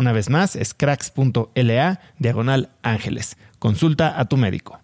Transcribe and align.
Una 0.00 0.12
vez 0.12 0.30
más, 0.30 0.56
es 0.56 0.72
cracks.la 0.72 2.00
diagonal 2.18 2.70
ángeles. 2.80 3.36
Consulta 3.58 4.18
a 4.18 4.24
tu 4.30 4.38
médico. 4.38 4.80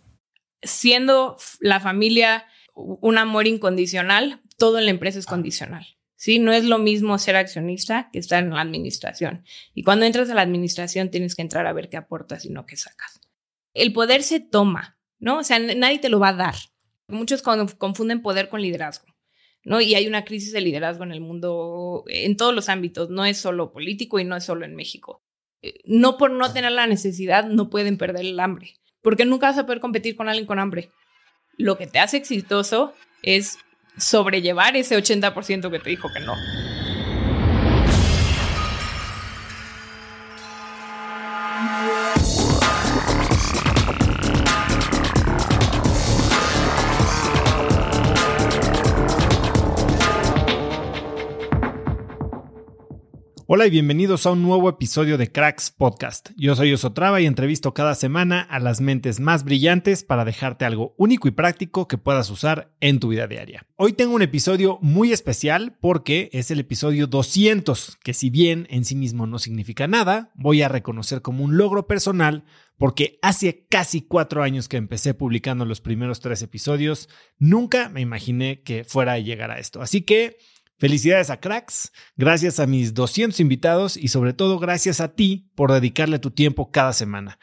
Siendo 0.63 1.39
la 1.59 1.81
familia 1.81 2.45
un 2.75 3.17
amor 3.17 3.47
incondicional, 3.47 4.43
todo 4.59 4.79
en 4.79 4.85
la 4.85 4.91
empresa 4.91 5.19
es 5.19 5.25
condicional. 5.25 5.87
¿sí? 6.17 6.39
No 6.39 6.53
es 6.53 6.65
lo 6.65 6.77
mismo 6.77 7.17
ser 7.17 7.37
accionista 7.37 8.11
que 8.13 8.19
estar 8.19 8.45
en 8.45 8.51
la 8.51 8.61
administración. 8.61 9.43
Y 9.73 9.85
cuando 9.85 10.05
entras 10.05 10.29
a 10.29 10.35
la 10.35 10.43
administración 10.43 11.11
tienes 11.11 11.35
que 11.35 11.41
entrar 11.41 11.67
a 11.67 11.73
ver 11.73 11.89
qué 11.89 11.97
aportas 11.97 12.45
y 12.45 12.51
no 12.51 12.67
qué 12.67 12.77
sacas. 12.77 13.19
El 13.73 13.95
poder 13.95 14.23
se 14.23 14.41
toma, 14.41 14.99
¿no? 15.19 15.39
O 15.39 15.45
sea, 15.45 15.59
nadie 15.59 15.99
te 15.99 16.11
lo 16.11 16.21
va 16.21 16.29
a 16.29 16.35
dar. 16.35 16.57
Muchos 17.09 17.41
confunden 17.41 18.21
poder 18.21 18.51
con 18.51 18.61
liderazgo. 18.61 19.07
¿No? 19.67 19.81
Y 19.81 19.97
hay 19.97 20.07
una 20.07 20.25
crisis 20.25 20.53
de 20.53 20.61
liderazgo 20.61 21.03
en 21.03 21.11
el 21.11 21.21
mundo, 21.21 22.05
en 22.07 22.37
todos 22.37 22.55
los 22.55 22.69
ámbitos, 22.69 23.11
no 23.11 23.27
es 23.27 23.37
solo 23.37 23.73
político 23.73 24.21
y 24.21 24.25
no 24.25 24.37
es 24.37 24.45
solo 24.45 24.65
en 24.65 24.77
México. 24.77 25.25
Eh, 25.61 25.81
no 25.85 26.17
por 26.17 26.31
no 26.31 26.53
tener 26.53 26.71
la 26.71 26.87
necesidad, 26.87 27.45
no 27.47 27.69
pueden 27.69 27.99
perder 27.99 28.25
el 28.25 28.39
hambre, 28.39 28.77
porque 29.03 29.25
nunca 29.25 29.49
vas 29.49 29.59
a 29.59 29.67
poder 29.67 29.81
competir 29.81 30.15
con 30.15 30.29
alguien 30.29 30.47
con 30.47 30.61
hambre. 30.61 30.91
Lo 31.59 31.77
que 31.77 31.89
te 31.89 31.99
hace 31.99 32.17
exitoso 32.17 32.95
es 33.23 33.59
sobrellevar 33.99 34.77
ese 34.77 34.97
80% 34.97 35.69
que 35.69 35.81
te 35.81 35.91
dijo 35.91 36.13
que 36.13 36.21
no. 36.21 36.35
Hola 53.49 53.65
y 53.65 53.71
bienvenidos 53.71 54.27
a 54.27 54.33
un 54.33 54.43
nuevo 54.43 54.69
episodio 54.69 55.19
de 55.19 55.31
Cracks 55.31 55.71
Podcast. 55.71 56.31
Yo 56.37 56.57
soy 56.57 56.73
Osotrava 56.73 57.21
y 57.21 57.27
entrevisto 57.27 57.75
cada 57.75 57.95
semana 57.95 58.41
a 58.41 58.59
las 58.59 58.81
mentes 58.81 59.21
más 59.21 59.45
brillantes 59.45 60.03
para 60.03 60.25
dejarte 60.25 60.65
algo 60.65 60.97
único 60.99 61.29
y 61.29 61.31
práctico 61.31 61.87
que 61.87 61.97
puedas 61.97 62.29
usar 62.29 62.75
en 62.81 62.99
tu 62.99 63.07
vida 63.07 63.29
diaria. 63.29 63.65
Hoy 63.77 63.93
tengo 63.93 64.17
un 64.17 64.23
episodio 64.23 64.81
muy 64.83 65.13
especial 65.13 65.79
porque 65.81 66.29
es 66.33 66.51
el 66.51 66.59
episodio 66.59 67.07
200, 67.07 67.99
que 68.03 68.15
si 68.15 68.31
bien 68.31 68.67
en 68.69 68.85
sí 68.85 68.97
mismo 68.97 69.29
no 69.29 69.39
significa 69.39 69.87
nada, 69.87 70.33
voy 70.35 70.63
a 70.63 70.69
reconocer 70.69 71.23
como 71.23 71.45
un 71.45 71.57
logro 71.57 71.87
personal 71.87 72.43
porque 72.79 73.21
hace 73.23 73.65
casi 73.71 74.03
cuatro 74.03 74.43
años 74.43 74.69
que 74.69 74.77
empecé 74.77 75.15
publicando 75.15 75.65
los 75.65 75.81
primeros 75.81 76.19
tres 76.19 76.43
episodios, 76.43 77.09
nunca 77.39 77.91
me 77.91 78.01
imaginé 78.01 78.63
que 78.63 78.83
fuera 78.83 79.13
a 79.13 79.19
llegar 79.21 79.53
a 79.53 79.61
esto. 79.61 79.83
Así 79.83 80.03
que 80.03 80.37
Felicidades 80.79 81.31
a 81.31 81.41
Cracks, 81.41 81.91
gracias 82.17 82.61
a 82.61 82.67
mis 82.67 82.93
200 82.93 83.41
invitados 83.41 83.97
y 83.97 84.09
sobre 84.09 84.35
todo 84.35 84.59
gracias 84.59 85.01
a 85.01 85.15
ti 85.15 85.51
por 85.55 85.73
dedicarle 85.73 86.19
tu 86.19 86.33
tiempo 86.33 86.71
cada 86.71 86.93
semana. 86.93 87.39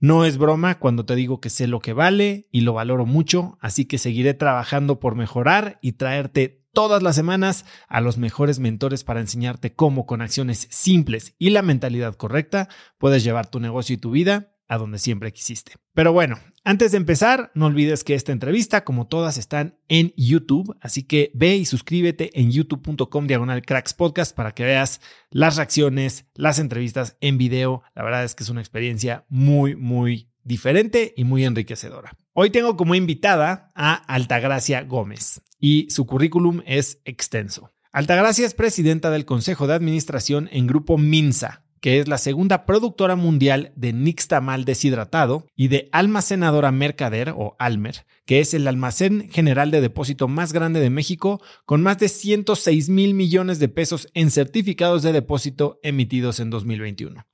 No 0.00 0.26
es 0.26 0.36
broma 0.36 0.78
cuando 0.78 1.06
te 1.06 1.14
digo 1.14 1.40
que 1.40 1.48
sé 1.48 1.66
lo 1.66 1.80
que 1.80 1.94
vale 1.94 2.46
y 2.52 2.60
lo 2.60 2.74
valoro 2.74 3.06
mucho, 3.06 3.56
así 3.62 3.86
que 3.86 3.96
seguiré 3.96 4.34
trabajando 4.34 5.00
por 5.00 5.14
mejorar 5.14 5.78
y 5.80 5.92
traerte 5.92 6.62
todas 6.74 7.02
las 7.02 7.16
semanas 7.16 7.64
a 7.88 8.02
los 8.02 8.18
mejores 8.18 8.58
mentores 8.58 9.02
para 9.02 9.20
enseñarte 9.20 9.74
cómo 9.74 10.04
con 10.04 10.20
acciones 10.20 10.68
simples 10.70 11.34
y 11.38 11.50
la 11.50 11.62
mentalidad 11.62 12.16
correcta 12.16 12.68
puedes 12.98 13.24
llevar 13.24 13.46
tu 13.46 13.60
negocio 13.60 13.94
y 13.94 13.98
tu 13.98 14.10
vida 14.10 14.54
a 14.68 14.76
donde 14.76 14.98
siempre 14.98 15.32
quisiste. 15.32 15.72
Pero 15.94 16.12
bueno, 16.12 16.36
antes 16.64 16.92
de 16.92 16.96
empezar, 16.96 17.52
no 17.54 17.66
olvides 17.66 18.04
que 18.04 18.14
esta 18.14 18.32
entrevista, 18.32 18.84
como 18.84 19.06
todas, 19.06 19.36
están 19.36 19.78
en 19.88 20.14
YouTube, 20.16 20.76
así 20.80 21.02
que 21.02 21.30
ve 21.34 21.56
y 21.56 21.66
suscríbete 21.66 22.40
en 22.40 22.50
youtube.com 22.50 23.26
diagonal 23.26 23.62
cracks 23.62 23.92
podcast 23.92 24.34
para 24.34 24.52
que 24.52 24.64
veas 24.64 25.02
las 25.30 25.56
reacciones, 25.56 26.24
las 26.34 26.58
entrevistas 26.58 27.18
en 27.20 27.36
video. 27.36 27.82
La 27.94 28.02
verdad 28.02 28.24
es 28.24 28.34
que 28.34 28.44
es 28.44 28.48
una 28.48 28.62
experiencia 28.62 29.26
muy, 29.28 29.76
muy 29.76 30.30
diferente 30.42 31.12
y 31.16 31.24
muy 31.24 31.44
enriquecedora. 31.44 32.16
Hoy 32.32 32.48
tengo 32.48 32.76
como 32.76 32.94
invitada 32.94 33.70
a 33.74 33.94
Altagracia 33.94 34.82
Gómez 34.82 35.42
y 35.60 35.88
su 35.90 36.06
currículum 36.06 36.62
es 36.66 37.00
extenso. 37.04 37.72
Altagracia 37.92 38.46
es 38.46 38.54
presidenta 38.54 39.10
del 39.10 39.24
Consejo 39.24 39.66
de 39.66 39.74
Administración 39.74 40.48
en 40.50 40.66
Grupo 40.66 40.98
Minsa, 40.98 41.63
que 41.84 42.00
es 42.00 42.08
la 42.08 42.16
segunda 42.16 42.64
productora 42.64 43.14
mundial 43.14 43.74
de 43.76 43.92
nixtamal 43.92 44.64
deshidratado, 44.64 45.46
y 45.54 45.68
de 45.68 45.90
almacenadora 45.92 46.72
Mercader 46.72 47.34
o 47.36 47.56
Almer, 47.58 48.06
que 48.24 48.40
es 48.40 48.54
el 48.54 48.66
almacén 48.66 49.28
general 49.30 49.70
de 49.70 49.82
depósito 49.82 50.26
más 50.26 50.54
grande 50.54 50.80
de 50.80 50.88
México, 50.88 51.42
con 51.66 51.82
más 51.82 51.98
de 51.98 52.08
106 52.08 52.88
mil 52.88 53.12
millones 53.12 53.58
de 53.58 53.68
pesos 53.68 54.08
en 54.14 54.30
certificados 54.30 55.02
de 55.02 55.12
depósito 55.12 55.78
emitidos 55.82 56.40
en 56.40 56.48
2021. 56.48 57.26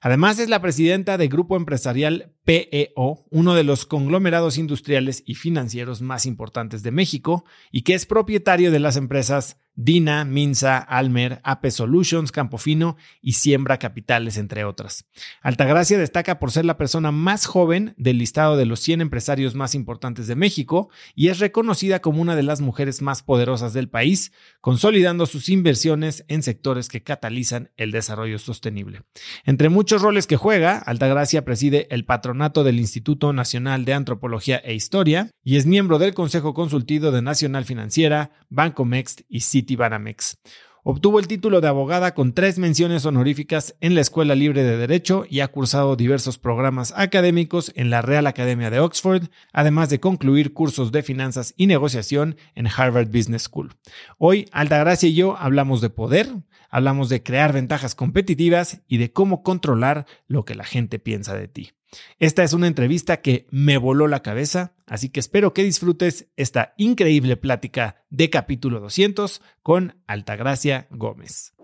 Además, 0.00 0.38
es 0.38 0.48
la 0.48 0.62
presidenta 0.62 1.18
de 1.18 1.28
Grupo 1.28 1.58
Empresarial 1.58 2.32
PEO, 2.50 3.26
uno 3.30 3.54
de 3.54 3.62
los 3.62 3.86
conglomerados 3.86 4.58
industriales 4.58 5.22
y 5.24 5.36
financieros 5.36 6.02
más 6.02 6.26
importantes 6.26 6.82
de 6.82 6.90
México, 6.90 7.44
y 7.70 7.82
que 7.82 7.94
es 7.94 8.06
propietario 8.06 8.72
de 8.72 8.80
las 8.80 8.96
empresas 8.96 9.56
Dina, 9.76 10.24
Minsa, 10.24 10.76
Almer, 10.78 11.40
AP 11.44 11.70
Solutions, 11.70 12.32
Campofino 12.32 12.96
y 13.22 13.32
Siembra 13.34 13.78
Capitales, 13.78 14.36
entre 14.36 14.64
otras. 14.64 15.06
Altagracia 15.40 15.96
destaca 15.96 16.38
por 16.38 16.50
ser 16.50 16.64
la 16.64 16.76
persona 16.76 17.12
más 17.12 17.46
joven 17.46 17.94
del 17.96 18.18
listado 18.18 18.56
de 18.56 18.66
los 18.66 18.80
100 18.80 19.00
empresarios 19.00 19.54
más 19.54 19.74
importantes 19.74 20.26
de 20.26 20.34
México 20.34 20.90
y 21.14 21.28
es 21.28 21.38
reconocida 21.38 22.00
como 22.00 22.20
una 22.20 22.36
de 22.36 22.42
las 22.42 22.60
mujeres 22.60 23.00
más 23.00 23.22
poderosas 23.22 23.72
del 23.72 23.88
país, 23.88 24.32
consolidando 24.60 25.24
sus 25.24 25.48
inversiones 25.48 26.24
en 26.28 26.42
sectores 26.42 26.88
que 26.88 27.02
catalizan 27.02 27.70
el 27.76 27.90
desarrollo 27.90 28.38
sostenible. 28.38 29.02
Entre 29.44 29.68
muchos 29.68 30.02
roles 30.02 30.26
que 30.26 30.36
juega, 30.36 30.78
Altagracia 30.78 31.44
preside 31.44 31.86
el 31.90 32.04
patronato 32.04 32.39
del 32.40 32.80
Instituto 32.80 33.34
Nacional 33.34 33.84
de 33.84 33.92
Antropología 33.92 34.56
e 34.56 34.72
Historia 34.72 35.30
y 35.44 35.56
es 35.56 35.66
miembro 35.66 35.98
del 35.98 36.14
Consejo 36.14 36.54
Consultivo 36.54 37.10
de 37.10 37.20
Nacional 37.20 37.66
Financiera, 37.66 38.30
Banco 38.48 38.86
Mext 38.86 39.20
y 39.28 39.40
City 39.40 39.76
Banamex. 39.76 40.38
Obtuvo 40.82 41.18
el 41.18 41.28
título 41.28 41.60
de 41.60 41.68
abogada 41.68 42.14
con 42.14 42.32
tres 42.32 42.58
menciones 42.58 43.04
honoríficas 43.04 43.76
en 43.82 43.94
la 43.94 44.00
Escuela 44.00 44.34
Libre 44.34 44.62
de 44.62 44.78
Derecho 44.78 45.26
y 45.28 45.40
ha 45.40 45.48
cursado 45.48 45.96
diversos 45.96 46.38
programas 46.38 46.94
académicos 46.96 47.72
en 47.76 47.90
la 47.90 48.00
Real 48.00 48.26
Academia 48.26 48.70
de 48.70 48.80
Oxford, 48.80 49.24
además 49.52 49.90
de 49.90 50.00
concluir 50.00 50.54
cursos 50.54 50.92
de 50.92 51.02
finanzas 51.02 51.52
y 51.58 51.66
negociación 51.66 52.36
en 52.54 52.68
Harvard 52.68 53.08
Business 53.08 53.42
School. 53.42 53.74
Hoy, 54.16 54.48
Altagracia 54.52 55.10
y 55.10 55.14
yo 55.14 55.36
hablamos 55.36 55.82
de 55.82 55.90
poder, 55.90 56.28
hablamos 56.70 57.10
de 57.10 57.22
crear 57.22 57.52
ventajas 57.52 57.94
competitivas 57.94 58.80
y 58.88 58.96
de 58.96 59.12
cómo 59.12 59.42
controlar 59.42 60.06
lo 60.26 60.46
que 60.46 60.54
la 60.54 60.64
gente 60.64 60.98
piensa 60.98 61.34
de 61.34 61.48
ti. 61.48 61.72
Esta 62.18 62.44
es 62.44 62.52
una 62.52 62.66
entrevista 62.66 63.20
que 63.20 63.46
me 63.50 63.76
voló 63.76 64.06
la 64.06 64.22
cabeza, 64.22 64.74
así 64.86 65.08
que 65.08 65.20
espero 65.20 65.52
que 65.52 65.64
disfrutes 65.64 66.28
esta 66.36 66.74
increíble 66.76 67.36
plática 67.36 68.04
de 68.10 68.30
capítulo 68.30 68.80
200 68.80 69.42
con 69.62 70.00
Altagracia 70.06 70.86
Gómez. 70.90 71.54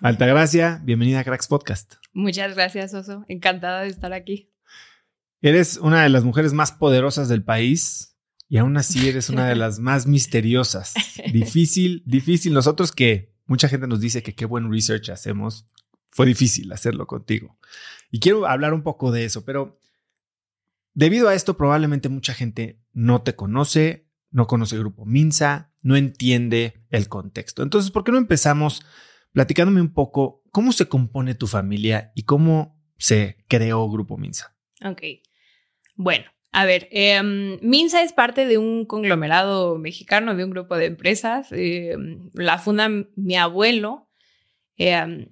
Altagracia, 0.00 0.80
bienvenida 0.84 1.20
a 1.20 1.24
Cracks 1.24 1.46
Podcast. 1.46 1.94
Muchas 2.12 2.54
gracias, 2.54 2.94
Oso. 2.94 3.24
Encantada 3.28 3.82
de 3.82 3.88
estar 3.88 4.12
aquí. 4.12 4.50
Eres 5.42 5.76
una 5.76 6.02
de 6.02 6.08
las 6.08 6.24
mujeres 6.24 6.52
más 6.52 6.72
poderosas 6.72 7.28
del 7.28 7.44
país 7.44 8.16
y 8.48 8.58
aún 8.58 8.76
así 8.76 9.08
eres 9.08 9.28
una 9.28 9.46
de 9.46 9.54
las 9.56 9.78
más 9.78 10.06
misteriosas. 10.06 10.94
Difícil, 11.32 12.02
difícil. 12.06 12.52
Nosotros 12.52 12.92
que 12.92 13.34
mucha 13.46 13.68
gente 13.68 13.86
nos 13.86 14.00
dice 14.00 14.22
que 14.22 14.34
qué 14.34 14.44
buen 14.44 14.70
research 14.70 15.10
hacemos, 15.10 15.66
fue 16.10 16.26
difícil 16.26 16.70
hacerlo 16.72 17.06
contigo. 17.06 17.58
Y 18.10 18.20
quiero 18.20 18.46
hablar 18.46 18.74
un 18.74 18.82
poco 18.82 19.12
de 19.12 19.24
eso, 19.24 19.44
pero 19.44 19.78
debido 20.92 21.28
a 21.28 21.34
esto 21.34 21.56
probablemente 21.56 22.08
mucha 22.08 22.34
gente 22.34 22.80
no 22.92 23.22
te 23.22 23.36
conoce, 23.36 24.08
no 24.30 24.46
conoce 24.46 24.74
el 24.76 24.82
grupo 24.82 25.06
Minsa, 25.06 25.72
no 25.82 25.96
entiende 25.96 26.84
el 26.90 27.08
contexto. 27.08 27.62
Entonces, 27.62 27.90
¿por 27.90 28.04
qué 28.04 28.12
no 28.12 28.18
empezamos 28.18 28.84
platicándome 29.32 29.80
un 29.80 29.94
poco 29.94 30.42
cómo 30.50 30.72
se 30.72 30.88
compone 30.88 31.34
tu 31.34 31.46
familia 31.46 32.12
y 32.14 32.24
cómo 32.24 32.80
se 32.98 33.44
creó 33.48 33.88
Grupo 33.88 34.18
Minsa? 34.18 34.56
Ok. 34.84 35.02
Bueno, 35.94 36.26
a 36.52 36.64
ver, 36.64 36.88
em, 36.90 37.58
Minsa 37.62 38.02
es 38.02 38.12
parte 38.12 38.46
de 38.46 38.58
un 38.58 38.84
conglomerado 38.84 39.78
mexicano, 39.78 40.34
de 40.34 40.44
un 40.44 40.50
grupo 40.50 40.76
de 40.76 40.86
empresas. 40.86 41.48
Em, 41.52 42.30
la 42.34 42.58
funda 42.58 42.90
mi 43.14 43.36
abuelo 43.36 44.09
eh, 44.82 45.28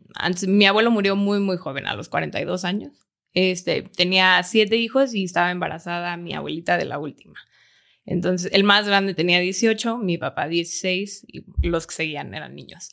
mi 0.47 0.67
abuelo 0.67 0.91
murió 0.91 1.17
muy, 1.17 1.41
muy 1.41 1.57
joven, 1.57 1.87
a 1.87 1.95
los 1.95 2.11
42 2.11 2.67
años. 2.67 2.93
Este, 3.33 3.81
tenía 3.83 4.43
siete 4.43 4.77
hijos 4.77 5.15
y 5.15 5.25
estaba 5.25 5.51
embarazada 5.51 6.19
mi 6.19 6.35
abuelita 6.35 6.77
de 6.77 6.85
la 6.85 6.99
última. 6.99 7.41
Entonces, 8.05 8.51
el 8.53 8.65
más 8.65 8.87
grande 8.87 9.15
tenía 9.15 9.41
18, 9.41 9.97
mi 9.99 10.19
papá 10.19 10.49
16 10.49 11.25
y 11.29 11.45
los 11.67 11.87
que 11.87 11.95
seguían 11.95 12.35
eran 12.35 12.55
niños. 12.55 12.91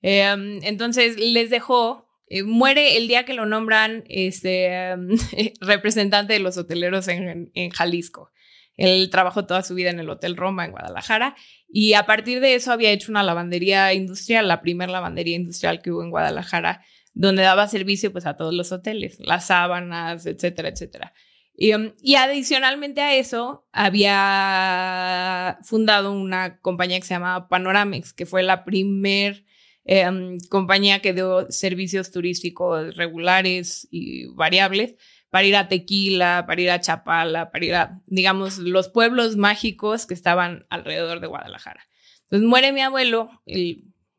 Eh, 0.00 0.34
entonces, 0.62 1.18
les 1.18 1.50
dejó, 1.50 2.08
eh, 2.28 2.42
muere 2.42 2.96
el 2.96 3.06
día 3.06 3.26
que 3.26 3.34
lo 3.34 3.44
nombran 3.44 4.04
este, 4.08 4.96
representante 5.60 6.32
de 6.32 6.40
los 6.40 6.56
hoteleros 6.56 7.06
en, 7.08 7.50
en 7.52 7.70
Jalisco. 7.70 8.30
Él 8.78 9.10
trabajó 9.10 9.44
toda 9.44 9.62
su 9.62 9.74
vida 9.74 9.90
en 9.90 9.98
el 9.98 10.08
Hotel 10.08 10.36
Roma 10.36 10.64
en 10.64 10.70
Guadalajara 10.70 11.36
y 11.68 11.92
a 11.94 12.06
partir 12.06 12.40
de 12.40 12.54
eso 12.54 12.72
había 12.72 12.92
hecho 12.92 13.12
una 13.12 13.24
lavandería 13.24 13.92
industrial, 13.92 14.48
la 14.48 14.62
primera 14.62 14.90
lavandería 14.90 15.36
industrial 15.36 15.82
que 15.82 15.90
hubo 15.90 16.02
en 16.02 16.10
Guadalajara, 16.10 16.82
donde 17.12 17.42
daba 17.42 17.66
servicio 17.66 18.12
pues 18.12 18.24
a 18.24 18.36
todos 18.36 18.54
los 18.54 18.70
hoteles, 18.70 19.18
las 19.18 19.48
sábanas, 19.48 20.24
etcétera, 20.26 20.68
etcétera. 20.68 21.12
Y, 21.60 21.74
um, 21.74 21.92
adicionalmente 22.16 23.00
a 23.00 23.16
eso, 23.16 23.66
había 23.72 25.58
fundado 25.64 26.12
una 26.12 26.60
compañía 26.60 27.00
que 27.00 27.06
se 27.06 27.14
llamaba 27.14 27.48
Panoramex, 27.48 28.12
que 28.12 28.26
fue 28.26 28.44
la 28.44 28.64
primer 28.64 29.44
em, 29.84 30.38
compañía 30.50 31.00
que 31.00 31.12
dio 31.14 31.50
servicios 31.50 32.12
turísticos 32.12 32.94
regulares 32.96 33.88
y 33.90 34.26
variables 34.34 34.94
para 35.30 35.46
ir 35.46 35.56
a 35.56 35.68
Tequila, 35.68 36.44
para 36.46 36.60
ir 36.60 36.70
a 36.70 36.80
Chapala, 36.80 37.50
para 37.50 37.64
ir 37.64 37.74
a, 37.74 38.00
digamos, 38.06 38.58
los 38.58 38.88
pueblos 38.88 39.36
mágicos 39.36 40.06
que 40.06 40.14
estaban 40.14 40.66
alrededor 40.70 41.20
de 41.20 41.26
Guadalajara. 41.26 41.82
Entonces 42.22 42.48
muere 42.48 42.72
mi 42.72 42.80
abuelo, 42.80 43.30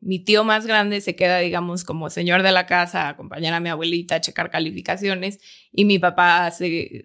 mi 0.00 0.18
tío 0.18 0.44
más 0.44 0.66
grande 0.66 1.00
se 1.00 1.14
queda, 1.14 1.38
digamos, 1.38 1.84
como 1.84 2.10
señor 2.10 2.42
de 2.42 2.52
la 2.52 2.66
casa, 2.66 3.02
a 3.02 3.08
acompañar 3.10 3.52
a 3.54 3.60
mi 3.60 3.68
abuelita 3.68 4.16
a 4.16 4.20
checar 4.20 4.50
calificaciones 4.50 5.38
y 5.72 5.84
mi 5.84 5.98
papá 5.98 6.50
se, 6.50 7.04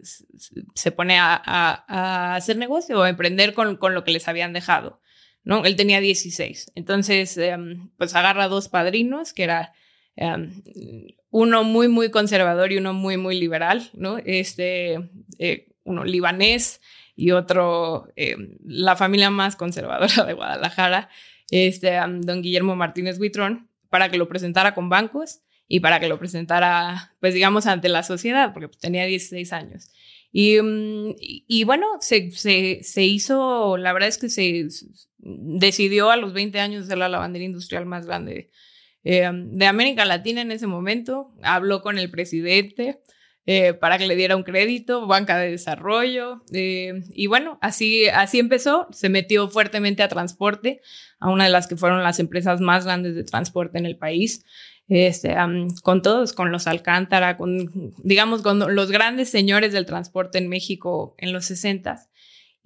se 0.74 0.92
pone 0.92 1.20
a, 1.20 1.42
a, 1.46 2.36
hacer 2.36 2.58
negocio 2.58 3.00
o 3.00 3.04
a 3.04 3.10
emprender 3.10 3.54
con, 3.54 3.76
con, 3.78 3.94
lo 3.94 4.04
que 4.04 4.12
les 4.12 4.28
habían 4.28 4.54
dejado. 4.54 5.02
¿no? 5.44 5.66
Él 5.66 5.76
tenía 5.76 6.00
16. 6.00 6.72
Entonces, 6.76 7.38
em, 7.38 7.92
pues 7.98 8.16
agarra 8.16 8.48
dos 8.48 8.70
padrinos, 8.70 9.34
que 9.34 9.44
era 9.44 9.74
em, 10.16 10.64
uno 11.36 11.66
muy, 11.66 11.90
muy 11.90 12.12
conservador 12.12 12.72
y 12.72 12.78
uno 12.78 12.94
muy, 12.94 13.18
muy 13.18 13.38
liberal, 13.38 13.90
¿no? 13.92 14.20
Este, 14.20 15.10
eh, 15.38 15.68
uno 15.84 16.06
libanés 16.06 16.80
y 17.14 17.32
otro, 17.32 18.08
eh, 18.16 18.38
la 18.64 18.96
familia 18.96 19.30
más 19.30 19.58
conservadora 19.58 20.24
de 20.24 20.32
Guadalajara, 20.32 21.10
este, 21.52 22.00
don 22.22 22.42
Guillermo 22.42 22.78
Martínez 22.78 23.20
Huitrón, 23.20 23.70
para 23.90 24.08
que 24.10 24.18
lo 24.18 24.30
presentara 24.30 24.74
con 24.74 24.88
bancos 24.88 25.42
y 25.68 25.82
para 25.82 26.00
que 26.00 26.08
lo 26.08 26.18
presentara, 26.20 27.14
pues 27.20 27.34
digamos, 27.34 27.68
ante 27.68 27.90
la 27.90 28.04
sociedad, 28.04 28.54
porque 28.54 28.70
pues, 28.70 28.80
tenía 28.80 29.06
16 29.06 29.52
años. 29.52 29.90
Y, 30.32 30.62
mm, 30.62 31.16
y, 31.20 31.66
bueno, 31.66 31.86
se, 32.00 32.32
se, 32.32 32.80
se, 32.82 33.04
hizo, 33.04 33.76
la 33.76 33.92
verdad 33.92 34.08
es 34.08 34.18
que 34.18 34.30
se 34.30 34.70
decidió 35.18 36.12
a 36.12 36.16
los 36.16 36.32
20 36.32 36.62
años 36.62 36.88
ser 36.88 36.98
la 36.98 37.10
lavandería 37.10 37.48
industrial 37.48 37.86
más 37.86 38.06
grande 38.06 38.52
eh, 39.06 39.30
de 39.32 39.66
América 39.68 40.04
Latina 40.04 40.42
en 40.42 40.52
ese 40.52 40.68
momento. 40.68 41.32
Habló 41.44 41.82
con 41.82 41.98
el 41.98 42.10
presidente 42.10 43.00
eh, 43.46 43.74
para 43.76 44.00
que 44.00 44.08
le 44.08 44.16
diera 44.16 44.36
un 44.36 44.42
crédito, 44.42 45.06
banca 45.06 45.38
de 45.38 45.52
desarrollo. 45.52 46.44
Eh, 46.52 47.04
y 47.14 47.28
bueno, 47.28 47.60
así, 47.62 48.08
así 48.08 48.40
empezó. 48.40 48.88
Se 48.92 49.10
metió 49.10 49.48
fuertemente 49.48 50.02
a 50.02 50.10
transporte, 50.10 50.82
a 51.20 51.30
una 51.30 51.46
de 51.46 51.52
las 51.52 51.68
que 51.68 51.78
fueron 51.78 52.04
las 52.04 52.20
empresas 52.20 52.60
más 52.60 52.86
grandes 52.86 53.16
de 53.16 53.24
transporte 53.24 53.78
en 53.78 53.86
el 53.86 53.96
país. 53.96 54.44
Este, 54.88 55.36
con 55.84 56.02
todos, 56.02 56.34
con 56.34 56.52
los 56.52 56.68
Alcántara, 56.68 57.38
con, 57.38 57.94
digamos, 58.04 58.42
con 58.42 58.76
los 58.76 58.92
grandes 58.92 59.30
señores 59.30 59.74
del 59.74 59.86
transporte 59.86 60.38
en 60.38 60.48
México 60.48 61.16
en 61.18 61.32
los 61.32 61.46
60 61.46 62.08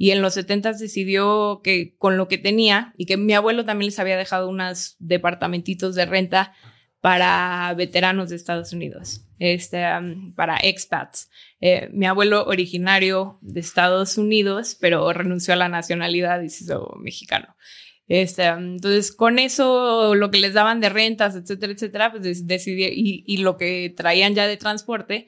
y 0.02 0.12
en 0.12 0.22
los 0.22 0.36
70 0.36 0.72
decidió 0.74 1.60
que 1.62 1.94
con 1.98 2.16
lo 2.16 2.30
que 2.30 2.38
tenía 2.38 2.94
y 2.96 3.06
que 3.06 3.18
mi 3.18 3.34
abuelo 3.34 3.66
también 3.66 3.88
les 3.88 4.00
había 4.00 4.16
dejado 4.16 4.48
unos 4.48 4.96
departamentitos 5.00 5.94
de 5.94 6.06
renta 6.06 6.54
para 7.02 7.74
veteranos 7.76 8.30
de 8.30 8.38
Estados 8.38 8.72
Unidos, 8.72 9.26
este, 9.40 9.84
para 10.38 10.58
expats. 10.64 11.30
Eh, 11.60 11.90
mi 11.92 12.06
abuelo 12.06 12.46
originario 12.46 13.40
de 13.42 13.60
Estados 13.60 14.18
Unidos, 14.18 14.78
pero 14.80 15.12
renunció 15.12 15.54
a 15.54 15.58
la 15.58 15.68
nacionalidad 15.68 16.42
y 16.44 16.50
se 16.50 16.64
hizo 16.64 16.96
mexicano. 17.02 17.58
Este, 18.08 18.46
entonces, 18.46 19.12
con 19.12 19.38
eso, 19.38 20.16
lo 20.16 20.32
que 20.32 20.40
les 20.40 20.54
daban 20.54 20.80
de 20.80 20.88
rentas, 20.88 21.36
etcétera, 21.36 21.74
etcétera, 21.74 22.12
pues 22.12 22.48
decidí, 22.48 22.86
y, 22.86 23.26
y 23.28 23.38
lo 23.40 23.58
que 23.58 23.94
traían 23.98 24.34
ya 24.34 24.48
de 24.48 24.56
transporte, 24.56 25.28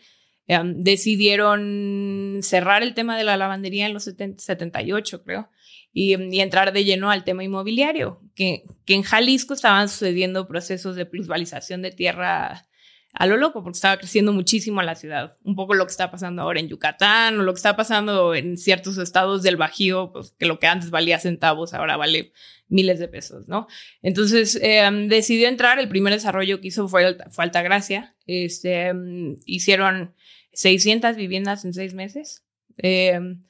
Em, 0.51 0.84
decidieron 0.84 2.39
cerrar 2.41 2.84
el 2.84 2.93
tema 2.93 3.17
de 3.17 3.24
la 3.24 3.38
lavandería 3.38 3.86
en 3.86 3.93
los 3.93 4.03
78, 4.03 5.24
creo, 5.24 5.50
y, 5.93 6.12
entrar 6.41 6.74
de 6.74 6.84
lleno 6.84 7.10
al 7.10 7.24
tema 7.24 7.46
inmobiliario, 7.46 8.20
que, 8.36 8.65
en 8.88 9.03
Jalisco 9.03 9.53
estaban 9.53 9.88
sucediendo 9.88 10.50
procesos 10.50 10.98
de 10.98 11.05
plusvalización 11.05 11.81
de 11.81 11.91
tierra 11.91 12.67
a 13.13 13.27
lo 13.27 13.38
loco, 13.38 13.63
porque 13.63 13.77
estaba 13.77 13.96
creciendo 13.96 14.34
muchísimo 14.34 14.81
la 14.81 14.96
ciudad. 14.96 15.38
Un 15.43 15.55
poco 15.55 15.74
lo 15.74 15.86
que 15.86 15.91
está 15.91 16.12
pasando 16.12 16.41
ahora 16.41 16.60
en 16.60 16.67
Yucatán 16.67 17.39
o 17.39 17.43
lo 17.43 17.53
que 17.53 17.58
está 17.58 17.77
pasando 17.77 18.36
en 18.36 18.58
ciertos 18.58 18.98
estados 18.98 19.43
del 19.43 19.55
Bajío, 19.55 20.12
pues, 20.12 20.36
que 20.38 20.48
lo 20.48 20.60
que 20.60 20.67
antes 20.67 20.89
valía 20.89 21.17
centavos 21.20 21.74
ahora 21.74 21.96
vale 21.96 22.34
miles 22.67 23.00
de 23.00 23.08
pesos, 23.08 23.48
¿no? 23.48 23.67
Entonces 24.01 24.60
em, 24.62 25.08
decidió 25.08 25.48
entrar. 25.48 25.79
El 25.79 25.88
primer 25.88 26.12
desarrollo 26.12 26.60
que 26.60 26.67
hizo 26.67 26.89
fue, 26.89 27.17
fue 27.29 27.46
Altagracia. 27.46 28.15
Este, 28.25 28.88
em, 28.88 29.38
hicieron 29.46 30.13
600 30.53 31.15
viviendas 31.15 31.65
en 31.65 31.74
seis 31.74 31.93
meses. 31.93 32.43
Em, 32.77 33.43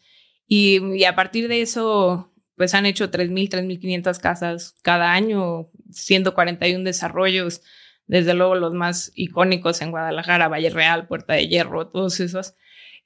y, 0.47 1.03
a 1.05 1.15
partir 1.15 1.47
de 1.47 1.61
eso, 1.61 2.33
pues 2.55 2.73
han 2.73 2.85
hecho 2.85 3.09
3.000, 3.09 3.49
3.500 3.49 4.19
casas 4.19 4.75
cada 4.83 5.13
año, 5.13 5.69
141 5.91 6.83
desarrollos 6.83 7.61
desde 8.07 8.33
luego 8.33 8.55
los 8.55 8.73
más 8.73 9.11
icónicos 9.15 9.81
en 9.81 9.91
Guadalajara, 9.91 10.49
Valle 10.49 10.69
Real, 10.69 11.07
Puerta 11.07 11.33
de 11.33 11.47
Hierro, 11.47 11.87
todos 11.87 12.19
esos. 12.19 12.55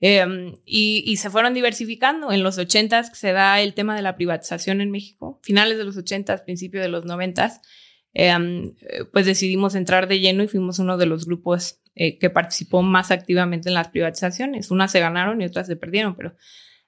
Em, 0.01 0.55
y, 0.65 1.15
se 1.17 1.29
fueron 1.29 1.53
diversificando. 1.53 2.31
En 2.31 2.43
los 2.43 2.57
80 2.57 3.03
se 3.03 3.31
da 3.31 3.61
el 3.61 3.75
tema 3.75 3.95
de 3.95 4.01
la 4.01 4.15
privatización 4.15 4.81
en 4.81 4.91
México, 4.91 5.39
finales 5.43 5.77
de 5.77 5.83
los 5.83 5.95
80 5.95 6.43
principios 6.43 6.83
de 6.83 6.89
los 6.89 7.05
90 7.05 7.61
em, 8.13 8.73
pues 9.11 9.25
decidimos 9.25 9.75
entrar 9.75 10.07
de 10.07 10.19
lleno 10.19 10.43
y 10.43 10.47
fuimos 10.47 10.79
uno 10.79 10.97
de 10.97 11.05
los 11.05 11.25
grupos 11.25 11.81
eh, 11.95 12.17
que 12.17 12.29
participó 12.29 12.81
más 12.81 13.11
activamente 13.11 13.69
en 13.69 13.75
las 13.75 13.89
privatizaciones. 13.89 14.71
Unas 14.71 14.91
se 14.91 14.99
ganaron 14.99 15.41
y 15.41 15.45
otras 15.45 15.67
se 15.67 15.75
perdieron, 15.75 16.15
pero 16.15 16.35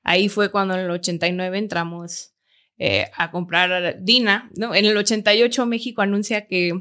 ahí 0.03 0.29
fue 0.29 0.51
cuando 0.51 0.75
en 0.75 0.81
el 0.81 0.91
89 0.91 1.57
entramos 1.57 2.33
eh, 2.77 3.09
a 3.15 3.31
comprar 3.31 3.97
Dina. 4.01 4.49
¿no? 4.55 4.75
En 4.75 4.85
el 4.85 4.95
88 4.97 5.65
México 5.65 6.01
anuncia 6.01 6.47
que 6.47 6.73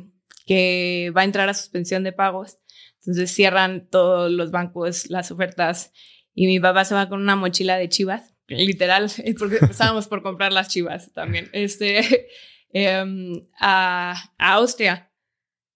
que 0.47 1.12
va 1.14 1.23
a 1.23 1.25
entrar 1.25 1.49
a 1.49 1.54
suspensión 1.54 2.04
de 2.04 2.12
pagos. 2.12 2.59
Entonces 3.00 3.30
cierran 3.30 3.88
todos 3.90 4.30
los 4.30 4.50
bancos 4.50 5.11
las 5.11 5.30
ofertas 5.30 5.92
y 6.35 6.47
mi 6.47 6.59
papá 6.61 6.85
se 6.85 6.95
va 6.95 7.09
con 7.09 7.21
una 7.21 7.37
mochila 7.37 7.76
de 7.76 7.88
chivas, 7.88 8.35
literal, 8.47 9.11
porque 9.38 9.59
estábamos 9.71 10.09
por 10.09 10.23
comprar 10.23 10.52
las 10.52 10.68
chivas 10.68 11.12
también, 11.12 11.50
este, 11.52 12.28
em, 12.73 13.42
a, 13.61 14.33
Austria. 14.38 15.06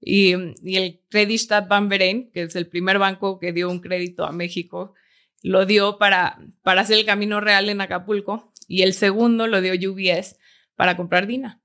Y, 0.01 0.35
y 0.63 0.77
el 0.77 1.01
Kreditstadt 1.09 1.69
Bank 1.69 1.91
que 1.91 2.43
es 2.43 2.57
el 2.57 2.67
primer 2.67 2.99
banco 2.99 3.39
que 3.39 3.53
dio 3.53 3.71
un 3.71 3.81
crédito 3.81 4.25
a 4.25 4.33
México, 4.33 4.95
lo 5.43 5.67
dio 5.67 5.99
para, 5.99 6.39
para 6.63 6.83
hacer 6.83 6.99
el 6.99 7.07
camino 7.07 7.41
real 7.41 7.69
en 7.69 7.81
Acapulco 7.81 8.53
y 8.67 8.83
el 8.83 8.95
segundo 8.95 9.47
lo 9.47 9.61
dio 9.61 9.75
UBS 9.91 10.37
para 10.77 10.97
comprar 10.97 11.27
Dina. 11.27 11.61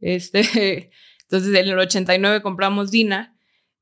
Este, 0.00 0.90
Entonces, 1.22 1.54
en 1.54 1.68
el 1.68 1.78
89 1.78 2.42
compramos 2.42 2.90
Dina. 2.90 3.34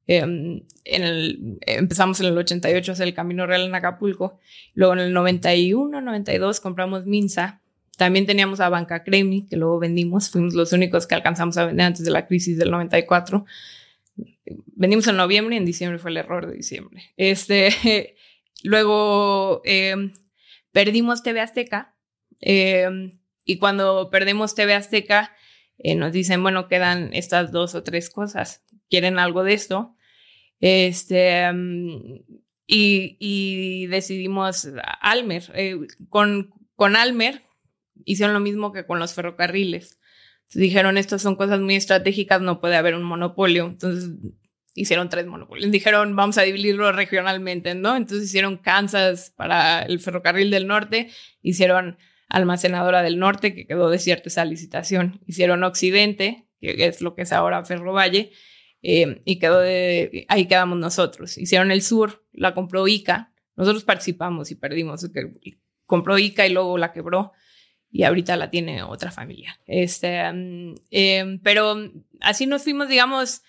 Em, 0.09 0.63
en 0.85 1.03
el, 1.03 1.59
empezamos 1.63 2.21
en 2.21 2.27
el 2.27 2.39
88 2.39 2.91
a 2.91 2.95
hacer 2.95 3.09
el 3.09 3.15
Camino 3.15 3.47
Real 3.47 3.63
en 3.63 3.75
Acapulco. 3.75 4.39
Luego 4.75 4.95
en 4.95 5.01
el 5.01 5.13
91, 5.13 6.01
92 6.01 6.61
compramos 6.61 7.07
Minsa. 7.07 7.63
También 7.97 8.27
teníamos 8.27 8.61
a 8.61 8.69
Banca 8.69 9.05
Cremi, 9.05 9.47
que 9.47 9.57
luego 9.57 9.79
vendimos. 9.79 10.31
Fuimos 10.31 10.55
los 10.55 10.73
únicos 10.73 11.07
que 11.07 11.15
alcanzamos 11.15 11.57
a 11.57 11.67
vender 11.67 11.87
antes 11.87 12.05
de 12.05 12.11
la 12.11 12.27
crisis 12.27 12.59
del 12.59 12.71
94. 12.71 13.47
Vendimos 14.67 15.07
en 15.09 15.17
noviembre 15.17 15.55
y 15.55 15.59
en 15.59 15.65
diciembre 15.65 15.99
fue 15.99 16.11
el 16.11 16.17
error 16.17 16.47
de 16.47 16.57
diciembre. 16.57 17.03
Este, 17.17 18.17
luego 18.63 19.63
em, 19.65 20.13
perdimos 20.73 21.23
TV 21.23 21.41
Azteca. 21.41 21.97
Em, 22.41 23.19
y 23.45 23.59
cuando 23.59 24.11
perdemos 24.11 24.55
TV 24.55 24.75
Azteca, 24.75 25.35
eh, 25.79 25.95
nos 25.95 26.13
dicen, 26.13 26.43
bueno, 26.43 26.69
quedan 26.69 27.13
estas 27.13 27.53
dos 27.53 27.75
o 27.75 27.83
tres 27.83 28.11
cosas, 28.11 28.65
¿quieren 28.89 29.19
algo 29.19 29.45
de 29.45 29.55
esto? 29.55 29.95
Este, 30.61 31.53
mm, 31.53 32.25
y, 32.67 33.87
decidimos 33.87 34.69
Almer. 35.01 35.45
Eh, 35.55 35.79
con, 36.09 36.53
con 36.75 36.97
Almer 36.97 37.43
hicieron 38.05 38.35
lo 38.35 38.41
mismo 38.41 38.73
que 38.73 38.87
con 38.87 38.99
los 38.99 39.15
ferrocarriles. 39.15 40.01
Dijeron, 40.53 40.99
estas 40.99 41.23
son 41.23 41.37
cosas 41.37 41.61
muy 41.61 41.75
estratégicas, 41.75 42.41
no 42.41 42.61
puede 42.61 42.77
haber 42.77 42.95
un 42.95 43.03
monopolio. 43.03 43.67
Entonces 43.67 44.11
hicieron 44.75 45.09
tres 45.09 45.27
monopolios. 45.27 45.71
Dijeron, 45.71 46.15
vamos 46.15 46.39
a 46.39 46.43
dividirlo 46.43 46.93
regionalmente, 46.93 47.75
¿no? 47.75 47.97
Entonces 47.97 48.29
hicieron 48.29 48.59
Kansas 48.59 49.33
para 49.37 49.83
el 49.83 49.99
ferrocarril 50.01 50.51
del 50.51 50.67
norte, 50.67 51.11
hicieron 51.43 51.99
almacenadora 52.29 53.03
del 53.03 53.19
norte, 53.19 53.55
que 53.55 53.67
quedó 53.67 53.91
desierta 53.91 54.29
esa 54.29 54.45
licitación. 54.45 55.21
Hicieron 55.27 55.65
Occidente, 55.65 56.49
que 56.61 56.87
es 56.87 57.01
lo 57.01 57.15
que 57.15 57.23
es 57.23 57.33
ahora 57.33 57.65
Ferrovalle, 57.65 58.33
eh, 58.83 59.23
y 59.25 59.39
quedó 59.39 59.61
ahí 60.29 60.47
quedamos 60.47 60.79
nosotros. 60.79 61.39
Hicieron 61.39 61.71
el 61.71 61.83
sur, 61.83 62.25
la 62.33 62.55
compró 62.55 62.87
ICA. 62.87 63.33
Nosotros 63.57 63.85
participamos 63.85 64.51
y 64.51 64.55
perdimos. 64.57 65.09
Compró 65.87 66.19
ICA 66.19 66.47
y 66.47 66.53
luego 66.53 66.77
la 66.79 66.93
quebró 66.93 67.33
y 67.97 68.05
ahorita 68.05 68.37
la 68.37 68.51
tiene 68.51 68.83
otra 68.83 69.11
familia. 69.11 69.59
Este, 69.67 70.31
mm, 70.31 70.75
em, 70.91 71.39
pero 71.39 71.91
así 72.21 72.45
nos 72.45 72.63
fuimos, 72.63 72.89
digamos, 72.89 73.41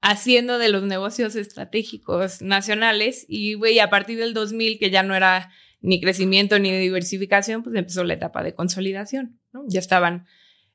haciendo 0.00 0.58
de 0.58 0.70
los 0.70 0.82
negocios 0.82 1.36
estratégicos 1.36 2.42
nacionales 2.42 3.24
y, 3.28 3.54
güey, 3.54 3.78
a 3.78 3.88
partir 3.88 4.18
del 4.18 4.34
2000, 4.34 4.80
que 4.80 4.90
ya 4.90 5.04
no 5.04 5.14
era 5.14 5.52
ni 5.80 6.00
crecimiento 6.00 6.58
ni 6.58 6.72
diversificación, 6.72 7.62
pues 7.62 7.76
empezó 7.76 8.02
la 8.02 8.14
etapa 8.14 8.42
de 8.42 8.56
consolidación, 8.56 9.38
¿no? 9.52 9.62
Ya 9.68 9.78
estaban 9.78 10.26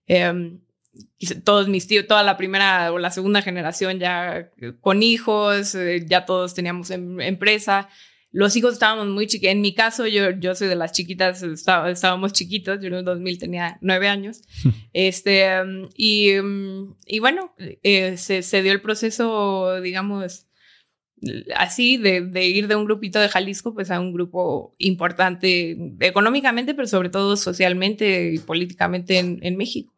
em, 0.08 0.62
todos 1.44 1.68
mis 1.68 1.88
tíos, 1.88 2.08
toda 2.08 2.24
la 2.24 2.38
primera 2.38 2.94
o 2.94 2.98
la 2.98 3.12
segunda 3.12 3.42
generación 3.42 4.00
ya 4.00 4.52
con 4.80 5.04
hijos, 5.04 5.76
eh, 5.76 6.06
ya 6.08 6.26
todos 6.26 6.54
teníamos 6.54 6.90
em, 6.92 7.20
empresa. 7.20 7.90
Los 8.32 8.56
hijos 8.56 8.74
estábamos 8.74 9.08
muy 9.08 9.28
chiquitos. 9.28 9.52
En 9.52 9.62
mi 9.62 9.74
caso, 9.74 10.08
yo, 10.08 10.32
yo 10.32 10.56
soy 10.56 10.68
de 10.68 10.76
las 10.76 10.94
chiquitas, 10.94 11.44
estábamos 11.44 12.34
chiquitos. 12.34 12.80
Yo 12.80 12.88
en 12.88 12.94
el 12.96 13.06
2000 13.06 13.40
tenía 13.40 13.78
nueve 13.82 14.08
años. 14.08 14.42
este, 14.94 15.46
em, 15.46 15.90
y, 15.96 16.32
y, 17.06 17.20
bueno, 17.20 17.54
eh, 17.58 18.18
se, 18.18 18.42
se, 18.42 18.64
dio 18.64 18.72
el 18.72 18.82
proceso, 18.82 19.82
digamos, 19.82 20.48
así 21.56 21.98
de, 21.98 22.46
ir 22.46 22.68
de 22.68 22.76
un 22.76 22.86
grupito 22.86 23.20
de 23.20 23.30
Jalisco 23.30 23.74
pues 23.74 23.92
a 23.92 24.00
un 24.00 24.14
grupo 24.14 24.74
importante 24.78 25.78
económicamente, 26.00 26.74
pero 26.74 26.88
sobre 26.88 27.10
todo 27.10 27.38
socialmente 27.38 28.34
y 28.34 28.40
políticamente 28.40 29.20
en, 29.20 29.58
México, 29.58 29.94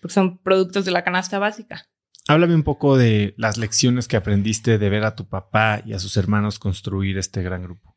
porque 0.00 0.14
son 0.14 0.38
productos 0.38 0.84
de 0.84 0.90
la 0.90 1.04
canasta 1.04 1.38
básica. 1.38 1.86
Háblame 2.26 2.54
un 2.54 2.62
poco 2.62 2.96
de 2.96 3.34
las 3.36 3.58
lecciones 3.58 4.08
que 4.08 4.16
aprendiste 4.16 4.78
de 4.78 4.90
ver 4.90 5.04
a 5.04 5.14
tu 5.14 5.28
papá 5.28 5.82
y 5.84 5.92
a 5.92 5.98
sus 5.98 6.16
hermanos 6.16 6.58
construir 6.58 7.18
este 7.18 7.42
gran 7.42 7.62
grupo. 7.62 7.96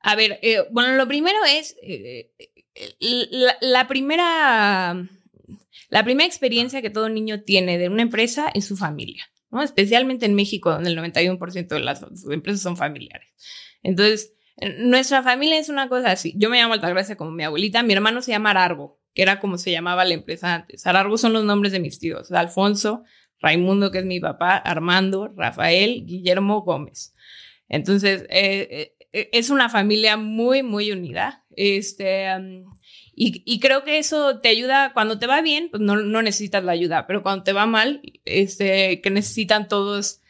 A 0.00 0.16
ver, 0.16 0.38
eh, 0.42 0.64
bueno, 0.70 0.94
lo 0.96 1.06
primero 1.06 1.38
es 1.46 1.76
eh, 1.82 2.30
la, 3.60 3.88
primera, 3.88 5.08
la 5.90 6.04
primera 6.04 6.26
experiencia 6.26 6.82
que 6.82 6.90
todo 6.90 7.08
niño 7.08 7.42
tiene 7.42 7.78
de 7.78 7.88
una 7.88 8.02
empresa 8.02 8.50
es 8.54 8.66
su 8.66 8.76
familia. 8.76 9.24
Especialmente 9.62 10.26
en 10.26 10.34
México, 10.34 10.72
donde 10.72 10.90
el 10.90 10.98
91% 10.98 11.68
de 11.68 11.80
las 11.80 12.04
empresas 12.28 12.60
son 12.60 12.76
familiares. 12.76 13.28
Entonces, 13.82 14.32
nuestra 14.78 15.22
familia 15.22 15.58
es 15.58 15.68
una 15.68 15.88
cosa 15.88 16.10
así. 16.10 16.34
Yo 16.36 16.50
me 16.50 16.58
llamo 16.58 16.74
Altagracia 16.74 17.16
como 17.16 17.30
mi 17.30 17.44
abuelita, 17.44 17.82
mi 17.82 17.92
hermano 17.92 18.20
se 18.22 18.32
llama 18.32 18.50
Arargo, 18.50 19.00
que 19.14 19.22
era 19.22 19.40
como 19.40 19.58
se 19.58 19.70
llamaba 19.70 20.04
la 20.04 20.14
empresa 20.14 20.54
antes. 20.54 20.86
Arargo 20.86 21.16
son 21.16 21.32
los 21.32 21.44
nombres 21.44 21.72
de 21.72 21.80
mis 21.80 21.98
tíos, 21.98 22.32
Alfonso, 22.32 23.04
Raimundo, 23.40 23.90
que 23.90 23.98
es 23.98 24.04
mi 24.04 24.20
papá, 24.20 24.56
Armando, 24.56 25.32
Rafael, 25.36 26.04
Guillermo 26.06 26.62
Gómez. 26.62 27.14
Entonces, 27.68 28.26
eh, 28.28 28.94
eh, 29.12 29.30
es 29.32 29.50
una 29.50 29.68
familia 29.68 30.16
muy, 30.16 30.62
muy 30.62 30.90
unida. 30.90 31.44
Este, 31.56 32.26
y, 33.14 33.60
creo 33.60 33.84
que 33.84 33.98
eso 33.98 34.40
te 34.40 34.48
ayuda, 34.48 34.92
cuando 34.92 35.20
te 35.20 35.28
va 35.28 35.40
bien, 35.40 35.68
pues 35.70 35.80
no, 35.80 35.96
no 35.96 36.20
necesitas 36.20 36.64
la 36.64 36.72
ayuda, 36.72 37.06
pero 37.06 37.22
cuando 37.22 37.44
te 37.44 37.52
va 37.52 37.64
mal, 37.64 38.02
este, 38.24 39.00
que 39.00 39.10
necesitan 39.10 39.68
todos, 39.68 40.20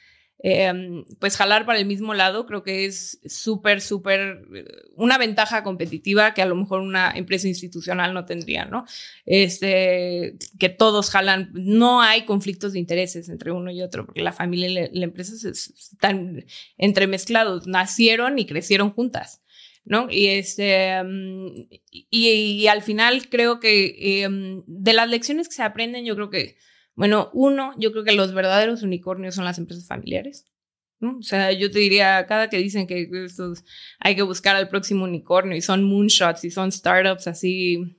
em, 0.46 1.06
pues 1.18 1.38
jalar 1.38 1.64
para 1.64 1.78
el 1.78 1.86
mismo 1.86 2.12
lado, 2.12 2.44
creo 2.44 2.62
que 2.62 2.84
es 2.84 3.18
súper, 3.24 3.80
súper, 3.80 4.42
eh, 4.54 4.66
una 4.94 5.16
ventaja 5.16 5.62
competitiva 5.62 6.34
que 6.34 6.42
a 6.42 6.46
lo 6.46 6.54
mejor 6.54 6.82
una 6.82 7.10
empresa 7.12 7.48
institucional 7.48 8.12
no 8.12 8.26
tendría, 8.26 8.66
¿no? 8.66 8.84
Este, 9.24 10.36
que 10.58 10.68
todos 10.68 11.08
jalan, 11.08 11.50
no 11.54 12.02
hay 12.02 12.26
conflictos 12.26 12.74
de 12.74 12.78
intereses 12.78 13.30
entre 13.30 13.52
uno 13.52 13.70
y 13.70 13.80
otro, 13.80 14.04
porque 14.04 14.20
la 14.20 14.32
familia 14.32 14.68
y 14.68 14.98
la, 14.98 15.04
empresa 15.04 15.48
están 15.48 16.44
entremezclados, 16.76 17.66
nacieron 17.66 18.38
y 18.38 18.44
crecieron 18.44 18.90
juntas. 18.90 19.40
¿no? 19.86 20.08
Y, 20.10 20.26
este, 20.26 21.02
mm, 21.02 21.68
y, 21.90 22.66
al 22.66 22.82
final 22.82 23.28
creo 23.30 23.60
que 23.60 24.22
em, 24.22 24.62
de 24.66 24.92
las 24.92 25.08
lecciones 25.08 25.48
que 25.48 25.54
se 25.54 25.62
aprenden, 25.62 26.04
yo 26.04 26.14
creo 26.16 26.28
que, 26.28 26.56
bueno, 26.94 27.30
uno, 27.32 27.72
yo 27.78 27.92
creo 27.92 28.04
que 28.04 28.12
los 28.12 28.32
verdaderos 28.34 28.82
unicornios 28.82 29.34
son 29.34 29.44
las 29.44 29.58
empresas 29.58 29.86
familiares. 29.86 30.46
¿no? 31.00 31.18
O 31.18 31.22
sea, 31.22 31.52
yo 31.52 31.70
te 31.70 31.80
diría, 31.80 32.24
cada 32.26 32.48
que 32.48 32.58
dicen 32.58 32.86
que 32.86 33.08
estos, 33.24 33.64
hay 33.98 34.14
que 34.16 34.22
buscar 34.22 34.56
al 34.56 34.68
próximo 34.68 35.04
unicornio 35.04 35.56
y 35.56 35.60
son 35.60 35.84
moonshots 35.84 36.44
y 36.44 36.50
son 36.50 36.72
startups 36.72 37.26
así 37.26 37.98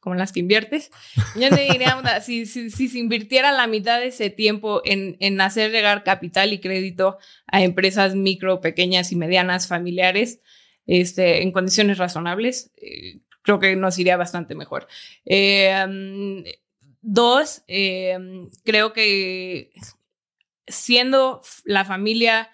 como 0.00 0.16
las 0.16 0.32
que 0.32 0.40
inviertes. 0.40 0.90
Yo 1.34 1.48
te 1.48 1.62
diría, 1.62 1.96
si, 2.20 2.44
si, 2.44 2.70
si, 2.70 2.88
se 2.88 2.98
invirtiera 2.98 3.52
la 3.52 3.66
mitad 3.66 4.00
de 4.00 4.08
ese 4.08 4.28
tiempo 4.28 4.82
en, 4.84 5.16
en 5.18 5.40
hacer 5.40 5.70
llegar 5.70 6.04
capital 6.04 6.52
y 6.52 6.60
crédito 6.60 7.16
a 7.46 7.62
empresas 7.62 8.14
micro, 8.14 8.60
pequeñas 8.60 9.12
y 9.12 9.16
medianas, 9.16 9.66
familiares, 9.66 10.42
este, 10.86 11.42
en 11.42 11.52
condiciones 11.52 11.96
razonables, 11.96 12.70
eh, 12.76 13.20
creo 13.40 13.58
que 13.58 13.76
nos 13.76 13.98
iría 13.98 14.18
bastante 14.18 14.54
mejor. 14.54 14.86
Eh, 15.24 16.44
dos, 17.04 17.62
eh, 17.68 18.18
creo 18.64 18.92
que 18.92 19.72
siendo 20.66 21.42
la 21.64 21.84
familia 21.84 22.50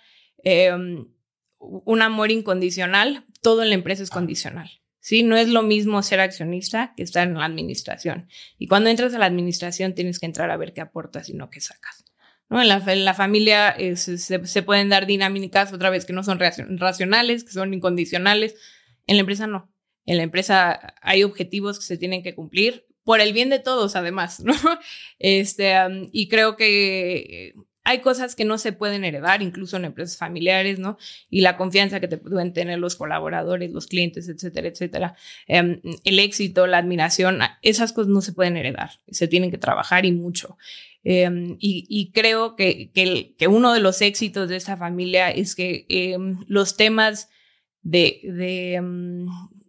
un 1.61 2.03
amor 2.03 2.31
incondicional, 2.31 3.27
todo 3.43 3.63
en 3.63 3.69
la 3.69 3.75
empresa 3.75 4.03
es 4.03 4.11
condicional. 4.11 4.71
¿sí? 5.01 5.23
No 5.23 5.37
es 5.37 5.49
lo 5.49 5.63
mismo 5.63 6.03
ser 6.03 6.21
accionista 6.21 6.95
que 6.97 7.03
estar 7.03 7.27
en 7.27 7.35
la 7.35 7.45
administración. 7.45 8.29
Y 8.59 8.67
cuando 8.67 8.91
entras 8.91 9.15
a 9.15 9.19
la 9.19 9.27
administración 9.27 9.95
tienes 9.95 10.19
que 10.19 10.27
entrar 10.27 10.51
a 10.51 10.57
ver 10.57 10.73
qué 10.73 10.81
aportas 10.81 11.29
y 11.29 11.35
no 11.35 11.51
qué 11.51 11.61
sacas. 11.61 12.05
¿no? 12.49 12.61
En, 12.61 12.69
la, 12.69 12.79
la 12.79 13.15
familia 13.15 13.77
se, 13.97 14.63
pueden 14.63 14.89
dar 14.89 15.07
dinámicas 15.07 15.73
otra 15.73 15.91
vez 15.91 16.05
que 16.05 16.13
no 16.13 16.23
son 16.23 16.39
racionales, 16.39 17.45
que 17.45 17.53
son 17.53 17.75
incondicionales. 17.75 18.55
En 19.07 19.17
la 19.17 19.21
empresa 19.21 19.47
no. 19.47 19.73
En 20.07 20.17
la 20.17 20.23
empresa 20.23 20.95
hay 21.03 21.23
objetivos 21.25 21.79
que 21.79 21.85
se 21.85 21.99
tienen 21.99 22.23
que 22.23 22.35
cumplir 22.35 22.87
por 23.11 23.21
el 23.21 23.33
bien 23.33 23.51
de 23.51 23.59
todos, 23.59 23.97
además, 23.97 24.39
¿no? 24.39 24.55
Este, 25.19 25.75
y 26.13 26.29
creo 26.29 26.55
que 26.55 27.55
hay 27.83 27.99
cosas 28.03 28.37
que 28.37 28.45
no 28.45 28.57
se 28.57 28.73
pueden 28.73 29.05
heredar, 29.05 29.43
incluso 29.43 29.77
en 29.77 29.85
empresas 29.85 30.17
familiares, 30.17 30.79
¿no? 30.79 30.97
Y 31.29 31.41
la 31.41 31.57
confianza 31.57 31.99
que 31.99 32.07
te 32.07 32.19
pueden 32.19 32.53
tener 32.53 32.79
los 32.79 32.95
colaboradores, 32.95 33.73
los 33.73 33.89
clientes, 33.89 34.29
etcétera, 34.29 34.69
etcétera. 34.69 35.17
Em, 35.49 35.81
el 36.05 36.21
éxito, 36.21 36.69
la 36.69 36.79
admiración, 36.79 37.41
esas 37.63 37.93
cosas 37.93 38.13
no 38.13 38.21
se 38.21 38.33
pueden 38.33 38.57
heredar, 38.57 38.91
se 39.11 39.27
tienen 39.27 39.51
que 39.51 39.59
trabajar 39.59 40.07
y 40.07 40.13
mucho. 40.13 40.57
Em, 41.03 41.57
y, 41.59 42.13
creo 42.15 42.55
que, 42.55 42.93
que, 42.93 43.49
uno 43.49 43.73
de 43.75 43.81
los 43.81 44.03
éxitos 44.03 44.49
de 44.49 44.55
esta 44.55 44.77
familia 44.77 45.33
es 45.33 45.57
que 45.57 45.85
em, 45.89 46.45
los 46.47 46.77
temas 46.77 47.29
de, 47.83 48.21
de, 48.23 48.81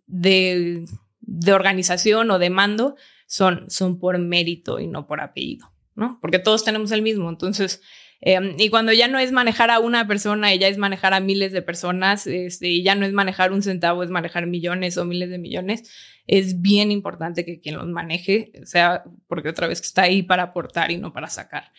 de, 0.06 0.86
de, 1.22 1.54
organización 1.54 2.30
o 2.30 2.38
de 2.38 2.52
mando 2.52 2.98
son, 3.32 3.70
son 3.70 4.00
por 4.00 4.18
mérito 4.20 4.80
y 4.80 4.88
no 4.88 5.08
por 5.08 5.22
apellido, 5.22 5.72
¿no? 5.96 6.20
Porque 6.22 6.40
todos 6.40 6.64
tenemos 6.64 6.92
el 6.92 7.02
mismo. 7.02 7.30
Entonces, 7.30 7.82
Em, 8.22 8.56
y 8.60 8.70
cuando 8.70 8.94
ya 8.94 9.08
no 9.08 9.18
es 9.18 9.32
manejar 9.32 9.72
a 9.72 9.80
una 9.80 10.08
persona, 10.08 10.54
ya 10.54 10.68
es 10.68 10.78
manejar 10.78 11.14
a 11.16 11.20
miles 11.20 11.52
de 11.52 11.64
personas, 11.64 12.28
este, 12.28 12.68
y 12.68 12.84
ya 12.84 12.94
no 12.94 13.06
es 13.08 13.14
manejar 13.14 13.52
un 13.52 13.64
centavo, 13.64 14.04
es 14.04 14.12
manejar 14.12 14.46
millones 14.46 14.98
o 14.98 15.06
miles 15.06 15.32
de 15.32 15.40
millones, 15.40 15.92
es 16.28 16.62
bien 16.62 16.92
importante 16.92 17.44
que 17.44 17.60
quien 17.60 17.76
los 17.78 17.88
maneje, 17.88 18.52
sea, 18.64 19.04
porque 19.28 19.50
otra 19.50 19.68
vez 19.68 19.82
está 19.82 20.04
ahí 20.04 20.22
para 20.22 20.44
aportar 20.44 20.92
y 20.92 20.98
no 20.98 21.12
para 21.14 21.28
sacar. 21.28 21.72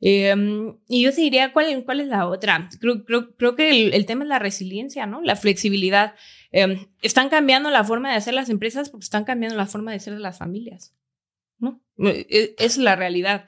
Em, 0.00 0.76
y 0.88 1.02
yo 1.02 1.12
te 1.12 1.20
diría, 1.20 1.52
¿cuál, 1.52 1.82
¿cuál 1.84 2.00
es 2.00 2.06
la 2.06 2.28
otra? 2.28 2.68
Creo, 2.80 3.04
creo, 3.04 3.34
creo 3.34 3.56
que 3.56 3.88
el, 3.88 4.06
tema 4.06 4.22
es 4.22 4.28
la 4.28 4.38
resiliencia, 4.38 5.06
¿no? 5.06 5.20
La 5.22 5.34
flexibilidad. 5.34 6.14
Em, 6.50 6.86
están 7.02 7.28
cambiando 7.28 7.70
la 7.70 7.84
forma 7.84 8.10
de 8.10 8.16
hacer 8.16 8.34
las 8.34 8.48
empresas 8.48 8.88
porque 8.88 9.04
están 9.04 9.24
cambiando 9.24 9.56
la 9.56 9.66
forma 9.66 9.92
de 9.92 10.00
ser 10.00 10.14
de 10.14 10.20
las 10.20 10.38
familias, 10.38 10.94
¿no? 11.58 11.82
E, 11.98 12.26
e, 12.30 12.54
es 12.58 12.78
la 12.78 12.96
realidad. 12.96 13.46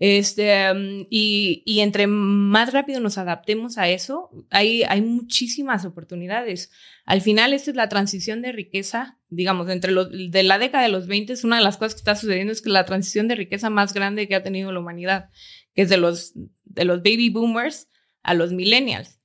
Este, 0.00 0.72
mm, 0.72 1.06
y, 1.10 1.62
y, 1.66 1.80
entre 1.80 2.06
más 2.06 2.72
rápido 2.72 3.00
nos 3.00 3.18
adaptemos 3.18 3.76
a 3.76 3.88
eso, 3.88 4.30
hay, 4.50 4.82
hay 4.84 5.02
muchísimas 5.02 5.84
oportunidades. 5.84 6.72
Al 7.04 7.20
final, 7.20 7.52
esta 7.52 7.70
es 7.70 7.76
la 7.76 7.88
transición 7.88 8.40
de 8.40 8.52
riqueza, 8.52 9.18
digamos, 9.28 9.68
entre 9.68 9.92
los, 9.92 10.10
de 10.10 10.42
la 10.42 10.58
década 10.58 10.84
de 10.84 10.90
los 10.90 11.06
20, 11.06 11.34
una 11.44 11.58
de 11.58 11.62
las 11.62 11.76
cosas 11.76 11.94
que 11.94 11.98
está 11.98 12.16
sucediendo 12.16 12.52
es 12.52 12.62
que 12.62 12.70
la 12.70 12.86
transición 12.86 13.28
de 13.28 13.36
riqueza 13.36 13.68
más 13.68 13.92
grande 13.92 14.26
que 14.26 14.34
ha 14.34 14.42
tenido 14.42 14.72
la 14.72 14.80
humanidad, 14.80 15.28
que 15.74 15.82
es 15.82 15.90
de 15.90 15.98
los, 15.98 16.32
de 16.64 16.84
los 16.84 17.02
baby 17.02 17.28
boomers 17.28 17.88
a 18.22 18.32
los 18.34 18.52
millennials, 18.52 19.18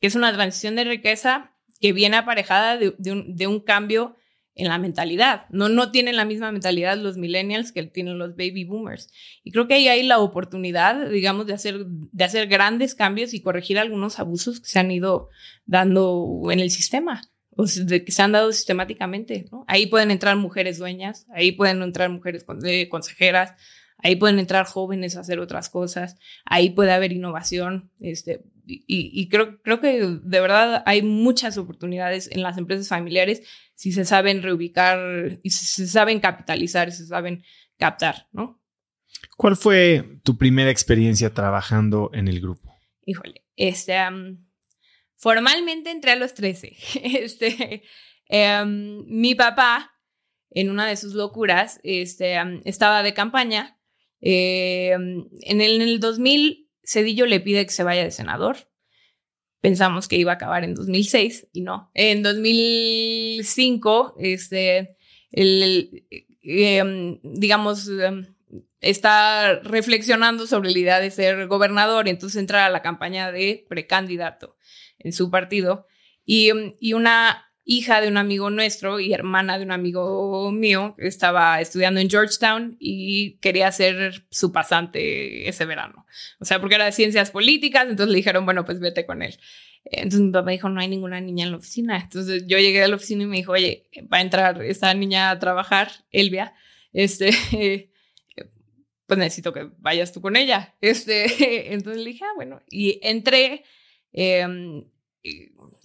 que 0.00 0.06
es 0.06 0.14
una 0.14 0.32
transición 0.32 0.76
de 0.76 0.84
riqueza 0.84 1.51
que 1.82 1.92
viene 1.92 2.16
aparejada 2.16 2.78
de, 2.78 3.46
un, 3.46 3.60
cambio 3.60 4.16
en 4.54 4.68
la 4.68 4.78
mentalidad. 4.78 5.46
No, 5.50 5.90
tienen 5.90 6.14
la 6.14 6.24
misma 6.24 6.52
mentalidad 6.52 6.96
los 6.96 7.18
millennials 7.18 7.72
que 7.72 7.82
tienen 7.82 8.18
los 8.18 8.36
baby 8.36 8.64
boomers. 8.64 9.10
Y 9.42 9.50
creo 9.50 9.66
que 9.66 9.74
ahí 9.74 9.88
hay 9.88 10.04
la 10.04 10.20
oportunidad, 10.20 11.10
digamos, 11.10 11.48
de 11.48 11.54
hacer, 11.54 11.84
de 11.84 12.24
hacer 12.24 12.46
grandes 12.46 12.94
cambios 12.94 13.34
y 13.34 13.42
corregir 13.42 13.80
algunos 13.80 14.20
abusos 14.20 14.60
que 14.60 14.68
se 14.68 14.78
han 14.78 14.92
ido 14.92 15.28
dando 15.66 16.40
en 16.52 16.60
el 16.60 16.70
sistema, 16.70 17.20
o 17.50 17.64
que 17.64 18.12
se 18.12 18.22
han 18.22 18.30
dado 18.30 18.52
sistemáticamente. 18.52 19.46
Ahí 19.66 19.86
pueden 19.86 20.12
entrar 20.12 20.36
mujeres 20.36 20.78
dueñas, 20.78 21.26
ahí 21.34 21.50
pueden 21.50 21.82
entrar 21.82 22.10
mujeres 22.10 22.46
eh, 22.64 22.88
consejeras, 22.88 23.54
ahí 23.98 24.14
pueden 24.14 24.38
entrar 24.38 24.66
jóvenes 24.66 25.16
a 25.16 25.20
hacer 25.20 25.40
otras 25.40 25.68
cosas, 25.68 26.16
ahí 26.44 26.70
puede 26.70 26.92
haber 26.92 27.10
innovación. 27.10 27.90
Este, 27.98 28.44
y, 28.66 28.84
y 28.86 29.28
creo, 29.28 29.60
creo 29.62 29.80
que 29.80 30.00
de 30.00 30.40
verdad 30.40 30.82
hay 30.86 31.02
muchas 31.02 31.58
oportunidades 31.58 32.30
en 32.30 32.42
las 32.42 32.58
empresas 32.58 32.88
familiares 32.88 33.42
si 33.74 33.92
se 33.92 34.04
saben 34.04 34.42
reubicar 34.42 35.40
y 35.42 35.50
si 35.50 35.66
se 35.66 35.86
saben 35.88 36.20
capitalizar 36.20 36.88
y 36.88 36.92
se 36.92 37.06
saben 37.06 37.42
captar, 37.76 38.28
¿no? 38.32 38.62
¿Cuál 39.36 39.56
fue 39.56 40.20
tu 40.22 40.36
primera 40.38 40.70
experiencia 40.70 41.34
trabajando 41.34 42.10
en 42.14 42.28
el 42.28 42.40
grupo? 42.40 42.72
Híjole, 43.04 43.44
este, 43.56 43.96
formalmente 45.16 45.90
entré 45.90 46.12
a 46.12 46.16
los 46.16 46.34
13. 46.34 46.76
Este, 47.02 47.82
em, 48.26 49.04
mi 49.06 49.34
papá, 49.34 49.92
en 50.50 50.70
una 50.70 50.86
de 50.86 50.96
sus 50.96 51.14
locuras, 51.14 51.80
este, 51.82 52.36
estaba 52.64 53.02
de 53.02 53.14
campaña. 53.14 53.78
Em, 54.20 55.28
en, 55.40 55.60
el, 55.60 55.80
en 55.80 55.88
el 55.88 55.98
2000, 56.00 56.61
Cedillo 56.84 57.26
le 57.26 57.40
pide 57.40 57.64
que 57.64 57.72
se 57.72 57.84
vaya 57.84 58.04
de 58.04 58.10
senador 58.10 58.56
pensamos 59.62 60.08
que 60.08 60.16
iba 60.16 60.32
a 60.32 60.34
acabar 60.34 60.64
en 60.64 60.74
2006 60.74 61.48
y 61.54 61.62
no. 61.62 61.90
En 61.94 62.22
2005, 62.22 64.16
este, 64.18 64.96
el, 65.30 66.04
em, 66.42 67.20
digamos, 67.22 67.88
em, 67.88 68.34
está 68.80 69.60
reflexionando 69.60 70.46
sobre 70.46 70.72
la 70.72 70.78
idea 70.78 71.00
de 71.00 71.12
ser 71.12 71.46
gobernador, 71.46 72.08
entonces 72.08 72.40
entra 72.40 72.66
a 72.66 72.70
la 72.70 72.82
campaña 72.82 73.30
de 73.30 73.64
precandidato 73.68 74.56
en 74.98 75.12
su 75.12 75.30
partido. 75.30 75.86
Y, 76.24 76.50
em, 76.50 76.74
y 76.80 76.94
una 76.94 77.51
hija 77.64 78.00
de 78.00 78.08
un 78.08 78.16
amigo 78.16 78.50
nuestro 78.50 78.98
y 78.98 79.12
hermana 79.12 79.58
de 79.58 79.64
un 79.64 79.70
amigo 79.70 80.50
mío, 80.50 80.94
estaba 80.98 81.60
estudiando 81.60 82.00
en 82.00 82.10
Georgetown 82.10 82.76
y 82.80 83.38
quería 83.38 83.70
ser 83.70 84.24
su 84.30 84.52
pasante 84.52 85.48
ese 85.48 85.64
verano. 85.64 86.06
O 86.40 86.44
sea, 86.44 86.60
porque 86.60 86.74
era 86.74 86.86
de 86.86 86.92
ciencias 86.92 87.30
políticas, 87.30 87.84
entonces 87.88 88.08
le 88.08 88.16
dijeron, 88.16 88.44
bueno, 88.44 88.64
pues 88.64 88.80
vete 88.80 89.06
con 89.06 89.22
él. 89.22 89.38
Entonces 89.84 90.20
mi 90.20 90.32
papá 90.32 90.50
dijo, 90.50 90.68
no 90.68 90.80
hay 90.80 90.88
ninguna 90.88 91.20
niña 91.20 91.44
en 91.44 91.52
la 91.52 91.58
oficina. 91.58 91.98
Entonces 91.98 92.44
yo 92.46 92.58
llegué 92.58 92.82
a 92.82 92.88
la 92.88 92.96
oficina 92.96 93.24
y 93.24 93.26
me 93.26 93.36
dijo, 93.36 93.52
oye, 93.52 93.88
va 94.12 94.18
a 94.18 94.22
entrar 94.22 94.62
esta 94.62 94.92
niña 94.94 95.30
a 95.30 95.38
trabajar, 95.38 95.90
Elvia, 96.10 96.54
este, 96.92 97.30
pues 99.06 99.18
necesito 99.18 99.52
que 99.52 99.70
vayas 99.78 100.12
tú 100.12 100.20
con 100.20 100.36
ella. 100.36 100.74
Este, 100.80 101.72
entonces 101.74 102.02
le 102.02 102.10
dije, 102.10 102.24
ah, 102.24 102.32
bueno, 102.34 102.60
y 102.68 102.98
entré. 103.02 103.64
Eh, 104.14 104.84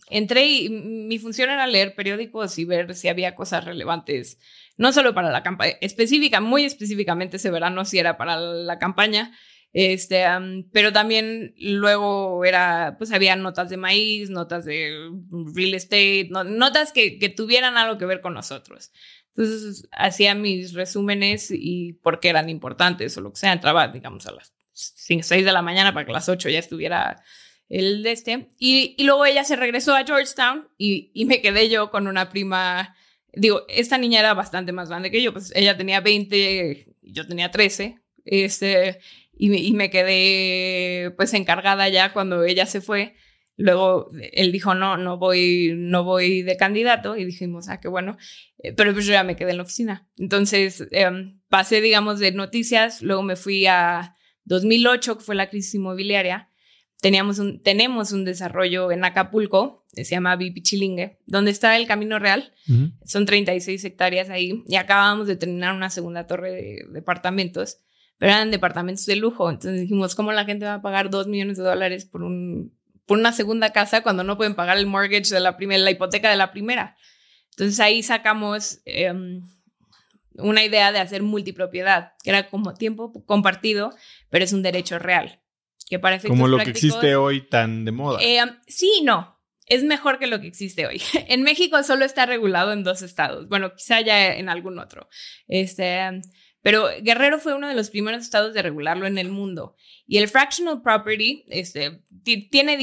entré 0.09 0.45
y 0.45 0.69
mi 0.69 1.19
función 1.19 1.49
era 1.49 1.67
leer 1.67 1.95
periódicos 1.95 2.57
y 2.57 2.65
ver 2.65 2.95
si 2.95 3.07
había 3.07 3.35
cosas 3.35 3.65
relevantes, 3.65 4.39
no 4.77 4.91
solo 4.93 5.13
para 5.13 5.31
la 5.31 5.43
campaña, 5.43 5.73
específica, 5.81 6.41
muy 6.41 6.63
específicamente 6.63 7.37
ese 7.37 7.51
verano 7.51 7.85
si 7.85 7.99
era 7.99 8.17
para 8.17 8.39
la 8.39 8.79
campaña, 8.79 9.31
este, 9.73 10.23
pero 10.71 10.91
también 10.93 11.53
luego 11.57 12.43
era, 12.45 12.95
pues 12.97 13.11
había 13.11 13.35
notas 13.35 13.69
de 13.69 13.77
maíz, 13.77 14.29
notas 14.29 14.65
de 14.65 15.11
real 15.53 15.73
estate, 15.73 16.29
notas 16.31 16.91
que, 16.91 17.19
que 17.19 17.29
tuvieran 17.29 17.77
algo 17.77 17.97
que 17.97 18.05
ver 18.05 18.21
con 18.21 18.33
nosotros. 18.33 18.91
Entonces 19.35 19.87
hacía 19.91 20.33
mis 20.33 20.73
resúmenes 20.73 21.51
y 21.51 21.93
porque 22.01 22.29
eran 22.29 22.49
importantes 22.49 23.15
o 23.17 23.21
lo 23.21 23.31
que 23.31 23.39
sea, 23.39 23.53
entraba, 23.53 23.87
digamos, 23.89 24.25
a 24.25 24.31
las 24.31 24.53
5, 24.73 25.21
6 25.23 25.45
de 25.45 25.51
la 25.51 25.61
mañana 25.61 25.93
para 25.93 26.05
que 26.05 26.11
a 26.11 26.15
las 26.15 26.29
8 26.29 26.49
ya 26.49 26.59
estuviera 26.59 27.23
el 27.69 28.03
de 28.03 28.11
este. 28.11 28.49
Y, 28.59 28.95
luego 29.03 29.25
ella 29.25 29.43
se 29.43 29.55
regresó 29.55 29.95
a 29.95 30.05
Georgetown 30.05 30.67
y, 30.77 31.11
y, 31.13 31.25
me 31.25 31.41
quedé 31.41 31.69
yo 31.69 31.91
con 31.91 32.07
una 32.07 32.29
prima. 32.29 32.95
Digo, 33.33 33.63
esta 33.67 33.97
niña 33.97 34.19
era 34.19 34.33
bastante 34.33 34.71
más 34.71 34.89
grande 34.89 35.11
que 35.11 35.21
yo, 35.21 35.33
pues 35.33 35.51
ella 35.55 35.77
tenía 35.77 36.01
20, 36.01 36.95
yo 37.01 37.27
tenía 37.27 37.51
13. 37.51 37.99
Este, 38.25 38.99
y, 39.33 39.53
y 39.55 39.73
me 39.73 39.89
quedé 39.89 41.11
pues 41.11 41.33
encargada 41.33 41.87
ya 41.89 42.13
cuando 42.13 42.43
ella 42.43 42.65
se 42.65 42.81
fue. 42.81 43.15
Luego 43.59 44.11
él 44.33 44.51
dijo, 44.51 44.75
no, 44.75 44.97
no 44.97 45.17
voy, 45.17 45.73
no 45.75 46.03
voy 46.03 46.43
de 46.43 46.57
candidato. 46.57 47.17
Y 47.17 47.25
dijimos, 47.25 47.69
ah, 47.69 47.79
qué 47.79 47.87
bueno. 47.87 48.17
Eh, 48.59 48.73
pero 48.73 48.93
pues 48.93 49.05
yo 49.05 49.13
ya 49.13 49.23
me 49.23 49.35
quedé 49.35 49.51
en 49.51 49.57
la 49.57 49.63
oficina. 49.63 50.07
Entonces 50.17 50.87
em, 50.91 51.39
pasé, 51.49 51.81
digamos, 51.81 52.19
de 52.19 52.31
noticias. 52.31 53.01
Luego 53.01 53.23
me 53.23 53.35
fui 53.35 53.65
a 53.65 54.15
2008, 54.45 55.17
que 55.17 55.23
fue 55.23 55.35
la 55.35 55.49
crisis 55.49 55.75
inmobiliaria 55.75 56.49
teníamos 57.01 57.39
un, 57.39 57.61
tenemos 57.61 58.11
un 58.11 58.25
desarrollo 58.25 58.91
en 58.91 59.05
Acapulco, 59.05 59.85
se 59.93 60.03
llama 60.03 60.35
Bipichilingue, 60.35 61.19
donde 61.25 61.51
está 61.51 61.77
el 61.77 61.87
Camino 61.87 62.19
Real. 62.19 62.53
Son 63.05 63.25
36 63.25 63.83
hectáreas 63.85 64.29
ahí 64.29 64.63
y 64.67 64.75
acabamos 64.75 65.27
de 65.27 65.35
terminar 65.35 65.73
una 65.73 65.89
segunda 65.89 66.27
torre 66.27 66.51
de 66.51 66.85
departamentos, 66.91 67.79
pero 68.17 68.31
eran 68.31 68.51
departamentos 68.51 69.05
de 69.05 69.15
lujo. 69.15 69.49
Entonces 69.49 69.81
dijimos, 69.81 70.15
¿cómo 70.15 70.31
la 70.31 70.45
gente 70.45 70.65
va 70.65 70.75
a 70.75 70.81
pagar 70.81 71.09
2 71.09 71.27
millones 71.27 71.57
de 71.57 71.63
dólares 71.63 72.05
por, 72.05 72.23
un, 72.23 72.73
por 73.05 73.17
una 73.17 73.31
segunda 73.31 73.71
casa 73.71 74.01
cuando 74.01 74.23
no 74.23 74.37
pueden 74.37 74.55
pagar 74.55 74.77
el 74.77 74.85
mortgage 74.85 75.33
de 75.33 75.39
la 75.39 75.57
primera, 75.57 75.83
la 75.83 75.91
hipoteca 75.91 76.29
de 76.29 76.37
la 76.37 76.51
primera? 76.51 76.97
Entonces 77.51 77.79
ahí 77.79 78.03
sacamos 78.03 78.81
em, 78.85 79.41
una 80.35 80.63
idea 80.63 80.91
de 80.91 80.99
hacer 80.99 81.23
multipropiedad, 81.23 82.13
que 82.23 82.29
era 82.29 82.49
como 82.49 82.73
tiempo 82.73 83.23
compartido, 83.25 83.95
pero 84.29 84.43
es 84.43 84.53
un 84.53 84.61
derecho 84.61 84.99
real. 84.99 85.41
Que 85.89 85.99
para 85.99 86.19
Como 86.19 86.47
lo 86.47 86.57
que 86.57 86.69
existe 86.69 87.15
hoy 87.15 87.41
tan 87.41 87.85
de 87.85 87.91
moda. 87.91 88.19
Eh, 88.21 88.41
sí 88.67 89.01
no. 89.03 89.37
Es 89.67 89.83
mejor 89.83 90.17
que 90.17 90.27
lo 90.27 90.39
que 90.39 90.47
existe 90.47 90.85
hoy. 90.85 91.01
en 91.27 91.43
México 91.43 91.81
solo 91.83 92.05
está 92.05 92.25
regulado 92.25 92.73
en 92.73 92.83
dos 92.83 93.01
estados. 93.01 93.47
Bueno, 93.47 93.73
quizá 93.75 94.01
ya 94.01 94.35
en 94.35 94.49
algún 94.49 94.79
otro. 94.79 95.09
Este, 95.47 96.21
pero 96.61 96.87
Guerrero 97.01 97.39
fue 97.39 97.53
uno 97.53 97.67
de 97.67 97.75
los 97.75 97.89
primeros 97.89 98.23
estados 98.23 98.53
de 98.53 98.61
regularlo 98.61 99.07
en 99.07 99.17
el 99.17 99.29
mundo. 99.29 99.75
Y 100.05 100.17
el 100.17 100.27
fractional 100.27 100.81
property 100.81 101.45
este, 101.47 102.01
tiene 102.23 102.77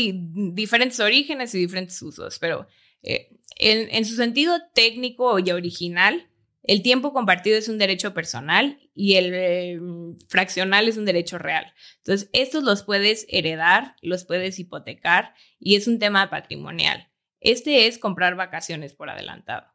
diferentes 0.54 1.00
orígenes 1.00 1.54
y 1.54 1.58
diferentes 1.58 2.00
usos, 2.00 2.38
pero 2.38 2.66
eh, 3.02 3.28
en, 3.56 3.94
en, 3.94 4.04
su 4.04 4.16
sentido 4.16 4.58
técnico 4.74 5.38
y 5.38 5.50
original, 5.50 6.30
el 6.62 6.82
tiempo 6.82 7.12
compartido 7.12 7.58
es 7.58 7.68
un 7.68 7.78
derecho 7.78 8.14
personal 8.14 8.78
y 8.94 9.16
el 9.16 9.34
eh, 9.34 9.80
fraccional 10.28 10.88
es 10.88 10.96
un 10.96 11.04
derecho 11.04 11.38
real. 11.38 11.72
Entonces, 11.98 12.30
estos 12.32 12.62
los 12.62 12.84
puedes 12.84 13.26
heredar, 13.28 13.96
los 14.00 14.24
puedes 14.24 14.58
hipotecar 14.58 15.34
y 15.58 15.74
es 15.74 15.88
un 15.88 15.98
tema 15.98 16.30
patrimonial. 16.30 17.10
Este 17.40 17.86
es 17.86 17.98
comprar 17.98 18.36
vacaciones 18.36 18.94
por 18.94 19.10
adelantado. 19.10 19.66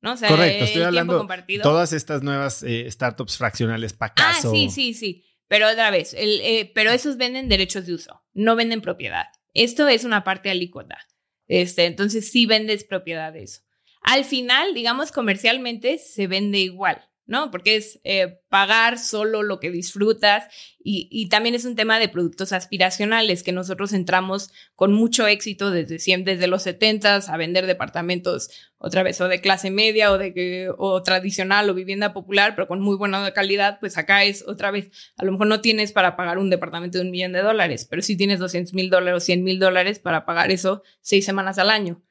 ¿no? 0.00 0.16
Correcto, 0.16 0.64
estoy 0.64 0.82
hablando 0.82 1.26
de 1.46 1.58
todas 1.60 1.94
estas 1.94 2.22
nuevas 2.22 2.62
eh, 2.62 2.90
startups 2.90 3.38
fraccionales 3.38 3.94
para 3.94 4.12
Ah, 4.16 4.34
sí, 4.34 4.68
sí, 4.68 4.92
sí. 4.92 5.24
Pero 5.48 5.70
otra 5.70 5.90
vez, 5.90 6.14
eh, 6.18 6.70
pero 6.74 6.90
esos 6.90 7.16
venden 7.16 7.48
derechos 7.48 7.86
de 7.86 7.94
uso, 7.94 8.22
no 8.32 8.56
venden 8.56 8.80
propiedad. 8.82 9.26
Esto 9.54 9.88
es 9.88 10.04
una 10.04 10.24
parte 10.24 10.50
alícuota. 10.50 10.98
Este, 11.46 11.86
entonces 11.86 12.30
sí 12.30 12.44
vendes 12.44 12.84
propiedad 12.84 13.32
de 13.32 13.44
eso. 13.44 13.62
Al 14.02 14.24
final, 14.24 14.74
digamos, 14.74 15.10
comercialmente 15.12 15.98
se 15.98 16.26
vende 16.26 16.58
igual. 16.58 17.08
¿No? 17.26 17.50
Porque 17.50 17.76
es 17.76 18.00
eh, 18.04 18.40
pagar 18.48 18.98
solo 18.98 19.42
lo 19.42 19.58
que 19.58 19.70
disfrutas 19.70 20.44
y, 20.86 21.28
también 21.30 21.54
es 21.54 21.64
un 21.64 21.76
tema 21.76 21.98
de 21.98 22.10
productos 22.10 22.52
aspiracionales 22.52 23.42
que 23.42 23.52
nosotros 23.52 23.94
entramos 23.94 24.50
con 24.76 24.92
mucho 24.92 25.26
éxito 25.26 25.70
desde 25.70 25.98
siempre, 25.98 26.34
desde 26.34 26.46
los 26.46 26.62
70 26.62 27.16
a 27.16 27.36
vender 27.38 27.66
departamentos 27.66 28.50
otra 28.76 29.02
vez 29.02 29.18
o 29.22 29.28
de 29.28 29.40
clase 29.40 29.70
media 29.70 30.12
o 30.12 30.18
de 30.18 30.68
o 30.76 31.02
tradicional 31.02 31.70
o 31.70 31.74
vivienda 31.74 32.12
popular, 32.12 32.54
pero 32.54 32.68
con 32.68 32.80
muy 32.80 32.96
buena 32.96 33.32
calidad, 33.32 33.80
pues 33.80 33.96
acá 33.96 34.24
es 34.24 34.46
otra 34.46 34.70
vez, 34.70 34.90
a 35.16 35.24
lo 35.24 35.32
mejor 35.32 35.46
no 35.46 35.62
tienes 35.62 35.92
para 35.92 36.16
pagar 36.16 36.36
un 36.36 36.50
departamento 36.50 36.98
de 36.98 37.04
un 37.04 37.10
millón 37.10 37.32
de 37.32 37.40
dólares, 37.40 37.86
pero 37.88 38.02
sí 38.02 38.16
tienes 38.16 38.38
200 38.38 38.74
mil 38.74 38.90
dólares 38.90 39.22
o 39.22 39.24
100 39.24 39.42
mil 39.42 39.58
dólares 39.58 39.98
para 39.98 40.26
pagar 40.26 40.50
eso 40.50 40.82
seis 41.00 41.24
semanas 41.24 41.58
al 41.58 41.70
año 41.70 42.03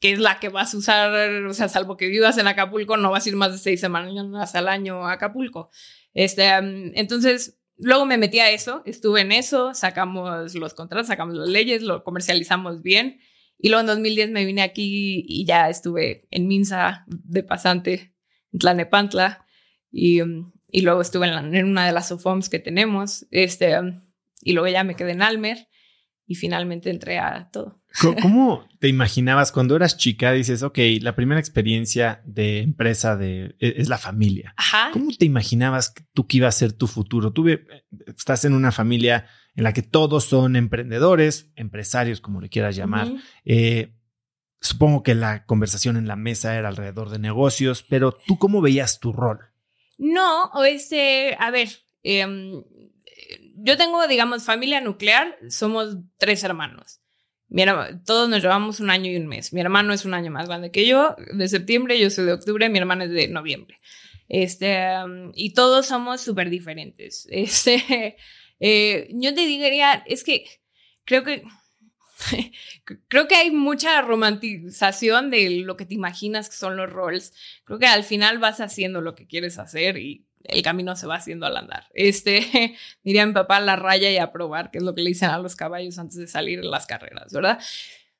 que 0.00 0.12
es 0.12 0.18
la 0.18 0.38
que 0.38 0.48
vas 0.48 0.74
a 0.74 0.76
usar, 0.76 1.44
o 1.46 1.54
sea, 1.54 1.68
salvo 1.68 1.96
que 1.96 2.08
vivas 2.08 2.38
en 2.38 2.46
Acapulco, 2.46 2.96
no 2.96 3.10
vas 3.10 3.26
a 3.26 3.28
ir 3.28 3.36
más 3.36 3.52
de 3.52 3.58
seis 3.58 3.80
semanas 3.80 4.54
al 4.54 4.68
año 4.68 5.06
a 5.06 5.12
Acapulco. 5.12 5.70
Este, 6.12 6.48
entonces, 6.48 7.58
luego 7.78 8.06
me 8.06 8.18
metí 8.18 8.40
a 8.40 8.50
eso, 8.50 8.82
estuve 8.86 9.22
en 9.22 9.32
eso, 9.32 9.74
sacamos 9.74 10.54
los 10.54 10.74
contratos, 10.74 11.08
sacamos 11.08 11.34
las 11.36 11.48
leyes, 11.48 11.82
lo 11.82 12.04
comercializamos 12.04 12.82
bien. 12.82 13.20
Y 13.58 13.68
luego 13.68 13.80
en 13.80 13.86
2010 13.86 14.30
me 14.30 14.44
vine 14.44 14.62
aquí 14.62 15.24
y 15.26 15.46
ya 15.46 15.70
estuve 15.70 16.26
en 16.30 16.46
Minsa 16.46 17.04
de 17.06 17.42
pasante 17.42 18.14
en 18.52 18.58
Tlanepantla 18.58 19.46
y, 19.90 20.20
y 20.70 20.82
luego 20.82 21.00
estuve 21.00 21.26
en, 21.26 21.64
una 21.64 21.86
de 21.86 21.92
las 21.92 22.08
SOFOMs 22.08 22.50
que 22.50 22.58
tenemos 22.58 23.26
este, 23.30 23.74
y 24.42 24.52
luego 24.52 24.68
ya 24.68 24.84
me 24.84 24.94
quedé 24.94 25.12
en 25.12 25.22
Almer 25.22 25.68
y 26.26 26.34
finalmente 26.34 26.90
entré 26.90 27.18
a 27.18 27.48
todo. 27.50 27.80
¿Cómo 28.00 28.68
te 28.78 28.88
imaginabas 28.88 29.52
cuando 29.52 29.76
eras 29.76 29.96
chica? 29.96 30.32
Dices, 30.32 30.62
ok, 30.62 30.78
la 31.00 31.14
primera 31.14 31.40
experiencia 31.40 32.22
de 32.24 32.60
empresa 32.60 33.16
de, 33.16 33.56
e, 33.58 33.74
es 33.78 33.88
la 33.88 33.98
familia. 33.98 34.54
Ajá. 34.56 34.90
¿Cómo 34.92 35.10
te 35.12 35.24
imaginabas 35.24 35.94
tú 36.12 36.26
que 36.26 36.38
iba 36.38 36.48
a 36.48 36.52
ser 36.52 36.72
tu 36.72 36.86
futuro? 36.86 37.32
Tú 37.32 37.46
estás 38.06 38.44
en 38.44 38.54
una 38.54 38.72
familia 38.72 39.26
en 39.54 39.64
la 39.64 39.72
que 39.72 39.82
todos 39.82 40.24
son 40.24 40.56
emprendedores, 40.56 41.50
empresarios, 41.56 42.20
como 42.20 42.40
le 42.40 42.48
quieras 42.48 42.76
llamar. 42.76 43.10
Eh, 43.44 43.94
supongo 44.60 45.02
que 45.02 45.14
la 45.14 45.46
conversación 45.46 45.96
en 45.96 46.06
la 46.06 46.16
mesa 46.16 46.56
era 46.56 46.68
alrededor 46.68 47.08
de 47.08 47.18
negocios, 47.18 47.82
pero 47.82 48.12
tú 48.12 48.38
cómo 48.38 48.60
veías 48.60 49.00
tu 49.00 49.12
rol? 49.12 49.40
No, 49.98 50.50
este, 50.64 51.36
a 51.38 51.50
ver, 51.50 51.70
em, 52.02 52.62
yo 53.54 53.76
tengo, 53.78 54.06
digamos, 54.06 54.44
familia 54.44 54.80
nuclear, 54.82 55.38
somos 55.48 55.96
tres 56.18 56.44
hermanos. 56.44 57.00
Mi 57.48 57.64
todos 58.04 58.28
nos 58.28 58.42
llevamos 58.42 58.80
un 58.80 58.90
año 58.90 59.10
y 59.10 59.16
un 59.16 59.26
mes. 59.26 59.52
Mi 59.52 59.60
hermano 59.60 59.92
es 59.92 60.04
un 60.04 60.14
año 60.14 60.30
más 60.30 60.48
grande 60.48 60.70
que 60.70 60.86
yo, 60.86 61.16
de 61.32 61.48
septiembre, 61.48 61.98
yo 61.98 62.10
soy 62.10 62.26
de 62.26 62.32
octubre, 62.32 62.68
mi 62.68 62.78
hermano 62.78 63.04
es 63.04 63.10
de 63.10 63.28
noviembre. 63.28 63.78
Este, 64.28 64.84
um, 65.04 65.30
y 65.34 65.54
todos 65.54 65.86
somos 65.86 66.20
súper 66.20 66.50
diferentes. 66.50 67.26
Este, 67.30 68.16
eh, 68.58 69.08
yo 69.12 69.34
te 69.34 69.46
diría, 69.46 70.02
es 70.06 70.24
que 70.24 70.44
creo 71.04 71.22
que 71.22 71.44
creo 73.08 73.28
que 73.28 73.34
hay 73.34 73.50
mucha 73.50 74.00
romantización 74.02 75.30
de 75.30 75.50
lo 75.50 75.76
que 75.76 75.86
te 75.86 75.94
imaginas 75.94 76.48
que 76.48 76.56
son 76.56 76.76
los 76.76 76.90
roles. 76.90 77.32
Creo 77.64 77.78
que 77.78 77.86
al 77.86 78.04
final 78.04 78.38
vas 78.38 78.60
haciendo 78.60 79.00
lo 79.00 79.14
que 79.14 79.26
quieres 79.26 79.58
hacer 79.58 79.98
y 79.98 80.25
el 80.48 80.62
camino 80.62 80.96
se 80.96 81.06
va 81.06 81.16
haciendo 81.16 81.46
al 81.46 81.56
andar. 81.56 81.86
Este, 81.94 82.76
diría 83.04 83.26
mi 83.26 83.32
papá, 83.32 83.60
la 83.60 83.76
raya 83.76 84.10
y 84.10 84.18
a 84.18 84.32
probar, 84.32 84.70
que 84.70 84.78
es 84.78 84.84
lo 84.84 84.94
que 84.94 85.02
le 85.02 85.10
dicen 85.10 85.30
a 85.30 85.38
los 85.38 85.56
caballos 85.56 85.98
antes 85.98 86.16
de 86.16 86.26
salir 86.26 86.60
en 86.60 86.70
las 86.70 86.86
carreras, 86.86 87.32
¿verdad? 87.32 87.58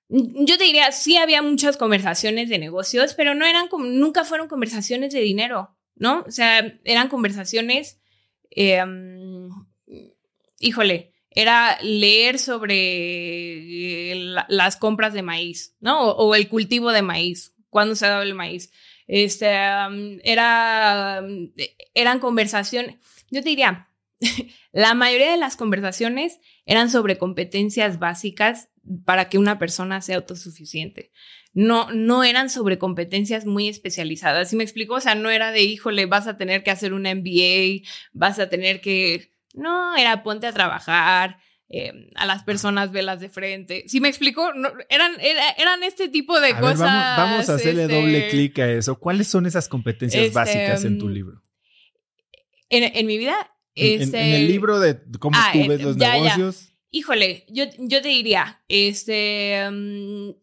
Yo 0.09 0.57
te 0.57 0.65
diría, 0.65 0.93
sí 0.93 1.17
había 1.17 1.43
muchas 1.43 1.77
conversaciones 1.77 2.49
de 2.49 2.59
negocios, 2.59 3.15
pero 3.15 3.35
no 3.35 3.45
eran 3.45 3.69
como, 3.69 3.87
nunca 3.87 4.25
fueron 4.25 4.49
conversaciones 4.49 5.13
de 5.13 5.21
dinero, 5.21 5.77
¿no? 5.97 6.25
O 6.27 6.31
sea, 6.31 6.79
eran 6.85 7.09
conversaciones, 7.09 7.99
em, 8.51 9.51
híjole, 10.61 11.13
era 11.31 11.79
leer 11.83 12.39
sobre 12.39 14.13
eh, 14.13 14.35
las 14.49 14.77
compras 14.77 15.13
de 15.13 15.23
maíz, 15.23 15.77
¿no? 15.81 16.03
O, 16.03 16.29
o, 16.29 16.35
el 16.35 16.49
cultivo 16.49 16.93
de 16.93 17.03
maíz, 17.03 17.53
cuándo 17.69 17.95
se 17.95 18.07
daba 18.07 18.23
el 18.23 18.35
maíz. 18.35 18.71
Este, 19.07 19.47
era, 19.47 21.23
eran 21.95 22.19
conversaciones, 22.19 22.97
yo 23.31 23.43
te 23.43 23.51
diría, 23.51 23.89
la 24.73 24.95
mayoría 24.95 25.31
de 25.31 25.37
las 25.37 25.57
conversaciones 25.57 26.41
eran 26.65 26.91
sobre 26.91 27.19
competencias 27.19 27.99
básicas 27.99 28.69
para 29.05 29.29
que 29.29 29.39
una 29.39 29.59
persona 29.59 30.01
sea 30.01 30.17
autosuficiente. 30.17 31.13
No, 31.53 31.91
no 31.93 32.23
eran 32.23 32.51
sobre 32.51 32.79
competencias 32.79 33.47
muy 33.47 33.69
especializadas. 33.69 34.51
¿Sí 34.51 34.57
me 34.57 34.65
explico? 34.65 34.95
O 34.95 35.01
sea, 35.01 35.15
no 35.15 35.31
era 35.31 35.53
de, 35.53 35.63
híjole, 35.63 36.07
vas 36.07 36.27
a 36.27 36.37
tener 36.37 36.63
que 36.63 36.71
hacer 36.71 36.93
un 36.93 37.03
MBA, 37.03 37.89
vas 38.13 38.39
a 38.39 38.49
tener 38.49 38.81
que... 38.81 39.33
No, 39.55 39.97
era 39.97 40.23
ponte 40.23 40.47
a 40.47 40.53
trabajar, 40.53 41.39
Em, 41.69 42.11
a 42.15 42.27
las 42.27 42.45
personas 42.45 42.93
velas 42.93 43.19
de 43.19 43.29
frente. 43.29 43.85
Si 43.89 44.01
me 44.01 44.09
explico, 44.09 44.49
eran, 44.89 45.13
eran 45.21 45.83
este 45.83 46.09
tipo 46.09 46.39
de 46.39 46.53
cosas. 46.53 46.79
vamos, 46.79 47.49
a 47.49 47.55
hacerle 47.55 47.85
este 47.85 48.01
doble 48.01 48.29
clic 48.29 48.59
a 48.61 48.71
eso. 48.71 49.01
¿Cuáles 49.01 49.27
son 49.27 49.47
esas 49.47 49.69
competencias 49.69 50.27
este, 50.27 50.35
básicas 50.35 50.85
en 50.85 50.99
tu 50.99 51.09
em, 51.09 51.13
libro? 51.13 51.43
En, 52.69 53.07
mi 53.07 53.19
vida. 53.19 53.51
en, 53.75 53.95
el 53.95 54.03
este, 54.03 54.39
libro 54.45 54.79
de 54.79 54.97
cómo 55.19 55.37
ah, 55.37 55.51
tú 55.53 55.67
ves 55.67 55.83
los 55.83 55.97
negocios. 55.97 56.73
Híjole, 56.93 57.45
yo, 57.49 57.65
yo 57.79 58.01
te 58.01 58.09
diría, 58.09 58.63
este. 58.69 59.57
Em, 59.57 60.35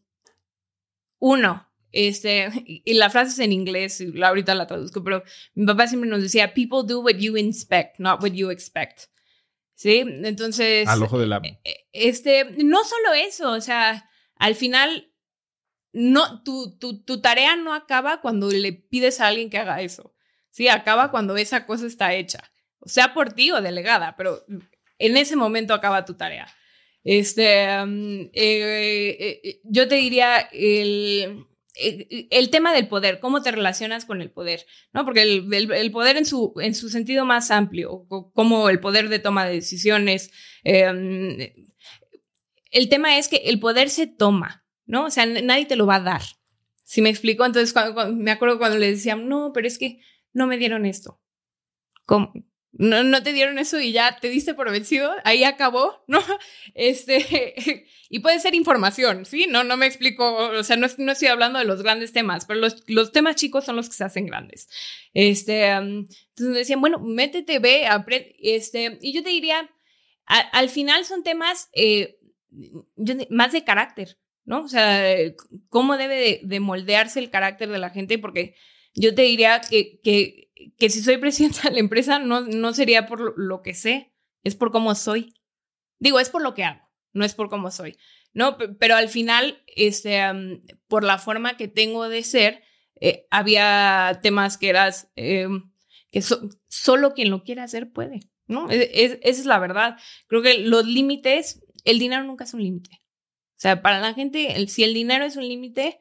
uno, 1.19 1.69
este, 1.93 2.49
y 2.83 2.93
la 2.95 3.09
frase 3.09 3.31
es 3.31 3.39
en 3.39 3.53
inglés, 3.53 4.03
ahorita 4.21 4.55
la 4.55 4.67
traduzco, 4.67 5.01
pero 5.05 5.23
mi 5.55 5.65
papá 5.65 5.87
siempre 5.87 6.09
nos 6.09 6.21
decía, 6.21 6.53
people 6.53 6.79
do 6.85 6.99
what 6.99 7.15
you 7.15 7.37
inspect, 7.37 7.97
not 7.97 8.21
what 8.21 8.31
you 8.31 8.49
expect. 8.49 9.05
¿Sí? 9.83 10.01
Entonces. 10.07 10.87
Al 10.87 11.03
ojo 11.03 11.19
del 11.19 11.33
amo. 11.33 11.45
Eh, 11.45 11.59
eh, 11.65 11.87
este, 11.91 12.45
no 12.63 12.85
solo 12.85 13.11
eso, 13.11 13.51
o 13.51 13.59
sea, 13.59 14.09
al 14.37 14.55
final, 14.55 15.11
no, 15.91 16.41
tu, 16.41 16.77
tu, 16.79 17.03
tu 17.03 17.19
tarea 17.19 17.57
no 17.57 17.73
acaba 17.73 18.21
cuando 18.21 18.49
le 18.49 18.71
pides 18.71 19.19
a 19.19 19.27
alguien 19.27 19.49
que 19.49 19.57
haga 19.57 19.81
eso. 19.81 20.15
Sí, 20.51 20.69
acaba 20.69 21.11
cuando 21.11 21.35
esa 21.35 21.65
cosa 21.65 21.85
está 21.85 22.13
hecha. 22.13 22.49
O 22.79 22.87
sea, 22.87 23.13
por 23.13 23.33
ti 23.33 23.51
o 23.51 23.61
delegada, 23.61 24.15
pero 24.15 24.45
en 24.99 25.17
ese 25.17 25.35
momento 25.35 25.73
acaba 25.73 26.05
tu 26.05 26.13
tarea. 26.13 26.47
Este, 27.03 27.67
eh, 28.33 29.59
yo 29.65 29.89
te 29.89 29.95
diría, 29.95 30.47
el, 30.53 31.25
eh, 31.27 31.45
el 31.75 32.49
tema 32.49 32.73
del 32.73 32.87
poder, 32.87 33.19
cómo 33.19 33.41
te 33.41 33.51
relacionas 33.51 34.05
con 34.05 34.21
el 34.21 34.31
poder, 34.31 34.65
¿no? 34.93 35.05
Porque 35.05 35.23
el, 35.23 35.91
poder 35.91 36.17
en 36.17 36.25
su, 36.25 36.53
en 36.61 36.75
su 36.75 36.89
sentido 36.89 37.25
más 37.25 37.51
amplio, 37.51 38.05
como 38.33 38.69
el 38.69 38.79
poder 38.79 39.09
de 39.09 39.19
toma 39.19 39.45
de 39.45 39.53
decisiones, 39.53 40.31
em, 40.63 41.37
el 42.71 42.89
tema 42.89 43.17
es 43.17 43.27
que 43.27 43.37
el 43.45 43.59
poder 43.59 43.89
se 43.89 44.07
toma, 44.07 44.65
¿no? 44.85 45.05
O 45.05 45.09
sea, 45.09 45.25
nadie 45.25 45.65
te 45.65 45.75
lo 45.75 45.85
va 45.85 45.95
a 45.95 46.01
dar. 46.01 46.21
Si 46.83 47.01
me 47.01 47.09
explico, 47.09 47.45
entonces 47.45 47.73
me 48.13 48.31
acuerdo 48.31 48.59
cuando 48.59 48.77
le 48.77 48.91
decían, 48.91 49.27
no, 49.27 49.51
pero 49.53 49.67
es 49.67 49.79
que 49.79 49.99
no 50.31 50.47
me 50.47 50.57
dieron 50.57 50.85
esto. 50.85 51.19
¿Cómo? 52.05 52.33
No, 52.75 53.03
no 53.03 53.21
te 53.21 53.33
dieron 53.33 53.59
eso 53.59 53.79
y 53.79 53.91
ya 53.91 54.17
te 54.19 54.29
diste 54.29 54.55
por 54.55 54.71
vencido, 54.71 55.13
ahí 55.25 55.43
acabó, 55.43 56.03
¿no? 56.07 56.19
Este, 56.73 57.85
y 58.09 58.19
puede 58.19 58.39
ser 58.39 58.55
información, 58.55 59.25
¿sí? 59.25 59.45
No, 59.47 59.63
no 59.63 59.77
me 59.77 59.85
explico, 59.85 60.35
o 60.35 60.63
sea, 60.63 60.75
no, 60.75 60.87
no 60.97 61.11
estoy 61.11 61.27
hablando 61.27 61.59
de 61.59 61.65
los 61.65 61.83
grandes 61.83 62.13
temas, 62.13 62.45
pero 62.45 62.59
los, 62.59 62.83
los, 62.87 63.11
temas 63.11 63.35
chicos 63.35 63.65
son 63.65 63.75
los 63.75 63.89
que 63.89 63.95
se 63.95 64.03
hacen 64.03 64.25
grandes. 64.25 64.67
Este, 65.13 65.67
entonces 65.67 66.55
decían, 66.55 66.81
bueno, 66.81 66.99
métete, 66.99 67.59
ve, 67.59 67.85
aprende, 67.85 68.35
este, 68.41 68.97
y 69.01 69.13
yo 69.13 69.21
te 69.21 69.29
diría, 69.29 69.69
al 70.25 70.69
final 70.69 71.05
son 71.05 71.23
temas 71.23 71.69
eh, 71.73 72.17
más 73.29 73.51
de 73.51 73.63
carácter, 73.63 74.17
¿no? 74.45 74.61
O 74.61 74.67
sea, 74.67 75.15
cómo 75.69 75.97
debe 75.97 76.41
de, 76.43 76.59
moldearse 76.59 77.19
el 77.19 77.29
carácter 77.29 77.69
de 77.69 77.79
la 77.79 77.89
gente, 77.89 78.17
porque 78.17 78.55
yo 78.95 79.13
te 79.13 79.23
diría 79.23 79.61
que, 79.61 79.99
que, 80.01 80.42
que 80.77 80.89
si 80.89 81.01
soy 81.01 81.17
presidenta 81.17 81.61
de 81.63 81.71
la 81.71 81.79
empresa 81.79 82.19
no, 82.19 82.41
no 82.41 82.73
sería 82.73 83.05
por 83.05 83.37
lo 83.37 83.61
que 83.61 83.73
sé, 83.73 84.13
es 84.43 84.55
por 84.55 84.71
cómo 84.71 84.95
soy. 84.95 85.33
Digo, 85.99 86.19
es 86.19 86.29
por 86.29 86.41
lo 86.41 86.53
que 86.53 86.63
hago, 86.63 86.81
no 87.13 87.25
es 87.25 87.33
por 87.33 87.49
cómo 87.49 87.71
soy. 87.71 87.97
No, 88.33 88.57
pero 88.79 88.95
al 88.95 89.09
final, 89.09 89.63
este, 89.67 90.21
por 90.87 91.03
la 91.03 91.19
forma 91.19 91.55
que 91.55 91.67
tengo 91.67 92.09
de 92.09 92.23
ser, 92.23 92.63
eh, 92.99 93.27
había 93.29 94.19
temas 94.23 94.57
que 94.57 94.69
eras, 94.69 95.11
em, 95.15 95.71
que 96.11 96.21
solo 96.67 97.13
quien 97.13 97.29
lo 97.29 97.43
quiere 97.43 97.61
hacer 97.61 97.91
puede, 97.91 98.21
¿no? 98.47 98.69
E, 98.71 98.89
esa 99.23 99.41
es 99.41 99.45
la 99.45 99.59
verdad. 99.59 99.97
Creo 100.27 100.41
que 100.41 100.59
los 100.59 100.85
límites, 100.85 101.63
el 101.83 101.99
dinero 101.99 102.23
nunca 102.23 102.43
es 102.45 102.53
un 102.53 102.63
límite. 102.63 103.01
O 103.55 103.59
sea, 103.63 103.81
para 103.81 103.99
la 103.99 104.13
gente, 104.13 104.55
el, 104.55 104.67
si 104.69 104.83
el 104.83 104.93
dinero 104.93 105.25
es 105.25 105.35
un 105.37 105.47
límite, 105.47 105.99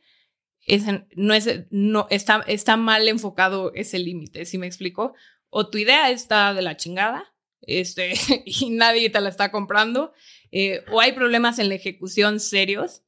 no 1.17 1.35
es, 1.35 1.49
no, 1.71 2.07
está, 2.11 2.43
está 2.47 2.77
mal 2.77 3.09
enfocado 3.09 3.73
ese 3.75 3.99
límite, 3.99 4.45
¿sí 4.45 4.59
me 4.59 4.67
explico? 4.67 5.15
O 5.49 5.69
tu 5.69 5.79
idea 5.79 6.11
está 6.11 6.55
de 6.55 6.63
la 6.63 6.77
chingada, 6.77 7.35
este, 7.63 8.15
y 8.47 8.71
nadie 8.71 9.11
te 9.11 9.21
la 9.21 9.29
está 9.29 9.51
comprando, 9.51 10.13
eh, 10.51 10.85
o 10.91 11.01
hay 11.01 11.13
problemas 11.13 11.59
en 11.59 11.69
la 11.69 11.75
ejecución 11.75 12.41
serios, 12.41 13.03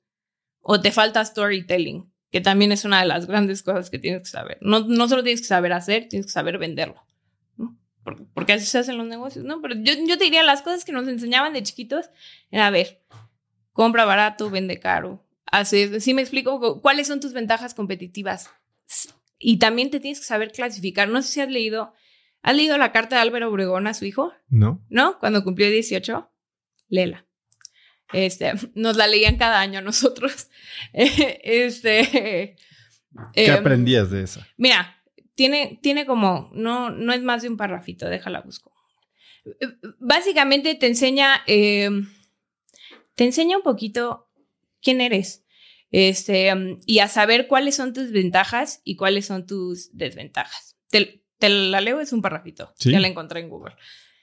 o 0.61 0.81
te 0.81 0.93
falta 0.93 1.25
storytelling, 1.25 2.11
que 2.31 2.41
también 2.41 2.73
es 2.73 2.85
una 2.85 3.01
de 3.01 3.07
las 3.07 3.27
grandes 3.27 3.63
cosas 3.63 3.91
que 3.91 3.99
tienes 3.99 4.23
que 4.23 4.31
saber. 4.31 4.59
No, 4.61 4.81
no 4.81 5.09
solo 5.09 5.23
tienes 5.23 5.43
que 5.43 5.47
saber 5.47 5.73
hacer, 5.73 6.09
tienes 6.09 6.27
que 6.27 6.33
saber 6.33 6.59
venderlo. 6.59 7.05
Porque, 8.35 8.53
así 8.53 8.67
se 8.67 8.79
hacen 8.79 8.99
los 8.99 9.07
negocios, 9.07 9.47
¿no? 9.47 9.63
Pero 9.63 9.77
yo, 9.77 9.95
yo 10.07 10.19
te 10.19 10.25
diría, 10.25 10.43
las 10.43 10.61
cosas 10.61 10.85
que 10.85 10.93
nos 10.93 11.09
enseñaban 11.09 11.55
de 11.55 11.63
chiquitos 11.63 12.11
era, 12.51 12.67
a 12.67 12.71
ver, 12.71 13.03
compra 13.73 14.05
barato, 14.05 14.51
vende 14.51 14.79
caro, 14.79 15.24
Así, 15.55 16.01
sí 16.01 16.15
me 16.15 16.23
explico 16.23 16.81
cuáles 16.83 17.07
son 17.07 17.21
tus 17.21 17.33
ventajas 17.33 17.75
competitivas. 17.75 18.51
Y 19.39 19.59
también 19.59 19.89
te 19.89 20.01
tienes 20.01 20.19
que 20.19 20.27
saber 20.27 20.51
clasificar. 20.51 21.09
No 21.09 21.23
sé 21.23 21.33
si 21.33 21.41
has 21.43 21.49
leído, 21.49 21.93
¿has 22.43 22.57
leído 22.57 22.77
la 22.77 22.91
carta 22.91 23.15
de 23.15 23.23
Álvaro 23.23 23.51
Obregón 23.51 23.87
a 23.87 23.95
su 23.95 24.05
hijo? 24.05 24.33
No. 24.49 24.85
¿No? 24.89 25.21
Cuando 25.21 25.45
cumplió 25.45 25.71
18, 25.71 26.29
léela. 26.89 27.29
Este, 28.13 28.53
nos 28.75 28.97
la 28.97 29.07
leían 29.07 29.37
cada 29.37 29.61
año 29.61 29.79
a 29.79 29.83
nosotros. 29.83 30.49
este. 30.93 32.57
¿Qué 33.33 33.47
em, 33.47 33.55
aprendías 33.55 34.11
de 34.11 34.25
esa? 34.25 34.49
Mira, 34.57 35.05
tiene, 35.37 35.79
tiene 35.81 36.05
como, 36.05 36.51
no, 36.53 36.91
no 36.91 37.13
es 37.13 37.23
más 37.23 37.43
de 37.43 37.49
un 37.49 37.57
parrafito, 37.57 38.09
déjala 38.09 38.41
busco. 38.41 38.73
Básicamente 40.01 40.75
te 40.75 40.89
enseña, 40.89 41.43
em, 41.47 42.11
te 43.15 43.23
enseña 43.23 43.57
un 43.57 43.63
poquito 43.63 44.29
quién 44.83 45.01
eres. 45.01 45.44
Este, 45.97 46.53
mm, 46.53 46.81
y 46.87 46.99
a 46.99 47.07
saber 47.07 47.47
cuáles 47.47 47.77
son 47.77 47.93
tus 47.93 48.11
ventajas 48.11 48.81
y 48.83 48.97
cuáles 48.97 49.27
son 49.27 49.47
tus 49.47 49.97
desventajas. 49.97 50.77
Te, 50.91 51.23
la 51.49 51.81
leo, 51.81 52.01
es 52.01 52.13
un 52.13 52.21
parrafito. 52.21 52.75
Ya 52.81 52.99
la 52.99 53.07
encontré 53.07 53.39
en 53.39 53.49
Google. 53.49 53.77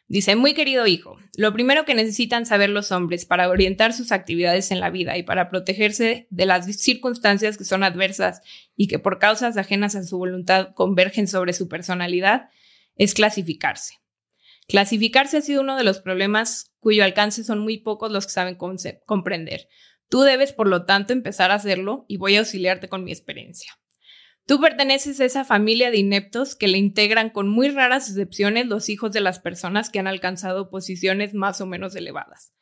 Dice, 0.10 0.36
muy 0.36 0.54
querido 0.54 0.86
hijo, 0.86 1.18
lo 1.38 1.54
primero 1.54 1.86
que 1.86 1.96
necesitan 1.96 2.46
saber 2.46 2.70
los 2.70 2.92
hombres 2.92 3.24
para 3.26 3.48
orientar 3.48 3.94
sus 3.94 4.12
actividades 4.12 4.72
en 4.72 4.82
la 4.82 4.90
vida 4.90 5.18
y 5.18 5.24
para 5.24 5.48
protegerse 5.48 6.28
de 6.30 6.46
las 6.46 6.66
circunstancias 6.76 7.58
que 7.58 7.64
son 7.64 7.86
adversas 7.86 8.42
y 8.76 8.90
que 8.90 9.00
por 9.00 9.18
causas 9.18 9.56
ajenas 9.56 9.96
a 9.96 10.04
su 10.04 10.18
voluntad 10.18 10.74
convergen 10.74 11.30
sobre 11.30 11.54
su 11.54 11.70
personalidad 11.70 12.50
es 12.98 13.14
clasificarse. 13.14 14.02
Clasificarse 14.68 15.38
ha 15.38 15.42
sido 15.42 15.62
uno 15.62 15.78
de 15.78 15.86
los 15.86 16.00
problemas 16.00 16.74
cuyo 16.82 17.06
alcance 17.06 17.46
son 17.46 17.60
muy 17.60 17.78
pocos 17.78 18.12
los 18.12 18.26
que 18.26 18.34
saben 18.34 18.58
comprender. 19.06 19.70
Tú 20.12 20.24
debes, 20.24 20.52
por 20.52 20.68
lo 20.68 20.84
tanto, 20.84 21.14
empezar 21.14 21.52
a 21.52 21.54
hacerlo 21.54 22.04
y 22.10 22.18
voy 22.18 22.36
a 22.36 22.40
auxiliarte 22.40 22.90
con 22.90 23.06
mi 23.06 23.14
experiencia. 23.14 23.80
Tú 24.46 24.60
perteneces 24.60 25.22
a 25.22 25.26
esa 25.26 25.46
familia 25.46 25.90
de 25.90 26.00
ineptos 26.00 26.54
que 26.54 26.68
le 26.68 26.78
integran 26.78 27.30
con 27.30 27.48
muy 27.48 27.70
raras 27.70 28.10
excepciones 28.10 28.68
los 28.68 28.90
hijos 28.90 29.14
de 29.14 29.22
las 29.22 29.40
personas 29.40 29.90
que 29.90 30.00
han 30.00 30.08
alcanzado 30.08 30.70
posiciones 30.70 31.34
más 31.34 31.62
o 31.62 31.66
menos 31.66 31.96
elevadas, 31.96 32.54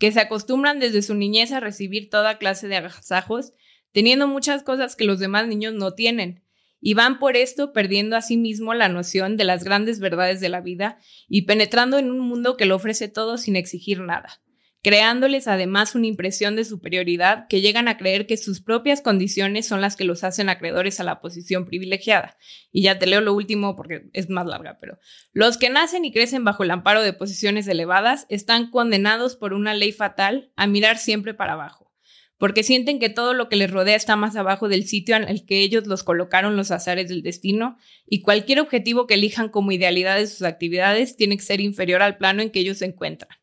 que 0.00 0.10
se 0.10 0.18
acostumbran 0.18 0.80
desde 0.80 1.02
su 1.02 1.14
niñez 1.14 1.52
a 1.52 1.60
recibir 1.60 2.10
toda 2.10 2.36
clase 2.36 2.66
de 2.66 2.78
agasajos, 2.78 3.52
teniendo 3.92 4.26
muchas 4.26 4.64
cosas 4.64 4.96
que 4.96 5.04
los 5.04 5.20
demás 5.20 5.46
niños 5.46 5.74
no 5.74 5.92
tienen, 5.92 6.42
y 6.80 6.94
van 6.94 7.20
por 7.20 7.36
esto 7.36 7.72
perdiendo 7.72 8.16
a 8.16 8.22
sí 8.22 8.36
mismo 8.36 8.74
la 8.74 8.88
noción 8.88 9.36
de 9.36 9.44
las 9.44 9.62
grandes 9.62 10.00
verdades 10.00 10.40
de 10.40 10.48
la 10.48 10.62
vida 10.62 10.98
y 11.28 11.42
penetrando 11.42 11.96
en 11.96 12.10
un 12.10 12.18
mundo 12.18 12.56
que 12.56 12.66
lo 12.66 12.74
ofrece 12.74 13.06
todo 13.06 13.38
sin 13.38 13.54
exigir 13.54 14.00
nada 14.00 14.42
creándoles 14.82 15.48
además 15.48 15.94
una 15.94 16.06
impresión 16.06 16.54
de 16.54 16.64
superioridad 16.64 17.46
que 17.48 17.60
llegan 17.60 17.88
a 17.88 17.96
creer 17.96 18.26
que 18.26 18.36
sus 18.36 18.60
propias 18.60 19.00
condiciones 19.00 19.66
son 19.66 19.80
las 19.80 19.96
que 19.96 20.04
los 20.04 20.22
hacen 20.22 20.48
acreedores 20.48 21.00
a 21.00 21.04
la 21.04 21.20
posición 21.20 21.66
privilegiada. 21.66 22.36
Y 22.70 22.82
ya 22.82 22.98
te 22.98 23.06
leo 23.06 23.20
lo 23.20 23.34
último 23.34 23.74
porque 23.74 24.08
es 24.12 24.30
más 24.30 24.46
larga, 24.46 24.78
pero 24.80 24.98
los 25.32 25.58
que 25.58 25.70
nacen 25.70 26.04
y 26.04 26.12
crecen 26.12 26.44
bajo 26.44 26.62
el 26.62 26.70
amparo 26.70 27.02
de 27.02 27.12
posiciones 27.12 27.66
elevadas 27.66 28.26
están 28.28 28.70
condenados 28.70 29.36
por 29.36 29.52
una 29.52 29.74
ley 29.74 29.92
fatal 29.92 30.52
a 30.56 30.66
mirar 30.66 30.98
siempre 30.98 31.34
para 31.34 31.54
abajo, 31.54 31.92
porque 32.38 32.62
sienten 32.62 33.00
que 33.00 33.08
todo 33.08 33.34
lo 33.34 33.48
que 33.48 33.56
les 33.56 33.70
rodea 33.70 33.96
está 33.96 34.14
más 34.14 34.36
abajo 34.36 34.68
del 34.68 34.86
sitio 34.86 35.16
en 35.16 35.24
el 35.24 35.44
que 35.44 35.60
ellos 35.60 35.88
los 35.88 36.04
colocaron 36.04 36.56
los 36.56 36.70
azares 36.70 37.08
del 37.08 37.22
destino 37.22 37.78
y 38.06 38.22
cualquier 38.22 38.60
objetivo 38.60 39.08
que 39.08 39.14
elijan 39.14 39.48
como 39.48 39.72
idealidad 39.72 40.16
de 40.16 40.28
sus 40.28 40.42
actividades 40.42 41.16
tiene 41.16 41.36
que 41.36 41.42
ser 41.42 41.60
inferior 41.60 42.00
al 42.00 42.16
plano 42.16 42.42
en 42.42 42.50
que 42.50 42.60
ellos 42.60 42.78
se 42.78 42.86
encuentran. 42.86 43.38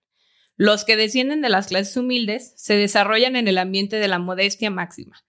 Los 0.57 0.85
que 0.85 0.95
descienden 0.95 1.41
de 1.41 1.49
las 1.49 1.67
clases 1.67 1.97
humildes 1.97 2.53
se 2.55 2.75
desarrollan 2.75 3.35
en 3.35 3.47
el 3.47 3.57
ambiente 3.57 3.97
de 3.97 4.07
la 4.07 4.19
modestia 4.19 4.69
máxima. 4.69 5.25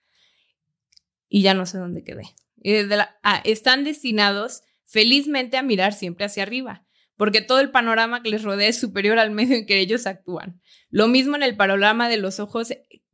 Y 1.28 1.42
ya 1.42 1.54
no 1.54 1.66
sé 1.66 1.78
dónde 1.78 2.04
quedé. 2.04 2.22
Eh, 2.62 2.88
ah, 3.22 3.42
están 3.44 3.84
destinados 3.84 4.62
felizmente 4.84 5.56
a 5.56 5.62
mirar 5.62 5.92
siempre 5.92 6.24
hacia 6.24 6.44
arriba, 6.44 6.86
porque 7.16 7.40
todo 7.40 7.58
el 7.60 7.70
panorama 7.70 8.22
que 8.22 8.30
les 8.30 8.44
rodea 8.44 8.68
es 8.68 8.78
superior 8.78 9.18
al 9.18 9.32
medio 9.32 9.56
en 9.56 9.66
que 9.66 9.80
ellos 9.80 10.06
actúan. 10.06 10.60
Lo 10.90 11.08
mismo 11.08 11.34
en 11.34 11.42
el 11.42 11.56
panorama 11.56 12.08
de 12.08 12.18
los 12.18 12.38
ojos 12.38 12.68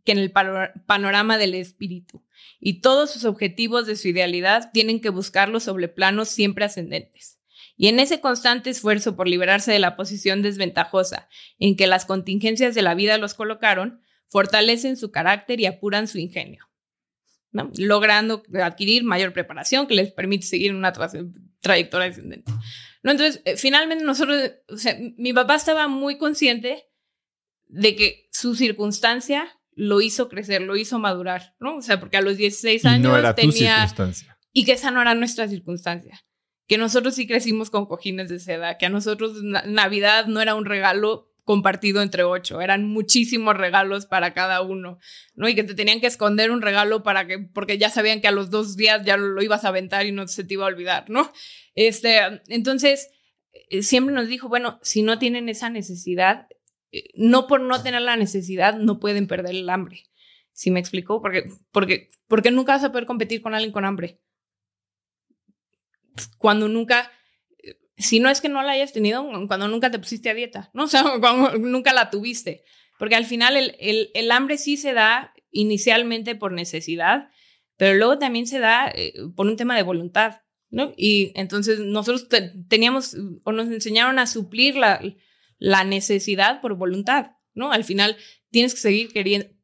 que 0.05 0.13
en 0.13 0.19
el 0.19 0.33
panorama 0.33 1.39
del 1.39 1.55
espíritu. 1.55 2.23
Y 2.61 2.81
todos 2.81 3.11
sus 3.11 3.25
objetivos 3.25 3.87
de 3.87 3.97
su 3.97 4.09
idealidad 4.09 4.71
tienen 4.73 5.01
que 5.01 5.11
buscarlos 5.11 5.63
sobre 5.63 5.89
planos 5.89 6.29
siempre 6.29 6.65
ascendentes 6.65 7.42
y 7.77 7.89
en 7.89 8.01
ese 8.01 8.21
constante 8.21 8.71
esfuerzo 8.71 9.17
por 9.17 9.29
liberarse 9.29 9.73
de 9.73 9.79
la 9.79 9.97
posición 9.97 10.43
desventajosa 10.43 11.29
en 11.59 11.77
que 11.77 11.87
las 11.87 12.05
contingencias 12.05 12.75
de 12.75 12.83
la 12.83 12.95
vida 12.95 13.19
los 13.19 13.35
colocaron, 13.35 14.01
fortalecen 14.29 14.97
su 14.97 15.11
carácter 15.11 15.61
y 15.61 15.67
apuran 15.67 16.09
su 16.09 16.19
ingenio, 16.19 16.69
logrando 17.79 18.43
adquirir 18.63 19.05
mayor 19.05 19.33
preparación 19.33 19.87
que 19.87 19.95
les 19.95 20.13
permite 20.13 20.47
seguir 20.47 20.75
una 20.75 20.93
trayectoria 21.61 22.07
descendente. 22.07 22.53
¿No? 23.03 23.11
Entonces, 23.11 23.43
eh, 23.45 23.57
finalmente 23.57 24.05
nosotros, 24.05 24.53
o 24.69 24.77
sea, 24.77 24.97
mi 25.17 25.33
papá 25.33 25.57
estaba 25.57 25.89
muy 25.89 26.19
consciente 26.19 26.85
de 27.67 27.97
que 27.97 28.29
su 28.31 28.55
circunstancia 28.55 29.49
lo 29.75 30.01
hizo 30.01 30.29
crecer, 30.29 30.63
lo 30.63 30.77
hizo 30.77 30.99
madurar, 30.99 31.57
¿no? 31.59 31.77
O 31.77 31.83
sea, 31.83 31.99
porque 31.99 32.19
a 32.19 32.21
los 32.21 32.37
16 32.37 32.85
años 32.85 33.11
no 33.11 33.19
era 33.19 33.35
tenía... 33.35 33.89
circunstancia. 33.89 34.39
Y 34.53 34.65
que 34.67 34.73
esa 34.73 34.91
no 34.91 35.01
era 35.01 35.15
nuestra 35.15 35.49
circunstancia 35.49 36.23
que 36.73 36.79
nosotros 36.79 37.15
sí 37.15 37.27
crecimos 37.27 37.69
con 37.69 37.85
cojines 37.85 38.31
de 38.31 38.39
seda, 38.39 38.79
que 38.79 38.87
a 38.87 38.89
nosotros 38.89 39.43
Navidad 39.43 40.25
no 40.25 40.41
era 40.41 40.55
un 40.55 40.65
regalo 40.65 41.31
compartido 41.45 42.01
entre 42.01 42.23
ocho, 42.23 42.63
eran 42.63 42.89
muchísimos 42.89 43.59
regalos 43.59 44.07
para 44.07 44.33
cada 44.33 44.63
uno, 44.63 44.99
¿no? 45.35 45.51
Y 45.51 45.55
que 45.55 45.65
te 45.65 45.75
tenían 45.75 46.01
que 46.01 46.07
esconder 46.07 46.51
un 46.51 46.63
regalo 46.63 47.03
para 47.03 47.27
que, 47.27 47.41
porque 47.41 47.77
ya 47.77 47.91
sabían 47.91 48.23
que 48.23 48.29
a 48.29 48.33
los 48.33 48.49
dos 48.49 48.75
días 48.75 49.05
ya 49.05 49.19
lo, 49.19 49.43
ibas 49.43 49.67
a 49.67 49.69
aventar 49.69 50.07
y 50.07 50.13
no 50.13 50.27
se 50.29 50.45
te 50.45 50.55
iba 50.55 50.65
a 50.65 50.69
olvidar, 50.69 51.11
¿no? 51.11 51.31
Este, 51.75 52.41
entonces, 52.49 53.11
eh, 53.69 53.83
siempre 53.83 54.15
nos 54.15 54.29
dijo, 54.29 54.49
bueno, 54.49 54.79
si 54.81 55.03
no 55.03 55.19
tienen 55.19 55.51
esa 55.51 55.69
necesidad, 55.69 56.47
eh, 56.91 57.11
no 57.17 57.49
por 57.49 57.61
no 57.61 57.83
tener 57.83 58.01
la 58.01 58.17
necesidad, 58.17 58.79
no 58.79 58.99
pueden 58.99 59.27
perder 59.27 59.57
el 59.57 59.69
hambre. 59.69 60.05
¿Sí 60.53 60.71
me 60.71 60.81
explicó? 60.81 61.21
Porque, 61.21 61.51
porque, 61.71 62.09
porque 62.29 62.51
nunca 62.51 62.73
vas 62.73 62.85
a 62.85 62.93
poder 62.93 63.05
competir 63.05 63.43
con 63.43 63.53
alguien 63.53 63.73
con 63.73 63.85
hambre 63.85 64.23
cuando 66.39 66.69
nunca, 66.69 67.11
si 67.97 68.21
no 68.21 68.31
es 68.31 68.41
que 68.41 68.49
no 68.49 68.63
la 68.63 68.73
hayas 68.73 68.93
tenido, 68.93 69.27
cuando 69.47 69.69
nunca 69.69 69.91
te 69.91 69.99
pusiste 69.99 70.31
a 70.31 70.35
dieta, 70.35 70.71
¿no? 70.73 70.85
O 70.85 70.89
sea, 70.89 71.05
cuando 71.21 71.59
nunca 71.59 71.93
la 71.93 72.11
tuviste. 72.11 72.65
porque 72.99 73.17
al 73.17 73.27
final 73.27 73.57
el, 73.57 73.77
el, 73.81 74.11
el 74.15 74.31
hambre 74.31 74.59
sí 74.59 74.77
se 74.77 74.93
da 74.93 75.33
inicialmente 75.51 76.35
por 76.35 76.53
necesidad, 76.53 77.29
pero 77.77 77.95
luego 77.95 78.19
también 78.19 78.47
se 78.47 78.59
da 78.59 78.91
eh, 78.95 79.15
por 79.35 79.47
un 79.47 79.57
tema 79.57 79.77
de 79.77 79.83
voluntad, 79.83 80.43
¿no? 80.71 80.95
Y 80.97 81.33
entonces 81.35 81.81
nosotros 81.81 82.29
teníamos 82.69 83.17
o 83.45 83.53
nos 83.53 83.69
enseñaron 83.69 84.19
a 84.19 84.27
suplir 84.27 84.77
la, 84.77 85.01
la 85.59 85.85
necesidad 85.85 86.61
por 86.61 86.75
voluntad, 86.75 87.33
¿no? 87.55 87.73
Al 87.73 87.85
final 87.85 88.17
tienes 88.51 88.75
que 88.75 88.81
seguir 88.81 89.13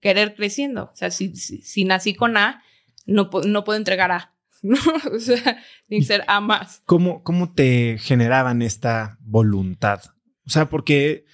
querer 0.00 0.34
creciendo. 0.34 0.90
O 0.92 0.96
sea, 0.96 1.10
si, 1.10 1.34
si, 1.36 1.84
nací 1.84 2.14
con 2.14 2.36
A, 2.36 2.62
no, 3.06 3.30
no 3.46 3.64
puedo 3.64 3.78
entregar 3.78 4.10
A. 4.12 4.34
¿no? 4.62 4.76
O 5.12 5.18
sea, 5.20 5.62
tiene 5.86 6.02
que 6.02 6.06
ser 6.06 6.24
A 6.26 6.40
más. 6.40 6.82
¿Cómo, 6.86 7.22
¿Cómo 7.22 7.52
te 7.52 7.98
generaban 7.98 8.62
esta 8.62 9.18
voluntad? 9.20 10.02
O 10.46 10.50
sea, 10.50 10.68
porque 10.68 11.26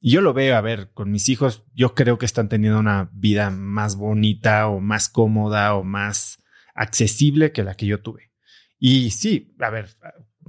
yo 0.00 0.20
lo 0.20 0.34
veo, 0.34 0.56
a 0.56 0.60
ver, 0.60 0.90
con 0.92 1.10
mis 1.10 1.28
hijos, 1.28 1.64
yo 1.74 1.94
creo 1.94 2.18
que 2.18 2.26
están 2.26 2.48
teniendo 2.48 2.78
una 2.78 3.10
vida 3.12 3.50
más 3.50 3.96
bonita 3.96 4.68
o 4.68 4.80
más 4.80 5.08
cómoda 5.08 5.74
o 5.74 5.84
más 5.84 6.42
accesible 6.74 7.52
que 7.52 7.64
la 7.64 7.74
que 7.74 7.86
yo 7.86 8.00
tuve. 8.00 8.32
Y 8.78 9.10
sí, 9.12 9.54
a 9.60 9.70
ver, 9.70 9.96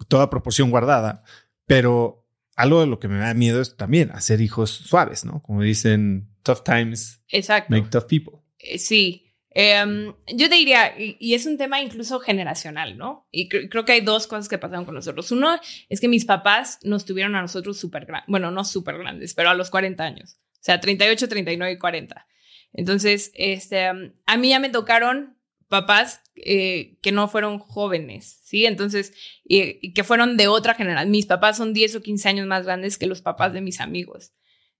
toda 0.08 0.30
proporción 0.30 0.72
guardada, 0.72 1.24
pero 1.66 2.28
algo 2.56 2.82
de 2.82 2.88
lo 2.88 3.00
que 3.00 3.08
me 3.08 3.18
da 3.18 3.34
miedo 3.34 3.62
es 3.62 3.78
también 3.78 4.12
hacer 4.12 4.42
hijos 4.42 4.72
suaves, 4.72 5.26
¿no? 5.26 5.42
Como 5.42 5.62
dicen, 5.62 6.36
tough 6.44 6.64
times 6.64 7.22
Exacto. 7.30 7.74
make 7.74 7.90
tough 7.90 8.08
people. 8.08 8.40
Eh, 8.60 8.78
sí. 8.78 9.25
Em, 9.58 10.14
yo 10.28 10.50
te 10.50 10.56
diría, 10.56 10.94
y, 11.00 11.34
es 11.34 11.46
un 11.46 11.58
tema 11.58 11.82
incluso 11.82 12.20
generacional, 12.20 12.98
¿no? 12.98 13.26
Y 13.32 13.48
creo 13.48 13.86
que 13.86 13.94
hay 13.94 14.02
dos 14.02 14.28
cosas 14.28 14.50
que 14.50 14.58
pasaron 14.58 14.84
con 14.84 14.96
nosotros. 14.96 15.32
Uno 15.32 15.58
es 15.88 16.02
que 16.02 16.10
mis 16.10 16.26
papás 16.26 16.78
nos 16.84 17.06
tuvieron 17.06 17.36
a 17.36 17.42
nosotros 17.42 17.80
súper 17.80 18.06
grandes, 18.06 18.28
bueno, 18.28 18.52
no 18.52 18.66
súper 18.66 18.98
grandes, 18.98 19.34
pero 19.34 19.50
a 19.50 19.54
los 19.54 19.70
40 19.70 20.04
años. 20.04 20.38
O 20.56 20.66
sea, 20.66 20.82
38, 20.82 21.30
39 21.30 21.72
y 21.72 21.78
40. 21.78 22.28
Entonces, 22.74 23.32
este, 23.34 23.86
a 23.86 24.38
mí 24.38 24.50
ya 24.50 24.60
me 24.60 24.70
tocaron 24.70 25.38
papás 25.70 26.22
eh, 26.36 26.98
que 27.02 27.14
no 27.14 27.30
fueron 27.30 27.58
jóvenes, 27.60 28.42
¿sí? 28.44 28.66
Entonces, 28.66 29.14
y, 29.46 29.94
que 29.94 30.04
fueron 30.04 30.36
de 30.36 30.50
otra 30.50 30.74
generación. 30.74 31.12
Mis 31.12 31.28
papás 31.28 31.56
son 31.56 31.74
10 31.74 31.96
o 31.96 32.02
15 32.02 32.28
años 32.28 32.48
más 32.48 32.66
grandes 32.66 32.98
que 32.98 33.08
los 33.08 33.22
papás 33.22 33.54
de 33.54 33.62
mis 33.62 33.80
amigos. 33.80 34.34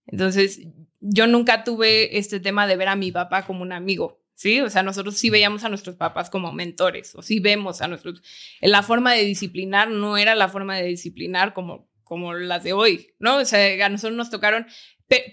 Entonces, 0.06 0.60
yo 1.00 1.26
nunca 1.26 1.64
tuve 1.64 2.18
este 2.18 2.40
tema 2.40 2.66
de 2.66 2.76
ver 2.76 2.88
a 2.88 2.96
mi 2.96 3.10
papá 3.10 3.46
como 3.46 3.62
un 3.62 3.72
amigo, 3.72 4.20
¿sí? 4.36 4.60
O 4.60 4.70
sea, 4.70 4.84
nosotros 4.84 5.16
sí 5.16 5.30
veíamos 5.30 5.64
a 5.64 5.68
nuestros 5.68 5.96
papás 5.96 6.30
como 6.30 6.52
mentores, 6.52 7.16
o 7.16 7.22
sí 7.22 7.40
vemos 7.40 7.82
a 7.82 7.88
nuestros... 7.88 8.22
La 8.60 8.84
forma 8.84 9.12
de 9.12 9.24
disciplinar 9.24 9.90
no 9.90 10.16
era 10.16 10.36
la 10.36 10.48
forma 10.48 10.76
de 10.76 10.84
disciplinar 10.84 11.52
como, 11.52 11.90
como 12.04 12.34
las 12.34 12.62
de 12.62 12.72
hoy, 12.72 13.14
¿no? 13.18 13.38
O 13.38 13.44
sea, 13.44 13.84
a 13.84 13.88
nosotros 13.88 14.16
nos 14.16 14.30
tocaron, 14.30 14.66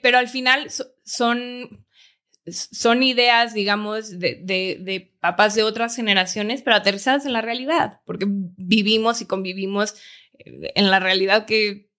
pero 0.01 0.17
al 0.17 0.27
final 0.27 0.69
son 1.03 1.85
son 2.51 3.03
ideas, 3.03 3.53
digamos, 3.53 4.19
de, 4.19 4.35
de, 4.43 5.13
papás 5.21 5.55
de 5.55 5.63
otras 5.63 5.95
generaciones, 5.95 6.61
pero 6.61 6.75
aterrizadas 6.75 7.25
en 7.25 7.33
la 7.33 7.41
realidad, 7.41 8.01
porque 8.05 8.25
vivimos 8.27 9.21
y 9.21 9.25
convivimos 9.25 9.95
eh, 10.39 10.73
en 10.75 10.91
la 10.91 10.99
realidad 10.99 11.45
que, 11.45 11.89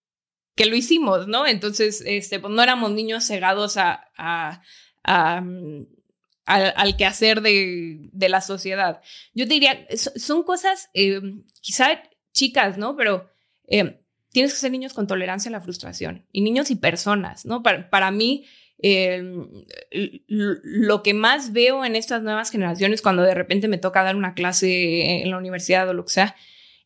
que 0.55 0.67
lo 0.67 0.77
hicimos, 0.77 1.29
¿no? 1.29 1.47
Entonces, 1.47 2.03
este, 2.05 2.41
pues 2.41 2.53
no 2.53 2.63
éramos 2.63 2.93
niños 2.93 3.27
cegados 3.27 3.79
a, 3.79 4.11
a, 4.17 5.41
mm, 5.41 5.87
al, 6.47 6.97
quehacer 6.97 7.41
de, 7.41 8.11
de, 8.13 8.29
la 8.29 8.41
sociedad. 8.41 9.01
Yo 9.33 9.47
diría, 9.47 9.87
son 9.97 10.43
cosas 10.43 10.91
eh, 10.95 11.21
quizá 11.61 12.03
chicas, 12.33 12.79
¿no? 12.79 12.97
Pero 12.97 13.31
eh, 13.67 14.01
tienes 14.31 14.53
que 14.53 14.59
ser 14.59 14.71
niños 14.71 14.93
con 14.93 15.07
tolerancia 15.07 15.49
a 15.49 15.53
la 15.53 15.61
frustración 15.61 16.27
y 16.33 16.43
niños 16.43 16.71
y 16.71 16.77
personas, 16.77 17.47
¿no? 17.47 17.63
Para, 17.63 17.89
para 17.89 18.11
mí, 18.11 18.45
Em, 18.79 19.47
lo 20.27 21.03
que 21.03 21.15
más 21.15 21.53
veo 21.53 21.85
en 21.85 21.97
estas 21.97 22.23
nuevas 22.23 22.51
generaciones 22.51 23.01
cuando 23.01 23.23
de 23.23 23.35
repente 23.35 23.69
me 23.69 23.79
toca 23.79 24.03
dar 24.03 24.17
una 24.17 24.35
clase 24.35 25.23
en 25.23 25.31
la 25.31 25.39
universidad 25.39 25.89
o 25.89 25.95
lo 25.95 26.05
que 26.05 26.13
sea, 26.13 26.37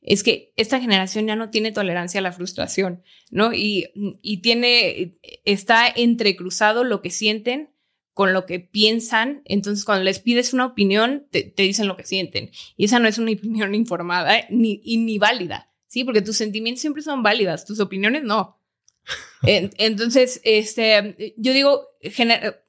es 0.00 0.22
que 0.22 0.52
esta 0.56 0.80
generación 0.80 1.26
ya 1.26 1.34
no 1.34 1.50
tiene 1.50 1.72
tolerancia 1.72 2.20
a 2.20 2.22
la 2.22 2.30
frustración, 2.30 3.02
¿no? 3.30 3.52
Y, 3.52 3.90
y 4.22 4.42
tiene, 4.42 5.18
está 5.44 5.88
entrecruzado 5.88 6.84
lo 6.84 7.02
que 7.02 7.10
sienten 7.10 7.70
con 8.18 8.32
lo 8.32 8.46
que 8.46 8.58
piensan, 8.58 9.42
entonces 9.44 9.84
cuando 9.84 10.02
les 10.02 10.18
pides 10.18 10.52
una 10.52 10.66
opinión, 10.66 11.28
te, 11.30 11.52
dicen 11.56 11.86
lo 11.86 11.96
que 11.96 12.02
sienten. 12.02 12.50
Y 12.76 12.86
esa 12.86 12.98
no 12.98 13.06
es 13.06 13.16
una 13.18 13.30
opinión 13.38 13.76
informada 13.76 14.44
ni, 14.50 14.80
y 14.82 14.96
ni 14.96 15.20
válida, 15.20 15.70
¿sí? 15.86 16.02
Porque 16.02 16.20
tus 16.20 16.36
sentimientos 16.36 16.80
siempre 16.80 17.04
son 17.04 17.22
válidas, 17.22 17.64
tus 17.64 17.78
opiniones 17.78 18.24
no. 18.24 18.60
Entonces, 19.44 20.40
este, 20.42 21.32
yo 21.36 21.52
digo, 21.52 21.86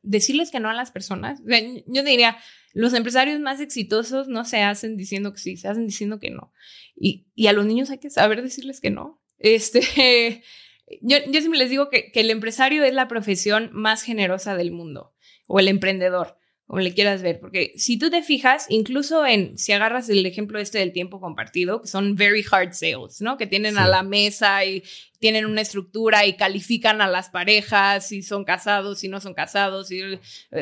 decirles 0.04 0.52
que 0.52 0.60
no 0.60 0.70
a 0.70 0.76
las 0.76 0.92
personas, 0.92 1.42
yo 1.88 2.04
diría, 2.04 2.38
los 2.76 2.94
empresarios 2.94 3.40
más 3.40 3.60
exitosos 3.60 4.28
no 4.28 4.46
se 4.46 4.62
hacen 4.62 4.98
diciendo 4.98 5.34
que 5.34 5.40
sí, 5.40 5.58
se 5.58 5.68
hacen 5.68 5.88
diciendo 5.88 6.20
que 6.20 6.30
no. 6.30 6.54
Y, 6.96 7.26
y 7.34 7.48
a 7.48 7.54
los 7.54 7.66
niños 7.66 7.90
hay 7.90 7.98
que 7.98 8.12
saber 8.12 8.44
decirles 8.44 8.82
que 8.82 8.92
no. 8.92 9.20
Este, 9.40 10.44
yo, 11.02 11.18
yo 11.26 11.40
siempre 11.40 11.58
les 11.58 11.72
digo 11.72 11.90
que, 11.90 12.12
que 12.12 12.20
el 12.20 12.30
empresario 12.30 12.84
es 12.84 12.94
la 12.94 13.08
profesión 13.08 13.72
más 13.74 14.04
generosa 14.04 14.56
del 14.56 14.70
mundo, 14.70 15.16
o 15.50 15.60
el 15.60 15.68
emprendedor 15.68 16.38
como 16.70 16.82
le 16.82 16.94
quieras 16.94 17.24
ver, 17.24 17.40
porque 17.40 17.74
si 17.78 17.98
tú 17.98 18.12
te 18.12 18.22
fijas, 18.22 18.68
incluso 18.70 19.26
en, 19.26 19.58
si 19.58 19.72
agarras 19.72 20.08
el 20.08 20.24
ejemplo 20.24 20.60
este 20.60 20.78
del 20.78 20.94
tiempo 20.94 21.20
compartido, 21.20 21.82
que 21.82 21.88
son 21.88 22.16
very 22.16 22.46
hard 22.52 22.74
sales, 22.74 23.22
¿no? 23.22 23.38
Que 23.38 23.48
tienen 23.48 23.80
a 23.80 23.88
la 23.88 24.04
mesa 24.04 24.64
y 24.64 24.84
tienen 25.18 25.48
una 25.48 25.62
estructura 25.62 26.28
y 26.28 26.38
califican 26.38 27.02
a 27.02 27.08
las 27.08 27.32
parejas, 27.32 28.08
si 28.08 28.22
son 28.22 28.46
casados, 28.46 29.00
si 29.00 29.08
no 29.08 29.20
son 29.20 29.34
casados, 29.34 29.90
eh, 29.90 30.20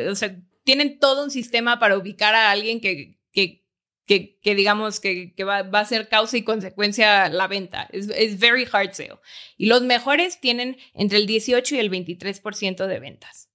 o 0.10 0.16
sea, 0.16 0.34
tienen 0.64 0.98
todo 0.98 1.26
un 1.26 1.30
sistema 1.30 1.78
para 1.78 1.98
ubicar 1.98 2.36
a 2.36 2.52
alguien 2.52 2.80
que, 2.80 3.18
que, 3.34 3.66
que, 4.06 4.40
que 4.40 4.56
digamos 4.56 5.02
que, 5.02 5.34
que 5.34 5.44
va, 5.44 5.64
va, 5.64 5.82
a 5.82 5.86
ser 5.86 6.08
causa 6.08 6.38
y 6.38 6.44
consecuencia 6.44 7.28
la 7.28 7.48
venta. 7.48 7.90
Es, 7.92 8.08
es 8.16 8.40
very 8.40 8.66
hard 8.72 8.94
sale. 8.94 9.20
Y 9.58 9.66
los 9.66 9.82
mejores 9.82 10.40
tienen 10.40 10.78
entre 10.94 11.18
el 11.18 11.28
18 11.28 11.76
y 11.76 11.80
el 11.80 11.92
23% 11.92 12.88
de 12.88 13.00
ventas. 13.02 13.47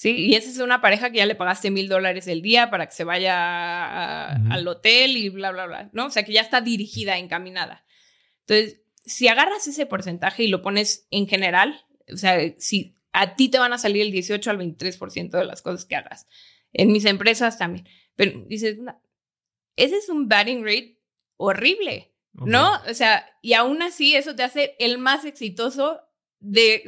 Sí, 0.00 0.12
y 0.16 0.34
esa 0.34 0.48
es 0.48 0.56
una 0.56 0.80
pareja 0.80 1.10
que 1.10 1.18
ya 1.18 1.26
le 1.26 1.34
pagaste 1.34 1.70
mil 1.70 1.86
dólares 1.86 2.26
el 2.26 2.40
día 2.40 2.70
para 2.70 2.86
que 2.86 2.94
se 2.94 3.04
vaya 3.04 4.32
al 4.32 4.66
hotel 4.66 5.18
y 5.18 5.28
bla, 5.28 5.50
bla, 5.50 5.66
bla, 5.66 5.90
¿no? 5.92 6.06
O 6.06 6.10
sea, 6.10 6.22
que 6.22 6.32
ya 6.32 6.40
está 6.40 6.62
dirigida, 6.62 7.18
encaminada. 7.18 7.84
Entonces, 8.46 8.80
si 9.04 9.28
agarras 9.28 9.66
ese 9.66 9.84
porcentaje 9.84 10.42
y 10.42 10.48
lo 10.48 10.62
pones 10.62 11.06
en 11.10 11.28
general, 11.28 11.84
o 12.10 12.16
sea, 12.16 12.38
si 12.56 12.96
a 13.12 13.34
ti 13.36 13.50
te 13.50 13.58
van 13.58 13.74
a 13.74 13.78
salir 13.78 14.00
el 14.00 14.10
18 14.10 14.50
al 14.50 14.56
23% 14.56 15.32
de 15.32 15.44
las 15.44 15.60
cosas 15.60 15.84
que 15.84 15.96
hagas. 15.96 16.26
En 16.72 16.92
mis 16.92 17.04
empresas 17.04 17.58
también. 17.58 17.86
Pero 18.16 18.42
dices, 18.48 18.78
ese 19.76 19.98
es 19.98 20.08
un 20.08 20.30
batting 20.30 20.64
rate 20.64 20.98
horrible, 21.36 22.10
¿no? 22.32 22.72
O 22.88 22.94
sea, 22.94 23.26
y 23.42 23.52
aún 23.52 23.82
así 23.82 24.16
eso 24.16 24.34
te 24.34 24.44
hace 24.44 24.76
el 24.78 24.96
más 24.96 25.26
exitoso 25.26 26.00
de, 26.38 26.84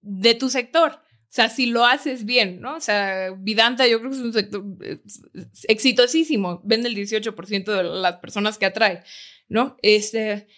de 0.00 0.34
tu 0.34 0.48
sector. 0.48 1.02
O 1.28 1.30
sea, 1.30 1.50
si 1.50 1.66
lo 1.66 1.84
haces 1.84 2.24
bien, 2.24 2.60
¿no? 2.60 2.76
O 2.76 2.80
sea, 2.80 3.32
Vidanta 3.38 3.86
yo 3.86 3.98
creo 3.98 4.10
que 4.10 4.16
es 4.16 4.22
un 4.22 4.32
sector 4.32 4.64
exitosísimo, 5.64 6.62
vende 6.64 6.88
el 6.88 6.96
18% 6.96 7.64
de 7.64 7.82
las 7.82 8.16
personas 8.16 8.56
que 8.56 8.64
atrae, 8.64 9.02
¿no? 9.46 9.76
Este, 9.82 10.48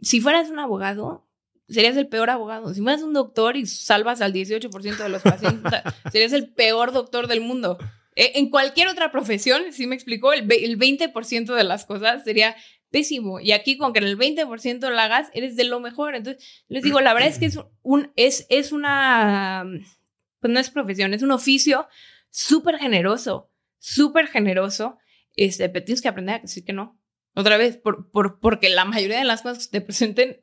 si 0.00 0.20
fueras 0.20 0.48
un 0.48 0.60
abogado, 0.60 1.28
serías 1.68 1.96
el 1.96 2.06
peor 2.06 2.30
abogado. 2.30 2.72
Si 2.72 2.80
fueras 2.80 3.02
un 3.02 3.12
doctor 3.12 3.56
y 3.56 3.66
salvas 3.66 4.20
al 4.20 4.32
18% 4.32 4.96
de 4.98 5.08
los 5.08 5.22
pacientes, 5.22 5.72
serías 6.12 6.32
el 6.32 6.52
peor 6.52 6.92
doctor 6.92 7.26
del 7.26 7.40
mundo. 7.40 7.76
E, 8.14 8.38
en 8.38 8.50
cualquier 8.50 8.86
otra 8.86 9.10
profesión, 9.10 9.72
si 9.72 9.88
me 9.88 9.96
explicó, 9.96 10.32
el, 10.32 10.50
el 10.52 10.78
20% 10.78 11.54
de 11.54 11.64
las 11.64 11.86
cosas 11.86 12.22
sería 12.22 12.54
pésimo. 12.90 13.40
Y 13.40 13.50
aquí 13.50 13.76
con 13.76 13.92
que 13.92 13.98
en 13.98 14.06
el 14.06 14.16
20% 14.16 14.90
lo 14.90 14.98
hagas, 14.98 15.28
eres 15.32 15.56
de 15.56 15.64
lo 15.64 15.80
mejor. 15.80 16.14
Entonces, 16.14 16.64
les 16.68 16.84
digo, 16.84 17.00
la 17.00 17.14
verdad 17.14 17.30
es 17.30 17.38
que 17.38 17.46
es, 17.46 17.58
un, 17.82 18.12
es, 18.14 18.46
es 18.48 18.72
una 18.72 19.64
pues 20.40 20.52
no 20.52 20.60
es 20.60 20.70
profesión, 20.70 21.14
es 21.14 21.22
un 21.22 21.30
oficio 21.30 21.88
súper 22.30 22.78
generoso, 22.78 23.50
súper 23.78 24.26
generoso, 24.26 24.98
este, 25.36 25.68
pero 25.68 25.84
tienes 25.84 26.02
que 26.02 26.08
aprender 26.08 26.36
a 26.36 26.38
decir 26.40 26.64
que 26.64 26.72
no. 26.72 26.98
Otra 27.34 27.56
vez, 27.56 27.76
por, 27.76 28.10
por, 28.10 28.40
porque 28.40 28.68
la 28.70 28.84
mayoría 28.84 29.18
de 29.18 29.24
las 29.24 29.42
cosas 29.42 29.68
que 29.68 29.78
te 29.78 29.84
presenten, 29.84 30.40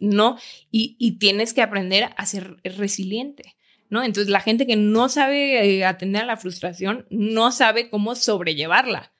no, 0.00 0.38
y, 0.70 0.96
y 0.98 1.18
tienes 1.18 1.52
que 1.52 1.62
aprender 1.62 2.10
a 2.16 2.26
ser 2.26 2.56
resiliente, 2.64 3.56
¿no? 3.90 4.02
Entonces, 4.02 4.30
la 4.30 4.40
gente 4.40 4.66
que 4.66 4.76
no 4.76 5.08
sabe 5.08 5.78
eh, 5.78 5.84
atender 5.84 6.22
a 6.22 6.26
la 6.26 6.36
frustración, 6.38 7.06
no 7.10 7.52
sabe 7.52 7.90
cómo 7.90 8.14
sobrellevarla. 8.14 9.12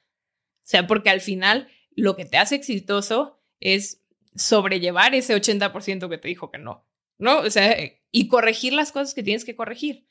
O 0.66 0.68
sea, 0.68 0.86
porque 0.86 1.10
al 1.10 1.20
final 1.20 1.68
lo 1.94 2.16
que 2.16 2.24
te 2.24 2.38
hace 2.38 2.56
exitoso 2.56 3.40
es 3.60 4.02
sobrellevar 4.34 5.14
ese 5.14 5.34
80% 5.36 6.08
que 6.08 6.18
te 6.18 6.28
dijo 6.28 6.50
que 6.50 6.58
no, 6.58 6.86
¿no? 7.18 7.38
O 7.40 7.50
sea, 7.50 7.76
y 8.16 8.28
corregir 8.28 8.72
las 8.72 8.92
cosas 8.92 9.12
que 9.12 9.22
tienes 9.22 9.44
que 9.44 9.54
corregir. 9.54 10.06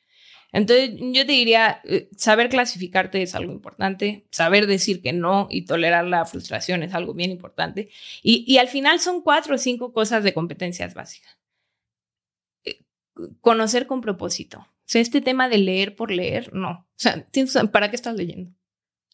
Entonces, 0.52 0.91
yo 1.00 1.26
te 1.26 1.32
diría, 1.32 1.82
eh, 1.86 2.08
saber 2.15 2.50
clasificarte 2.50 3.20
es 3.24 3.34
algo 3.34 3.52
importante, 3.52 4.28
saber 4.30 4.68
decir 4.68 5.02
que 5.02 5.12
no 5.12 5.48
y 5.50 5.65
tolerar 5.65 6.06
la 6.06 6.24
frustración 6.26 6.84
es 6.84 6.94
algo 6.94 7.15
bien 7.15 7.32
importante. 7.32 7.89
Y, 8.22 8.46
y 8.48 8.60
al 8.60 8.68
final 8.68 9.00
son 9.00 9.22
cuatro 9.24 9.56
o 9.56 9.58
cinco 9.58 9.91
cosas 9.91 10.24
de 10.24 10.36
competencias 10.36 10.94
básicas. 10.94 11.36
Eh, 12.63 12.82
conocer 13.41 13.88
con 13.88 14.02
propósito. 14.02 14.60
O 14.60 14.84
sea, 14.86 15.02
este 15.02 15.20
tema 15.20 15.50
de 15.50 15.58
leer 15.58 15.96
por 15.96 16.12
leer, 16.12 16.54
no. 16.54 16.88
O 16.88 16.88
sea, 16.96 17.25
¿para 17.71 17.90
qué 17.90 17.96
estás 17.96 18.15
leyendo? 18.15 18.52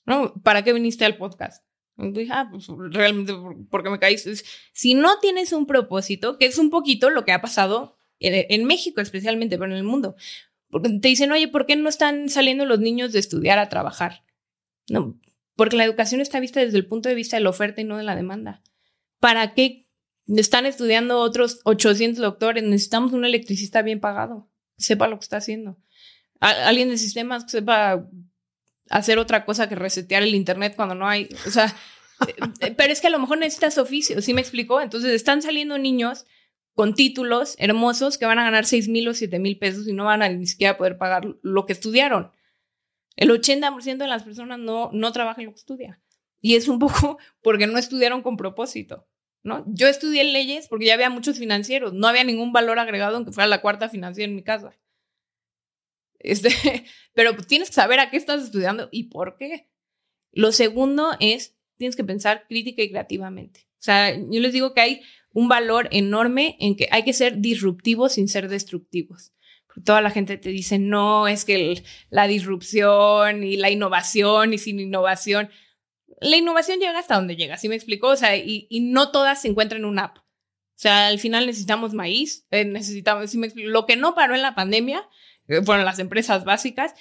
¿No? 0.06 0.34
¿Para 0.44 0.66
qué 0.66 0.74
viniste 0.74 1.06
al 1.06 1.16
podcast? 1.16 1.64
Dije, 1.96 2.32
ah, 2.34 2.50
pues 2.52 2.68
realmente 2.68 3.34
porque 3.70 3.90
me 3.90 4.00
caíste. 4.00 4.34
Si 4.74 4.96
no 4.96 5.18
tienes 5.20 5.54
un 5.54 5.66
propósito, 5.66 6.38
que 6.38 6.48
es 6.48 6.58
un 6.58 6.70
poquito 6.70 7.10
lo 7.10 7.24
que 7.24 7.32
ha 7.32 7.40
pasado 7.40 7.96
en, 8.22 8.66
México 8.66 9.02
especialmente, 9.02 9.58
pero 9.58 9.72
en 9.72 9.78
el 9.78 9.84
mundo, 9.84 10.16
te 10.72 11.08
dicen, 11.08 11.32
oye, 11.32 11.48
¿por 11.48 11.66
qué 11.66 11.76
no 11.76 11.90
están 11.90 12.30
saliendo 12.30 12.66
los 12.66 12.80
niños 12.80 13.12
de 13.12 13.20
estudiar 13.20 13.60
a 13.60 13.70
trabajar? 13.70 14.24
No, 14.90 15.20
porque 15.56 15.76
la 15.76 15.84
educación 15.84 16.22
está 16.22 16.40
vista 16.40 16.60
desde 16.60 16.78
el 16.78 16.88
punto 16.88 17.10
de 17.10 17.16
vista 17.16 17.38
de 17.38 17.44
la 17.44 17.50
oferta 17.50 17.82
y 17.82 17.84
no 17.84 17.98
de 17.98 18.04
la 18.04 18.16
demanda. 18.16 18.62
¿Para 19.20 19.54
qué 19.54 19.88
están 20.28 20.66
estudiando 20.66 21.20
otros 21.20 21.60
800 21.66 22.22
doctores? 22.22 22.64
Necesitamos 22.64 23.12
un 23.14 23.26
electricista 23.26 23.82
bien 23.82 24.00
pagado, 24.00 24.50
sepa 24.78 25.08
lo 25.08 25.18
que 25.18 25.24
está 25.24 25.38
haciendo. 25.38 25.78
alguien 26.40 26.90
de 26.90 26.98
sistemas 26.98 27.44
que 27.46 27.52
sepa 27.52 28.08
hacer 28.90 29.20
otra 29.20 29.46
cosa 29.46 29.70
que 29.70 29.76
resetear 29.76 30.24
el 30.24 30.36
internet 30.36 30.74
cuando 30.76 30.96
no 30.96 31.08
hay, 31.08 31.30
o 31.48 31.52
sea, 31.52 31.76
eh, 32.60 32.74
pero 32.76 32.92
es 32.92 33.02
que 33.02 33.08
a 33.08 33.12
lo 33.12 33.20
mejor 33.20 33.38
necesitas 33.38 33.78
oficio, 33.78 34.22
¿sí 34.22 34.34
me 34.34 34.42
explicó? 34.42 34.82
Entonces 34.82 35.12
están 35.12 35.42
saliendo 35.42 35.78
niños 35.78 36.26
con 36.74 36.94
títulos 36.94 37.56
hermosos 37.60 38.18
que 38.18 38.26
van 38.26 38.40
a 38.40 38.44
ganar 38.44 38.66
6 38.66 38.88
mil 38.88 39.08
o 39.08 39.14
7 39.14 39.40
mil 39.40 39.58
pesos 39.58 39.88
y 39.88 39.94
no 39.94 40.06
van 40.06 40.22
a 40.22 40.30
ni 40.30 40.46
siquiera 40.48 40.78
poder 40.78 40.98
pagar 40.98 41.26
lo 41.42 41.66
que 41.66 41.74
estudiaron. 41.74 42.32
El 43.16 43.30
80% 43.30 43.98
de 43.98 44.08
las 44.08 44.24
personas 44.24 44.60
no, 44.60 44.90
no 44.94 45.12
trabajan 45.12 45.46
lo 45.46 45.52
que 45.52 45.60
estudia. 45.60 46.02
Y 46.40 46.56
es 46.56 46.68
un 46.68 46.80
poco 46.80 47.18
porque 47.42 47.68
no 47.68 47.78
estudiaron 47.78 48.22
con 48.22 48.38
propósito. 48.38 49.08
¿no? 49.44 49.66
Yo 49.68 49.88
estudié 49.88 50.24
leyes 50.24 50.68
porque 50.68 50.86
ya 50.86 50.94
había 50.94 51.10
muchos 51.10 51.38
financieros. 51.38 51.94
No 51.94 52.08
había 52.08 52.24
ningún 52.24 52.54
valor 52.54 52.80
agregado 52.80 53.16
aunque 53.16 53.32
fuera 53.32 53.48
la 53.48 53.62
cuarta 53.62 53.90
financiera 53.90 54.30
en 54.30 54.36
mi 54.36 54.44
casa. 54.44 54.78
Este, 56.20 56.50
pero 57.14 57.36
tienes 57.36 57.70
que 57.70 57.76
saber 57.76 58.00
a 58.00 58.10
qué 58.10 58.18
estás 58.18 58.44
estudiando 58.44 58.90
y 58.92 59.06
por 59.06 59.38
qué. 59.38 59.70
Lo 60.32 60.52
segundo 60.52 61.12
es, 61.20 61.58
tienes 61.78 61.96
que 61.96 62.04
pensar 62.04 62.48
crítica 62.48 62.82
y 62.82 62.90
creativamente. 62.90 63.68
O 63.74 63.84
sea, 63.84 64.16
yo 64.16 64.40
les 64.40 64.54
digo 64.54 64.74
que 64.74 64.82
hay 64.82 65.02
un 65.34 65.48
valor 65.48 65.88
enorme 65.92 66.58
en 66.60 66.76
que 66.76 66.88
hay 66.92 67.04
que 67.04 67.14
ser 67.14 67.40
disruptivos 67.40 68.14
sin 68.14 68.28
ser 68.28 68.50
destructivos. 68.50 69.34
Toda 69.86 70.02
la 70.02 70.12
gente 70.12 70.38
te 70.38 70.50
dice, 70.50 70.80
no, 70.80 71.28
es 71.28 71.46
que 71.46 71.82
la 72.10 72.28
disrupción 72.28 73.44
y 73.44 73.56
la 73.56 73.70
innovación 73.70 74.54
y 74.54 74.58
sin 74.58 74.80
innovación. 74.80 75.50
La 76.20 76.36
innovación 76.36 76.80
llega 76.80 77.00
hasta 77.00 77.16
donde 77.16 77.38
llega, 77.38 77.58
¿sí 77.58 77.70
me 77.70 77.76
explico? 77.76 78.08
O 78.08 78.16
sea, 78.16 78.36
y, 78.36 78.68
no 78.82 79.12
todas 79.12 79.42
se 79.42 79.48
encuentran 79.48 79.82
en 79.82 79.86
una 79.86 80.06
app. 80.06 80.18
O 80.18 80.82
sea, 80.82 81.08
al 81.08 81.20
final 81.20 81.46
necesitamos 81.46 81.94
maíz, 81.94 82.46
eh, 82.52 82.66
necesitamos, 82.66 83.30
¿sí 83.30 83.38
me 83.38 83.48
explico? 83.48 83.70
Lo 83.70 83.86
que 83.86 83.96
no 83.96 84.14
paró 84.14 84.36
en 84.36 84.42
la 84.42 84.56
pandemia 84.56 85.08
eh, 85.48 85.62
fueron 85.64 85.86
las 85.86 86.00
empresas 86.00 86.44
básicas. 86.44 86.94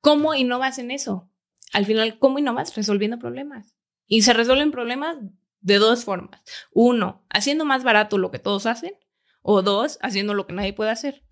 ¿Cómo 0.00 0.34
innovas 0.34 0.78
en 0.78 0.90
eso? 0.90 1.30
Al 1.72 1.86
final, 1.86 2.18
¿cómo 2.18 2.38
innovas? 2.38 2.74
Resolviendo 2.74 3.18
problemas. 3.18 3.76
Y 4.06 4.22
se 4.22 4.32
resuelven 4.32 4.72
problemas 4.72 5.18
de 5.60 5.78
dos 5.78 6.04
formas. 6.04 6.42
Uno, 6.72 7.24
haciendo 7.30 7.64
más 7.64 7.84
barato 7.84 8.18
lo 8.18 8.30
que 8.30 8.38
todos 8.38 8.66
hacen. 8.66 8.94
O 9.42 9.62
dos, 9.62 9.98
haciendo 10.02 10.34
lo 10.34 10.46
que 10.46 10.52
nadie 10.52 10.72
puede 10.72 10.90
hacer. 10.90 11.24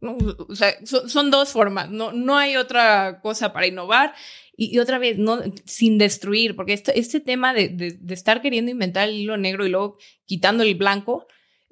O 0.00 0.54
sea, 0.54 0.74
son, 0.84 1.30
dos 1.30 1.50
formas. 1.50 1.90
No, 1.90 2.12
no 2.12 2.36
hay 2.36 2.56
otra 2.56 3.20
cosa 3.20 3.52
para 3.52 3.66
innovar. 3.66 4.14
Y, 4.56 4.78
otra 4.78 4.98
vez, 4.98 5.18
no, 5.18 5.40
sin 5.64 5.98
destruir, 5.98 6.56
porque 6.56 6.72
este, 6.72 6.98
este 6.98 7.20
tema 7.20 7.54
de, 7.54 7.68
de, 7.68 8.14
estar 8.14 8.42
queriendo 8.42 8.70
inventar 8.70 9.08
el 9.08 9.16
hilo 9.16 9.36
negro 9.36 9.66
y 9.66 9.70
luego 9.70 9.98
quitando 10.24 10.64
el 10.64 10.74
blanco, 10.74 11.26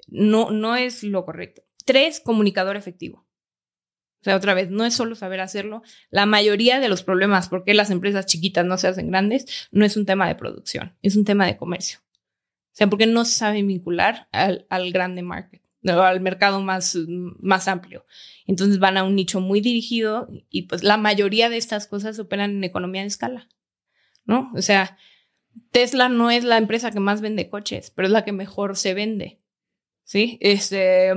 no, 0.07 0.51
no 0.51 0.75
es 0.75 1.03
lo 1.03 1.25
correcto. 1.25 1.63
Tres, 1.85 2.21
comunicador 2.21 2.77
efectivo. 2.77 3.26
Sea, 4.27 4.35
otra 4.35 4.53
vez, 4.53 4.69
no 4.69 4.83
es 4.83 4.93
solo 4.93 5.15
saber 5.15 5.39
hacerlo. 5.39 5.83
La 6.09 6.25
mayoría 6.25 6.81
de 6.81 6.89
los 6.89 7.01
problemas, 7.01 7.47
por 7.47 7.63
qué 7.63 7.73
las 7.73 7.91
empresas 7.91 8.25
chiquitas 8.25 8.65
no 8.65 8.77
se 8.77 8.89
hacen 8.89 9.09
grandes, 9.09 9.69
no 9.71 9.85
es 9.85 9.95
un 9.95 10.05
tema 10.05 10.27
de 10.27 10.35
producción, 10.35 10.97
es 11.01 11.15
un 11.15 11.23
tema 11.23 11.45
de 11.45 11.55
comercio. 11.55 11.99
O 12.09 12.73
sea, 12.73 12.87
porque 12.87 13.07
no 13.07 13.23
se 13.23 13.35
saben 13.35 13.67
vincular 13.67 14.27
al, 14.33 14.67
al 14.69 14.91
grande 14.91 15.21
market, 15.21 15.61
al 15.85 16.19
mercado 16.19 16.59
más, 16.59 16.97
más 17.07 17.69
amplio. 17.69 18.05
Entonces 18.45 18.79
van 18.79 18.97
a 18.97 19.05
un 19.05 19.15
nicho 19.15 19.39
muy 19.39 19.61
dirigido 19.61 20.27
y 20.49 20.63
pues 20.63 20.83
la 20.83 20.97
mayoría 20.97 21.49
de 21.49 21.55
estas 21.55 21.87
cosas 21.87 22.19
operan 22.19 22.51
en 22.51 22.65
economía 22.65 23.03
de 23.03 23.07
escala, 23.07 23.47
¿no? 24.25 24.51
O 24.55 24.61
sea, 24.61 24.97
Tesla 25.71 26.09
no 26.09 26.31
es 26.31 26.43
la 26.43 26.57
empresa 26.57 26.91
que 26.91 26.99
más 26.99 27.21
vende 27.21 27.49
coches, 27.49 27.91
pero 27.91 28.07
es 28.07 28.11
la 28.11 28.25
que 28.25 28.33
mejor 28.33 28.75
se 28.75 28.93
vende, 28.93 29.39
¿sí? 30.03 30.37
Este, 30.41 31.13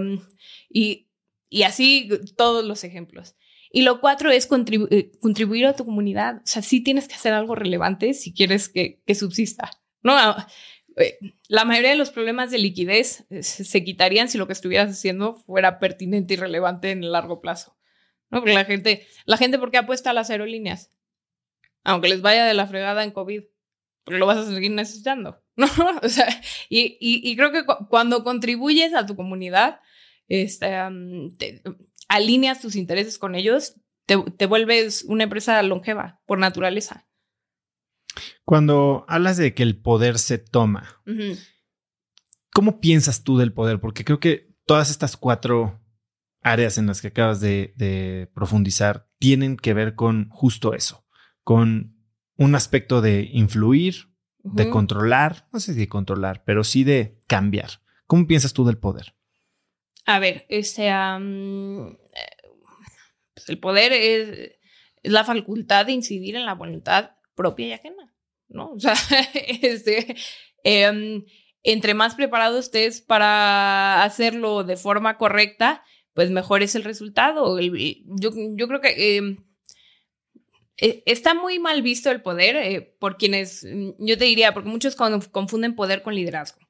y 0.69 1.10
y 1.51 1.64
así 1.64 2.09
todos 2.36 2.64
los 2.64 2.84
ejemplos. 2.84 3.36
Y 3.72 3.82
lo 3.82 4.01
cuatro 4.01 4.30
es 4.30 4.48
eh, 4.90 5.12
contribuir 5.20 5.66
a 5.66 5.74
tu 5.74 5.84
comunidad. 5.84 6.36
O 6.36 6.46
sea, 6.46 6.62
sí 6.62 6.80
tienes 6.82 7.07
que 7.07 7.14
hacer 7.14 7.32
algo 7.32 7.55
relevante 7.55 8.14
si 8.14 8.32
quieres 8.32 8.68
que, 8.68 9.03
subsista. 9.14 9.70
No, 10.03 10.16
ah, 10.16 10.48
eh, 10.96 11.18
la 11.48 11.64
mayoría 11.64 11.90
de 11.90 11.96
los 11.96 12.11
problemas 12.11 12.51
de 12.51 12.59
liquidez 12.59 13.26
eh, 13.30 13.42
se, 13.42 13.84
quitarían 13.84 14.28
si 14.28 14.38
lo 14.38 14.46
que 14.46 14.55
estuvieras 14.55 14.90
haciendo 14.90 15.36
fuera 15.36 15.78
pertinente 15.78 16.34
y 16.34 16.36
relevante 16.36 16.90
en 16.90 17.05
el 17.05 17.12
largo 17.12 17.40
plazo. 17.40 17.76
¿No? 18.30 18.40
Porque 18.40 18.55
la 18.55 18.64
gente, 18.64 19.07
la 19.24 19.36
gente, 19.36 19.59
¿por 19.59 19.70
qué 19.70 19.78
apuesta 19.78 20.11
a 20.11 20.14
las 20.14 20.30
aerolíneas? 20.30 20.92
Aunque 21.82 22.09
les 22.09 22.22
vaya 22.22 22.44
de 22.44 22.55
la 22.55 22.66
fregada 22.66 23.03
en 23.03 23.11
COVID, 23.11 23.42
porque 24.05 24.18
lo 24.18 24.26
vas 24.26 24.38
a 24.38 24.46
seguir 24.46 24.70
necesitando. 24.70 25.42
¿no? 25.57 25.66
O 26.03 26.09
sea, 26.09 26.28
y, 26.68 26.96
y, 27.01 27.36
creo 27.36 27.53
que 27.53 27.64
cuando 27.88 28.24
contribuyes 28.24 28.94
a 28.94 29.05
tu 29.05 29.16
comunidad, 29.16 29.80
este, 30.31 30.70
alineas 32.09 32.61
tus 32.61 32.76
intereses 32.76 33.18
con 33.18 33.35
ellos, 33.35 33.74
te, 34.07 34.47
vuelves 34.47 35.05
una 35.07 35.24
empresa 35.24 35.62
longeva 35.62 36.20
por 36.26 36.39
naturaleza. 36.39 37.07
Cuando 38.45 39.05
hablas 39.09 39.37
de 39.37 39.55
que 39.55 39.62
el 39.62 39.81
poder 39.81 40.18
se 40.18 40.39
toma, 40.39 41.03
¿cómo 42.53 42.81
piensas 42.81 43.22
tú 43.22 43.39
del 43.39 43.53
poder? 43.53 43.81
Porque 43.81 44.05
creo 44.05 44.18
que 44.18 44.55
todas 44.64 44.91
estas 44.91 45.16
cuatro 45.16 45.81
áreas 46.43 46.78
en 46.78 46.87
las 46.87 47.01
que 47.01 47.09
acabas 47.09 47.41
de, 47.41 48.31
profundizar 48.35 49.09
tienen 49.18 49.57
que 49.57 49.74
ver 49.74 49.95
con 49.95 50.28
justo 50.31 50.74
eso, 50.74 51.05
con 51.45 51.97
un 52.37 52.55
aspecto 52.55 53.01
de 53.01 53.28
influir, 53.33 54.14
de 54.43 54.70
controlar, 54.70 55.49
no 55.53 55.61
sé 55.61 55.74
si 55.74 55.81
de 55.81 55.89
controlar, 55.89 56.43
pero 56.45 56.64
sí 56.64 56.83
de 56.83 57.20
cambiar. 57.26 57.83
¿Cómo 58.07 58.26
piensas 58.26 58.53
tú 58.53 58.64
del 58.64 58.78
poder? 58.78 59.14
A 60.07 60.18
ver, 60.18 60.46
este, 60.48 60.90
pues 63.34 63.48
el 63.48 63.59
poder 63.59 63.92
es, 63.92 64.53
la 65.03 65.24
facultad 65.24 65.86
de 65.86 65.92
incidir 65.92 66.36
en 66.36 66.46
la 66.46 66.55
voluntad 66.55 67.12
propia 67.34 67.68
y 67.68 67.72
ajena, 67.72 68.14
¿no? 68.48 68.72
O 68.72 68.80
sea, 68.80 68.94
este, 69.62 70.16
em, 70.64 71.24
entre 71.62 71.94
más 71.94 72.14
preparado 72.14 72.59
estés 72.59 73.01
para 73.01 74.03
hacerlo 74.03 74.64
de 74.64 74.76
forma 74.76 75.16
correcta, 75.16 75.84
pues 76.14 76.30
mejor 76.30 76.62
es 76.62 76.74
el 76.74 76.84
resultado. 76.84 77.59
yo, 77.61 78.30
yo 78.34 78.68
creo 78.68 78.80
que 78.80 79.16
em, 79.16 79.44
e, 80.76 81.03
está 81.07 81.34
muy 81.34 81.59
mal 81.59 81.82
visto 81.82 82.11
el 82.11 82.22
poder 82.22 82.57
eh, 82.57 82.96
por 82.98 83.16
quienes, 83.16 83.66
yo 83.98 84.18
te 84.18 84.24
diría, 84.24 84.53
porque 84.55 84.68
muchos 84.68 84.96
confunden 84.96 85.74
poder 85.74 86.03
con 86.03 86.14
liderazgo. 86.14 86.61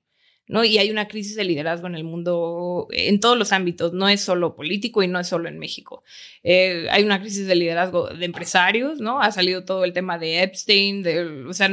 ¿No? 0.51 0.65
Y 0.65 0.79
hay 0.79 0.91
una 0.91 1.07
crisis 1.07 1.37
de 1.37 1.45
liderazgo 1.45 1.87
en 1.87 1.95
el 1.95 2.03
mundo, 2.03 2.89
en 2.91 3.21
todos 3.21 3.39
los 3.39 3.53
ámbitos, 3.53 3.93
no 3.93 4.09
es 4.09 4.21
solo 4.21 4.57
político 4.57 5.01
y 5.01 5.07
no 5.07 5.21
es 5.21 5.29
solo 5.29 5.49
en 5.49 5.61
México. 5.61 6.03
Eh, 6.43 6.89
hay 6.91 7.05
una 7.05 7.21
crisis 7.21 7.47
de 7.47 7.55
liderazgo 7.55 8.09
de 8.09 8.25
empresarios, 8.25 9.01
¿no? 9.01 9.21
Ha 9.21 9.31
salido 9.31 9.65
todo 9.65 9.85
el 9.85 9.93
tema 9.93 10.19
de 10.19 10.43
Epstein, 10.43 11.05
de, 11.05 11.45
o 11.47 11.53
sea, 11.53 11.71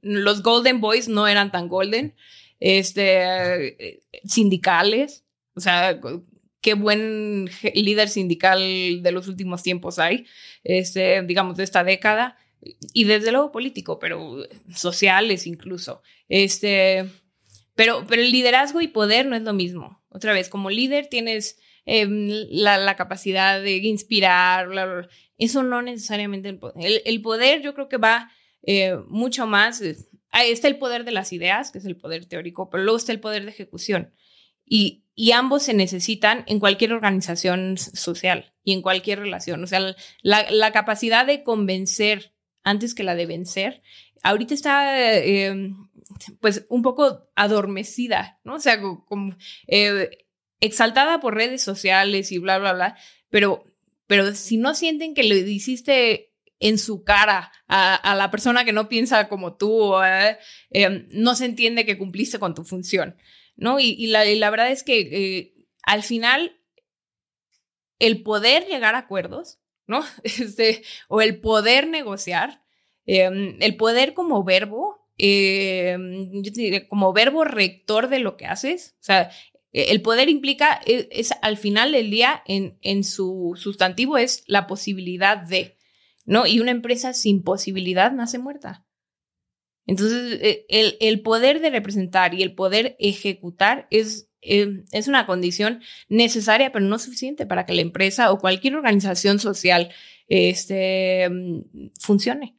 los 0.00 0.42
Golden 0.42 0.80
Boys 0.80 1.08
no 1.08 1.28
eran 1.28 1.52
tan 1.52 1.68
golden, 1.68 2.14
este, 2.58 4.00
sindicales, 4.24 5.26
o 5.54 5.60
sea, 5.60 6.00
qué 6.62 6.72
buen 6.72 7.50
líder 7.74 8.08
sindical 8.08 9.02
de 9.02 9.12
los 9.12 9.28
últimos 9.28 9.62
tiempos 9.62 9.98
hay, 9.98 10.24
este, 10.64 11.20
digamos, 11.22 11.58
de 11.58 11.64
esta 11.64 11.84
década, 11.84 12.38
y 12.94 13.04
desde 13.04 13.30
luego 13.30 13.52
político, 13.52 13.98
pero 13.98 14.38
sociales 14.74 15.46
incluso. 15.46 16.00
Este, 16.30 17.04
pero, 17.76 18.04
pero 18.08 18.22
el 18.22 18.32
liderazgo 18.32 18.80
y 18.80 18.88
poder 18.88 19.26
no 19.26 19.36
es 19.36 19.42
lo 19.42 19.52
mismo. 19.52 20.02
Otra 20.08 20.32
vez, 20.32 20.48
como 20.48 20.70
líder 20.70 21.06
tienes 21.06 21.60
em, 21.84 22.28
la, 22.50 22.96
capacidad 22.96 23.62
de 23.62 23.76
inspirar, 23.76 24.68
eso 25.38 25.62
no 25.62 25.82
necesariamente 25.82 26.48
el 26.48 26.58
poder. 26.58 27.02
El, 27.04 27.22
poder 27.22 27.62
yo 27.62 27.74
creo 27.74 27.88
que 27.88 27.98
va 27.98 28.32
eh, 28.62 28.96
mucho 29.06 29.46
más. 29.46 29.82
Ahí 30.30 30.50
está 30.50 30.66
el 30.66 30.78
poder 30.78 31.04
de 31.04 31.12
las 31.12 31.32
ideas, 31.32 31.70
que 31.70 31.78
es 31.78 31.84
el 31.84 31.96
poder 31.96 32.24
teórico, 32.26 32.68
pero 32.70 32.82
luego 32.82 32.96
está 32.96 33.12
el 33.12 33.20
poder 33.20 33.44
de 33.44 33.50
ejecución. 33.50 34.12
Y, 34.64 35.04
y 35.14 35.32
ambos 35.32 35.62
se 35.62 35.74
necesitan 35.74 36.44
en 36.48 36.58
cualquier 36.58 36.92
organización 36.92 37.78
social 37.78 38.52
y 38.64 38.72
en 38.72 38.82
cualquier 38.82 39.20
relación. 39.20 39.62
O 39.62 39.66
sea, 39.66 39.94
la, 40.22 40.50
la 40.50 40.72
capacidad 40.72 41.26
de 41.26 41.44
convencer 41.44 42.32
antes 42.66 42.94
que 42.94 43.04
la 43.04 43.14
de 43.14 43.26
vencer. 43.26 43.82
Ahorita 44.22 44.52
está 44.52 45.00
em, 45.18 45.85
pues 46.40 46.66
un 46.68 46.82
poco 46.82 47.28
adormecida, 47.34 48.40
¿no? 48.44 48.54
O 48.54 48.60
sea, 48.60 48.80
como, 48.80 49.36
eh, 49.66 50.10
exaltada 50.60 51.20
por 51.20 51.34
redes 51.34 51.62
sociales 51.62 52.32
y 52.32 52.38
bla, 52.38 52.58
bla, 52.58 52.72
bla, 52.72 52.96
pero, 53.30 53.64
pero 54.06 54.34
si 54.34 54.56
no 54.56 54.74
sienten 54.74 55.14
que 55.14 55.22
le 55.22 55.36
hiciste 55.36 56.32
en 56.58 56.78
su 56.78 57.04
cara 57.04 57.52
a, 57.68 58.14
la 58.16 58.30
persona 58.30 58.64
que 58.64 58.72
no 58.72 58.88
piensa 58.88 59.28
como 59.28 59.56
tú, 59.56 59.94
eh, 60.02 60.38
em, 60.70 61.06
no 61.10 61.34
se 61.34 61.44
entiende 61.44 61.84
que 61.84 61.98
cumpliste 61.98 62.38
con 62.38 62.54
tu 62.54 62.64
función, 62.64 63.16
¿no? 63.56 63.78
Y, 63.78 64.06
la, 64.06 64.50
verdad 64.50 64.70
es 64.70 64.82
que 64.82 65.00
eh, 65.00 65.54
al 65.82 66.02
final 66.02 66.58
el 67.98 68.22
poder 68.22 68.66
llegar 68.66 68.94
a 68.94 68.98
acuerdos, 68.98 69.58
¿no? 69.86 70.04
Este, 70.24 70.82
o 71.08 71.20
el 71.20 71.40
poder 71.40 71.88
negociar, 71.88 72.62
em, 73.04 73.56
el 73.60 73.76
poder 73.76 74.14
como 74.14 74.42
verbo, 74.44 75.05
em, 75.18 76.42
yo 76.42 76.52
te 76.52 76.60
diré, 76.60 76.88
como 76.88 77.12
verbo 77.12 77.44
rector 77.44 78.08
de 78.08 78.18
lo 78.18 78.36
que 78.36 78.46
haces, 78.46 78.96
o 79.00 79.04
sea, 79.04 79.30
e, 79.72 79.90
el 79.92 80.02
poder 80.02 80.28
implica, 80.28 80.80
e, 80.86 81.08
es, 81.10 81.32
al 81.42 81.56
final 81.56 81.92
del 81.92 82.10
día, 82.10 82.42
en, 82.46 82.78
en 82.82 83.04
su 83.04 83.54
sustantivo, 83.56 84.18
es 84.18 84.44
la 84.46 84.66
posibilidad 84.66 85.38
de, 85.38 85.76
¿no? 86.24 86.46
Y 86.46 86.60
una 86.60 86.70
empresa 86.70 87.14
sin 87.14 87.42
posibilidad 87.42 88.12
nace 88.12 88.38
muerta. 88.38 88.84
Entonces, 89.86 90.38
e, 90.42 90.66
el, 90.68 90.96
el 91.00 91.22
poder 91.22 91.60
de 91.60 91.70
representar 91.70 92.34
y 92.34 92.42
el 92.42 92.54
poder 92.54 92.96
ejecutar 92.98 93.86
es 93.90 94.26
Em, 94.46 94.84
es 94.92 95.08
una 95.08 95.26
condición 95.26 95.82
necesaria, 96.08 96.70
pero 96.70 96.84
no 96.84 96.98
suficiente 96.98 97.46
para 97.46 97.66
que 97.66 97.74
la 97.74 97.82
empresa 97.82 98.30
o 98.30 98.38
cualquier 98.38 98.76
organización 98.76 99.40
social 99.40 99.90
este, 100.28 101.24
em, 101.24 101.64
funcione. 101.98 102.55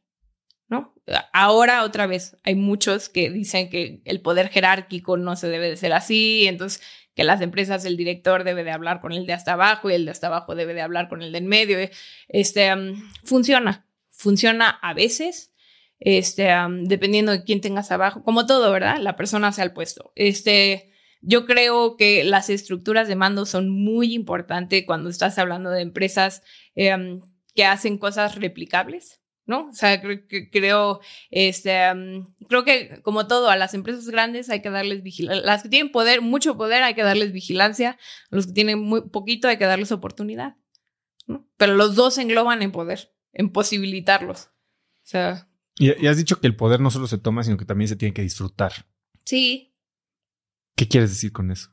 ¿No? 0.68 0.94
Ahora, 1.32 1.84
otra 1.84 2.06
vez, 2.06 2.36
hay 2.44 2.54
muchos 2.54 3.08
que 3.08 3.30
dicen 3.30 3.70
que 3.70 4.02
el 4.04 4.20
poder 4.20 4.48
jerárquico 4.48 5.16
no 5.16 5.36
se 5.36 5.48
debe 5.48 5.68
de 5.70 5.76
ser 5.76 5.92
así, 5.92 6.46
entonces 6.46 6.82
que 7.18 7.24
las 7.24 7.40
empresas, 7.40 7.84
el 7.84 7.96
director 7.96 8.44
debe 8.44 8.62
de 8.62 8.70
hablar 8.70 9.00
con 9.00 9.12
el 9.12 9.26
de 9.26 9.32
hasta 9.32 9.54
abajo 9.54 9.90
y 9.90 9.94
el 9.94 10.04
de 10.04 10.12
hasta 10.12 10.28
abajo 10.28 10.54
debe 10.54 10.72
de 10.72 10.82
hablar 10.82 11.08
con 11.08 11.20
el 11.20 11.32
de 11.32 11.38
en 11.38 11.48
medio. 11.48 11.78
Este, 12.28 12.66
em, 12.66 12.94
funciona, 13.24 13.86
funciona 14.10 14.68
a 14.70 14.94
veces, 14.94 15.52
este, 15.98 16.48
dependiendo 16.82 17.32
de 17.32 17.42
quién 17.42 17.60
tengas 17.60 17.90
abajo, 17.90 18.22
como 18.22 18.46
todo, 18.46 18.70
¿verdad? 18.70 18.98
La 19.00 19.16
persona 19.16 19.50
se 19.50 19.62
ha 19.62 19.74
puesto. 19.74 20.12
Este, 20.14 20.92
yo 21.20 21.44
creo 21.44 21.96
que 21.96 22.22
las 22.22 22.50
estructuras 22.50 23.08
de 23.08 23.16
mando 23.16 23.46
son 23.46 23.68
muy 23.68 24.14
importantes 24.14 24.84
cuando 24.86 25.10
estás 25.10 25.38
hablando 25.38 25.70
de 25.70 25.82
empresas 25.82 26.42
em, 26.76 27.20
que 27.54 27.64
hacen 27.64 27.98
cosas 27.98 28.36
replicables. 28.36 29.20
¿No? 29.48 29.70
O 29.70 29.72
sea, 29.72 30.00
creo, 30.00 31.00
este, 31.30 31.80
creo 32.48 32.64
que 32.64 33.00
como 33.02 33.26
todo, 33.26 33.50
a 33.50 33.56
las 33.56 33.74
empresas 33.74 34.08
grandes 34.08 34.48
hay 34.50 34.62
que 34.62 34.70
darles 34.70 35.02
vigilancia. 35.02 35.44
Las 35.44 35.64
que 35.64 35.68
tienen 35.68 35.90
poder, 35.90 36.20
mucho 36.20 36.56
poder, 36.56 36.84
hay 36.84 36.94
que 36.94 37.02
darles 37.02 37.32
vigilancia. 37.32 37.98
A 38.30 38.36
los 38.36 38.46
que 38.46 38.52
tienen 38.52 38.78
muy 38.78 39.08
poquito, 39.08 39.48
hay 39.48 39.58
que 39.58 39.64
darles 39.64 39.90
oportunidad. 39.90 40.56
¿no? 41.26 41.48
Pero 41.56 41.74
los 41.74 41.96
dos 41.96 42.18
engloban 42.18 42.62
en 42.62 42.70
poder, 42.70 43.12
en 43.32 43.50
posibilitarlos. 43.50 44.50
O 45.02 45.06
sea. 45.10 45.48
Y, 45.76 46.00
y, 46.00 46.06
has 46.06 46.16
dicho 46.16 46.40
que 46.40 46.46
el 46.46 46.54
poder 46.54 46.78
no 46.78 46.92
solo 46.92 47.08
se 47.08 47.18
toma, 47.18 47.42
sino 47.42 47.56
que 47.56 47.64
también 47.64 47.88
se 47.88 47.96
tiene 47.96 48.14
que 48.14 48.22
disfrutar. 48.22 48.72
Sí, 49.24 49.68
¿Qué 50.78 50.86
quieres 50.86 51.10
decir 51.10 51.32
con 51.32 51.50
eso? 51.50 51.70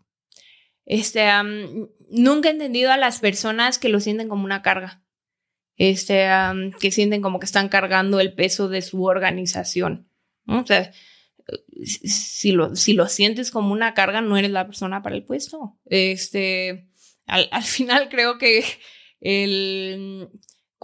Este, 0.84 1.28
nunca 2.10 2.50
he 2.50 2.52
entendido 2.52 2.92
a 2.92 2.98
las 2.98 3.20
personas 3.20 3.78
que 3.78 3.88
lo 3.88 4.00
sienten 4.00 4.30
como 4.30 4.46
una 4.46 4.64
carga. 4.64 5.05
Este, 5.78 6.28
que 6.80 6.92
sienten 6.92 7.22
como 7.22 7.40
que 7.40 7.46
están 7.46 7.70
cargando 7.70 8.20
el 8.20 8.34
peso 8.34 8.70
de 8.70 8.82
su 8.82 9.04
organización. 9.04 10.08
O 10.48 10.66
sea, 10.66 10.92
si 11.84 12.52
lo, 12.52 12.76
si 12.76 12.94
lo 12.94 13.08
sientes 13.08 13.52
como 13.52 13.74
una 13.74 13.94
carga, 13.94 14.22
no 14.22 14.38
eres 14.38 14.52
la 14.52 14.66
persona 14.66 15.04
para 15.04 15.16
el 15.16 15.24
puesto. 15.24 15.78
Este, 15.86 16.88
al, 17.26 17.50
al 17.52 17.64
final 17.64 18.10
creo 18.10 18.38
que 18.38 18.64
el, 19.22 20.30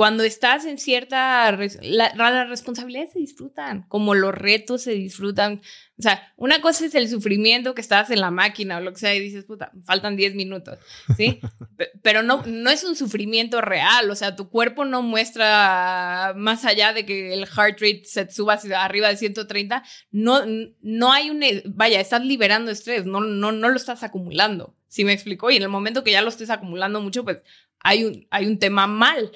cuando 0.01 0.23
estás 0.23 0.65
en 0.65 0.79
cierta, 0.79 1.55
la, 1.83 2.11
las 2.15 2.49
responsabilidades 2.49 3.11
se 3.13 3.19
disfrutan, 3.19 3.83
como 3.87 4.15
los 4.15 4.33
retos 4.33 4.81
se 4.81 4.93
disfrutan. 4.93 5.61
O 5.99 6.01
sea, 6.01 6.33
una 6.37 6.59
cosa 6.59 6.87
es 6.87 6.95
el 6.95 7.07
sufrimiento 7.07 7.75
que 7.75 7.81
estás 7.81 8.09
en 8.09 8.19
la 8.19 8.31
máquina 8.31 8.77
o 8.77 8.81
lo 8.81 8.93
que 8.93 8.99
sea 8.99 9.13
y 9.13 9.19
dices, 9.19 9.45
puta, 9.45 9.71
faltan 9.85 10.15
10 10.15 10.33
minutos, 10.33 10.79
¿sí? 11.15 11.39
Pero 12.01 12.23
no, 12.23 12.41
no 12.47 12.71
es 12.71 12.83
un 12.83 12.95
sufrimiento 12.95 13.61
real, 13.61 14.09
o 14.09 14.15
sea, 14.15 14.35
tu 14.35 14.49
cuerpo 14.49 14.85
no 14.85 15.03
muestra 15.03 16.33
más 16.35 16.65
allá 16.65 16.93
de 16.93 17.05
que 17.05 17.35
el 17.35 17.45
heart 17.45 17.79
rate 17.79 18.01
se 18.05 18.27
suba 18.31 18.59
arriba 18.77 19.07
de 19.07 19.17
130, 19.17 19.83
no, 20.09 20.41
no 20.81 21.13
hay 21.13 21.29
un, 21.29 21.43
vaya, 21.75 21.99
estás 21.99 22.25
liberando 22.25 22.71
estrés, 22.71 23.05
no, 23.05 23.19
no, 23.19 23.51
no 23.51 23.69
lo 23.69 23.75
estás 23.75 24.01
acumulando, 24.01 24.75
¿sí 24.87 25.05
me 25.05 25.13
explicó? 25.13 25.51
Y 25.51 25.57
en 25.57 25.61
el 25.61 25.69
momento 25.69 26.03
que 26.03 26.11
ya 26.11 26.23
lo 26.23 26.29
estés 26.29 26.49
acumulando 26.49 27.01
mucho, 27.01 27.23
pues 27.23 27.43
hay 27.77 28.05
un, 28.05 28.25
hay 28.31 28.47
un 28.47 28.57
tema 28.57 28.87
mal. 28.87 29.31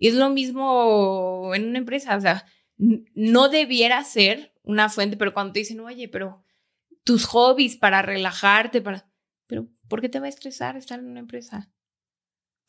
Y 0.00 0.08
es 0.08 0.14
lo 0.14 0.30
mismo 0.30 1.52
en 1.54 1.68
una 1.68 1.78
empresa, 1.78 2.16
o 2.16 2.20
sea, 2.20 2.46
no 2.78 3.48
debiera 3.50 4.02
ser 4.02 4.54
una 4.62 4.88
fuente, 4.88 5.16
pero 5.16 5.34
cuando 5.34 5.52
te 5.52 5.60
dicen, 5.60 5.78
oye, 5.80 6.08
pero 6.08 6.42
tus 7.04 7.26
hobbies 7.26 7.76
para 7.76 8.02
relajarte, 8.02 8.80
para... 8.80 9.06
Pero, 9.46 9.68
¿por 9.88 10.00
qué 10.00 10.08
te 10.08 10.18
va 10.18 10.26
a 10.26 10.30
estresar 10.30 10.76
estar 10.76 10.98
en 10.98 11.06
una 11.06 11.20
empresa? 11.20 11.70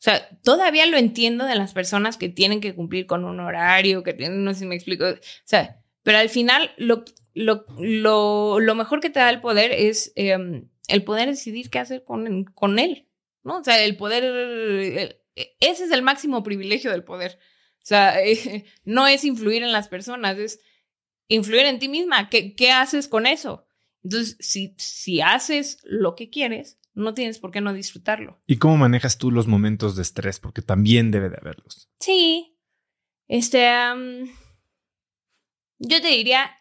O 0.02 0.04
sea, 0.04 0.28
todavía 0.42 0.84
lo 0.86 0.98
entiendo 0.98 1.46
de 1.46 1.54
las 1.54 1.72
personas 1.72 2.18
que 2.18 2.28
tienen 2.28 2.60
que 2.60 2.74
cumplir 2.74 3.06
con 3.06 3.24
un 3.24 3.40
horario, 3.40 4.02
que 4.02 4.12
tienen, 4.12 4.44
no 4.44 4.52
sé 4.52 4.60
si 4.60 4.66
me 4.66 4.74
explico, 4.74 5.06
o 5.06 5.16
sea, 5.44 5.82
pero 6.02 6.18
al 6.18 6.28
final 6.28 6.72
lo, 6.76 7.04
lo, 7.32 7.64
lo, 7.78 8.60
lo 8.60 8.74
mejor 8.74 9.00
que 9.00 9.10
te 9.10 9.20
da 9.20 9.30
el 9.30 9.40
poder 9.40 9.72
es 9.72 10.12
em, 10.16 10.68
el 10.88 11.04
poder 11.04 11.28
decidir 11.28 11.70
qué 11.70 11.78
hacer 11.78 12.04
con, 12.04 12.44
con 12.44 12.78
él, 12.78 13.08
¿no? 13.42 13.58
O 13.58 13.64
sea, 13.64 13.82
el 13.82 13.96
poder, 13.96 15.21
ese 15.34 15.84
es 15.84 15.90
el 15.90 16.02
máximo 16.02 16.42
privilegio 16.42 16.90
del 16.90 17.04
poder. 17.04 17.38
O 17.78 17.84
sea, 17.84 18.16
no 18.84 19.06
es 19.06 19.24
influir 19.24 19.62
en 19.62 19.72
las 19.72 19.88
personas, 19.88 20.38
es 20.38 20.60
influir 21.28 21.66
en 21.66 21.78
ti 21.78 21.88
misma. 21.88 22.28
¿Qué, 22.28 22.54
qué 22.54 22.70
haces 22.70 23.08
con 23.08 23.26
eso? 23.26 23.66
Entonces, 24.02 24.36
si, 24.40 24.74
si 24.78 25.20
haces 25.20 25.78
lo 25.84 26.14
que 26.14 26.30
quieres, 26.30 26.78
no 26.94 27.14
tienes 27.14 27.38
por 27.38 27.50
qué 27.50 27.60
no 27.60 27.72
disfrutarlo. 27.72 28.40
¿Y 28.46 28.58
cómo 28.58 28.76
manejas 28.76 29.18
tú 29.18 29.30
los 29.30 29.46
momentos 29.46 29.96
de 29.96 30.02
estrés? 30.02 30.40
Porque 30.40 30.62
también 30.62 31.10
debe 31.10 31.30
de 31.30 31.38
haberlos. 31.40 31.88
Sí. 32.00 32.58
Este. 33.28 33.66
yo 35.78 36.02
te 36.02 36.08
diría, 36.08 36.58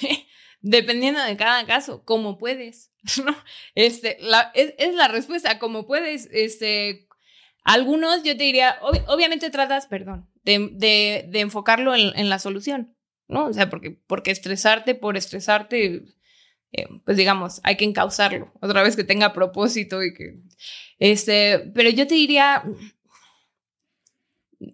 dependiendo 0.60 1.22
de 1.22 1.36
cada 1.36 1.66
caso, 1.66 2.04
cómo 2.04 2.38
puedes. 2.38 2.92
¿no? 3.24 3.34
Este, 3.74 4.18
la, 4.20 4.52
es, 4.54 4.74
es, 4.78 4.94
la 4.94 5.08
respuesta, 5.08 5.58
como 5.58 5.86
puedes, 5.86 6.28
este, 6.32 7.08
algunos 7.64 8.22
yo 8.22 8.36
te 8.36 8.44
diría, 8.44 8.78
obviamente 9.08 9.50
tratas, 9.50 9.86
perdón, 9.86 10.28
de, 10.44 11.26
de, 11.28 11.40
enfocarlo 11.40 11.94
en, 11.94 12.28
la 12.28 12.38
solución, 12.38 12.94
¿no? 13.26 13.46
O 13.46 13.52
sea, 13.52 13.70
porque, 13.70 13.98
porque 14.06 14.30
estresarte 14.30 14.94
por 14.94 15.16
estresarte, 15.16 16.04
eh, 16.72 16.86
pues 17.04 17.16
digamos, 17.16 17.60
hay 17.64 17.76
que 17.76 17.86
encauzarlo, 17.86 18.52
otra 18.60 18.82
vez 18.82 18.96
que 18.96 19.04
tenga 19.04 19.32
propósito 19.32 20.02
y 20.02 20.12
que, 20.12 20.40
este, 20.98 21.70
pero 21.74 21.88
yo 21.88 22.06
te 22.06 22.14
diría, 22.14 22.62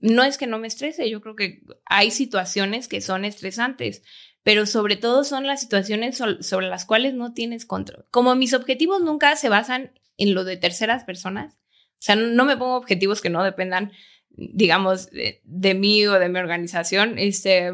no 0.00 0.24
es 0.24 0.36
que 0.36 0.48
no 0.48 0.58
me 0.58 0.66
estrese, 0.66 1.08
yo 1.08 1.20
creo 1.20 1.36
que 1.36 1.62
hay 1.86 2.10
situaciones 2.10 2.88
que 2.88 3.00
son 3.00 3.24
estresantes, 3.24 4.02
pero 4.42 4.66
sobre 4.66 4.96
todo 4.96 5.22
son 5.22 5.46
las 5.46 5.60
situaciones 5.60 6.20
sobre 6.40 6.68
las 6.68 6.86
cuales 6.86 7.14
no 7.14 7.34
tienes 7.34 7.66
control. 7.66 8.06
Como 8.10 8.34
mis 8.34 8.54
objetivos 8.54 9.00
nunca 9.00 9.36
se 9.36 9.48
basan 9.48 9.92
en 10.16 10.34
lo 10.34 10.44
de 10.44 10.56
terceras 10.56 11.04
personas, 11.04 11.59
o 12.00 12.02
sea, 12.02 12.16
no 12.16 12.46
me 12.46 12.56
pongo 12.56 12.76
objetivos 12.76 13.20
que 13.20 13.28
no 13.28 13.44
dependan, 13.44 13.92
digamos, 14.30 15.10
de, 15.10 15.74
mí 15.74 16.06
o 16.06 16.18
de 16.18 16.30
mi 16.30 16.38
organización. 16.38 17.18
Este, 17.18 17.66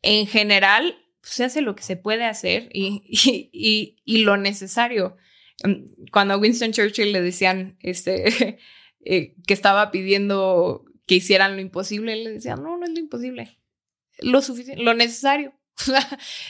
en 0.00 0.26
general, 0.26 0.96
se 1.20 1.44
hace 1.44 1.60
lo 1.60 1.76
que 1.76 1.82
se 1.82 1.96
puede 1.96 2.24
hacer 2.24 2.70
y, 2.72 3.02
y, 3.52 4.00
y, 4.06 4.18
lo 4.24 4.38
necesario. 4.38 5.18
Em, 5.62 5.86
cuando 6.10 6.32
a 6.32 6.38
Winston 6.38 6.72
Churchill 6.72 7.12
le 7.12 7.20
decían 7.20 7.76
este, 7.80 8.58
eh, 9.04 9.34
que 9.46 9.52
estaba 9.52 9.90
pidiendo 9.90 10.86
que 11.04 11.16
hicieran 11.16 11.56
lo 11.56 11.60
imposible, 11.60 12.16
le 12.16 12.30
decían, 12.30 12.62
no, 12.62 12.78
no 12.78 12.84
es 12.84 12.90
lo 12.92 13.00
imposible, 13.00 13.58
lo 14.20 14.40
suficiente, 14.40 14.82
lo 14.82 14.94
necesario. 14.94 15.52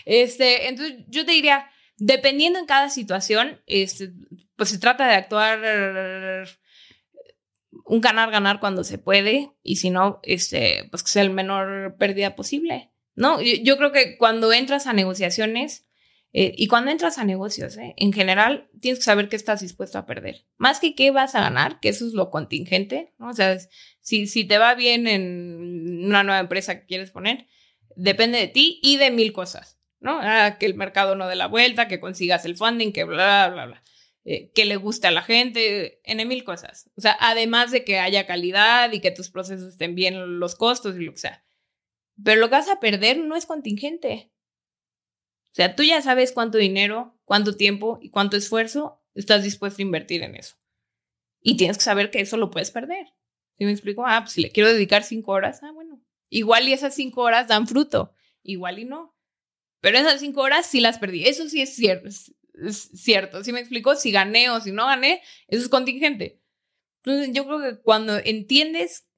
este, 0.05 0.69
entonces, 0.69 0.99
yo 1.09 1.27
te 1.27 1.33
diría, 1.33 1.69
dependiendo 1.97 2.61
en 2.61 2.67
cada 2.67 2.91
situación, 2.91 3.61
este, 3.67 4.13
pues 4.63 4.71
se 4.71 4.79
trata 4.79 5.09
de 5.09 5.15
actuar 5.17 5.59
un 7.85 8.01
ganar-ganar 8.01 8.61
cuando 8.61 8.85
se 8.85 8.97
puede 8.97 9.51
y 9.65 9.75
si 9.75 9.91
no, 9.91 10.21
este, 10.23 10.87
pues 10.93 11.03
que 11.03 11.09
sea 11.09 11.23
el 11.23 11.31
menor 11.31 11.97
pérdida 11.99 12.37
posible, 12.37 12.93
¿no? 13.17 13.41
Yo, 13.41 13.77
creo 13.77 13.91
que 13.91 14.17
cuando 14.17 14.53
entras 14.53 14.87
a 14.87 14.93
negociaciones 14.93 15.89
eh, 16.33 16.55
y 16.57 16.69
cuando 16.69 16.93
entras 16.93 17.19
a 17.19 17.25
negocios, 17.25 17.77
eh, 17.77 17.95
en 17.97 18.13
general, 18.13 18.71
tienes 18.81 19.01
que 19.01 19.05
saber 19.05 19.29
qué 19.29 19.35
estás 19.35 19.63
dispuesto 19.63 19.99
a 19.99 20.07
perder. 20.07 20.47
Más 20.59 20.79
que 20.79 20.95
qué 20.95 21.11
vas 21.11 21.35
a 21.35 21.41
ganar, 21.41 21.81
que 21.81 21.89
eso 21.89 22.07
es 22.07 22.13
lo 22.13 22.31
contingente, 22.31 23.13
¿no? 23.19 23.31
O 23.31 23.35
sea, 23.35 23.59
si, 24.01 24.29
si 24.29 24.45
te 24.45 24.59
va 24.59 24.77
bien 24.77 25.09
en 25.09 26.05
una 26.05 26.23
nueva 26.23 26.39
empresa 26.39 26.79
que 26.79 26.87
quieres 26.87 27.11
poner, 27.11 27.49
depende 27.97 28.39
de 28.39 28.47
ti 28.47 28.79
y 28.81 28.97
de 28.97 29.11
mil 29.11 29.33
cosas, 29.33 29.81
¿no? 29.99 30.21
Ah, 30.23 30.57
que 30.61 30.67
el 30.67 30.77
mercado 30.77 31.17
no 31.17 31.27
dé 31.27 31.35
la 31.35 31.49
vuelta, 31.49 31.89
que 31.89 31.99
consigas 31.99 32.45
el 32.45 32.57
funding, 32.57 32.93
que 32.93 33.03
bla, 33.03 33.51
bla, 33.53 33.67
bla. 33.67 33.83
Eh, 34.25 34.53
que 34.53 34.65
le 34.65 34.77
guste 34.77 35.09
a 35.09 35.11
la 35.11 35.23
gente, 35.23 36.01
en 36.05 36.27
mil 36.29 36.45
cosas. 36.45 36.91
O 36.97 37.01
sea, 37.01 37.17
además 37.21 37.71
de 37.71 37.85
que 37.85 37.99
haya 37.99 38.27
calidad 38.27 38.93
y 38.93 39.01
que 39.01 39.11
tus 39.11 39.31
procesos 39.31 39.69
estén 39.69 39.95
bien, 39.95 40.39
los 40.39 40.55
costos 40.55 40.97
y 40.97 41.01
lo 41.01 41.13
que 41.13 41.19
sea. 41.19 41.45
Pero 42.23 42.41
lo 42.41 42.49
que 42.49 42.57
vas 42.57 42.69
a 42.69 42.81
perder 42.81 43.19
no 43.19 43.37
es 43.37 43.47
contingente. 43.47 44.31
O 45.53 45.55
sea, 45.55 45.75
tú 45.75 45.83
ya 45.83 46.01
sabes 46.03 46.33
cuánto 46.33 46.59
dinero, 46.59 47.19
cuánto 47.25 47.57
tiempo 47.57 47.99
y 48.01 48.11
cuánto 48.11 48.37
esfuerzo 48.37 49.03
estás 49.15 49.43
dispuesto 49.43 49.83
a 49.83 49.85
invertir 49.85 50.23
en 50.23 50.37
eso. 50.37 50.57
Y 51.41 51.57
tienes 51.57 51.77
que 51.77 51.85
saber 51.85 52.11
que 52.11 52.21
eso 52.21 52.37
lo 52.37 52.51
puedes 52.51 52.71
perder. 52.71 53.09
¿Sí 53.59 53.65
me 53.65 53.73
explico? 53.73 54.05
Ah, 54.07 54.21
pues 54.23 54.33
si 54.33 54.41
le 54.41 54.51
quiero 54.51 54.73
dedicar 54.73 55.03
cinco 55.03 55.33
horas, 55.33 55.63
ah, 55.63 55.73
bueno. 55.73 56.01
Igual 56.31 56.69
y 56.69 56.73
esas 56.73 56.95
cinco 56.95 57.23
horas 57.23 57.49
dan 57.49 57.67
fruto, 57.67 58.15
igual 58.43 58.79
y 58.79 58.85
no. 58.85 59.15
Pero 59.81 59.99
esas 59.99 60.21
cinco 60.21 60.41
horas 60.43 60.67
sí 60.67 60.81
las 60.81 60.99
perdí. 60.99 61.27
Eso 61.27 61.49
sí 61.49 61.61
es 61.61 61.75
cierto. 61.75 62.09
Es 62.55 62.91
cierto. 62.95 63.43
¿Sí 63.43 63.53
me 63.53 63.61
explico? 63.61 63.95
Si 63.97 64.11
gané 64.11 64.51
o 64.51 64.61
si 64.61 64.73
no 64.73 64.87
gané, 64.87 65.23
eso 65.49 65.63
es 65.63 65.69
contingente. 65.69 66.41
Entonces, 67.05 67.35
yo 67.35 67.45
creo 67.47 67.61
que 67.61 67.81
cuando 67.83 68.19
entiendes 68.19 69.09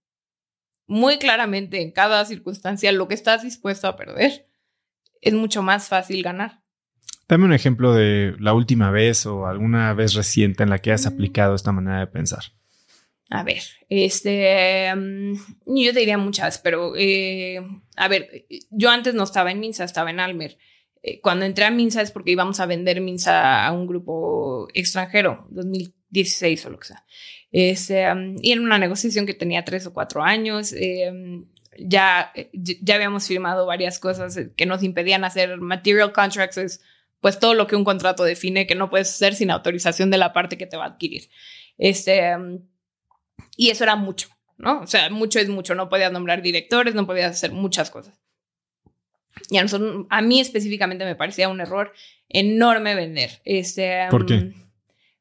muy 0.86 1.18
claramente 1.18 1.80
en 1.80 1.90
cada 1.90 2.24
circunstancia 2.24 2.92
lo 2.92 3.08
que 3.08 3.14
estás 3.14 3.42
dispuesto 3.42 3.88
a 3.88 3.96
perder, 3.96 4.48
es 5.20 5.34
mucho 5.34 5.62
más 5.62 5.88
fácil 5.88 6.22
ganar. 6.22 6.62
Dame 7.28 7.46
un 7.46 7.54
ejemplo 7.54 7.94
de 7.94 8.34
la 8.38 8.52
última 8.52 8.90
vez 8.90 9.24
o 9.24 9.46
alguna 9.46 9.94
vez 9.94 10.14
reciente 10.14 10.62
en 10.62 10.70
la 10.70 10.80
que 10.80 10.92
has 10.92 11.06
mm. 11.06 11.08
aplicado 11.08 11.54
esta 11.54 11.72
manera 11.72 12.00
de 12.00 12.06
pensar. 12.06 12.44
A 13.30 13.42
ver, 13.42 13.62
este, 13.88 14.94
mm, 14.94 15.34
yo 15.66 15.92
te 15.92 16.00
diría 16.00 16.18
muchas, 16.18 16.58
pero 16.58 16.92
eh, 16.96 17.60
a 17.96 18.08
ver, 18.08 18.46
yo 18.70 18.90
antes 18.90 19.14
no 19.14 19.24
estaba 19.24 19.50
en 19.50 19.60
Minsa, 19.60 19.84
estaba 19.84 20.10
en 20.10 20.20
Almer. 20.20 20.58
Eh, 21.06 21.20
cuando 21.20 21.44
entré 21.44 21.66
a 21.66 21.70
Minsa 21.70 22.00
es 22.00 22.10
porque 22.10 22.30
íbamos 22.30 22.60
a 22.60 22.66
vender 22.66 22.98
Minsa 23.02 23.66
a 23.66 23.72
un 23.72 23.86
grupo 23.86 24.68
extranjero, 24.72 25.46
2016 25.50 26.64
o 26.64 26.70
lo 26.70 26.78
que 26.78 26.86
sea. 26.88 27.04
Este, 27.52 28.06
y 28.40 28.52
era 28.52 28.60
una 28.62 28.78
negociación 28.78 29.26
que 29.26 29.34
tenía 29.34 29.66
tres 29.66 29.86
o 29.86 29.92
cuatro 29.92 30.22
años. 30.22 30.72
Eh, 30.72 31.12
ya, 31.78 32.32
ya 32.54 32.94
habíamos 32.94 33.28
firmado 33.28 33.66
varias 33.66 33.98
cosas 33.98 34.40
que 34.56 34.64
nos 34.64 34.82
impedían 34.82 35.24
hacer 35.24 35.58
material 35.60 36.12
contracts, 36.12 36.56
es 36.56 36.80
pues 37.20 37.38
todo 37.38 37.52
lo 37.52 37.66
que 37.66 37.76
un 37.76 37.84
contrato 37.84 38.24
define 38.24 38.66
que 38.66 38.74
no 38.74 38.88
puedes 38.88 39.10
hacer 39.10 39.34
sin 39.34 39.50
autorización 39.50 40.10
de 40.10 40.18
la 40.18 40.32
parte 40.32 40.56
que 40.56 40.66
te 40.66 40.78
va 40.78 40.84
a 40.84 40.88
adquirir. 40.88 41.28
Este, 41.76 42.32
y 43.56 43.70
eso 43.70 43.84
era 43.84 43.96
mucho, 43.96 44.28
¿no? 44.56 44.80
O 44.80 44.86
sea, 44.86 45.10
mucho 45.10 45.38
es 45.38 45.50
mucho, 45.50 45.74
no 45.74 45.90
podías 45.90 46.12
nombrar 46.12 46.40
directores, 46.40 46.94
no 46.94 47.06
podías 47.06 47.32
hacer 47.32 47.52
muchas 47.52 47.90
cosas. 47.90 48.23
Y 49.50 49.58
a, 49.58 49.66
a 50.10 50.22
mí 50.22 50.40
específicamente 50.40 51.04
me 51.04 51.16
parecía 51.16 51.48
un 51.48 51.60
error 51.60 51.92
enorme 52.28 52.94
vender. 52.94 53.40
Este, 53.44 54.06
¿Por 54.10 54.26
qué? 54.26 54.52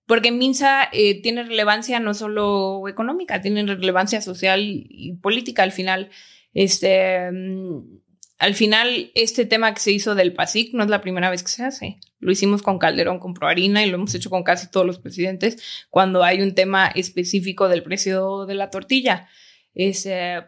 Porque 0.05 0.31
Minsa 0.31 0.89
eh, 0.91 1.21
tiene 1.21 1.43
relevancia 1.43 1.99
no 1.99 2.13
solo 2.13 2.87
económica, 2.87 3.41
tiene 3.41 3.65
relevancia 3.65 4.21
social 4.21 4.61
y 4.63 5.13
política 5.21 5.63
al 5.63 5.71
final. 5.71 6.09
Este, 6.53 7.31
mm, 7.31 8.03
al 8.39 8.55
final, 8.55 9.11
este 9.15 9.45
tema 9.45 9.73
que 9.73 9.79
se 9.79 9.91
hizo 9.91 10.15
del 10.15 10.33
PASIC 10.33 10.73
no 10.73 10.83
es 10.83 10.89
la 10.89 10.99
primera 10.99 11.29
vez 11.29 11.43
que 11.43 11.49
se 11.49 11.63
hace. 11.63 11.99
Lo 12.19 12.31
hicimos 12.31 12.61
con 12.61 12.77
Calderón, 12.77 13.19
con 13.19 13.33
Proharina 13.33 13.85
y 13.85 13.89
lo 13.89 13.95
hemos 13.95 14.13
hecho 14.15 14.29
con 14.29 14.43
casi 14.43 14.69
todos 14.69 14.85
los 14.85 14.99
presidentes 14.99 15.85
cuando 15.89 16.23
hay 16.23 16.41
un 16.41 16.53
tema 16.53 16.87
específico 16.87 17.69
del 17.69 17.83
precio 17.83 18.45
de 18.45 18.55
la 18.55 18.69
tortilla. 18.69 19.29
Es, 19.73 20.05
eh, 20.05 20.41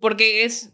porque 0.00 0.44
es, 0.44 0.72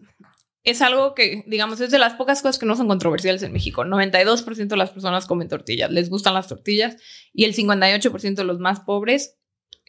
es 0.64 0.80
algo 0.82 1.14
que, 1.14 1.44
digamos, 1.46 1.80
es 1.80 1.90
de 1.90 1.98
las 1.98 2.14
pocas 2.14 2.40
cosas 2.40 2.58
que 2.58 2.66
no 2.66 2.76
son 2.76 2.88
controversiales 2.88 3.42
en 3.42 3.52
México. 3.52 3.84
92% 3.84 4.68
de 4.68 4.76
las 4.76 4.90
personas 4.90 5.26
comen 5.26 5.48
tortillas, 5.48 5.90
les 5.90 6.08
gustan 6.08 6.34
las 6.34 6.48
tortillas 6.48 6.96
y 7.32 7.44
el 7.44 7.54
58% 7.54 8.34
de 8.34 8.44
los 8.44 8.58
más 8.58 8.80
pobres 8.80 9.38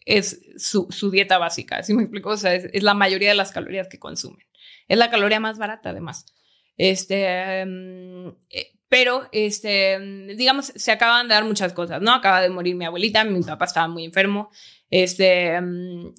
es 0.06 0.42
su, 0.58 0.88
dieta 1.12 1.38
básica. 1.38 1.84
¿Sí 1.84 1.94
me 1.94 2.04
explico? 2.04 2.32
O 2.32 2.38
sea, 2.38 2.56
es 2.56 2.84
la 2.84 2.94
mayoría 2.94 3.30
de 3.30 3.36
las 3.36 3.52
calorías 3.52 3.88
que 3.88 4.00
consumen. 4.00 4.46
Es 4.88 4.98
la 4.98 5.10
caloría 5.10 5.40
más 5.40 5.58
barata, 5.58 5.92
además. 5.92 6.26
Este, 6.76 7.62
eh, 7.62 8.74
pero, 8.90 9.28
este, 9.32 10.00
digamos, 10.36 10.74
se 10.76 10.92
acaban 10.92 11.28
de 11.28 11.36
dar 11.36 11.46
muchas 11.46 11.74
cosas, 11.74 12.02
¿no? 12.02 12.14
Acaba 12.14 12.42
de 12.42 12.50
morir 12.50 12.76
mi 12.76 12.86
abuelita, 12.86 13.24
mi 13.24 13.42
papá 13.42 13.66
estaba 13.66 13.88
muy 13.88 14.06
enfermo. 14.06 14.50
Este, 14.90 15.60
mm, 15.60 16.14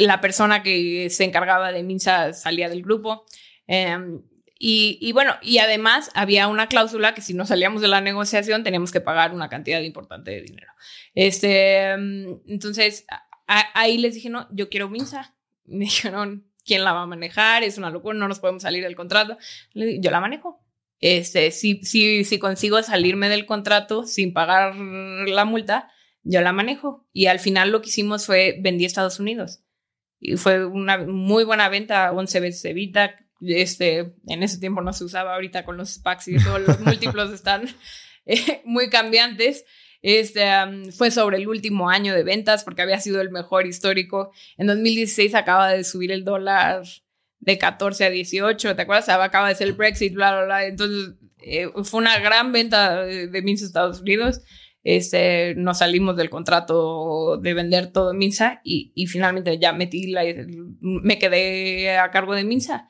la 0.00 0.20
persona 0.20 0.62
que 0.62 1.08
se 1.10 1.24
encargaba 1.24 1.72
de 1.72 1.82
Minsa 1.82 2.32
salía 2.32 2.68
del 2.68 2.82
grupo. 2.82 3.24
Em, 3.68 4.22
y, 4.58 5.12
bueno, 5.12 5.34
y 5.40 5.58
además 5.58 6.10
había 6.14 6.48
una 6.48 6.66
cláusula 6.66 7.14
que 7.14 7.20
si 7.20 7.32
no 7.32 7.46
salíamos 7.46 7.80
de 7.80 7.86
la 7.86 8.00
negociación 8.00 8.64
teníamos 8.64 8.90
que 8.90 9.00
pagar 9.00 9.32
una 9.32 9.48
cantidad 9.48 9.80
importante 9.82 10.32
de 10.32 10.42
dinero. 10.42 10.72
Este, 11.14 11.92
entonces, 11.92 13.06
ahí 13.46 13.98
les 13.98 14.14
dije, 14.14 14.30
no, 14.30 14.48
yo 14.50 14.68
quiero 14.68 14.88
Minsa. 14.88 15.36
Me 15.64 15.84
dijeron, 15.84 16.50
quién 16.64 16.82
la 16.82 16.92
va 16.92 17.02
a 17.02 17.06
manejar, 17.06 17.62
es 17.62 17.78
una 17.78 17.90
locura, 17.90 18.18
no 18.18 18.26
nos 18.26 18.40
podemos 18.40 18.62
salir 18.62 18.82
del 18.82 18.96
contrato. 18.96 19.38
Yo 19.74 20.10
la 20.10 20.20
manejo. 20.20 20.64
Este, 21.00 21.52
si, 21.52 21.80
si, 21.84 22.24
si 22.24 22.38
consigo 22.40 22.82
salirme 22.82 23.28
del 23.28 23.46
contrato 23.46 24.04
sin 24.04 24.32
pagar 24.32 24.74
la 24.74 25.44
multa, 25.44 25.90
yo 26.22 26.40
la 26.40 26.52
manejo. 26.52 27.06
Y 27.12 27.26
al 27.26 27.38
final 27.38 27.70
lo 27.70 27.80
que 27.80 27.90
hicimos 27.90 28.26
fue 28.26 28.58
vendí 28.60 28.84
a 28.84 28.86
Estados 28.88 29.20
Unidos. 29.20 29.62
Y 30.20 30.36
fue 30.36 30.66
una 30.66 30.98
muy 30.98 31.44
buena 31.44 31.68
venta, 31.68 32.10
11 32.12 32.40
veces 32.40 32.64
Evita. 32.64 33.14
Este, 33.40 34.14
en 34.26 34.42
ese 34.42 34.58
tiempo 34.58 34.80
no 34.80 34.92
se 34.92 35.04
usaba, 35.04 35.34
ahorita 35.34 35.64
con 35.64 35.76
los 35.76 35.90
SPACs 35.90 36.28
y 36.28 36.42
todos 36.42 36.60
los 36.60 36.80
múltiplos 36.86 37.32
están 37.32 37.68
eh, 38.26 38.62
muy 38.64 38.90
cambiantes. 38.90 39.64
Este, 40.00 40.44
fue 40.96 41.10
sobre 41.10 41.38
el 41.38 41.48
último 41.48 41.90
año 41.90 42.14
de 42.14 42.22
ventas 42.22 42.62
porque 42.62 42.82
había 42.82 43.00
sido 43.00 43.20
el 43.20 43.30
mejor 43.30 43.66
histórico. 43.66 44.32
En 44.56 44.66
2016 44.66 45.34
acaba 45.34 45.72
de 45.72 45.84
subir 45.84 46.12
el 46.12 46.24
dólar 46.24 46.82
de 47.40 47.58
14 47.58 48.04
a 48.04 48.10
18, 48.10 48.76
¿te 48.76 48.82
acuerdas? 48.82 49.08
Acaba 49.08 49.48
de 49.48 49.54
ser 49.54 49.68
el 49.68 49.74
Brexit, 49.74 50.14
bla, 50.14 50.32
bla, 50.32 50.44
bla. 50.44 50.66
Entonces, 50.66 51.14
eh, 51.40 51.68
fue 51.84 52.00
una 52.00 52.18
gran 52.18 52.52
venta 52.52 53.04
de, 53.04 53.28
de 53.28 53.42
Minsa 53.42 53.64
Estados 53.64 54.00
Unidos. 54.00 54.42
Este, 54.84 55.54
nos 55.56 55.78
salimos 55.78 56.16
del 56.16 56.30
contrato 56.30 57.36
de 57.36 57.54
vender 57.54 57.92
todo 57.92 58.14
Minsa 58.14 58.60
y, 58.64 58.92
y 58.94 59.06
finalmente 59.06 59.58
ya 59.58 59.72
metí 59.72 60.06
la, 60.06 60.22
me 60.80 61.18
quedé 61.18 61.98
a 61.98 62.10
cargo 62.10 62.34
de 62.34 62.44
Minsa. 62.44 62.88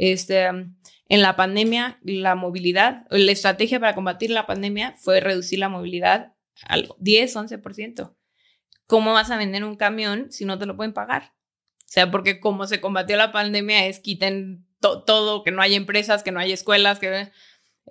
Este, 0.00 0.46
en 0.46 1.22
la 1.22 1.36
pandemia, 1.36 1.98
la 2.02 2.34
movilidad, 2.34 3.04
la 3.10 3.32
estrategia 3.32 3.78
para 3.78 3.94
combatir 3.94 4.30
la 4.30 4.46
pandemia 4.46 4.94
fue 4.98 5.20
reducir 5.20 5.58
la 5.58 5.68
movilidad 5.68 6.32
algo, 6.62 6.96
10, 7.00 7.36
11%. 7.36 8.16
¿Cómo 8.86 9.12
vas 9.12 9.30
a 9.30 9.36
vender 9.36 9.62
un 9.62 9.76
camión 9.76 10.32
si 10.32 10.46
no 10.46 10.58
te 10.58 10.64
lo 10.64 10.74
pueden 10.74 10.94
pagar? 10.94 11.34
O 11.80 11.92
sea, 11.92 12.10
porque 12.10 12.40
como 12.40 12.66
se 12.66 12.80
combatió 12.80 13.18
la 13.18 13.30
pandemia 13.30 13.84
es 13.84 14.00
quiten 14.00 14.66
todo, 14.80 15.44
que 15.44 15.50
no 15.50 15.60
hay 15.60 15.74
empresas, 15.74 16.22
que 16.22 16.32
no 16.32 16.40
hay 16.40 16.52
escuelas, 16.52 16.98
que 16.98 17.30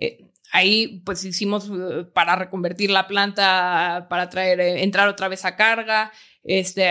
eh, 0.00 0.30
ahí 0.50 1.00
pues 1.06 1.24
hicimos 1.24 1.70
eh, 1.70 2.06
para 2.12 2.34
reconvertir 2.34 2.90
la 2.90 3.06
planta, 3.06 4.08
para 4.10 4.28
traer, 4.30 4.60
eh, 4.60 4.82
entrar 4.82 5.06
otra 5.06 5.28
vez 5.28 5.44
a 5.44 5.54
carga, 5.54 6.10
este, 6.42 6.90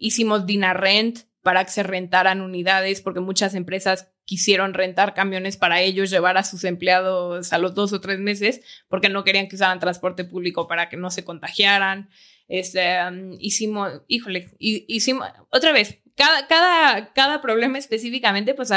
hicimos 0.00 0.46
Dina 0.46 0.74
Rent 0.74 1.20
para 1.42 1.64
que 1.64 1.70
se 1.70 1.82
rentaran 1.82 2.40
unidades, 2.40 3.00
porque 3.00 3.20
muchas 3.20 3.54
empresas 3.54 4.12
quisieron 4.24 4.74
rentar 4.74 5.14
camiones 5.14 5.56
para 5.56 5.80
ellos 5.80 6.10
llevar 6.10 6.38
a 6.38 6.44
sus 6.44 6.64
empleados 6.64 7.52
a 7.52 7.58
los 7.58 7.74
dos 7.74 7.92
o 7.92 8.00
tres 8.00 8.20
meses 8.20 8.60
porque 8.88 9.08
no 9.08 9.24
querían 9.24 9.48
que 9.48 9.56
usaran 9.56 9.80
transporte 9.80 10.24
público 10.24 10.68
para 10.68 10.88
que 10.88 10.96
no 10.96 11.10
se 11.10 11.24
contagiaran. 11.24 12.08
Este, 12.48 12.96
hicimos, 13.40 14.02
híjole, 14.08 14.50
hicimos, 14.58 15.26
otra 15.50 15.72
vez, 15.72 15.98
cada, 16.16 16.46
cada, 16.46 17.12
cada 17.12 17.40
problema 17.40 17.78
específicamente, 17.78 18.54
pues 18.54 18.70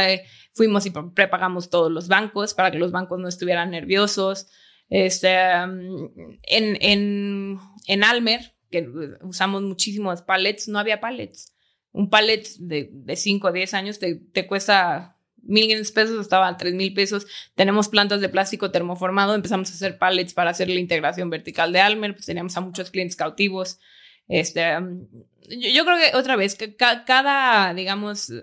fuimos 0.53 0.85
y 0.85 0.91
prepagamos 0.91 1.69
todos 1.69 1.91
los 1.91 2.07
bancos 2.07 2.53
para 2.53 2.71
que 2.71 2.79
los 2.79 2.91
bancos 2.91 3.19
no 3.19 3.27
estuvieran 3.27 3.71
nerviosos. 3.71 4.47
Este, 4.89 5.33
en, 5.33 6.11
en, 6.47 7.59
en 7.87 8.03
Almer, 8.03 8.55
que 8.71 8.87
usamos 9.21 9.61
muchísimos 9.61 10.21
pallets, 10.21 10.67
no 10.67 10.79
había 10.79 11.01
pallets. 11.01 11.54
Un 11.95 12.09
pallet 12.09 12.43
de, 12.59 12.89
de 12.91 13.15
5 13.15 13.47
o 13.47 13.51
10 13.51 13.73
años 13.73 13.99
te, 13.99 14.15
te 14.15 14.47
cuesta 14.47 15.15
mil 15.45 15.69
pesos, 15.93 16.19
estaba 16.19 16.47
a 16.47 16.57
tres 16.57 16.73
mil 16.73 16.93
pesos. 16.93 17.27
Tenemos 17.55 17.87
plantas 17.87 18.21
de 18.21 18.29
plástico 18.29 18.71
termoformado, 18.71 19.35
empezamos 19.35 19.69
a 19.69 19.73
hacer 19.73 19.97
pallets 19.97 20.33
para 20.33 20.49
hacer 20.51 20.69
la 20.69 20.79
integración 20.79 21.29
vertical 21.29 21.71
de 21.71 21.79
Almer, 21.79 22.13
pues 22.13 22.25
teníamos 22.25 22.55
a 22.57 22.61
muchos 22.61 22.91
clientes 22.91 23.15
cautivos. 23.15 23.79
Este, 24.27 24.77
um, 24.77 25.07
yo, 25.47 25.85
creo 25.85 25.97
que 25.97 26.17
otra 26.17 26.35
vez, 26.35 26.55
que 26.55 26.75
cada, 26.75 27.73
digamos, 27.73 28.33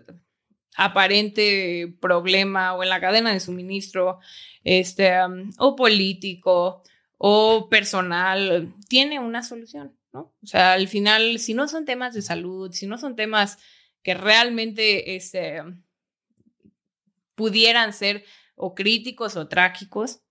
aparente 0.77 1.95
problema 2.01 2.75
o 2.75 2.83
en 2.83 2.89
la 2.89 3.01
cadena 3.01 3.33
de 3.33 3.41
suministro, 3.41 4.21
este, 4.65 5.13
um, 5.25 5.51
o 5.59 5.77
político 5.77 6.83
o 7.19 7.69
personal, 7.69 8.75
tiene 8.89 9.19
una 9.19 9.43
solución, 9.43 9.97
¿no? 10.13 10.35
O 10.43 10.47
sea, 10.47 10.75
al 10.75 10.89
final, 10.89 11.39
si 11.39 11.55
no 11.55 11.69
son 11.69 11.85
temas 11.85 12.15
de 12.15 12.23
salud, 12.23 12.73
si 12.73 12.87
no 12.87 12.99
son 12.99 13.17
temas 13.17 13.59
que 14.03 14.15
realmente, 14.15 15.17
este, 15.17 15.63
pudieran 17.35 17.93
ser 17.93 18.25
o 18.55 18.75
críticos 18.75 19.37
o 19.37 19.49
trágicos. 19.49 20.23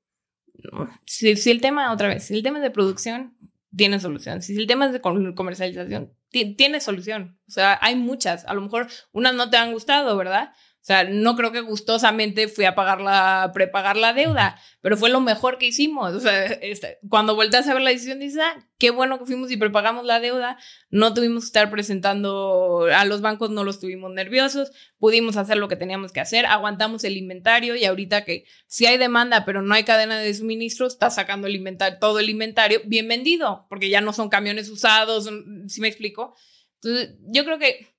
Si, 1.05 1.29
el 1.49 1.61
tema, 1.61 1.91
otra 1.91 2.07
vez, 2.09 2.25
si 2.25 2.35
el 2.35 2.43
tema 2.43 2.59
de 2.59 2.71
producción, 2.71 3.35
tiene 3.75 3.99
solución. 3.99 4.41
Si 4.41 4.55
el 4.55 4.67
tema 4.67 4.85
es 4.85 4.93
de 4.93 5.01
comercialización, 5.01 6.13
tiene 6.29 6.79
solución. 6.79 7.39
O 7.47 7.51
sea, 7.51 7.79
hay 7.81 7.95
muchas. 7.95 8.45
A 8.45 8.53
lo 8.53 8.61
mejor 8.61 8.87
unas 9.11 9.33
no 9.33 9.49
te 9.49 9.57
han 9.57 9.73
gustado, 9.73 10.15
¿verdad? 10.17 10.53
O 10.81 10.83
sea, 10.83 11.03
no 11.03 11.35
creo 11.35 11.51
que 11.51 11.61
gustosamente 11.61 12.47
fui 12.47 12.65
a 12.65 12.73
pagar 12.73 13.01
la, 13.01 13.51
prepagar 13.53 13.97
la 13.97 14.13
deuda, 14.13 14.59
pero 14.81 14.97
fue 14.97 15.11
lo 15.11 15.21
mejor 15.21 15.59
que 15.59 15.67
hicimos. 15.67 16.15
O 16.15 16.19
sea, 16.19 16.45
este, 16.45 16.97
cuando 17.07 17.35
volteas 17.35 17.67
a 17.67 17.75
ver 17.75 17.83
la 17.83 17.91
decisión, 17.91 18.19
dices, 18.19 18.41
ah, 18.43 18.67
qué 18.79 18.89
bueno 18.89 19.19
que 19.19 19.27
fuimos 19.27 19.51
y 19.51 19.57
prepagamos 19.57 20.05
la 20.05 20.19
deuda. 20.19 20.57
No 20.89 21.13
tuvimos 21.13 21.43
que 21.43 21.47
estar 21.49 21.69
presentando 21.69 22.87
a 22.91 23.05
los 23.05 23.21
bancos, 23.21 23.51
no 23.51 23.63
los 23.63 23.79
tuvimos 23.79 24.11
nerviosos. 24.11 24.71
Pudimos 24.97 25.37
hacer 25.37 25.57
lo 25.57 25.67
que 25.67 25.75
teníamos 25.75 26.11
que 26.11 26.19
hacer, 26.19 26.47
aguantamos 26.47 27.03
el 27.03 27.15
inventario 27.15 27.75
y 27.75 27.85
ahorita 27.85 28.25
que 28.25 28.45
si 28.65 28.87
hay 28.87 28.97
demanda, 28.97 29.45
pero 29.45 29.61
no 29.61 29.75
hay 29.75 29.83
cadena 29.83 30.17
de 30.17 30.33
suministro, 30.33 30.87
está 30.87 31.11
sacando 31.11 31.45
el 31.45 31.55
inventario, 31.55 31.99
todo 31.99 32.17
el 32.17 32.29
inventario 32.29 32.81
bien 32.85 33.07
vendido, 33.07 33.67
porque 33.69 33.89
ya 33.89 34.01
no 34.01 34.13
son 34.13 34.29
camiones 34.29 34.67
usados, 34.67 35.29
¿sí 35.67 35.79
me 35.79 35.87
explico? 35.87 36.35
Entonces, 36.83 37.15
yo 37.27 37.45
creo 37.45 37.59
que 37.59 37.90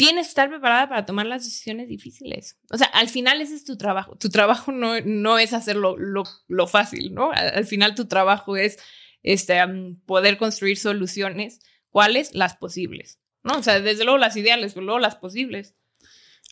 tienes 0.00 0.28
que 0.28 0.30
estar 0.30 0.48
preparada 0.48 0.88
para 0.88 1.04
tomar 1.04 1.26
las 1.26 1.44
decisiones 1.44 1.86
difíciles. 1.86 2.58
O 2.70 2.78
sea, 2.78 2.86
al 2.86 3.10
final 3.10 3.42
ese 3.42 3.54
es 3.54 3.64
tu 3.64 3.76
trabajo. 3.76 4.16
Tu 4.16 4.30
trabajo 4.30 4.72
no, 4.72 4.98
no 5.04 5.38
es 5.38 5.52
hacerlo 5.52 5.98
lo, 5.98 6.24
lo, 6.48 6.66
fácil, 6.66 7.12
¿no? 7.12 7.32
Al, 7.32 7.66
final 7.66 7.94
tu 7.94 8.06
trabajo 8.06 8.56
es 8.56 8.78
este, 9.22 9.60
poder 10.06 10.38
construir 10.38 10.78
soluciones. 10.78 11.60
¿Cuáles? 11.90 12.34
Las 12.34 12.56
posibles, 12.56 13.20
¿no? 13.42 13.58
O 13.58 13.62
sea, 13.62 13.78
desde 13.78 14.04
luego 14.04 14.16
las 14.16 14.38
ideales, 14.38 14.72
pero 14.72 14.86
luego 14.86 15.00
las 15.00 15.16
posibles. 15.16 15.74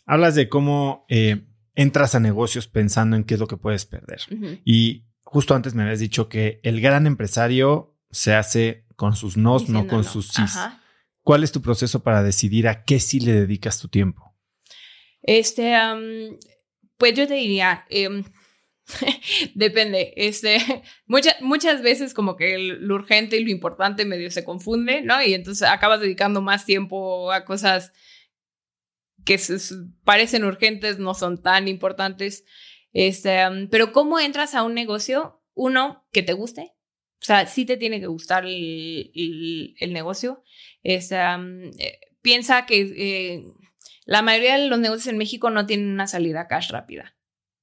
Hablas 0.05 0.35
de 0.35 0.47
cómo 0.47 1.07
eh, 1.09 1.47
entras 1.73 2.13
a 2.13 2.19
negocios 2.19 2.67
pensando 2.67 3.15
en 3.15 3.23
qué 3.23 3.33
es 3.33 3.39
lo 3.39 3.47
que 3.47 3.57
puedes 3.57 3.87
perder. 3.87 4.21
Y 4.63 5.05
justo 5.23 5.55
antes 5.55 5.73
me 5.73 5.81
habías 5.81 5.99
dicho 5.99 6.29
que 6.29 6.59
el 6.61 6.81
gran 6.81 7.07
empresario 7.07 7.97
se 8.11 8.35
hace 8.35 8.85
con 8.95 9.15
sus 9.15 9.37
nos, 9.37 9.69
no 9.69 9.87
con 9.87 10.03
sus 10.03 10.27
sís. 10.27 10.55
¿Cuál 11.29 11.43
es 11.43 11.51
tu 11.51 11.61
proceso 11.61 12.01
para 12.01 12.23
decidir 12.23 12.67
a 12.67 12.83
qué 12.83 12.99
sí 12.99 13.19
le 13.19 13.33
dedicas 13.33 13.79
tu 13.79 13.87
tiempo? 13.87 14.35
Este, 15.21 15.75
pues 16.97 17.13
yo 17.13 17.27
te 17.27 17.35
diría, 17.35 17.85
em, 17.91 18.23
depende. 19.53 20.11
Este, 20.15 20.57
muchas, 21.05 21.39
muchas 21.39 21.83
veces 21.83 22.15
como 22.15 22.35
que 22.35 22.57
lo 22.57 22.95
urgente 22.95 23.37
y 23.37 23.43
lo 23.43 23.51
importante 23.51 24.05
medio 24.05 24.31
se 24.31 24.43
confunde, 24.43 25.03
¿no? 25.03 25.21
Y 25.21 25.35
entonces 25.35 25.67
acabas 25.67 26.01
dedicando 26.01 26.41
más 26.41 26.65
tiempo 26.65 27.31
a 27.31 27.45
cosas 27.45 27.91
que 29.23 29.39
parecen 30.03 30.45
urgentes, 30.45 30.97
no 30.97 31.13
son 31.13 31.43
tan 31.43 31.67
importantes. 31.67 32.43
Este, 32.91 33.37
pero 33.69 33.91
¿cómo 33.91 34.19
entras 34.19 34.55
a 34.55 34.63
un 34.63 34.73
negocio? 34.73 35.43
Uno, 35.53 36.07
que 36.11 36.23
te 36.23 36.33
guste. 36.33 36.73
O 37.21 37.25
sea, 37.25 37.45
sí 37.47 37.65
te 37.65 37.77
tiene 37.77 37.99
que 37.99 38.07
gustar 38.07 38.45
el, 38.45 39.75
el 39.77 39.93
negocio. 39.93 40.43
Es, 40.83 41.11
eh, 41.11 41.99
piensa 42.21 42.65
que 42.65 42.81
eh, 42.81 43.43
la 44.05 44.21
mayoría 44.21 44.57
de 44.57 44.67
los 44.67 44.79
negocios 44.79 45.07
en 45.07 45.17
México 45.17 45.49
no 45.49 45.65
tienen 45.65 45.89
una 45.89 46.07
salida 46.07 46.47
cash 46.47 46.71
rápida. 46.71 47.15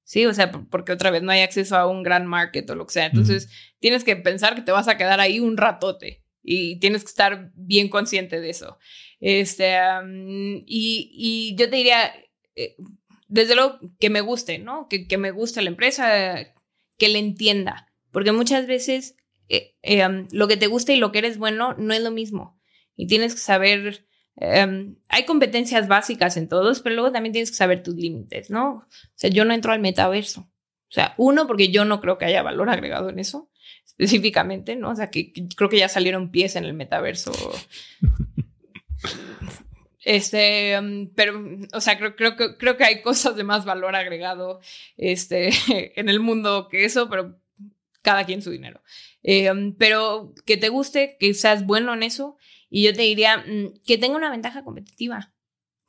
Sí, 0.03 0.25
o 0.25 0.33
sea, 0.33 0.51
porque 0.51 0.93
otra 0.93 1.11
vez 1.11 1.21
no 1.21 1.31
hay 1.31 1.41
acceso 1.41 1.75
a 1.75 1.87
un 1.87 2.01
gran 2.01 2.27
market 2.27 2.69
o 2.69 2.75
lo 2.75 2.85
que 2.85 2.93
sea. 2.93 3.07
Entonces, 3.07 3.49
tienes 3.79 4.05
que 4.05 4.15
pensar 4.15 4.55
que 4.55 4.61
te 4.61 4.71
vas 4.71 4.87
a 4.87 4.95
quedar 4.95 5.19
ahí 5.19 5.41
un 5.41 5.57
ratote 5.57 6.23
y 6.41 6.79
tienes 6.79 7.03
que 7.03 7.09
estar 7.09 7.51
bien 7.55 7.89
consciente 7.89 8.39
de 8.39 8.49
eso. 8.49 8.77
Este, 9.19 9.75
y, 10.65 11.11
y, 11.11 11.55
yo 11.57 11.69
te 11.69 11.75
diría, 11.75 12.13
eh, 12.55 12.77
desde 13.27 13.55
luego, 13.55 13.79
que 13.99 14.09
me 14.09 14.21
guste, 14.21 14.59
¿no? 14.59 14.87
Que, 14.87 15.07
que, 15.07 15.17
me 15.17 15.31
guste 15.31 15.61
la 15.61 15.69
empresa, 15.69 16.55
que 16.97 17.09
le 17.09 17.19
entienda, 17.19 17.91
porque 18.11 18.31
muchas 18.31 18.65
veces 18.65 19.17
lo 20.31 20.47
que 20.47 20.57
te 20.57 20.67
gusta 20.67 20.93
y 20.93 20.97
lo 20.97 21.11
que 21.11 21.19
eres 21.19 21.37
bueno 21.37 21.73
no 21.77 21.93
es 21.93 22.01
lo 22.01 22.11
mismo 22.11 22.57
y 22.97 23.07
tienes 23.07 23.35
que 23.35 23.39
saber, 23.39 24.05
em, 24.35 24.97
hay 25.07 25.25
competencias 25.25 25.87
básicas 25.87 26.35
en 26.35 26.49
todos, 26.49 26.81
pero 26.81 26.95
luego 26.95 27.11
también 27.11 27.31
tienes 27.31 27.51
que 27.51 27.57
saber 27.57 27.83
tus 27.83 27.95
límites, 27.95 28.49
¿no? 28.49 28.69
O 28.69 28.85
sea, 29.15 29.29
yo 29.29 29.45
no 29.45 29.53
entro 29.53 29.71
al 29.71 29.79
metaverso. 29.79 30.41
O 30.89 30.91
sea, 30.91 31.13
uno, 31.17 31.47
porque 31.47 31.69
yo 31.69 31.85
no 31.85 32.01
creo 32.01 32.17
que 32.17 32.25
haya 32.25 32.41
valor 32.41 32.69
agregado 32.69 33.09
en 33.09 33.19
eso, 33.19 33.51
específicamente, 33.85 34.75
¿no? 34.75 34.89
O 34.89 34.95
sea, 34.95 35.09
que, 35.09 35.31
creo 35.55 35.69
que 35.69 35.77
ya 35.77 35.89
salieron 35.89 36.31
pies 36.31 36.55
en 36.55 36.65
el 36.65 36.73
metaverso. 36.73 37.31
Este, 40.03 40.71
em, 40.71 41.11
pero, 41.13 41.39
o 41.73 41.81
sea, 41.81 41.97
creo, 41.97 42.15
creo, 42.15 42.35
creo 42.57 42.77
que 42.77 42.85
hay 42.85 43.01
cosas 43.01 43.35
de 43.35 43.43
más 43.43 43.65
valor 43.65 43.95
agregado 43.95 44.61
este, 44.95 45.49
en 45.99 46.09
el 46.09 46.21
mundo 46.21 46.69
que 46.69 46.85
eso, 46.85 47.09
pero 47.09 47.37
cada 48.07 48.23
quien 48.23 48.41
su 48.41 48.51
dinero. 48.51 48.81
Em, 49.21 49.75
pero 49.75 50.33
que 50.45 50.55
te 50.55 50.69
guste, 50.69 51.17
que 51.19 51.33
seas 51.33 51.65
bueno 51.65 51.93
en 51.93 52.03
eso 52.03 52.37
y 52.69 52.85
yo 52.85 52.93
te 52.93 53.01
diría 53.01 53.39
mm, 53.39 53.81
que 53.85 53.97
tenga 53.97 54.15
una 54.15 54.31
ventaja 54.31 54.63
competitiva. 54.63 55.33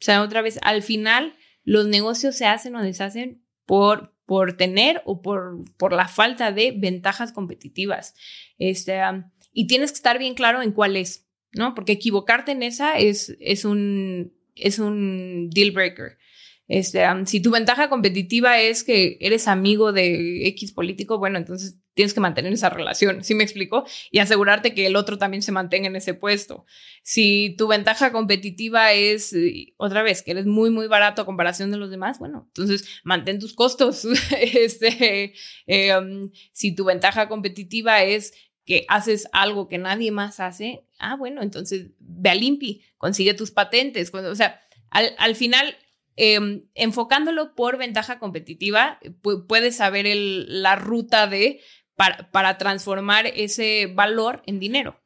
O 0.01 0.05
sea, 0.05 0.21
otra 0.21 0.43
vez, 0.43 0.59
al 0.63 0.83
final 0.83 1.37
los 1.63 1.87
negocios 1.87 2.35
se 2.35 2.47
hacen 2.47 2.75
o 2.75 2.83
deshacen 2.83 3.45
por, 3.67 4.17
por 4.27 4.57
tener 4.57 5.01
o 5.05 5.23
por, 5.23 5.65
por 5.77 5.93
la 5.93 6.09
falta 6.09 6.51
de 6.51 6.73
ventajas 6.73 7.31
competitivas. 7.31 8.17
Este, 8.59 8.99
y 9.53 9.69
tienes 9.69 9.93
que 9.93 9.99
estar 9.99 10.19
bien 10.19 10.35
claro 10.35 10.61
en 10.61 10.73
cuál 10.73 10.97
es, 10.97 11.29
¿no? 11.53 11.77
Porque 11.77 11.93
equivocarte 11.93 12.51
en 12.51 12.65
esa 12.65 12.99
es, 12.99 13.37
es, 13.39 13.65
un, 13.65 14.33
es 14.57 14.81
un 14.81 15.51
deal 15.51 15.71
breaker. 15.71 16.19
Este, 16.67 17.05
si 17.27 17.41
tu 17.41 17.53
ventaja 17.53 17.89
competitiva 17.89 18.61
es 18.61 18.83
que 18.83 19.19
eres 19.21 19.47
amigo 19.47 19.93
de 19.93 20.49
X 20.49 20.73
político, 20.73 21.19
bueno, 21.19 21.39
entonces 21.39 21.79
tienes 21.99 22.15
que 22.15 22.21
mantener 22.21 22.53
esa 22.53 22.71
relación, 22.71 23.25
¿sí 23.25 23.35
me 23.35 23.43
explico? 23.43 23.85
Y 24.13 24.21
asegurarte 24.21 24.73
que 24.73 24.87
el 24.87 24.95
otro 24.95 25.19
también 25.19 25.43
se 25.43 25.51
mantenga 25.51 25.89
en 25.89 25.97
ese 25.97 26.15
puesto. 26.15 26.65
Si 27.03 27.57
tu 27.59 27.67
ventaja 27.67 28.13
competitiva 28.13 28.93
es, 28.93 29.33
eh, 29.33 29.75
otra 29.79 30.05
vez, 30.05 30.23
que 30.23 30.31
eres 30.31 30.47
muy, 30.47 30.71
muy 30.71 30.87
barato 30.87 31.23
a 31.23 31.27
comparación 31.27 31.73
de 31.73 31.77
los 31.77 31.91
demás, 31.91 32.21
bueno, 32.21 32.45
entonces 32.47 33.01
mantén 33.03 33.41
tus 33.41 33.53
costos. 33.53 34.07
este, 34.41 35.35
eh, 35.67 35.93
si 36.53 36.73
tu 36.73 36.85
ventaja 36.85 37.29
competitiva 37.29 38.05
es 38.05 38.33
que 38.65 38.85
haces 38.87 39.27
algo 39.33 39.67
que 39.67 39.79
nadie 39.79 40.13
más 40.13 40.39
hace, 40.39 40.85
ah, 41.01 41.17
bueno, 41.17 41.43
entonces 41.43 41.89
ve 41.99 42.31
a 42.31 42.37
Limpi, 42.37 42.85
consigue 42.97 43.35
tus 43.35 43.51
patentes. 43.51 44.15
O 44.15 44.37
sea, 44.37 44.61
al, 44.91 45.17
al 45.19 45.35
final 45.35 45.75
Em, 46.21 46.65
enfocándolo 46.75 47.55
por 47.55 47.79
ventaja 47.79 48.19
competitiva, 48.19 48.99
puedes 49.47 49.77
saber 49.77 50.05
la 50.17 50.75
ruta 50.75 51.29
de 51.29 51.61
para, 51.99 52.31
para, 52.31 52.59
transformar 52.59 53.27
ese 53.27 53.93
valor 53.93 54.41
en 54.47 54.61
dinero, 54.61 55.03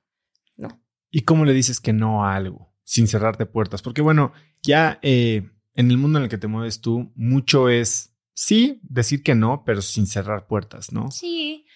¿no? 0.57 0.84
¿Y 1.11 1.22
cómo 1.22 1.47
le 1.47 1.55
dices 1.55 1.80
que 1.80 1.95
no 1.95 2.26
a 2.26 2.36
algo 2.36 2.76
sin 2.84 3.09
cerrarte 3.09 3.47
puertas? 3.47 3.80
Porque 3.80 4.03
bueno, 4.03 4.34
ya 4.62 4.99
eh, 5.01 5.49
en 5.74 5.90
el 5.90 5.97
mundo 5.97 6.18
en 6.18 6.24
el 6.24 6.30
que 6.30 6.36
te 6.36 6.49
mueves 6.49 6.82
tú, 6.82 7.11
mucho 7.14 7.70
es, 7.70 8.14
sí, 8.34 8.78
decir 8.82 9.22
que 9.22 9.34
no, 9.34 9.64
pero 9.64 9.80
sin 9.80 10.07
cerrar 10.07 10.47
puertas, 10.47 10.93
¿no? 10.93 11.11
Sí. 11.11 11.66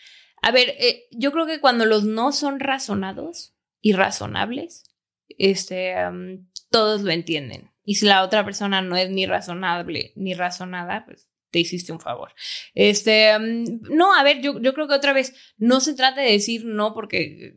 A 0.43 0.51
ver, 0.51 0.75
eh, 0.79 1.05
yo 1.13 1.33
creo 1.33 1.47
que 1.47 1.61
cuando 1.61 1.87
los 1.87 2.05
no 2.05 2.31
son 2.33 2.61
razonados 2.61 3.57
y 3.81 3.95
razonables, 3.95 4.85
este, 5.39 5.95
todos 6.71 7.01
lo 7.01 7.11
entienden. 7.11 7.71
Y 7.85 7.95
si 7.95 8.05
la 8.05 8.23
otra 8.23 8.45
persona 8.45 8.83
no 8.83 8.97
es 8.97 9.09
ni 9.09 9.25
razonable 9.25 10.13
ni 10.15 10.35
razonada, 10.35 11.07
pues 11.07 11.31
te 11.57 11.61
hiciste 11.61 11.91
un 11.91 12.01
favor. 12.01 12.35
Este, 12.75 13.33
mm, 13.39 13.95
no, 13.95 14.15
a 14.15 14.23
ver, 14.23 14.43
yo, 14.43 14.61
yo 14.61 14.75
creo 14.75 14.87
que 14.87 14.93
otra 14.93 15.15
vez 15.15 15.35
no 15.57 15.81
se 15.81 15.95
trata 15.95 16.21
de 16.21 16.33
decir 16.33 16.67
no 16.67 16.93
porque, 16.93 17.57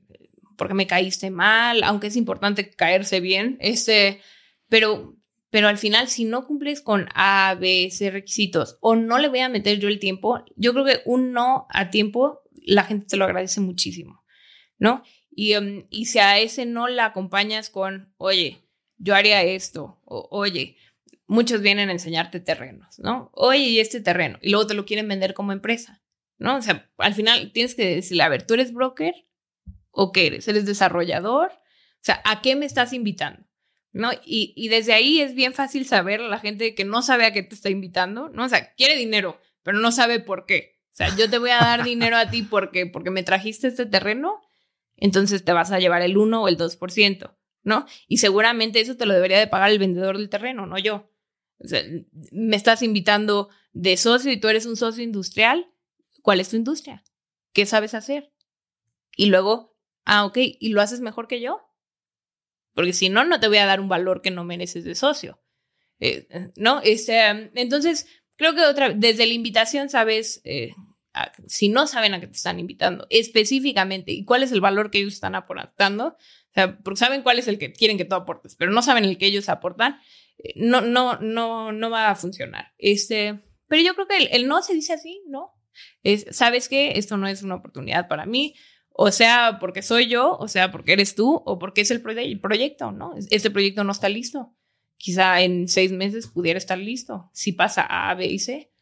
porque 0.56 0.74
me 0.74 0.88
caíste 0.88 1.32
mal, 1.32 1.84
aunque 1.84 2.08
es 2.08 2.16
importante 2.16 2.70
caerse 2.70 3.20
bien, 3.20 3.58
este, 3.60 4.22
pero, 4.70 5.18
pero 5.50 5.68
al 5.68 5.78
final 5.78 6.08
si 6.08 6.24
no 6.24 6.48
cumples 6.48 6.80
con 6.80 7.10
A, 7.14 7.58
B, 7.60 7.90
C 7.92 8.10
requisitos 8.10 8.78
o 8.80 8.96
no 8.96 9.18
le 9.18 9.28
voy 9.28 9.40
a 9.40 9.50
meter 9.50 9.80
yo 9.80 9.90
el 9.90 10.00
tiempo, 10.00 10.46
yo 10.56 10.72
creo 10.72 10.86
que 10.86 11.02
un 11.04 11.34
no 11.34 11.68
a 11.70 11.90
tiempo 11.90 12.44
la 12.66 12.86
gente 12.86 13.06
te 13.06 13.18
lo 13.18 13.26
agradece 13.26 13.60
muchísimo, 13.60 14.24
¿no? 14.78 15.04
Y, 15.30 15.56
mm, 15.60 15.88
y 15.90 16.06
si 16.06 16.20
a 16.20 16.40
ese 16.40 16.66
no 16.66 16.88
la 16.88 17.04
acompañas 17.04 17.70
con, 17.70 18.14
oye, 18.16 18.64
yo 18.98 19.14
haría 19.14 19.44
esto, 19.44 20.00
o, 20.06 20.26
oye, 20.32 20.78
muchos 21.30 21.62
vienen 21.62 21.90
a 21.90 21.92
enseñarte 21.92 22.40
terrenos, 22.40 22.98
¿no? 22.98 23.30
Oye, 23.36 23.80
este 23.80 24.02
terreno, 24.02 24.40
y 24.42 24.50
luego 24.50 24.66
te 24.66 24.74
lo 24.74 24.86
quieren 24.86 25.08
vender 25.08 25.36
como 25.36 25.52
empresa, 25.52 26.02
¿no? 26.40 26.58
O 26.58 26.62
sea, 26.62 26.92
al 26.98 27.14
final 27.14 27.52
tienes 27.54 27.76
que 27.76 27.96
decirle, 27.96 28.24
a 28.24 28.30
ver, 28.30 28.48
¿tú 28.48 28.56
eres 28.56 28.74
broker 28.74 29.14
o 29.92 30.12
qué 30.12 30.26
eres? 30.26 30.48
¿Eres 30.48 30.66
desarrollador? 30.66 31.52
O 31.52 32.02
sea, 32.02 32.20
¿a 32.26 32.42
qué 32.42 32.56
me 32.56 32.66
estás 32.66 32.94
invitando? 32.94 33.46
¿No? 33.92 34.12
Y, 34.26 34.54
y 34.56 34.70
desde 34.70 34.94
ahí 34.94 35.22
es 35.22 35.36
bien 35.36 35.54
fácil 35.54 35.86
saber 35.86 36.20
la 36.20 36.40
gente 36.40 36.74
que 36.74 36.84
no 36.84 37.04
sabe 37.04 37.26
a 37.26 37.32
qué 37.32 37.44
te 37.44 37.54
está 37.54 37.70
invitando, 37.70 38.30
¿no? 38.30 38.46
O 38.46 38.50
sea, 38.50 38.74
quiere 38.74 38.96
dinero, 38.96 39.40
pero 39.62 39.78
no 39.78 39.92
sabe 39.92 40.20
por 40.20 40.48
qué. 40.48 40.80
O 40.92 40.96
sea, 40.96 41.16
yo 41.16 41.30
te 41.30 41.38
voy 41.38 41.52
a 41.52 41.60
dar 41.60 41.84
dinero 41.84 42.18
a 42.18 42.32
ti 42.32 42.42
porque, 42.42 42.88
porque 42.88 43.12
me 43.12 43.24
trajiste 43.24 43.68
este 43.68 43.86
terreno, 43.86 44.42
entonces 44.98 45.46
te 45.46 45.54
vas 45.54 45.72
a 45.72 45.80
llevar 45.80 46.02
el 46.02 46.18
1 46.18 46.42
o 46.42 46.48
el 46.48 46.58
2%. 46.58 47.36
¿no? 47.64 47.86
Y 48.08 48.18
seguramente 48.18 48.80
eso 48.80 48.98
te 48.98 49.06
lo 49.06 49.14
debería 49.14 49.40
de 49.40 49.48
pagar 49.48 49.70
el 49.70 49.80
vendedor 49.80 50.18
del 50.18 50.30
terreno, 50.30 50.66
no 50.66 50.78
yo. 50.78 51.09
Sea, 51.68 51.84
me 52.32 52.56
estás 52.56 52.82
invitando 52.82 53.50
de 53.74 53.98
socio 53.98 54.32
y 54.32 54.40
tú 54.40 54.48
eres 54.48 54.66
un 54.66 54.78
socio 54.78 55.04
industrial. 55.04 55.72
¿Cuál 56.22 56.40
es 56.40 56.50
tu 56.50 56.56
industria? 56.56 57.04
¿Qué 57.54 57.66
sabes 57.66 57.94
hacer? 57.94 58.32
Y 59.16 59.28
luego 59.28 59.70
Ah, 60.12 60.26
ok, 60.26 60.40
¿y 60.60 60.70
lo 60.70 60.82
haces 60.82 61.02
mejor 61.02 61.28
que 61.28 61.40
yo? 61.40 61.62
Porque 62.74 62.94
si 62.94 63.10
no, 63.10 63.24
no 63.26 63.40
te 63.40 63.48
voy 63.48 63.58
a 63.58 63.68
dar 63.68 63.80
un 63.80 63.90
valor 63.90 64.24
que 64.24 64.32
no 64.32 64.44
mereces 64.44 64.84
de 64.84 64.96
socio. 64.96 65.40
Eh, 66.00 66.28
¿No? 66.56 66.82
Este, 66.84 67.52
entonces, 67.54 68.08
creo 68.36 68.56
que 68.56 68.66
otra, 68.66 68.90
desde 68.90 69.28
la 69.28 69.34
invitación 69.34 69.88
sabes, 69.88 70.42
eh, 70.46 70.72
si 71.46 71.70
no 71.70 71.86
saben 71.86 72.16
a 72.16 72.20
qué 72.20 72.26
te 72.26 72.38
están 72.38 72.60
invitando 72.60 73.06
específicamente 73.12 74.12
y 74.12 74.26
cuál 74.26 74.42
es 74.42 74.52
el 74.52 74.62
valor 74.62 74.90
que 74.90 74.98
ellos 74.98 75.14
están 75.14 75.36
aportando, 75.36 76.08
o 76.08 76.54
sea, 76.56 76.80
porque 76.80 76.98
saben 76.98 77.22
cuál 77.22 77.38
es 77.38 77.48
el 77.48 77.60
que 77.60 77.72
quieren 77.72 78.00
que 78.00 78.06
tú 78.06 78.16
aportes, 78.16 78.56
pero 78.56 78.72
no 78.72 78.82
saben 78.82 79.06
el 79.06 79.20
que 79.20 79.28
ellos 79.28 79.48
aportan, 79.48 80.00
no, 80.56 80.82
no, 80.82 81.20
no, 81.20 81.72
no 81.72 81.90
va 81.90 82.10
a 82.10 82.16
funcionar. 82.16 82.74
Este, 82.78 83.40
pero 83.68 83.82
yo 83.82 83.94
creo 83.96 84.08
que 84.08 84.18
el, 84.18 84.48
no 84.48 84.62
se 84.62 84.74
dice 84.74 84.94
así, 84.94 85.22
¿no? 85.28 85.52
Es, 86.04 86.26
¿Sabes 86.32 86.68
qué? 86.70 86.94
Esto 86.96 87.18
no 87.18 87.28
es 87.28 87.44
una 87.44 87.56
oportunidad 87.56 88.08
para 88.08 88.26
mí, 88.26 88.56
o 89.02 89.12
sea, 89.12 89.60
porque 89.62 89.82
soy 89.82 90.08
yo, 90.08 90.36
o 90.38 90.48
sea, 90.50 90.72
porque 90.72 90.94
eres 90.94 91.16
tú, 91.16 91.42
o 91.46 91.58
porque 91.58 91.82
es 91.82 91.92
el, 91.92 92.04
el 92.06 92.42
proyecto, 92.42 92.92
¿no? 92.92 93.14
Este 93.30 93.50
proyecto 93.50 93.86
no 93.86 93.94
está 93.94 94.10
listo. 94.10 94.54
Quizá 94.98 95.42
en 95.42 95.70
seis 95.70 95.94
meses 95.94 96.28
pudiera 96.28 96.58
estar 96.58 96.78
listo. 96.78 97.30
Si 97.34 97.54
pasa 97.54 97.84
A, 97.84 98.14
B 98.16 98.26
y 98.26 98.40
C, 98.40 98.74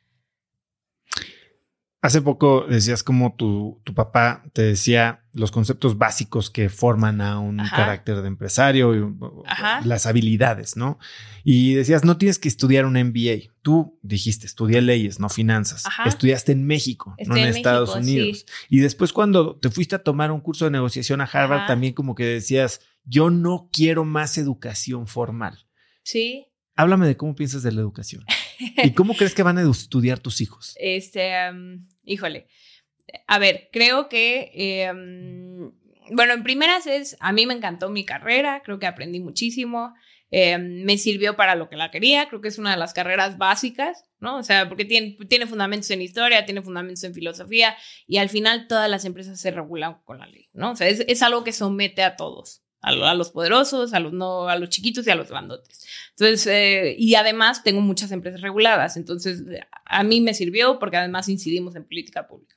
Hace 1.99 2.21
poco 2.21 2.65
decías 2.69 3.01
como 3.01 3.35
tu, 3.35 3.81
tu, 3.83 3.95
papá 3.95 4.43
te 4.53 4.61
decía 4.61 5.23
los 5.33 5.49
conceptos 5.49 5.97
básicos 5.97 6.51
que 6.51 6.69
forman 6.69 7.21
a 7.21 7.39
un 7.39 7.57
carácter 7.57 8.21
de 8.21 8.27
empresario 8.27 8.95
y 8.95 9.15
las 9.83 10.05
habilidades, 10.05 10.77
¿no? 10.77 10.99
Y 11.43 11.73
decías, 11.73 12.05
no 12.05 12.17
tienes 12.17 12.37
que 12.37 12.49
estudiar 12.49 12.85
un 12.85 12.93
MBA. 12.93 13.51
Tú 13.63 13.97
dijiste, 14.03 14.45
estudié 14.45 14.81
leyes, 14.81 15.19
no 15.19 15.27
finanzas. 15.27 15.85
Estudiaste 16.05 16.51
en 16.51 16.67
México, 16.67 17.15
no 17.25 17.35
en, 17.35 17.47
Estados 17.47 17.95
Unidos. 17.95 18.45
Y 18.69 18.79
después 18.79 19.11
cuando 19.11 19.55
te 19.55 19.71
fuiste 19.71 19.95
a 19.95 20.03
tomar 20.03 20.31
un 20.31 20.39
curso 20.39 20.65
de 20.65 20.71
negociación 20.71 21.19
a 21.21 21.25
Harvard, 21.25 21.65
también 21.65 21.93
como 21.93 22.13
que 22.13 22.25
decías, 22.25 22.81
yo 23.05 23.31
no 23.31 23.69
quiero 23.73 24.05
más 24.05 24.37
educación 24.37 25.07
formal. 25.07 25.65
Sí. 26.03 26.45
Háblame 26.75 27.07
de 27.07 27.17
cómo 27.17 27.33
piensas 27.33 27.63
de 27.63 27.71
la 27.71 27.81
educación. 27.81 28.23
¿Y 28.59 28.91
cómo 28.93 29.13
crees 29.15 29.33
que 29.33 29.43
van 29.43 29.57
a 29.57 29.69
estudiar 29.69 30.19
tus 30.19 30.41
hijos? 30.41 30.75
Este, 30.79 31.31
híjole. 32.03 32.47
A 33.27 33.39
ver, 33.39 33.69
creo 33.71 34.09
que, 34.09 34.51
em, 34.53 35.71
bueno, 36.11 36.33
en 36.33 36.43
primeras 36.43 36.87
es, 36.87 37.17
a 37.19 37.31
mí 37.31 37.45
me 37.45 37.53
encantó 37.53 37.89
mi 37.89 38.05
carrera, 38.05 38.61
creo 38.63 38.79
que 38.79 38.85
aprendí 38.85 39.19
muchísimo, 39.19 39.93
em, 40.29 40.83
me 40.83 40.97
sirvió 40.97 41.35
para 41.35 41.55
lo 41.55 41.69
que 41.69 41.77
la 41.77 41.89
quería, 41.89 42.27
creo 42.27 42.41
que 42.41 42.49
es 42.49 42.57
una 42.57 42.71
de 42.71 42.77
las 42.77 42.93
carreras 42.93 43.37
básicas, 43.37 44.03
¿no? 44.19 44.37
O 44.37 44.43
sea, 44.43 44.67
porque 44.67 44.85
tiene, 44.85 45.17
tiene 45.29 45.47
fundamentos 45.47 45.89
en 45.91 46.01
historia, 46.01 46.45
tiene 46.45 46.61
fundamentos 46.61 47.03
en 47.05 47.13
filosofía 47.13 47.77
y 48.07 48.17
al 48.17 48.29
final 48.29 48.67
todas 48.67 48.89
las 48.89 49.05
empresas 49.05 49.39
se 49.39 49.51
regulan 49.51 50.01
con 50.03 50.19
la 50.19 50.27
ley, 50.27 50.49
¿no? 50.53 50.71
O 50.71 50.75
sea, 50.75 50.87
es, 50.87 51.05
es 51.07 51.21
algo 51.21 51.43
que 51.43 51.53
somete 51.53 52.03
a 52.03 52.17
todos 52.17 52.66
a, 52.87 53.13
los 53.13 53.31
poderosos, 53.31 53.93
a 53.93 53.99
los 53.99 54.13
no, 54.13 54.47
a 54.49 54.57
los 54.57 54.69
chiquitos 54.69 55.05
y 55.07 55.09
a 55.09 55.15
los 55.15 55.29
grandotes. 55.29 55.85
Entonces, 56.11 56.47
eh, 56.47 56.95
y 56.97 57.15
además 57.15 57.63
tengo 57.63 57.81
muchas 57.81 58.11
empresas 58.11 58.41
reguladas, 58.41 58.97
entonces 58.97 59.43
a 59.85 60.03
mí 60.03 60.21
me 60.21 60.33
sirvió 60.33 60.79
porque 60.79 60.97
además 60.97 61.29
incidimos 61.29 61.75
en 61.75 61.85
política 61.85 62.27
pública. 62.27 62.55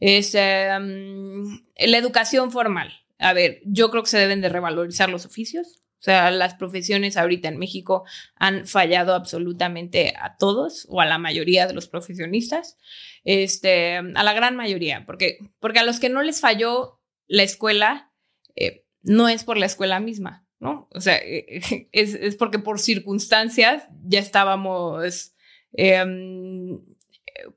Es 0.00 0.34
em, 0.34 1.62
la 1.76 1.96
educación 1.98 2.50
formal. 2.50 2.92
A 3.18 3.32
ver, 3.32 3.60
yo 3.64 3.90
creo 3.90 4.02
que 4.02 4.10
se 4.10 4.18
deben 4.18 4.40
de 4.40 4.48
revalorizar 4.48 5.08
los 5.08 5.26
oficios. 5.26 5.82
O 6.00 6.04
sea, 6.04 6.32
las 6.32 6.54
profesiones 6.54 7.16
ahorita 7.16 7.46
en 7.46 7.58
México 7.58 8.04
han 8.34 8.66
fallado 8.66 9.14
absolutamente 9.14 10.14
a 10.18 10.36
todos 10.36 10.88
o 10.90 11.00
a 11.00 11.06
la 11.06 11.18
mayoría 11.18 11.68
de 11.68 11.74
los 11.74 11.86
profesionistas, 11.86 12.76
este, 13.22 13.98
a 13.98 14.24
la 14.24 14.32
gran 14.32 14.56
mayoría, 14.56 15.06
porque, 15.06 15.38
porque 15.60 15.78
a 15.78 15.84
los 15.84 16.00
que 16.00 16.08
no 16.08 16.22
les 16.22 16.40
falló 16.40 17.00
la 17.28 17.44
escuela, 17.44 18.10
eh, 18.56 18.81
no 19.02 19.28
es 19.28 19.44
por 19.44 19.56
la 19.56 19.66
escuela 19.66 20.00
misma, 20.00 20.46
¿no? 20.60 20.88
O 20.92 21.00
sea, 21.00 21.16
eh, 21.18 21.88
es, 21.92 22.36
porque 22.36 22.58
por 22.58 22.78
circunstancias 22.78 23.88
ya 24.04 24.20
estábamos, 24.20 25.34
em, 25.72 26.80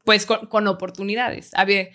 pues, 0.04 0.26
con, 0.26 0.68
oportunidades. 0.68 1.52
A 1.54 1.66
ver, 1.66 1.92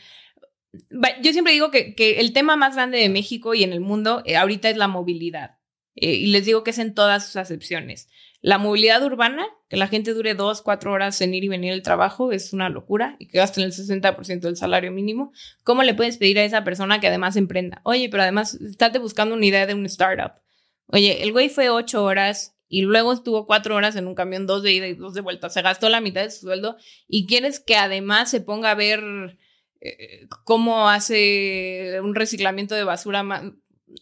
yo 1.22 1.32
siempre 1.32 1.53
digo 1.53 1.70
que, 1.70 1.94
el 2.18 2.32
tema 2.32 2.57
más 2.57 2.74
grande 2.74 2.98
de 2.98 3.09
México 3.09 3.55
y 3.55 3.64
en 3.64 3.72
el 3.72 3.80
mundo 3.80 4.22
eh, 4.24 4.36
ahorita 4.36 4.70
es 4.70 4.76
la 4.76 4.88
movilidad. 4.88 5.59
Eh, 5.96 6.14
y 6.14 6.26
les 6.28 6.46
digo 6.46 6.62
que 6.62 6.70
es 6.70 6.78
en 6.78 6.94
todas 6.94 7.26
sus 7.26 7.36
acepciones. 7.36 8.09
La 8.43 8.57
movilidad 8.57 9.03
urbana, 9.05 9.47
que 9.68 9.76
la 9.76 9.86
gente 9.86 10.14
dure 10.14 10.34
dos, 10.34 10.62
cuatro 10.62 10.93
horas 10.93 11.20
en 11.20 11.34
ir 11.34 11.45
y 11.45 11.49
venir 11.49 11.72
al 11.72 11.82
trabajo, 11.82 12.32
es 12.32 12.55
una 12.55 12.70
locura 12.70 13.16
y 13.18 13.28
que 13.28 13.38
gasten 13.38 13.64
el 13.64 13.72
60% 13.72 14.41
del 14.41 14.57
salario 14.57 14.93
mínimo. 14.93 15.32
¿Cómo 15.62 15.82
le 15.82 15.95
puedes 15.95 16.16
pedir 16.16 16.38
a 16.38 16.45
esa 16.45 16.64
persona 16.64 17.01
que 17.01 17.09
además 17.09 17.36
emprenda? 17.36 17.82
Oye, 17.84 18.09
pero 18.09 18.22
además, 18.22 18.55
estate 18.55 18.99
buscando 18.99 19.34
una 19.34 19.45
idea 19.45 19.66
de 19.66 19.74
un 19.74 19.84
startup. 19.86 20.41
Oye, 20.86 21.22
el 21.22 21.32
güey 21.32 21.51
fue 21.51 21.68
ocho 21.68 22.03
horas 22.03 22.57
y 22.66 22.82
luego 22.82 23.12
estuvo 23.12 23.47
cuatro 23.47 23.74
horas 23.76 23.97
en 23.97 24.07
un 24.07 24.14
camión, 24.14 24.47
dos 24.47 24.62
de 24.62 24.72
ida 24.72 24.86
y 24.86 24.95
dos 24.95 25.12
de 25.12 25.20
vuelta. 25.20 25.51
Se 25.51 25.61
gastó 25.61 25.88
la 25.91 26.01
mitad 26.01 26.22
de 26.22 26.30
su 26.30 26.47
sueldo 26.47 26.76
y 27.09 27.26
quieres 27.26 27.61
que 27.61 27.76
además 27.76 28.30
se 28.30 28.41
ponga 28.41 28.70
a 28.70 28.74
ver 28.74 29.36
eh, 29.80 30.26
cómo 30.45 30.88
hace 30.88 32.01
un 32.03 32.14
reciclamiento 32.14 32.74
de 32.74 32.84
basura. 32.84 33.22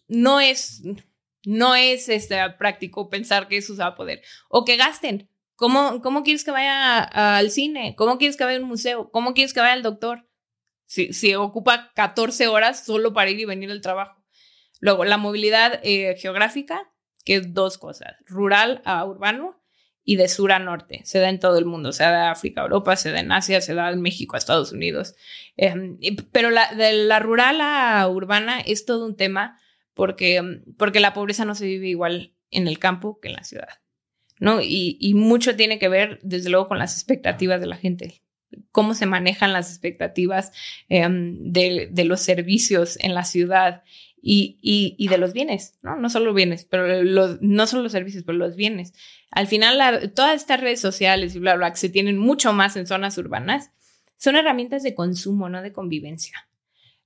No 0.07 0.41
es, 0.41 0.83
no 1.49 1.75
es 1.75 2.11
este, 2.11 2.37
práctico 2.59 3.09
pensar 3.09 3.49
que 3.49 3.57
eso 3.57 3.75
se 3.75 3.81
va 3.81 3.89
a 3.89 3.95
poder. 3.95 4.21
O 4.51 4.67
que 4.67 4.77
gasten. 4.77 5.31
¿Cómo, 5.55 6.03
cómo 6.03 6.23
quieres 6.23 6.45
que 6.45 6.51
vaya 6.51 6.99
al 7.03 7.51
cine? 7.51 7.95
¿Cómo 7.97 8.19
quieres 8.19 8.37
que 8.37 8.45
vaya 8.45 8.59
a 8.59 8.61
un 8.61 8.69
museo? 8.69 9.11
¿Cómo 9.11 9.33
quieres 9.33 9.55
que 9.55 9.61
vaya 9.61 9.73
al 9.73 9.83
doctor? 9.83 10.29
Si, 10.85 11.15
si 11.15 11.35
ocupa 11.35 11.91
14 11.95 12.49
horas 12.49 12.85
solo 12.85 13.15
para 13.15 13.31
ir 13.31 13.41
y 13.41 13.47
venir 13.47 13.71
al 13.71 13.81
trabajo. 13.81 14.23
Luego, 14.81 15.07
la 15.07 15.17
movilidad 15.17 15.81
eh, 15.83 16.17
geográfica, 16.19 16.93
que 17.25 17.37
es 17.37 17.55
dos 17.55 17.79
cosas, 17.79 18.13
rural 18.27 18.83
a 18.85 19.03
urbano 19.07 19.59
y 20.05 20.17
de 20.17 20.29
sur 20.29 20.53
a 20.53 20.59
norte. 20.59 21.01
Se 21.05 21.19
da 21.19 21.31
en 21.31 21.41
todo 21.41 21.57
el 21.57 21.65
mundo, 21.65 21.93
se 21.93 22.03
da 22.03 22.27
en 22.27 22.31
África, 22.31 22.61
Europa, 22.61 22.95
se 22.97 23.11
da 23.11 23.21
en 23.21 23.33
Asia, 23.33 23.63
se 23.63 23.73
da 23.73 23.91
en 23.91 24.03
México, 24.03 24.37
Estados 24.37 24.73
Unidos. 24.73 25.15
Em, 25.57 25.97
pero 26.31 26.51
la, 26.51 26.75
de 26.75 26.93
la 26.93 27.21
rural 27.21 27.63
a 27.63 28.07
urbana 28.07 28.61
es 28.61 28.85
todo 28.85 29.07
un 29.07 29.17
tema 29.17 29.59
porque, 29.99 30.63
porque 30.77 31.01
la 31.01 31.13
pobreza 31.13 31.45
no 31.45 31.57
se 31.57 31.67
vive 31.67 31.89
igual 31.89 32.33
en 32.53 32.69
el 32.69 32.79
campo 32.79 33.19
que 33.19 33.31
en 33.31 33.35
la 33.35 33.43
ciudad, 33.43 33.81
¿no? 34.39 34.61
Y, 34.63 35.13
mucho 35.17 35.57
tiene 35.57 35.81
que 35.81 35.89
ver, 35.89 36.21
desde 36.23 36.51
luego, 36.51 36.69
con 36.69 36.79
las 36.79 36.95
expectativas 36.95 37.61
de 37.61 37.67
la 37.67 37.77
gente, 37.77 38.23
cómo 38.71 38.95
se 38.95 39.07
manejan 39.07 39.53
las 39.53 39.71
expectativas 39.71 40.53
em, 40.89 41.37
de, 41.41 41.91
los 42.05 42.21
servicios 42.21 42.97
en 43.01 43.13
la 43.13 43.25
ciudad 43.25 43.83
y, 44.23 45.09
de 45.11 45.19
los 45.19 45.33
bienes, 45.33 45.81
¿no? 45.83 45.97
No 45.97 46.11
solo 46.11 46.33
bienes, 46.33 46.65
pero 46.65 47.03
no 47.41 47.67
solo 47.67 47.83
los 47.83 47.91
servicios, 47.91 48.23
pero 48.23 48.39
los 48.39 48.55
bienes. 48.55 48.93
Al 49.33 49.49
final, 49.49 50.13
todas 50.15 50.37
estas 50.37 50.61
redes 50.61 50.81
sociales 50.81 51.35
y 51.35 51.41
bla, 51.41 51.57
bla, 51.57 51.73
que 51.73 51.77
se 51.77 51.89
tienen 51.89 52.19
mucho 52.19 52.53
más 52.53 52.77
en 52.77 52.87
zonas 52.87 53.19
urbanas, 53.19 53.73
son 54.17 54.37
herramientas 54.37 54.85
de 54.85 54.95
consumo, 54.95 55.49
no 55.49 55.61
de 55.61 55.73
convivencia. 55.73 56.48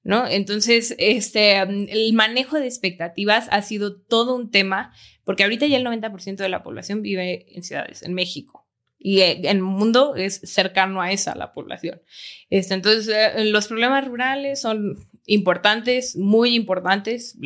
¿No? 0.05 0.27
Entonces, 0.27 0.95
este, 0.99 1.59
el 1.59 2.13
manejo 2.13 2.59
de 2.59 2.67
expectativas 2.67 3.49
ha 3.51 3.63
sido 3.63 4.01
todo 4.01 4.35
un 4.35 4.51
tema, 4.51 4.93
porque 5.25 5.45
ahorita 5.45 5.67
ya 5.67 5.77
el 5.77 5.87
90% 5.87 6.37
de 6.37 6.49
la 6.49 6.63
población 6.63 7.03
vive 7.03 7.47
en 7.57 7.63
ciudades, 7.63 8.03
en 8.03 8.15
México. 8.15 8.69
Y 8.99 9.21
eh, 9.21 9.41
el 9.45 9.61
mundo 9.63 10.15
es 10.15 10.41
cercano 10.45 11.03
a 11.03 11.11
esa 11.13 11.35
la 11.35 11.53
población. 11.53 12.03
Este, 12.51 12.75
entonces, 12.75 13.09
eh, 13.09 13.45
los 13.45 13.69
problemas 13.69 14.07
rurales 14.07 14.61
son 14.61 14.97
importantes, 15.27 16.17
muy 16.17 16.55
importantes, 16.55 17.39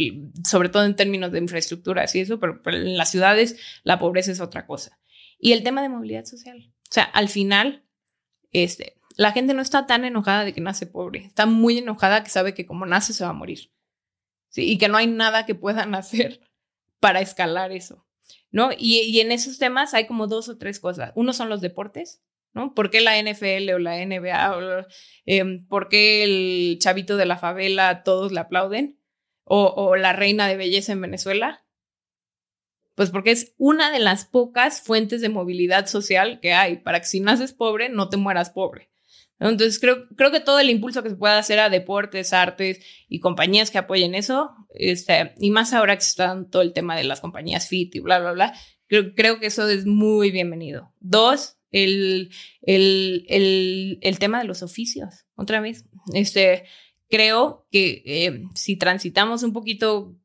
sobre 0.49 0.69
todo 0.69 0.85
en 0.85 0.97
términos 0.97 1.33
de 1.33 1.39
infraestructuras 1.39 2.15
y 2.15 2.21
eso, 2.21 2.41
pero, 2.41 2.63
pero 2.63 2.77
en 2.77 2.97
las 2.97 3.11
ciudades 3.11 3.57
la 3.85 3.99
pobreza 3.99 4.33
es 4.33 4.41
otra 4.41 4.67
cosa. 4.67 4.99
Y 5.39 5.53
el 5.53 5.63
tema 5.63 5.83
de 5.83 5.89
movilidad 5.89 6.25
social. 6.25 6.73
O 6.89 6.93
sea, 6.93 7.05
al 7.05 7.29
final, 7.29 7.85
este, 8.53 8.97
la 9.17 9.33
gente 9.33 9.55
no 9.55 9.63
está 9.63 9.87
tan 9.87 10.05
enojada 10.05 10.45
de 10.45 10.53
que 10.53 10.61
nace 10.61 10.87
pobre, 10.87 11.25
está 11.25 11.47
muy 11.47 11.79
enojada 11.79 12.23
que 12.23 12.31
sabe 12.31 12.55
que 12.55 12.67
como 12.67 12.87
nace 12.87 13.13
se 13.13 13.25
va 13.25 13.31
a 13.31 13.35
morir. 13.35 13.73
¿sí? 14.49 14.71
Y 14.71 14.79
que 14.79 14.89
no 14.89 14.99
hay 14.99 15.07
nada 15.07 15.47
que 15.47 15.55
puedan 15.55 15.95
hacer 15.97 16.41
para 17.01 17.21
escalar 17.21 17.73
eso. 17.73 18.07
¿no? 18.51 18.71
Y, 18.77 19.21
en 19.21 19.33
esos 19.33 19.59
temas 19.59 19.95
hay 19.95 20.07
como 20.07 20.27
dos 20.27 20.49
o 20.49 20.57
tres 20.57 20.81
cosas. 20.81 21.13
Uno 21.15 21.33
son 21.33 21.49
los 21.49 21.61
deportes, 21.61 22.23
¿no? 22.55 22.75
¿Por 22.75 22.91
qué 22.91 23.01
la 23.01 23.21
NFL 23.21 23.71
o 23.75 23.79
la 23.79 24.05
NBA? 24.05 24.57
O, 24.57 24.87
em, 25.27 25.67
¿Por 25.67 25.89
qué 25.89 26.25
el 26.25 26.79
chavito 26.81 27.17
de 27.17 27.27
la 27.27 27.37
favela 27.37 28.03
todos 28.03 28.33
le 28.33 28.41
aplauden? 28.41 28.99
O, 29.45 29.67
o 29.77 29.97
la 29.97 30.13
reina 30.13 30.49
de 30.49 30.57
belleza 30.57 30.93
en 30.93 31.03
Venezuela. 31.03 31.67
Pues 32.95 33.11
porque 33.11 33.31
es 33.31 33.55
una 33.59 33.91
de 33.91 33.99
las 33.99 34.25
pocas 34.25 34.81
fuentes 34.81 35.21
de 35.21 35.29
movilidad 35.29 35.87
social 35.87 36.41
que 36.41 36.55
hay 36.55 36.79
para 36.79 37.01
que 37.01 37.07
si 37.07 37.21
naces 37.21 37.53
pobre 37.53 37.91
no 37.91 38.09
te 38.09 38.17
mueras 38.17 38.51
pobre. 38.51 38.91
Entonces 39.39 39.79
creo, 39.79 40.09
creo 40.17 40.31
que 40.31 40.41
todo 40.41 40.61
el 40.61 40.71
impulso 40.71 41.03
que 41.03 41.11
se 41.11 41.17
pueda 41.17 41.39
hacer 41.39 41.59
a 41.59 41.69
deportes, 41.69 42.33
artes 42.33 42.81
y 43.09 43.21
compañías 43.21 43.71
que 43.71 43.79
apoyen 43.79 44.15
eso, 44.15 44.51
este, 44.71 45.35
y 45.39 45.51
más 45.51 45.73
ahora 45.73 45.97
que 45.97 46.05
está 46.05 46.45
todo 46.51 46.63
el 46.63 46.73
tema 46.73 46.97
de 46.97 47.05
las 47.05 47.21
compañías 47.21 47.69
fit 47.69 47.95
y 47.95 48.01
bla, 48.01 48.19
bla, 48.19 48.33
bla, 48.33 48.55
creo, 48.87 49.15
creo 49.15 49.39
que 49.39 49.47
eso 49.47 49.69
es 49.69 49.85
muy 49.85 50.31
bienvenido. 50.31 50.93
Dos, 51.01 51.59
el, 51.71 52.31
el, 52.63 53.27
el, 53.29 53.99
el 54.01 54.19
tema 54.19 54.39
de 54.39 54.47
los 54.47 54.63
oficios, 54.63 55.27
otra 55.35 55.61
vez. 55.61 55.85
Este, 56.15 56.65
creo 57.09 57.67
que 57.71 58.03
eh, 58.07 58.45
si 58.55 58.77
transitamos 58.77 59.43
un 59.43 59.53
poquito 59.53 60.17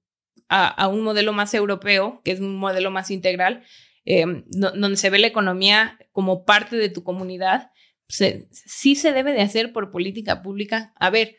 a, 0.54 0.88
un 0.90 1.02
modelo 1.02 1.32
más 1.32 1.54
europeo, 1.54 2.22
que 2.26 2.32
es 2.32 2.42
un 2.42 2.58
modelo 2.58 2.92
más 2.92 3.10
integral, 3.10 3.64
eh, 4.04 4.26
donde 4.50 4.98
se 4.98 5.10
ve 5.10 5.20
la 5.20 5.28
economía 5.28 5.98
como 6.12 6.44
parte 6.44 6.76
de 6.76 6.90
tu 6.90 7.04
comunidad, 7.04 7.71
sí 8.12 8.96
se 8.96 9.12
debe 9.12 9.34
de 9.34 9.42
hacer 9.42 9.74
por 9.74 9.92
política 9.92 10.42
pública. 10.42 10.94
A 10.96 11.10
ver, 11.10 11.38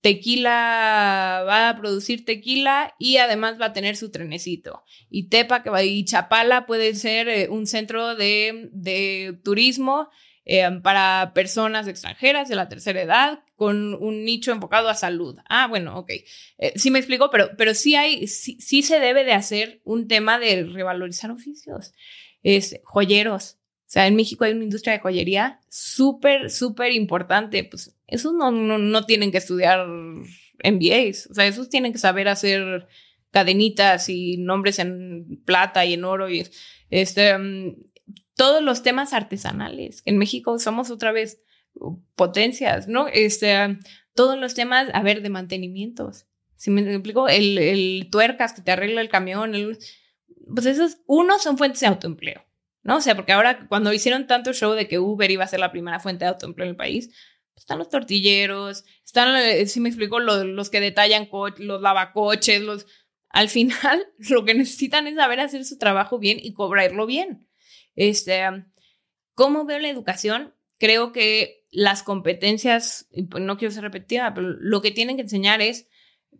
Tequila 0.00 1.44
va 1.46 1.70
a 1.70 1.76
producir 1.76 2.24
tequila 2.24 2.94
y 2.98 3.16
además 3.16 3.60
va 3.60 3.66
a 3.66 3.72
tener 3.72 3.96
su 3.96 4.10
trenecito. 4.10 4.84
Y 5.10 5.28
Tepa 5.28 5.62
que 5.62 5.70
va, 5.70 5.82
y 5.82 6.04
Chapala 6.04 6.66
puede 6.66 6.94
ser 6.94 7.28
eh, 7.28 7.48
un 7.48 7.66
centro 7.66 8.14
de, 8.14 8.68
de 8.72 9.38
turismo 9.42 10.08
eh, 10.44 10.66
para 10.82 11.32
personas 11.34 11.88
extranjeras 11.88 12.48
de 12.48 12.56
la 12.56 12.68
tercera 12.68 13.02
edad 13.02 13.40
con 13.56 13.92
un 13.94 14.24
nicho 14.24 14.52
enfocado 14.52 14.88
a 14.88 14.94
salud. 14.94 15.36
Ah, 15.48 15.66
bueno, 15.66 15.98
ok. 15.98 16.10
Eh, 16.10 16.72
sí 16.76 16.90
me 16.90 17.00
explico, 17.00 17.28
pero, 17.30 17.50
pero 17.58 17.74
sí 17.74 17.96
hay, 17.96 18.28
sí, 18.28 18.56
sí, 18.60 18.82
se 18.82 19.00
debe 19.00 19.24
de 19.24 19.32
hacer 19.32 19.82
un 19.84 20.06
tema 20.06 20.38
de 20.38 20.64
revalorizar 20.64 21.32
oficios. 21.32 21.92
Es 22.42 22.80
joyeros. 22.84 23.57
O 23.88 23.90
sea, 23.90 24.06
en 24.06 24.16
México 24.16 24.44
hay 24.44 24.52
una 24.52 24.64
industria 24.64 24.92
de 24.92 24.98
joyería 24.98 25.60
súper, 25.70 26.50
súper 26.50 26.92
importante. 26.92 27.64
Pues 27.64 27.96
esos 28.06 28.34
no, 28.34 28.50
no, 28.50 29.06
tienen 29.06 29.32
que 29.32 29.38
estudiar 29.38 29.86
MBAs. 29.88 31.28
O 31.30 31.34
sea, 31.34 31.46
esos 31.46 31.70
tienen 31.70 31.92
que 31.92 31.98
saber 31.98 32.28
hacer 32.28 32.86
cadenitas 33.30 34.10
y 34.10 34.36
nombres 34.36 34.78
en 34.78 35.40
plata 35.46 35.86
y 35.86 35.94
en 35.94 36.04
oro 36.04 36.28
y 36.28 36.46
este 36.90 37.36
mm, 37.38 37.76
todos 38.36 38.62
los 38.62 38.82
temas 38.82 39.14
artesanales. 39.14 40.02
En 40.04 40.18
México 40.18 40.58
somos 40.58 40.90
otra 40.90 41.10
vez 41.10 41.40
potencias, 42.14 42.88
¿no? 42.88 43.08
Este, 43.08 43.78
todos 44.14 44.38
los 44.38 44.52
temas, 44.52 44.88
a 44.92 45.02
ver, 45.02 45.22
de 45.22 45.30
mantenimientos. 45.30 46.26
Si 46.56 46.70
me 46.70 46.82
explico, 46.82 47.26
el, 47.28 47.56
el 47.56 48.08
tuercas 48.10 48.52
que 48.52 48.60
te 48.60 48.70
arregla 48.70 49.00
el 49.00 49.08
camión, 49.08 49.52
pues 50.54 50.66
esos, 50.66 50.98
unos 51.06 51.42
son 51.42 51.56
fuentes 51.56 51.80
de 51.80 51.86
autoempleo, 51.86 52.44
¿no? 52.88 52.96
O 52.96 53.00
sea, 53.02 53.14
porque 53.14 53.32
ahora 53.32 53.66
cuando 53.68 53.92
hicieron 53.92 54.26
tanto 54.26 54.54
show 54.54 54.72
de 54.72 54.88
que 54.88 54.98
Uber 54.98 55.30
iba 55.30 55.44
a 55.44 55.46
ser 55.46 55.60
la 55.60 55.70
primera 55.70 56.00
fuente 56.00 56.24
de 56.24 56.30
autoempleo 56.30 56.64
en 56.64 56.70
el 56.70 56.76
país, 56.76 57.08
pues 57.52 57.64
están 57.64 57.76
los 57.76 57.90
tortilleros, 57.90 58.82
están, 59.04 59.36
eh, 59.36 59.66
si 59.66 59.78
me 59.80 59.90
explico, 59.90 60.20
los, 60.20 60.46
los 60.46 60.70
que 60.70 60.80
detallan 60.80 61.28
los 61.58 61.82
lavacoches, 61.82 62.62
los... 62.62 62.86
Al 63.28 63.50
final, 63.50 64.06
lo 64.30 64.46
que 64.46 64.54
necesitan 64.54 65.06
es 65.06 65.16
saber 65.16 65.38
hacer 65.38 65.66
su 65.66 65.76
trabajo 65.76 66.18
bien 66.18 66.38
y 66.40 66.54
cobrarlo 66.54 67.04
bien. 67.04 67.46
Este, 67.94 68.42
¿Cómo 69.34 69.66
veo 69.66 69.80
la 69.80 69.90
educación? 69.90 70.54
Creo 70.78 71.12
que 71.12 71.66
las 71.70 72.02
competencias, 72.02 73.10
pues, 73.30 73.44
no 73.44 73.58
quiero 73.58 73.74
ser 73.74 73.82
repetida, 73.82 74.32
pero 74.32 74.48
lo 74.48 74.80
que 74.80 74.92
tienen 74.92 75.16
que 75.16 75.22
enseñar 75.24 75.60
es, 75.60 75.88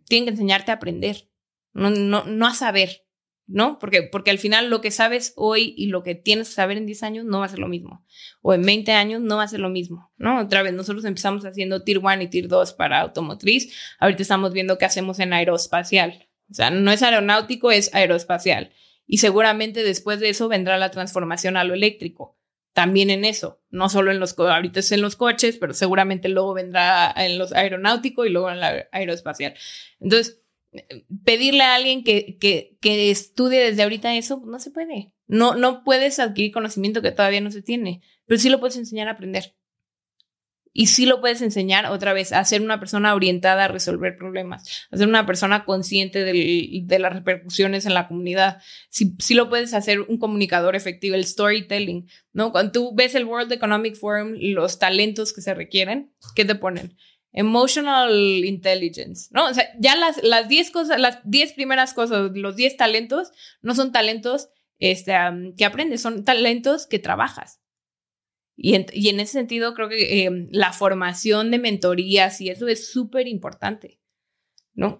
tienen 0.07 0.25
que 0.25 0.31
enseñarte 0.31 0.71
a 0.71 0.75
aprender, 0.75 1.29
no, 1.73 1.91
no, 1.91 2.23
no 2.23 2.47
a 2.47 2.55
saber, 2.55 3.05
¿no? 3.49 3.79
Porque, 3.79 4.03
porque 4.03 4.29
al 4.29 4.37
final 4.37 4.69
lo 4.69 4.79
que 4.79 4.91
sabes 4.91 5.33
hoy 5.35 5.73
y 5.75 5.87
lo 5.87 6.03
que 6.03 6.13
tienes 6.13 6.49
que 6.49 6.53
saber 6.53 6.77
en 6.77 6.85
10 6.85 7.03
años 7.03 7.25
no 7.25 7.39
va 7.39 7.45
a 7.45 7.49
ser 7.49 7.59
lo 7.59 7.67
mismo. 7.67 8.05
O 8.41 8.53
en 8.53 8.61
20 8.61 8.91
años 8.91 9.21
no 9.21 9.37
va 9.37 9.43
a 9.43 9.47
ser 9.47 9.59
lo 9.59 9.69
mismo, 9.69 10.11
¿no? 10.17 10.39
Otra 10.39 10.61
vez, 10.61 10.73
nosotros 10.73 11.03
empezamos 11.03 11.43
haciendo 11.45 11.83
Tier 11.83 11.97
1 11.97 12.21
y 12.21 12.27
Tier 12.27 12.47
2 12.47 12.73
para 12.73 13.01
automotriz. 13.01 13.73
Ahorita 13.99 14.21
estamos 14.21 14.53
viendo 14.53 14.77
qué 14.77 14.85
hacemos 14.85 15.19
en 15.19 15.33
aeroespacial. 15.33 16.27
O 16.49 16.53
sea, 16.53 16.69
no 16.69 16.91
es 16.91 17.01
aeronáutico, 17.01 17.71
es 17.71 17.93
aeroespacial. 17.93 18.71
Y 19.07 19.17
seguramente 19.17 19.83
después 19.83 20.19
de 20.19 20.29
eso 20.29 20.47
vendrá 20.47 20.77
la 20.77 20.91
transformación 20.91 21.57
a 21.57 21.63
lo 21.63 21.73
eléctrico 21.73 22.39
también 22.73 23.09
en 23.09 23.25
eso, 23.25 23.61
no 23.71 23.89
solo 23.89 24.11
en 24.11 24.21
los, 24.21 24.37
ahorita 24.37 24.79
es 24.79 24.91
en 24.93 25.01
los 25.01 25.15
coches, 25.15 25.57
pero 25.57 25.73
seguramente 25.73 26.29
luego 26.29 26.53
vendrá 26.53 27.11
en 27.17 27.37
los 27.37 27.51
aeronáuticos 27.51 28.25
y 28.25 28.29
luego 28.29 28.49
en 28.51 28.61
la 28.61 28.87
aeroespacial. 28.91 29.53
Entonces, 29.99 30.39
pedirle 31.23 31.63
a 31.63 31.75
alguien 31.75 32.03
que, 32.03 32.37
que, 32.39 32.77
que 32.81 33.11
estudie 33.11 33.59
desde 33.59 33.83
ahorita 33.83 34.15
eso, 34.15 34.41
no 34.45 34.59
se 34.59 34.71
puede. 34.71 35.13
No, 35.27 35.55
no 35.55 35.83
puedes 35.83 36.19
adquirir 36.19 36.51
conocimiento 36.51 37.01
que 37.01 37.11
todavía 37.11 37.41
no 37.41 37.51
se 37.51 37.61
tiene, 37.61 38.01
pero 38.25 38.39
sí 38.39 38.49
lo 38.49 38.59
puedes 38.59 38.77
enseñar 38.77 39.07
a 39.07 39.11
aprender. 39.11 39.55
Y 40.71 40.87
sí 40.87 41.05
lo 41.05 41.19
puedes 41.19 41.41
enseñar 41.41 41.87
otra 41.87 42.13
vez 42.13 42.31
a 42.31 42.43
ser 42.45 42.61
una 42.61 42.79
persona 42.79 43.15
orientada 43.15 43.65
a 43.65 43.67
resolver 43.67 44.17
problemas, 44.17 44.87
a 44.91 44.97
ser 44.97 45.07
una 45.07 45.25
persona 45.25 45.65
consciente 45.65 46.23
de 46.23 46.99
las 46.99 47.13
repercusiones 47.13 47.85
en 47.85 47.95
la 47.95 48.07
comunidad. 48.07 48.61
Sí, 48.89 49.15
sí, 49.19 49.33
lo 49.33 49.49
puedes 49.49 49.73
hacer 49.73 50.01
un 50.01 50.19
comunicador 50.19 50.75
efectivo, 50.75 51.15
el 51.15 51.25
storytelling, 51.25 52.07
¿no? 52.33 52.51
Cuando 52.51 52.71
tú 52.71 52.95
ves 52.95 53.15
el 53.15 53.25
World 53.25 53.51
Economic 53.51 53.95
Forum, 53.95 54.33
los 54.39 54.77
talentos 54.77 55.33
que 55.33 55.41
se 55.41 55.55
requieren, 55.55 56.13
¿qué 56.35 56.45
te 56.45 56.55
ponen? 56.55 56.95
Emotional 57.31 58.11
intelligence, 58.45 59.29
¿no? 59.31 59.45
O 59.47 59.53
sea, 59.53 59.69
ya 59.79 59.95
las, 59.95 60.21
las 60.23 60.47
10 60.47 60.71
cosas, 60.71 60.99
las 60.99 61.19
10 61.25 61.53
primeras 61.53 61.93
cosas, 61.93 62.31
los 62.33 62.55
10 62.55 62.77
talentos, 62.77 63.31
no 63.61 63.75
son 63.75 63.91
talentos 63.91 64.49
este, 64.79 65.13
que 65.57 65.65
aprendes, 65.65 66.01
son 66.01 66.23
talentos 66.23 66.87
que 66.87 66.99
trabajas. 66.99 67.61
Y 68.61 68.75
en, 68.75 69.19
ese 69.21 69.31
sentido, 69.33 69.73
creo 69.73 69.87
que 69.87 70.25
em, 70.25 70.49
la 70.51 70.73
formación 70.73 71.49
de 71.49 71.59
mentorías 71.59 72.41
y 72.41 72.49
eso 72.49 72.67
es 72.67 72.91
súper 72.91 73.27
importante. 73.27 73.99
¿no? 74.73 74.99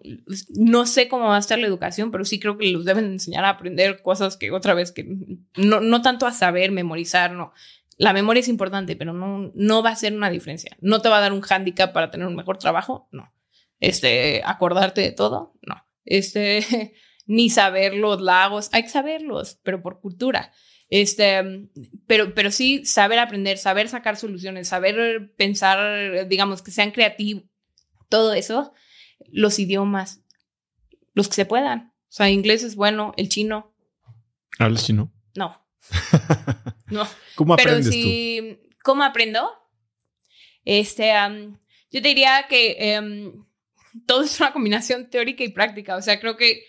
no 0.49 0.86
sé 0.86 1.07
cómo 1.07 1.27
va 1.27 1.38
a 1.38 1.39
estar 1.39 1.57
la 1.57 1.67
educación, 1.67 2.11
pero 2.11 2.25
sí 2.25 2.39
creo 2.39 2.57
que 2.57 2.69
los 2.69 2.84
deben 2.84 3.05
enseñar 3.05 3.45
a 3.45 3.49
aprender 3.49 4.01
cosas 4.01 4.36
que 4.36 4.51
otra 4.51 4.73
vez, 4.73 4.91
que 4.91 5.07
no, 5.55 5.80
no 5.80 6.01
tanto 6.01 6.27
a 6.27 6.34
saber, 6.34 6.71
memorizar, 6.71 7.32
no. 7.32 7.53
La 8.00 8.14
memoria 8.14 8.39
es 8.39 8.47
importante, 8.47 8.95
pero 8.95 9.12
no, 9.12 9.52
no 9.54 9.84
va 9.84 9.89
a 9.89 9.95
ser 9.97 10.14
una 10.14 10.30
diferencia. 10.30 10.76
No 10.80 11.02
te 11.02 11.10
va 11.10 11.18
a 11.18 11.22
dar 11.22 11.34
un 11.34 11.41
hándicap 11.41 11.91
para 11.91 12.10
tener 12.10 12.28
un 12.28 12.36
mejor 12.36 12.58
trabajo, 12.58 13.10
no. 13.12 13.34
Este, 13.82 14.41
acordarte 14.45 15.02
de 15.02 15.12
todo, 15.12 15.54
no. 15.62 15.86
Este, 16.06 16.93
ni 17.26 17.50
saber 17.50 17.93
los 17.93 18.22
lagos, 18.22 18.70
hay 18.72 18.84
que 18.84 18.89
saberlos, 18.89 19.60
pero 19.64 19.82
por 19.82 20.00
cultura. 20.00 20.54
Este, 20.89 21.70
pero, 22.08 22.34
pero 22.34 22.52
sí 22.52 22.86
saber 22.86 23.20
aprender, 23.20 23.58
saber 23.58 23.89
sacar 23.89 24.16
soluciones, 24.16 24.70
saber 24.70 25.34
pensar, 25.36 26.26
digamos, 26.30 26.62
que 26.62 26.72
sean 26.72 26.91
creativos, 26.91 27.43
todo 28.08 28.34
eso, 28.34 28.74
los 29.30 29.60
idiomas, 29.60 30.24
los 31.14 31.28
que 31.28 31.36
se 31.36 31.45
puedan. 31.45 31.93
O 32.04 32.12
sea, 32.12 32.30
inglés 32.30 32.64
es 32.64 32.76
bueno, 32.78 33.14
el 33.18 33.28
chino. 33.28 33.76
¿Hablas 34.58 34.86
chino? 34.86 35.12
No. 35.36 35.68
no. 36.91 37.07
¿Cómo 37.36 37.53
aprendes 37.53 37.86
pero 37.86 37.91
si, 37.91 38.59
¿Cómo 38.84 39.03
aprendo? 39.03 39.49
Este, 40.65 41.11
yo 41.91 42.01
te 42.01 42.07
diría 42.07 42.45
que 42.49 42.75
em, 42.95 43.45
todo 44.05 44.23
es 44.23 44.39
una 44.39 44.53
combinación 44.53 45.09
teórica 45.09 45.43
y 45.43 45.49
práctica. 45.49 45.95
O 45.95 46.01
sea, 46.01 46.19
creo 46.19 46.38
que 46.38 46.63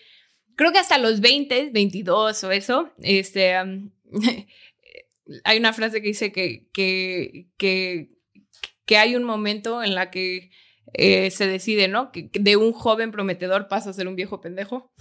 creo 0.55 0.71
que 0.71 0.79
hasta 0.79 0.97
los 0.97 1.21
20, 1.21 1.71
22 1.71 2.43
o 2.43 2.51
eso, 2.51 2.91
este, 2.99 3.55
hay 5.43 5.57
una 5.57 5.73
frase 5.73 6.01
que 6.01 6.07
dice 6.07 6.31
que, 6.31 6.67
que, 6.73 7.47
que, 7.57 8.97
hay 8.97 9.15
un 9.15 9.23
momento 9.23 9.81
en 9.81 9.95
la 9.95 10.11
que 10.11 10.51
eh, 10.93 11.31
se 11.31 11.47
decide, 11.47 11.87
¿no? 11.87 12.11
Que, 12.11 12.29
de 12.33 12.57
un 12.57 12.73
joven 12.73 13.11
prometedor 13.11 13.67
pasa 13.67 13.89
a 13.89 13.93
ser 13.93 14.07
un 14.07 14.15
viejo 14.15 14.41
pendejo. 14.41 14.91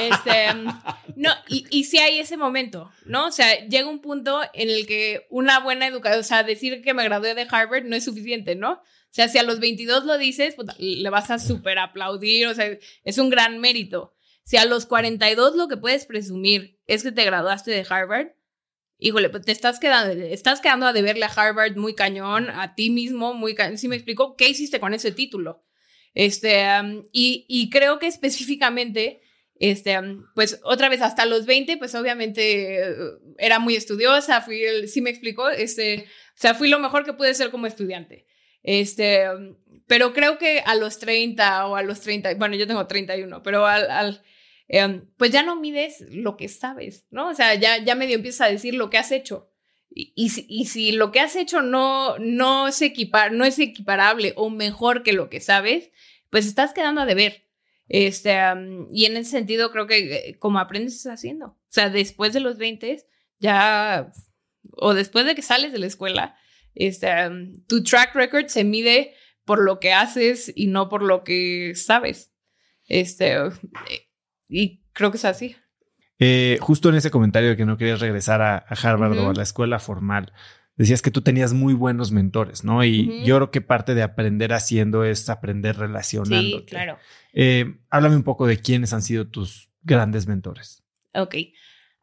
Este, 0.00 0.54
no, 1.16 1.30
y, 1.48 1.66
y 1.70 1.84
sí 1.84 1.98
hay 1.98 2.18
ese 2.18 2.36
momento, 2.36 2.90
¿no? 3.04 3.26
O 3.26 3.32
sea, 3.32 3.66
llega 3.68 3.88
un 3.88 4.00
punto 4.00 4.40
en 4.54 4.70
el 4.70 4.86
que 4.86 5.26
una 5.30 5.60
buena 5.60 5.86
educación, 5.86 6.20
o 6.20 6.24
sea, 6.24 6.42
decir 6.42 6.82
que 6.82 6.94
me 6.94 7.04
gradué 7.04 7.34
de 7.34 7.46
Harvard 7.48 7.84
no 7.84 7.96
es 7.96 8.04
suficiente, 8.04 8.54
¿no? 8.54 8.72
O 8.72 9.16
sea, 9.16 9.28
si 9.28 9.38
a 9.38 9.44
los 9.44 9.60
22 9.60 10.06
lo 10.06 10.18
dices, 10.18 10.54
pues, 10.56 10.68
le 10.78 11.08
vas 11.10 11.30
a 11.30 11.38
súper 11.38 11.78
aplaudir, 11.78 12.48
o 12.48 12.54
sea, 12.54 12.66
es 13.04 13.18
un 13.18 13.30
gran 13.30 13.60
mérito. 13.60 14.12
Si 14.44 14.56
a 14.56 14.64
los 14.64 14.86
42 14.86 15.56
lo 15.56 15.68
que 15.68 15.76
puedes 15.76 16.04
presumir 16.04 16.78
es 16.86 17.02
que 17.02 17.12
te 17.12 17.24
graduaste 17.24 17.70
de 17.70 17.86
Harvard, 17.88 18.32
híjole, 18.98 19.30
pues 19.30 19.44
te 19.44 19.52
estás 19.52 19.78
quedando, 19.78 20.24
estás 20.24 20.60
quedando 20.60 20.86
a 20.86 20.92
deberle 20.92 21.24
a 21.24 21.28
Harvard 21.28 21.76
muy 21.76 21.94
cañón, 21.94 22.50
a 22.50 22.74
ti 22.74 22.90
mismo 22.90 23.34
muy 23.34 23.54
cañón. 23.54 23.78
¿Sí 23.78 23.88
me 23.88 23.96
explico? 23.96 24.36
¿Qué 24.36 24.48
hiciste 24.48 24.80
con 24.80 24.94
ese 24.94 25.12
título? 25.12 25.64
Este, 26.14 26.64
y, 27.12 27.44
y, 27.48 27.70
creo 27.70 27.98
que 27.98 28.06
específicamente, 28.06 29.20
este, 29.56 29.98
pues 30.34 30.60
otra 30.62 30.88
vez 30.88 31.02
hasta 31.02 31.26
los 31.26 31.44
20, 31.44 31.76
pues 31.76 31.94
obviamente 31.96 32.82
eh, 32.82 32.94
era 33.38 33.58
muy 33.58 33.74
estudiosa, 33.74 34.40
fui, 34.40 34.62
el, 34.62 34.88
sí 34.88 35.00
me 35.00 35.10
explicó, 35.10 35.50
este, 35.50 36.04
o 36.04 36.36
sea, 36.36 36.54
fui 36.54 36.68
lo 36.68 36.78
mejor 36.78 37.04
que 37.04 37.14
pude 37.14 37.34
ser 37.34 37.50
como 37.50 37.66
estudiante. 37.66 38.26
Este, 38.62 39.24
pero 39.86 40.12
creo 40.14 40.38
que 40.38 40.60
a 40.64 40.74
los 40.76 40.98
30 40.98 41.66
o 41.66 41.76
a 41.76 41.82
los 41.82 42.00
30, 42.00 42.34
bueno, 42.36 42.56
yo 42.56 42.66
tengo 42.66 42.86
31, 42.86 43.42
pero 43.42 43.66
al, 43.66 43.90
al 43.90 44.22
Em, 44.68 45.06
pues 45.16 45.30
ya 45.30 45.42
no 45.42 45.56
mides 45.56 46.00
lo 46.10 46.36
que 46.36 46.48
sabes, 46.48 47.06
¿no? 47.10 47.28
O 47.28 47.34
sea, 47.34 47.54
ya, 47.54 47.82
ya 47.82 47.94
medio 47.94 48.16
empiezas 48.16 48.48
a 48.48 48.50
decir 48.50 48.74
lo 48.74 48.90
que 48.90 48.98
has 48.98 49.12
hecho. 49.12 49.50
Y, 49.90 50.12
y, 50.48 50.64
si, 50.66 50.92
lo 50.92 51.12
que 51.12 51.20
has 51.20 51.36
hecho 51.36 51.62
no, 51.62 52.18
no, 52.18 52.66
es 52.66 52.82
equipar, 52.82 53.32
no 53.32 53.44
es 53.44 53.58
equiparable 53.60 54.32
o 54.36 54.50
mejor 54.50 55.04
que 55.04 55.12
lo 55.12 55.30
que 55.30 55.40
sabes, 55.40 55.90
pues 56.30 56.46
estás 56.46 56.72
quedando 56.72 57.02
a 57.02 57.06
deber. 57.06 57.46
Este, 57.88 58.36
y 58.90 59.04
en 59.04 59.16
ese 59.16 59.30
sentido 59.30 59.70
creo 59.70 59.86
que 59.86 60.30
eh, 60.30 60.38
como 60.38 60.58
aprendes 60.58 61.06
haciendo. 61.06 61.46
O 61.46 61.58
sea, 61.68 61.90
después 61.90 62.32
de 62.32 62.40
los 62.40 62.58
20 62.58 63.06
ya, 63.38 64.10
o 64.72 64.94
después 64.94 65.26
de 65.26 65.34
que 65.34 65.42
sales 65.42 65.72
de 65.72 65.78
la 65.78 65.86
escuela, 65.86 66.36
este, 66.74 67.08
tu 67.68 67.84
track 67.84 68.14
record 68.14 68.46
se 68.48 68.64
mide 68.64 69.14
por 69.44 69.62
lo 69.62 69.78
que 69.78 69.92
haces 69.92 70.52
y 70.54 70.66
no 70.66 70.88
por 70.88 71.02
lo 71.02 71.22
que 71.22 71.74
sabes. 71.76 72.32
Este, 72.86 73.36
y 74.54 74.82
creo 74.92 75.10
que 75.10 75.16
es 75.16 75.24
así. 75.24 75.56
Eh, 76.20 76.58
justo 76.60 76.88
en 76.88 76.94
ese 76.94 77.10
comentario 77.10 77.50
de 77.50 77.56
que 77.56 77.64
no 77.64 77.76
querías 77.76 78.00
regresar 78.00 78.40
a, 78.40 78.58
Harvard 78.68 79.18
o 79.18 79.30
a 79.30 79.34
la 79.34 79.42
escuela 79.42 79.80
formal, 79.80 80.32
decías 80.76 81.02
que 81.02 81.10
tú 81.10 81.22
tenías 81.22 81.52
muy 81.52 81.74
buenos 81.74 82.12
mentores, 82.12 82.62
¿no? 82.62 82.84
Y 82.84 83.24
yo 83.24 83.36
creo 83.36 83.50
que 83.50 83.60
parte 83.60 83.94
de 83.94 84.04
aprender 84.04 84.52
haciendo 84.52 85.04
es 85.04 85.28
aprender 85.28 85.76
relacionando. 85.76 86.58
Sí, 86.58 86.64
claro. 86.66 86.98
Eh, 87.32 87.78
háblame 87.90 88.14
un 88.14 88.22
poco 88.22 88.46
de 88.46 88.60
quiénes 88.60 88.92
han 88.92 89.02
sido 89.02 89.26
tus 89.26 89.70
grandes 89.82 90.28
mentores. 90.28 90.84
Ok. 91.14 91.34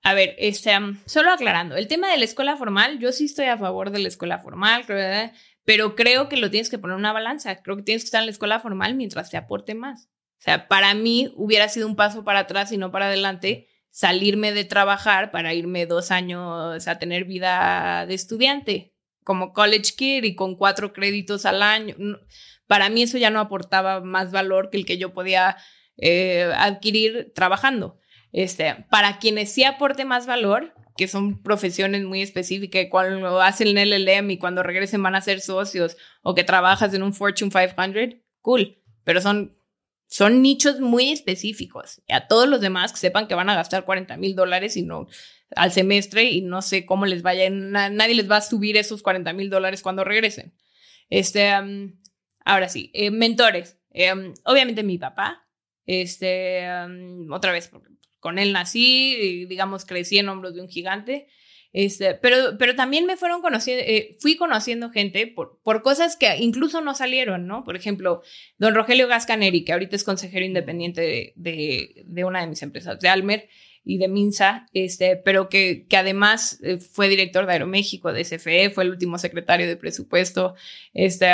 A 0.03 0.13
ver, 0.13 0.35
este, 0.37 0.71
solo 1.05 1.31
aclarando, 1.31 1.77
el 1.77 1.87
tema 1.87 2.11
de 2.11 2.17
la 2.17 2.25
escuela 2.25 2.57
formal, 2.57 2.99
yo 2.99 3.13
sí 3.13 3.25
estoy 3.25 3.45
a 3.45 3.57
favor 3.57 3.91
de 3.91 3.99
la 3.99 4.07
escuela 4.09 4.39
formal, 4.39 4.83
pero 5.63 5.95
creo 5.95 6.27
que 6.27 6.37
lo 6.37 6.49
tienes 6.49 6.69
que 6.69 6.79
poner 6.79 6.95
en 6.95 6.99
una 6.99 7.13
balanza. 7.13 7.61
Creo 7.61 7.77
que 7.77 7.83
tienes 7.83 8.03
que 8.03 8.07
estar 8.07 8.19
en 8.19 8.25
la 8.25 8.31
escuela 8.31 8.59
formal 8.59 8.95
mientras 8.95 9.29
te 9.29 9.37
aporte 9.37 9.73
más. 9.73 10.09
O 10.41 10.43
sea, 10.43 10.67
para 10.67 10.95
mí 10.95 11.31
hubiera 11.35 11.69
sido 11.69 11.85
un 11.85 11.95
paso 11.95 12.23
para 12.23 12.39
atrás 12.39 12.71
y 12.71 12.77
no 12.77 12.91
para 12.91 13.05
adelante 13.05 13.67
salirme 13.91 14.51
de 14.53 14.65
trabajar 14.65 15.29
para 15.29 15.53
irme 15.53 15.85
dos 15.85 16.09
años 16.09 16.87
a 16.87 16.97
tener 16.97 17.25
vida 17.25 18.07
de 18.07 18.15
estudiante, 18.15 18.95
como 19.23 19.53
college 19.53 19.93
kid 19.95 20.23
y 20.23 20.33
con 20.33 20.55
cuatro 20.55 20.93
créditos 20.93 21.45
al 21.45 21.61
año. 21.61 21.95
Para 22.65 22.89
mí 22.89 23.03
eso 23.03 23.19
ya 23.19 23.29
no 23.29 23.39
aportaba 23.39 24.01
más 24.01 24.31
valor 24.31 24.71
que 24.71 24.77
el 24.77 24.85
que 24.87 24.97
yo 24.97 25.13
podía 25.13 25.57
eh, 25.97 26.51
adquirir 26.55 27.31
trabajando. 27.35 27.99
Este, 28.31 28.87
para 28.89 29.19
quienes 29.19 29.51
sí 29.51 29.63
aporte 29.63 30.05
más 30.05 30.25
valor, 30.25 30.73
que 30.97 31.07
son 31.07 31.43
profesiones 31.43 32.03
muy 32.03 32.23
específicas, 32.23 32.87
cuando 32.89 33.41
hacen 33.41 33.77
el 33.77 33.91
LLM 33.91 34.31
y 34.31 34.37
cuando 34.39 34.63
regresen 34.63 35.03
van 35.03 35.13
a 35.13 35.21
ser 35.21 35.39
socios 35.39 35.97
o 36.23 36.33
que 36.33 36.43
trabajas 36.43 36.95
en 36.95 37.03
un 37.03 37.13
Fortune 37.13 37.51
500, 37.51 38.21
cool, 38.41 38.81
pero 39.03 39.21
son, 39.21 39.55
son 40.11 40.41
nichos 40.41 40.81
muy 40.81 41.09
específicos. 41.09 42.01
A 42.09 42.27
todos 42.27 42.47
los 42.49 42.59
demás 42.59 42.91
que 42.91 42.99
sepan 42.99 43.29
que 43.29 43.33
van 43.33 43.49
a 43.49 43.55
gastar 43.55 43.85
40 43.85 44.17
mil 44.17 44.35
dólares 44.35 44.75
y 44.75 44.83
no 44.83 45.07
al 45.55 45.71
semestre 45.71 46.25
y 46.25 46.41
no 46.41 46.61
sé 46.61 46.85
cómo 46.85 47.05
les 47.05 47.21
vaya, 47.21 47.49
nadie 47.49 48.15
les 48.15 48.29
va 48.29 48.37
a 48.37 48.41
subir 48.41 48.75
esos 48.75 49.03
40 49.03 49.31
mil 49.31 49.49
dólares 49.49 49.81
cuando 49.81 50.03
regresen. 50.03 50.53
Este, 51.09 51.49
ahora 52.43 52.67
sí, 52.67 52.91
eh, 52.93 53.09
mentores. 53.09 53.79
Em, 53.89 54.33
obviamente 54.43 54.83
mi 54.83 54.97
papá, 54.97 55.47
este, 55.85 56.67
otra 57.29 57.53
vez, 57.53 57.71
con 58.19 58.37
él 58.37 58.51
nací, 58.51 59.15
y, 59.15 59.45
digamos, 59.45 59.85
crecí 59.85 60.17
en 60.17 60.27
hombros 60.27 60.55
de 60.55 60.61
un 60.61 60.67
gigante. 60.67 61.29
Este, 61.73 62.15
pero, 62.15 62.57
pero 62.57 62.75
también 62.75 63.05
me 63.05 63.15
fueron 63.15 63.41
conociendo, 63.41 63.83
eh, 63.87 64.17
fui 64.19 64.35
conociendo 64.35 64.89
gente 64.89 65.25
por, 65.27 65.59
por 65.63 65.81
cosas 65.81 66.17
que 66.17 66.35
incluso 66.37 66.81
no 66.81 66.93
salieron, 66.95 67.47
¿no? 67.47 67.63
Por 67.63 67.75
ejemplo, 67.77 68.21
don 68.57 68.75
Rogelio 68.75 69.07
Gascaneri, 69.07 69.63
que 69.63 69.71
ahorita 69.71 69.95
es 69.95 70.03
consejero 70.03 70.45
independiente 70.45 71.33
de, 71.35 72.03
de, 72.05 72.25
una 72.25 72.41
de 72.41 72.47
mis 72.47 72.61
empresas, 72.61 72.99
de 72.99 73.07
Almer, 73.07 73.47
y 73.83 73.97
de 73.97 74.07
Minsa, 74.07 74.67
este, 74.73 75.15
pero 75.15 75.49
que, 75.49 75.87
que 75.87 75.97
además 75.97 76.59
eh, 76.61 76.77
fue 76.77 77.09
director 77.09 77.47
de 77.47 77.53
Aeroméxico, 77.53 78.13
de 78.13 78.23
CFE, 78.23 78.69
fue 78.69 78.83
el 78.83 78.91
último 78.91 79.17
secretario 79.17 79.67
de 79.67 79.75
presupuesto, 79.75 80.53
este, 80.93 81.31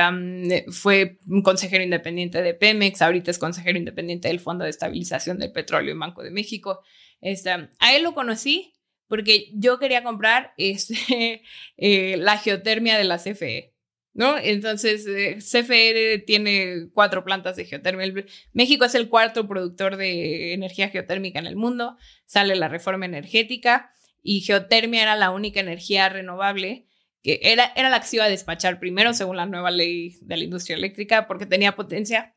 fue 0.69 1.19
un 1.27 1.41
consejero 1.41 1.83
independiente 1.83 2.41
de 2.41 2.53
Pemex, 2.53 3.01
ahorita 3.01 3.31
es 3.31 3.37
consejero 3.37 3.77
independiente 3.77 4.29
del 4.29 4.39
Fondo 4.39 4.63
de 4.63 4.69
Estabilización 4.69 5.39
del 5.39 5.51
Petróleo 5.51 5.93
y 5.93 5.97
Banco 5.97 6.23
de 6.23 6.31
México. 6.31 6.79
Este, 7.19 7.49
a 7.49 7.95
él 7.95 8.03
lo 8.03 8.13
conocí 8.13 8.76
porque 9.07 9.49
yo 9.53 9.79
quería 9.79 10.03
comprar 10.03 10.53
este, 10.57 11.43
eh, 11.77 12.17
la 12.17 12.37
geotermia 12.37 12.97
de 12.97 13.03
la 13.03 13.17
CFE. 13.17 13.73
¿no? 14.13 14.35
Entonces, 14.39 15.05
eh, 15.07 15.37
CFE 15.37 16.23
tiene 16.25 16.89
cuatro 16.91 17.23
plantas 17.23 17.55
de 17.55 17.65
geotermia. 17.65 18.25
México 18.51 18.85
es 18.85 18.95
el 18.95 19.09
cuarto 19.09 19.47
productor 19.47 19.95
de 19.95 20.53
energía 20.53 20.89
geotérmica 20.89 21.37
en 21.37 21.45
el 21.45 21.55
mundo. 21.55 21.97
Sale 22.25 22.55
la 22.55 22.67
reforma 22.67 23.05
energética 23.05 23.91
y 24.23 24.41
geotermia 24.41 25.03
era 25.03 25.15
la 25.15 25.29
única 25.29 25.59
energía 25.59 26.09
renovable 26.09 26.87
que 27.21 27.39
era, 27.43 27.71
era 27.75 27.89
la 27.89 27.99
que 27.99 28.07
se 28.07 28.15
iba 28.17 28.25
a 28.25 28.29
despachar 28.29 28.79
primero 28.79 29.13
según 29.13 29.37
la 29.37 29.45
nueva 29.45 29.71
ley 29.71 30.17
de 30.21 30.37
la 30.37 30.43
industria 30.43 30.77
eléctrica 30.77 31.27
porque 31.27 31.45
tenía 31.45 31.75
potencia 31.75 32.35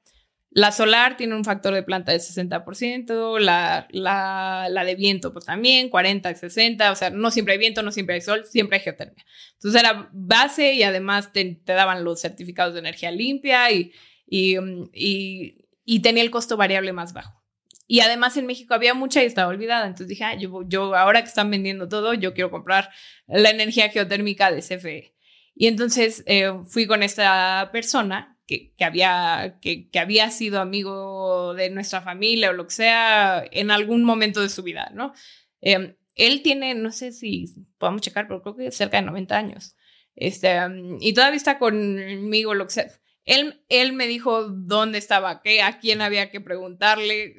la 0.52 0.72
solar 0.72 1.16
tiene 1.16 1.36
un 1.36 1.44
factor 1.44 1.72
de 1.72 1.84
planta 1.84 2.10
de 2.10 2.18
60%, 2.18 3.38
la, 3.38 3.86
la, 3.90 4.66
la, 4.68 4.84
de 4.84 4.96
viento 4.96 5.32
pues 5.32 5.44
también, 5.44 5.88
40, 5.88 6.34
60, 6.34 6.90
o 6.90 6.96
sea, 6.96 7.10
no 7.10 7.30
siempre 7.30 7.52
hay 7.52 7.58
viento, 7.58 7.82
no 7.82 7.92
siempre 7.92 8.16
hay 8.16 8.20
sol, 8.20 8.44
siempre 8.44 8.78
hay 8.78 8.82
geotermia. 8.82 9.24
Entonces 9.54 9.80
era 9.80 10.08
base 10.12 10.72
y 10.74 10.82
además 10.82 11.32
te, 11.32 11.60
daban 11.64 12.02
los 12.02 12.20
certificados 12.20 12.74
de 12.74 12.80
energía 12.80 13.12
limpia 13.12 13.70
y, 13.70 13.92
y, 14.26 14.56
y, 14.92 15.68
y, 15.84 16.00
tenía 16.00 16.24
el 16.24 16.32
costo 16.32 16.56
variable 16.56 16.92
más 16.92 17.12
bajo. 17.12 17.40
Y 17.86 18.00
además 18.00 18.36
en 18.36 18.46
México 18.46 18.74
había 18.74 18.94
mucha 18.94 19.22
y 19.22 19.26
estaba 19.26 19.48
olvidada. 19.48 19.86
Entonces 19.86 20.08
dije, 20.08 20.24
ah, 20.24 20.34
yo, 20.36 20.62
yo 20.66 20.96
ahora 20.96 21.22
que 21.22 21.28
están 21.28 21.50
vendiendo 21.50 21.88
todo, 21.88 22.14
yo 22.14 22.34
quiero 22.34 22.50
comprar 22.50 22.90
la 23.28 23.50
energía 23.50 23.88
geotérmica 23.88 24.50
de 24.50 24.62
CFE. 24.62 25.14
Y 25.54 25.66
entonces 25.66 26.24
eh, 26.26 26.52
fui 26.66 26.86
con 26.86 27.02
esta 27.02 27.70
persona 27.72 28.39
que, 28.50 28.84
había, 28.84 29.58
que, 29.60 29.88
había 29.98 30.30
sido 30.30 30.60
amigo 30.60 31.54
de 31.54 31.70
nuestra 31.70 32.00
familia 32.02 32.50
o 32.50 32.52
lo 32.52 32.66
que 32.66 32.74
sea 32.74 33.44
en 33.52 33.70
algún 33.70 34.02
momento 34.02 34.40
de 34.40 34.48
su 34.48 34.64
vida, 34.64 34.90
¿no? 34.92 35.12
Em, 35.60 35.94
él 36.16 36.42
tiene, 36.42 36.74
no 36.74 36.90
sé 36.90 37.12
si 37.12 37.46
podemos 37.78 38.02
checar, 38.02 38.26
pero 38.26 38.42
creo 38.42 38.56
que 38.56 38.72
cerca 38.72 38.96
de 38.96 39.06
90 39.06 39.36
años. 39.36 39.76
Este, 40.16 40.58
y 41.00 41.12
todavía 41.12 41.36
está 41.36 41.58
conmigo, 41.60 42.54
lo 42.54 42.66
que 42.66 42.72
sea. 42.72 42.90
Él, 43.24 43.62
él 43.68 43.92
me 43.92 44.08
dijo 44.08 44.48
dónde 44.48 44.98
estaba, 44.98 45.42
qué, 45.42 45.62
a 45.62 45.78
quién 45.78 46.02
había 46.02 46.30
que 46.30 46.40
preguntarle. 46.40 47.36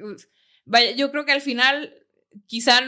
Vaya, 0.64 0.92
yo 0.92 1.10
creo 1.10 1.26
que 1.26 1.32
al 1.32 1.42
final 1.42 1.94
quizá 2.46 2.80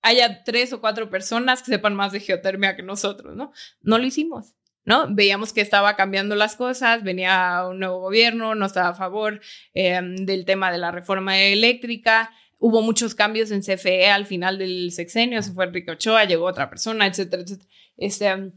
haya 0.00 0.42
tres 0.42 0.72
o 0.72 0.80
cuatro 0.80 1.10
personas 1.10 1.62
que 1.62 1.72
sepan 1.72 1.94
más 1.94 2.12
de 2.12 2.20
geotermia 2.20 2.76
que 2.76 2.82
nosotros, 2.82 3.36
¿no? 3.36 3.52
No 3.82 3.98
lo 3.98 4.06
hicimos. 4.06 4.54
¿No? 4.84 5.06
Veíamos 5.14 5.52
que 5.52 5.60
estaba 5.60 5.96
cambiando 5.96 6.34
las 6.34 6.56
cosas, 6.56 7.02
venía 7.02 7.64
un 7.68 7.78
nuevo 7.78 8.00
gobierno, 8.00 8.54
no 8.54 8.66
estaba 8.66 8.88
a 8.88 8.94
favor 8.94 9.40
em, 9.74 10.16
del 10.16 10.44
tema 10.44 10.72
de 10.72 10.78
la 10.78 10.90
reforma 10.90 11.38
eléctrica, 11.38 12.30
hubo 12.58 12.82
muchos 12.82 13.14
cambios 13.14 13.50
en 13.50 13.62
CFE 13.62 14.10
al 14.10 14.26
final 14.26 14.58
del 14.58 14.92
sexenio, 14.92 15.42
se 15.42 15.52
fue 15.52 15.64
Enrique 15.64 15.92
Ochoa, 15.92 16.24
llegó 16.24 16.46
otra 16.46 16.70
persona, 16.70 17.06
etcétera, 17.06 17.42
etcétera. 17.42 17.68
Este, 17.96 18.52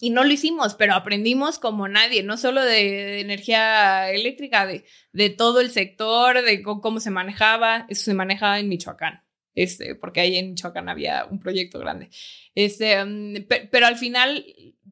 y 0.00 0.10
no 0.10 0.24
lo 0.24 0.32
hicimos, 0.32 0.74
pero 0.74 0.94
aprendimos 0.94 1.58
como 1.58 1.88
nadie, 1.88 2.22
no 2.22 2.36
solo 2.36 2.62
de, 2.62 3.20
energía 3.20 4.10
eléctrica, 4.10 4.66
de, 4.66 4.84
de, 5.12 5.30
todo 5.30 5.60
el 5.60 5.70
sector, 5.70 6.42
de 6.42 6.62
cómo 6.62 7.00
se 7.00 7.10
manejaba, 7.10 7.86
eso 7.88 8.04
se 8.04 8.14
manejaba 8.14 8.58
en 8.58 8.68
Michoacán. 8.68 9.22
Este, 9.54 9.94
porque 9.94 10.20
ahí 10.20 10.36
en 10.36 10.50
Michoacán 10.50 10.88
había 10.88 11.26
un 11.26 11.38
proyecto 11.38 11.78
grande. 11.78 12.08
Este, 12.54 12.94
em, 12.94 13.46
pero 13.70 13.86
al 13.86 13.96
final 13.96 14.44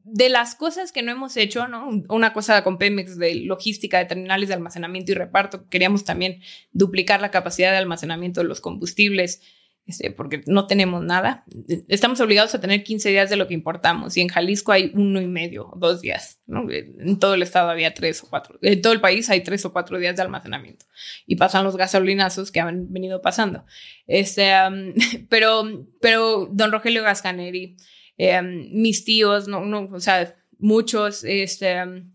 de 0.03 0.29
las 0.29 0.55
cosas 0.55 0.91
que 0.91 1.03
no 1.03 1.11
hemos 1.11 1.37
hecho, 1.37 1.67
¿no? 1.67 1.89
Una 2.09 2.33
cosa 2.33 2.63
con 2.63 2.77
Pemex 2.77 3.17
de 3.17 3.35
logística 3.35 3.99
de 3.99 4.05
terminales 4.05 4.49
de 4.49 4.55
almacenamiento 4.55 5.11
y 5.11 5.15
reparto, 5.15 5.67
queríamos 5.69 6.03
también 6.03 6.41
duplicar 6.71 7.21
la 7.21 7.31
capacidad 7.31 7.71
de 7.71 7.77
almacenamiento 7.77 8.41
de 8.41 8.47
los 8.47 8.61
combustibles, 8.61 9.41
este, 9.87 10.11
porque 10.11 10.41
no 10.45 10.67
tenemos 10.67 11.03
nada. 11.03 11.43
Estamos 11.87 12.19
obligados 12.21 12.53
a 12.55 12.61
tener 12.61 12.83
15 12.83 13.09
días 13.09 13.29
de 13.29 13.35
lo 13.35 13.47
que 13.47 13.53
importamos 13.53 14.15
y 14.15 14.21
en 14.21 14.27
Jalisco 14.27 14.71
hay 14.71 14.91
uno 14.93 15.19
y 15.19 15.27
medio, 15.27 15.73
dos 15.75 16.01
días, 16.01 16.39
¿no? 16.45 16.65
En 16.69 17.19
todo 17.19 17.33
el 17.33 17.41
estado 17.41 17.69
había 17.69 17.93
tres 17.93 18.23
o 18.23 18.29
cuatro, 18.29 18.57
en 18.61 18.81
todo 18.81 18.93
el 18.93 19.01
país 19.01 19.29
hay 19.29 19.41
tres 19.41 19.65
o 19.65 19.73
cuatro 19.73 19.97
días 19.97 20.15
de 20.15 20.21
almacenamiento 20.21 20.85
y 21.25 21.35
pasan 21.35 21.63
los 21.63 21.77
gasolinazos 21.77 22.51
que 22.51 22.59
han 22.59 22.91
venido 22.91 23.21
pasando. 23.21 23.65
Este, 24.07 24.51
pero, 25.29 25.87
pero 25.99 26.47
don 26.51 26.71
Rogelio 26.71 27.03
Gascaneri, 27.03 27.75
Em, 28.23 28.69
mis 28.71 29.03
tíos, 29.03 29.47
no, 29.47 29.65
no, 29.65 29.89
o 29.91 29.99
sea, 29.99 30.37
muchos, 30.59 31.23
este, 31.23 31.71
em, 31.71 32.11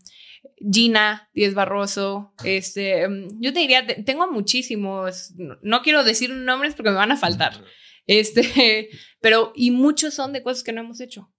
Gina 0.55 1.29
Díez 1.33 1.53
Barroso, 1.53 2.33
este, 2.45 3.01
em, 3.01 3.27
yo 3.41 3.51
te 3.51 3.59
diría, 3.59 3.85
tengo 4.05 4.31
muchísimos, 4.31 5.33
no, 5.35 5.81
quiero 5.81 6.05
decir 6.05 6.29
nombres 6.29 6.75
porque 6.75 6.91
me 6.91 6.95
van 6.95 7.11
a 7.11 7.17
faltar, 7.17 7.61
este, 8.07 8.87
pero, 9.19 9.51
y 9.53 9.71
muchos 9.71 10.13
son 10.13 10.31
de 10.31 10.43
cosas 10.43 10.63
que 10.63 10.71
no 10.71 10.79
hemos 10.79 11.01
hecho. 11.01 11.29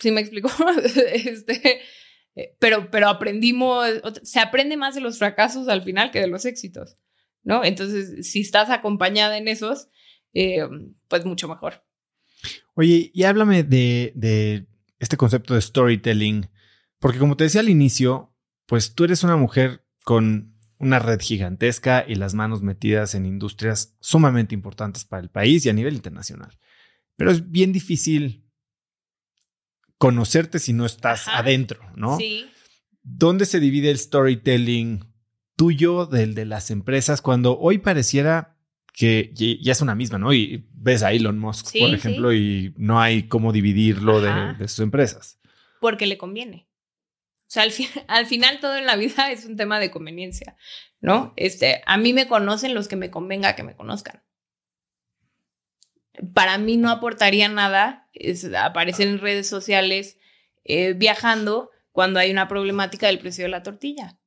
¿Sí 0.00 0.10
me 0.10 0.20
explico? 0.20 0.50
este, 1.12 1.82
eh, 2.34 2.56
pero, 2.58 2.90
pero 2.90 3.08
aprendimos, 3.08 3.86
se 4.24 4.40
aprende 4.40 4.76
más 4.76 4.96
de 4.96 5.00
los 5.00 5.16
fracasos 5.16 5.68
al 5.68 5.82
final 5.82 6.10
que 6.10 6.18
de 6.18 6.26
los 6.26 6.44
éxitos, 6.44 6.96
¿no? 7.44 7.62
Entonces, 7.64 8.28
si 8.28 8.40
estás 8.40 8.68
acompañada 8.68 9.38
en 9.38 9.46
esos, 9.46 9.90
pues 11.08 11.24
mucho 11.24 11.46
mejor. 11.46 11.87
Oye, 12.78 13.10
y 13.12 13.24
háblame 13.24 13.64
de, 13.64 14.68
este 15.00 15.16
concepto 15.16 15.54
de 15.54 15.60
storytelling, 15.60 16.48
porque 17.00 17.18
como 17.18 17.36
te 17.36 17.42
decía 17.42 17.60
al 17.60 17.68
inicio, 17.68 18.32
pues 18.66 18.94
tú 18.94 19.02
eres 19.02 19.24
una 19.24 19.36
mujer 19.36 19.84
con 20.04 20.54
una 20.78 21.00
red 21.00 21.18
gigantesca 21.20 22.04
y 22.06 22.14
las 22.14 22.34
manos 22.34 22.62
metidas 22.62 23.16
en 23.16 23.26
industrias 23.26 23.96
sumamente 23.98 24.54
importantes 24.54 25.04
para 25.04 25.20
el 25.20 25.28
país 25.28 25.66
y 25.66 25.70
a 25.70 25.72
nivel 25.72 25.94
internacional. 25.94 26.56
Pero 27.16 27.32
es 27.32 27.50
bien 27.50 27.72
difícil 27.72 28.48
conocerte 29.98 30.60
si 30.60 30.72
no 30.72 30.86
estás 30.86 31.26
adentro, 31.26 31.80
¿no? 31.96 32.16
Sí. 32.16 32.46
¿dónde 33.02 33.44
se 33.44 33.58
divide 33.58 33.90
el 33.90 33.98
storytelling 33.98 35.04
tuyo 35.56 36.06
del 36.06 36.36
de 36.36 36.44
las 36.44 36.70
empresas 36.70 37.22
cuando 37.22 37.58
hoy 37.58 37.78
pareciera 37.78 38.56
que 38.98 39.30
ya 39.32 39.70
es 39.70 39.80
una 39.80 39.94
misma, 39.94 40.18
¿no? 40.18 40.32
Y 40.32 40.66
ves 40.72 41.04
a 41.04 41.12
Elon 41.12 41.38
Musk, 41.38 41.70
por 41.78 41.94
ejemplo, 41.94 42.32
y 42.32 42.74
no 42.76 43.00
hay 43.00 43.28
cómo 43.28 43.52
dividirlo 43.52 44.20
de, 44.20 44.54
de, 44.54 44.66
sus 44.66 44.80
empresas. 44.80 45.38
Porque 45.80 46.08
le 46.08 46.18
conviene. 46.18 46.66
O 47.42 47.44
sea, 47.46 47.62
al, 47.62 47.72
al, 48.08 48.26
final 48.26 48.58
todo 48.58 48.76
en 48.76 48.86
la 48.86 48.96
vida 48.96 49.30
es 49.30 49.44
un 49.44 49.56
tema 49.56 49.78
de 49.78 49.92
conveniencia, 49.92 50.56
¿no? 51.00 51.32
Este, 51.36 51.80
a 51.86 51.96
mí 51.96 52.12
me 52.12 52.26
conocen 52.26 52.74
los 52.74 52.88
que 52.88 52.96
me 52.96 53.08
convenga 53.08 53.54
que 53.54 53.62
me 53.62 53.76
conozcan. 53.76 54.24
Para 56.34 56.58
mí 56.58 56.76
no 56.76 56.90
aportaría 56.90 57.48
nada 57.48 58.08
es 58.14 58.52
aparecer 58.52 59.06
en 59.06 59.20
redes 59.20 59.48
sociales 59.48 60.18
eh, 60.64 60.94
viajando 60.94 61.70
cuando 61.92 62.18
hay 62.18 62.32
una 62.32 62.48
problemática 62.48 63.06
del 63.06 63.20
precio 63.20 63.44
de 63.44 63.50
la 63.50 63.62
tortilla. 63.62 64.18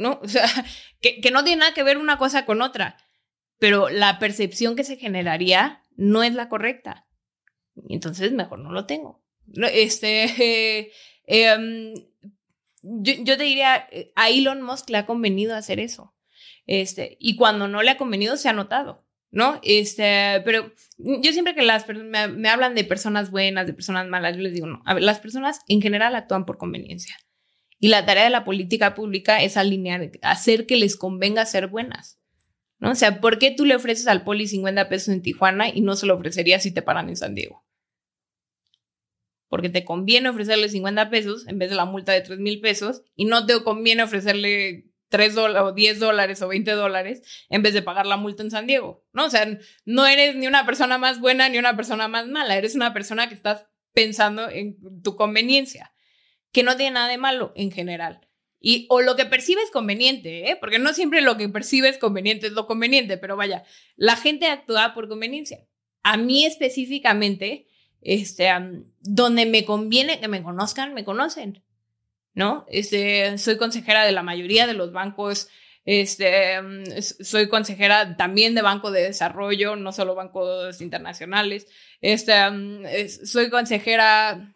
¿No? 0.00 0.18
O 0.24 0.28
sea, 0.28 0.48
que, 1.00 1.30
no 1.30 1.44
tiene 1.44 1.60
nada 1.60 1.74
que 1.74 1.82
ver 1.82 1.98
una 1.98 2.18
cosa 2.18 2.44
con 2.44 2.62
otra, 2.62 2.96
pero 3.58 3.88
la 3.88 4.18
percepción 4.18 4.74
que 4.74 4.84
se 4.84 4.96
generaría 4.96 5.82
no 5.96 6.22
es 6.22 6.34
la 6.34 6.48
correcta. 6.48 7.06
Entonces, 7.88 8.32
mejor 8.32 8.58
no 8.58 8.72
lo 8.72 8.86
tengo. 8.86 9.22
Este, 9.72 10.90
em, 11.26 11.94
yo, 12.82 13.36
te 13.36 13.44
diría, 13.44 13.88
a 14.16 14.30
Elon 14.30 14.62
Musk 14.62 14.90
le 14.90 14.98
ha 14.98 15.06
convenido 15.06 15.54
hacer 15.54 15.78
eso. 15.78 16.14
Este, 16.66 17.16
y 17.20 17.36
cuando 17.36 17.68
no 17.68 17.82
le 17.82 17.90
ha 17.90 17.96
convenido, 17.96 18.36
se 18.36 18.48
ha 18.48 18.52
notado, 18.52 19.04
¿no? 19.30 19.60
Este, 19.62 20.40
pero 20.44 20.72
yo 20.98 21.32
siempre 21.32 21.54
que 21.54 21.62
las 21.62 21.86
me, 21.88 22.28
me 22.28 22.48
hablan 22.48 22.74
de 22.74 22.84
personas 22.84 23.30
buenas, 23.30 23.66
de 23.66 23.74
personas 23.74 24.06
malas, 24.06 24.36
yo 24.36 24.42
les 24.42 24.54
digo, 24.54 24.66
no, 24.66 24.82
a 24.86 24.94
ver, 24.94 25.02
las 25.02 25.18
personas 25.18 25.60
en 25.68 25.82
general 25.82 26.14
actúan 26.14 26.46
por 26.46 26.58
conveniencia. 26.58 27.16
Y 27.82 27.88
la 27.88 28.04
tarea 28.04 28.24
de 28.24 28.30
la 28.30 28.44
política 28.44 28.94
pública 28.94 29.42
es 29.42 29.56
alinear, 29.56 30.10
hacer 30.20 30.66
que 30.66 30.76
les 30.76 30.96
convenga 30.96 31.46
ser 31.46 31.66
buenas. 31.66 32.20
¿no? 32.78 32.90
O 32.90 32.94
sea, 32.94 33.22
¿por 33.22 33.38
qué 33.38 33.50
tú 33.50 33.64
le 33.64 33.74
ofreces 33.74 34.06
al 34.06 34.22
poli 34.22 34.46
50 34.46 34.88
pesos 34.90 35.08
en 35.08 35.22
Tijuana 35.22 35.70
y 35.70 35.80
no 35.80 35.96
se 35.96 36.06
lo 36.06 36.14
ofrecerías 36.14 36.62
si 36.62 36.72
te 36.72 36.82
paran 36.82 37.08
en 37.08 37.16
San 37.16 37.34
Diego? 37.34 37.64
Porque 39.48 39.70
te 39.70 39.84
conviene 39.84 40.28
ofrecerle 40.28 40.68
50 40.68 41.08
pesos 41.08 41.48
en 41.48 41.58
vez 41.58 41.70
de 41.70 41.76
la 41.76 41.86
multa 41.86 42.12
de 42.12 42.20
3 42.20 42.38
mil 42.38 42.60
pesos 42.60 43.02
y 43.16 43.24
no 43.24 43.46
te 43.46 43.62
conviene 43.64 44.02
ofrecerle 44.02 44.90
3 45.08 45.34
dólares 45.34 45.62
o 45.62 45.72
10 45.72 46.00
dólares 46.00 46.42
o 46.42 46.48
20 46.48 46.70
dólares 46.72 47.46
en 47.48 47.62
vez 47.62 47.72
de 47.72 47.82
pagar 47.82 48.04
la 48.04 48.18
multa 48.18 48.42
en 48.42 48.50
San 48.50 48.66
Diego, 48.66 49.06
¿no? 49.14 49.24
O 49.24 49.30
sea, 49.30 49.58
no 49.86 50.06
eres 50.06 50.36
ni 50.36 50.46
una 50.46 50.66
persona 50.66 50.98
más 50.98 51.18
buena 51.18 51.48
ni 51.48 51.58
una 51.58 51.76
persona 51.76 52.08
más 52.08 52.28
mala, 52.28 52.58
eres 52.58 52.74
una 52.74 52.92
persona 52.92 53.28
que 53.28 53.34
estás 53.34 53.66
pensando 53.92 54.50
en 54.50 54.76
tu 55.02 55.16
conveniencia 55.16 55.92
que 56.52 56.62
no 56.62 56.76
tiene 56.76 56.92
nada 56.92 57.08
de 57.08 57.18
malo 57.18 57.52
en 57.56 57.70
general. 57.70 58.26
Y, 58.60 58.86
o 58.90 59.00
lo 59.00 59.16
que 59.16 59.24
percibes 59.24 59.70
conveniente, 59.70 60.50
¿eh? 60.50 60.56
porque 60.56 60.78
no 60.78 60.92
siempre 60.92 61.22
lo 61.22 61.36
que 61.38 61.48
percibes 61.48 61.96
conveniente 61.96 62.48
es 62.48 62.52
lo 62.52 62.66
conveniente, 62.66 63.16
pero 63.16 63.36
vaya, 63.36 63.64
la 63.96 64.16
gente 64.16 64.46
actúa 64.46 64.92
por 64.92 65.08
conveniencia. 65.08 65.64
A 66.02 66.18
mí 66.18 66.44
específicamente, 66.44 67.66
este, 68.02 68.50
donde 69.00 69.46
me 69.46 69.64
conviene 69.64 70.20
que 70.20 70.28
me 70.28 70.42
conozcan, 70.42 70.92
me 70.92 71.04
conocen, 71.04 71.62
¿no? 72.34 72.66
Este, 72.68 73.38
soy 73.38 73.56
consejera 73.56 74.04
de 74.04 74.12
la 74.12 74.22
mayoría 74.22 74.66
de 74.66 74.74
los 74.74 74.92
bancos, 74.92 75.48
este, 75.86 76.58
soy 77.00 77.48
consejera 77.48 78.16
también 78.18 78.54
de 78.54 78.62
Banco 78.62 78.90
de 78.90 79.02
Desarrollo, 79.02 79.76
no 79.76 79.92
solo 79.92 80.14
bancos 80.14 80.82
internacionales, 80.82 81.66
este, 82.02 82.34
soy 83.08 83.48
consejera 83.48 84.54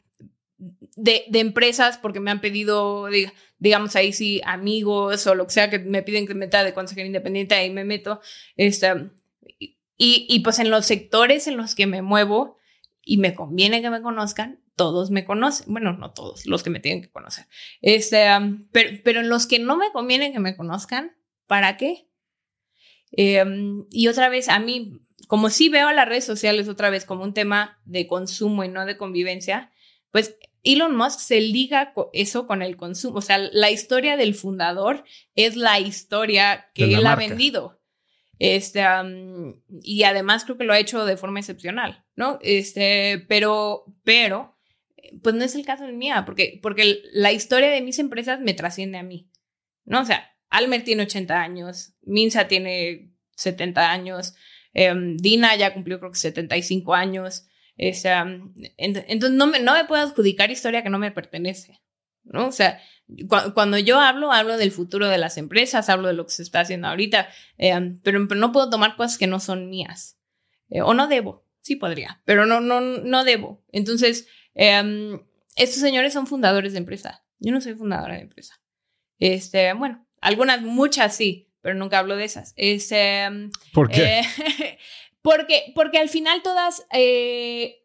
de, 0.97 1.25
empresas 1.33 1.99
porque 1.99 2.21
me 2.21 2.31
han 2.31 2.41
pedido, 2.41 3.09
digamos 3.59 3.97
ahí 3.97 4.13
sí, 4.13 4.41
amigos 4.45 5.27
o 5.27 5.35
lo 5.35 5.47
que 5.47 5.53
sea 5.53 5.71
que 5.71 5.79
me 5.79 6.03
piden 6.03 6.27
que 6.27 6.35
me 6.35 6.41
meta 6.41 6.65
de 6.65 6.75
consejero 6.75 7.07
independiente, 7.07 7.55
ahí 7.55 7.71
me 7.71 7.85
meto. 7.85 8.21
Este, 8.57 8.93
y, 9.97 10.27
y 10.29 10.41
pues 10.41 10.59
en 10.59 10.71
los 10.71 10.87
sectores 10.87 11.47
en 11.47 11.57
los 11.57 11.75
que 11.75 11.87
me 11.87 12.03
muevo 12.03 12.59
y 13.03 13.19
me 13.19 13.35
conviene 13.35 13.83
que 13.83 13.91
me 13.91 14.03
conozcan, 14.03 14.61
todos 14.77 15.11
me 15.11 15.25
conocen. 15.25 15.73
Bueno, 15.73 15.93
no 15.93 16.13
todos, 16.13 16.47
los 16.47 16.63
que 16.63 16.71
me 16.71 16.81
tienen 16.81 17.03
que 17.03 17.11
conocer. 17.11 17.47
Este, 17.81 18.27
pero, 18.73 18.91
pero 19.05 19.21
en 19.21 19.29
los 19.29 19.47
que 19.47 19.59
no 19.59 19.77
me 19.77 19.93
conviene 19.93 20.33
que 20.33 20.41
me 20.41 20.57
conozcan, 20.57 21.17
¿para 21.47 21.77
qué? 21.77 22.09
Em, 23.13 23.87
y 23.91 24.09
otra 24.09 24.29
vez, 24.29 24.49
a 24.49 24.59
mí, 24.59 25.01
como 25.29 25.51
sí 25.51 25.69
veo 25.69 25.93
las 25.93 26.09
redes 26.09 26.25
sociales 26.25 26.69
otra 26.69 26.91
vez 26.91 27.05
como 27.05 27.23
un 27.23 27.35
tema 27.35 27.81
de 27.85 28.07
consumo 28.07 28.65
y 28.65 28.69
no 28.69 28.85
de 28.87 28.97
convivencia, 28.97 29.73
pues 30.11 30.37
Elon 30.65 30.97
Musk 30.97 31.21
se 31.21 31.41
liga 31.41 31.93
eso 32.13 32.47
con 32.47 32.63
el 32.63 32.77
consumo. 32.77 33.19
O 33.19 33.23
sea, 33.23 33.39
la 33.39 33.71
historia 33.71 34.17
del 34.17 34.35
fundador 34.35 35.05
es 35.35 35.57
la 35.57 35.79
historia 35.79 36.71
que 36.75 36.85
él 36.95 37.07
ha 37.07 37.15
vendido. 37.15 37.81
Este, 38.39 38.83
y 39.83 40.03
además 40.03 40.45
creo 40.45 40.59
que 40.59 40.65
lo 40.65 40.73
ha 40.73 40.79
hecho 40.79 41.05
de 41.05 41.17
forma 41.17 41.39
excepcional, 41.39 42.05
¿no? 42.17 42.39
Este, 42.43 43.25
pero, 43.29 43.85
pero, 44.03 44.59
pues 45.23 45.35
no 45.35 45.45
es 45.45 45.55
el 45.55 45.65
caso 45.65 45.85
de 45.85 45.93
mía, 45.93 46.25
porque, 46.27 46.59
porque 46.63 47.03
la 47.13 47.33
historia 47.33 47.71
de 47.71 47.81
mis 47.81 47.99
empresas 47.99 48.41
me 48.41 48.55
trasciende 48.55 48.99
a 48.99 49.03
mí, 49.03 49.31
¿no? 49.85 50.01
O 50.01 50.05
sea, 50.05 50.33
Almer 50.51 50.83
tiene 50.83 51.05
80 51.05 51.41
años, 51.41 51.95
Minsa 52.03 52.49
tiene 52.49 53.13
70 53.37 53.91
años, 53.91 54.35
em, 54.73 55.17
Dina 55.17 55.55
ya 55.57 55.73
cumplió 55.73 56.01
creo 56.01 56.11
que 56.11 56.19
75 56.19 56.95
años, 56.95 57.47
o 57.79 57.95
sea, 57.95 58.27
entonces 58.77 59.31
no 59.33 59.47
me, 59.47 59.61
no 59.61 59.75
me 59.75 59.85
puedo 59.85 60.03
adjudicar 60.03 60.51
historia 60.51 60.83
que 60.83 60.91
no 60.91 60.99
me 60.99 61.11
pertenece, 61.11 61.81
¿no? 62.23 62.47
O 62.47 62.53
sea, 62.53 62.81
cuando 63.55 63.79
yo 63.79 64.01
hablo, 64.01 64.33
hablo 64.33 64.57
del 64.57 64.73
futuro 64.73 65.09
de 65.09 65.19
las 65.19 65.37
empresas, 65.37 65.89
hablo 65.89 66.09
de 66.09 66.15
lo 66.15 66.27
que 66.27 66.33
se 66.33 66.43
está 66.43 66.61
haciendo 66.61 66.89
ahorita, 66.89 67.29
eh, 67.59 67.99
pero, 68.03 68.21
no 68.21 68.53
puedo 68.53 68.71
tomar 68.71 68.97
cosas 68.97 69.19
que 69.19 69.27
no 69.27 69.41
son 69.41 69.69
mías. 69.69 70.19
Eh, 70.71 70.81
o 70.81 70.95
no 70.95 71.07
debo, 71.07 71.47
sí 71.61 71.77
podría, 71.77 72.23
pero 72.25 72.47
no, 72.47 72.61
no, 72.61 72.81
no 72.81 73.25
debo. 73.25 73.63
Entonces, 73.73 74.27
em, 74.55 75.21
estos 75.57 75.81
señores 75.81 76.13
son 76.13 76.27
fundadores 76.27 76.73
de 76.73 76.79
empresa. 76.79 77.25
Yo 77.39 77.53
no 77.53 77.61
soy 77.61 77.75
fundadora 77.75 78.15
de 78.15 78.23
empresa. 78.23 78.61
Este, 79.19 79.73
bueno, 79.75 80.07
algunas, 80.21 80.63
muchas 80.63 81.15
sí, 81.15 81.53
pero 81.61 81.75
nunca 81.75 81.99
hablo 81.99 82.17
de 82.17 82.25
esas. 82.25 82.55
Este, 82.57 83.27
¿Por 83.73 83.91
qué? 83.91 84.23
Porque, 85.25 85.73
porque 85.75 85.97
al 85.97 86.11
final 86.11 86.43
todas 86.43 86.87
eh, 86.93 87.83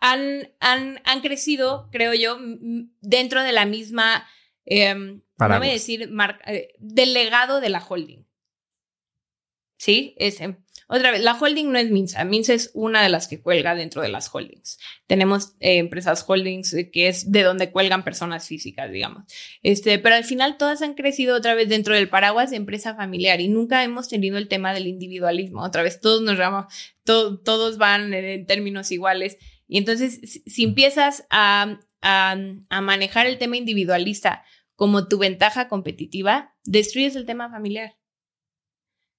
han, 0.00 0.50
han, 0.60 1.02
han, 1.04 1.20
crecido, 1.20 1.90
creo 1.92 2.14
yo, 2.14 2.38
dentro 3.02 3.42
de 3.42 3.52
la 3.52 3.66
misma, 3.66 4.26
eh, 4.64 4.94
no 4.94 5.20
voy 5.36 5.68
a 5.68 5.72
decir, 5.72 6.10
eh, 6.46 6.74
del 6.78 7.12
legado 7.12 7.60
de 7.60 7.68
la 7.68 7.84
holding. 7.86 8.24
¿Sí? 9.76 10.14
Ese. 10.16 10.56
Otra 10.92 11.12
vez, 11.12 11.22
la 11.22 11.38
holding 11.38 11.70
no 11.70 11.78
es 11.78 11.88
Minsa. 11.88 12.24
Minsa 12.24 12.52
es 12.52 12.72
una 12.74 13.00
de 13.00 13.08
las 13.10 13.28
que 13.28 13.40
cuelga 13.40 13.76
dentro 13.76 14.02
de 14.02 14.08
las 14.08 14.28
holdings. 14.34 14.80
Tenemos 15.06 15.54
eh, 15.60 15.78
empresas 15.78 16.24
holdings 16.26 16.74
que 16.92 17.06
es 17.06 17.30
de 17.30 17.44
donde 17.44 17.70
cuelgan 17.70 18.02
personas 18.02 18.48
físicas, 18.48 18.90
digamos. 18.90 19.22
Este, 19.62 20.00
pero 20.00 20.16
al 20.16 20.24
final 20.24 20.56
todas 20.56 20.82
han 20.82 20.94
crecido 20.94 21.36
otra 21.36 21.54
vez 21.54 21.68
dentro 21.68 21.94
del 21.94 22.08
paraguas 22.08 22.50
de 22.50 22.56
empresa 22.56 22.96
familiar 22.96 23.40
y 23.40 23.46
nunca 23.46 23.84
hemos 23.84 24.08
tenido 24.08 24.36
el 24.36 24.48
tema 24.48 24.74
del 24.74 24.88
individualismo. 24.88 25.62
Otra 25.62 25.84
vez, 25.84 26.00
todos 26.00 26.22
nos 26.22 26.36
llamamos, 26.36 26.74
todos 27.04 27.78
van 27.78 28.12
en, 28.12 28.44
términos 28.46 28.90
iguales. 28.90 29.38
Y 29.68 29.78
entonces, 29.78 30.42
si, 30.44 30.64
empiezas 30.64 31.24
a, 31.30 31.78
a 32.02 32.80
manejar 32.80 33.28
el 33.28 33.38
tema 33.38 33.56
individualista 33.56 34.42
como 34.74 35.06
tu 35.06 35.18
ventaja 35.18 35.68
competitiva, 35.68 36.56
destruyes 36.64 37.14
el 37.14 37.26
tema 37.26 37.48
familiar 37.48 37.99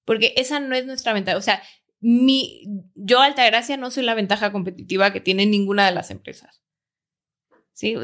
porque 0.04 0.34
esa 0.36 0.60
no 0.60 0.74
es 0.74 0.86
nuestra 0.86 1.12
ventaja. 1.12 1.38
O 1.38 1.42
sea, 1.42 1.62
mi, 2.00 2.64
yo, 2.94 3.20
Altagracia, 3.20 3.76
no 3.76 3.90
soy 3.90 4.04
la 4.04 4.14
ventaja 4.14 4.50
competitiva 4.52 5.12
que 5.12 5.20
tiene 5.20 5.46
ninguna 5.46 5.86
de 5.86 5.92
las 5.92 6.10
empresas. 6.10 6.62
Sí, 7.72 7.94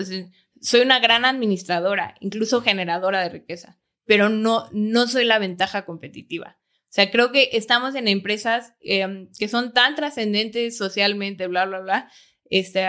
soy 0.60 0.80
una 0.80 0.98
gran 1.00 1.24
administradora, 1.24 2.14
incluso 2.20 2.62
generadora 2.62 3.22
de 3.22 3.28
riqueza, 3.28 3.78
pero 4.04 4.28
no, 4.28 4.68
no 4.72 5.06
soy 5.08 5.24
la 5.24 5.38
ventaja 5.38 5.84
competitiva. 5.84 6.58
O 6.88 6.90
sea, 6.90 7.10
creo 7.10 7.32
que 7.32 7.50
estamos 7.52 7.94
en 7.94 8.08
empresas 8.08 8.74
em, 8.80 9.28
que 9.38 9.48
son 9.48 9.74
tan 9.74 9.94
trascendentes 9.94 10.78
socialmente, 10.78 11.46
bla, 11.46 11.66
bla, 11.66 11.80
bla, 11.80 12.10
este, 12.50 12.86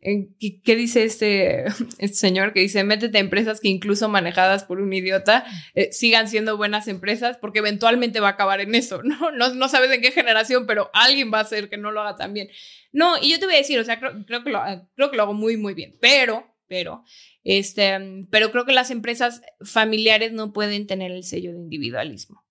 ¿qué, 0.64 0.76
dice 0.76 1.04
este, 1.04 1.64
este, 1.98 2.14
señor? 2.14 2.52
Que 2.52 2.60
dice, 2.60 2.84
métete 2.84 3.18
a 3.18 3.20
empresas 3.20 3.60
que 3.60 3.68
incluso 3.68 4.08
manejadas 4.08 4.64
por 4.64 4.80
un 4.80 4.92
idiota 4.92 5.44
eh, 5.74 5.90
sigan 5.92 6.28
siendo 6.28 6.56
buenas 6.56 6.88
empresas 6.88 7.38
porque 7.38 7.60
eventualmente 7.60 8.20
va 8.20 8.28
a 8.28 8.32
acabar 8.32 8.60
en 8.60 8.74
eso, 8.74 9.02
¿no? 9.04 9.30
¿no? 9.32 9.54
No 9.54 9.68
sabes 9.68 9.90
en 9.90 10.02
qué 10.02 10.10
generación, 10.10 10.66
pero 10.66 10.90
alguien 10.92 11.32
va 11.32 11.38
a 11.38 11.42
hacer 11.42 11.68
que 11.68 11.78
no 11.78 11.90
lo 11.90 12.00
haga 12.00 12.16
tan 12.16 12.34
bien. 12.34 12.48
No, 12.92 13.16
y 13.18 13.30
yo 13.30 13.38
te 13.38 13.46
voy 13.46 13.54
a 13.54 13.58
decir, 13.58 13.78
o 13.78 13.84
sea, 13.84 13.98
creo, 13.98 14.24
creo, 14.26 14.44
que, 14.44 14.50
lo, 14.50 14.60
creo 14.94 15.10
que 15.10 15.16
lo 15.16 15.22
hago 15.22 15.34
muy, 15.34 15.56
muy 15.56 15.72
bien, 15.72 15.96
pero, 16.00 16.54
pero, 16.66 17.04
este, 17.42 18.26
pero 18.30 18.52
creo 18.52 18.66
que 18.66 18.72
las 18.72 18.90
empresas 18.90 19.40
familiares 19.62 20.32
no 20.32 20.52
pueden 20.52 20.86
tener 20.86 21.10
el 21.10 21.24
sello 21.24 21.52
de 21.52 21.58
individualismo, 21.58 22.44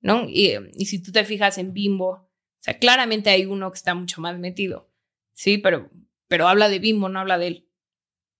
¿no? 0.00 0.28
Y, 0.28 0.52
y 0.74 0.86
si 0.86 1.02
tú 1.02 1.10
te 1.10 1.24
fijas 1.24 1.58
en 1.58 1.72
Bimbo, 1.72 2.10
o 2.10 2.30
sea, 2.60 2.78
claramente 2.78 3.30
hay 3.30 3.46
uno 3.46 3.72
que 3.72 3.76
está 3.76 3.94
mucho 3.94 4.20
más 4.20 4.38
metido 4.38 4.93
Sí, 5.34 5.58
pero, 5.58 5.90
pero 6.28 6.48
habla 6.48 6.68
de 6.68 6.78
Bimbo, 6.78 7.08
no 7.08 7.20
habla 7.20 7.38
de 7.38 7.46
él. 7.48 7.68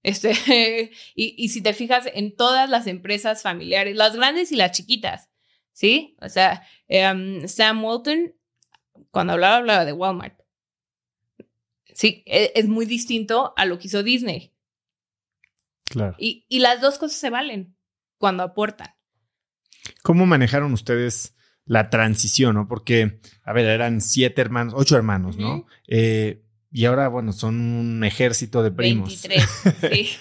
Este, 0.02 0.32
y, 1.14 1.34
y 1.36 1.48
si 1.48 1.62
te 1.62 1.74
fijas 1.74 2.08
en 2.12 2.34
todas 2.34 2.70
las 2.70 2.86
empresas 2.86 3.42
familiares, 3.42 3.96
las 3.96 4.16
grandes 4.16 4.52
y 4.52 4.56
las 4.56 4.72
chiquitas, 4.72 5.30
¿sí? 5.72 6.16
O 6.20 6.28
sea, 6.28 6.66
em, 6.88 7.46
Sam 7.48 7.84
Walton, 7.84 8.34
cuando 9.10 9.34
hablaba, 9.34 9.56
hablaba 9.56 9.84
de 9.84 9.92
Walmart. 9.92 10.40
Sí, 11.92 12.22
e, 12.26 12.52
es, 12.54 12.68
muy 12.68 12.86
distinto 12.86 13.52
a 13.56 13.66
lo 13.66 13.78
que 13.78 13.88
hizo 13.88 14.02
Disney. 14.02 14.52
Claro. 15.84 16.16
Y, 16.18 16.46
y 16.48 16.58
las 16.60 16.80
dos 16.80 16.98
cosas 16.98 17.18
se 17.18 17.30
valen 17.30 17.76
cuando 18.18 18.42
aportan. 18.42 18.94
¿Cómo 20.02 20.26
manejaron 20.26 20.72
ustedes 20.72 21.34
la 21.66 21.90
transición, 21.90 22.56
no? 22.56 22.68
Porque, 22.68 23.20
a 23.42 23.52
ver, 23.52 23.66
eran 23.66 24.00
siete 24.00 24.40
hermanos, 24.40 24.74
ocho 24.76 24.96
hermanos, 24.96 25.36
¿no? 25.36 25.66
eh, 25.88 26.43
y 26.76 26.86
ahora, 26.86 27.06
bueno, 27.06 27.32
son 27.32 27.60
un 27.60 28.02
ejército 28.02 28.60
de 28.64 28.72
primos. 28.72 29.22
23, 29.22 30.18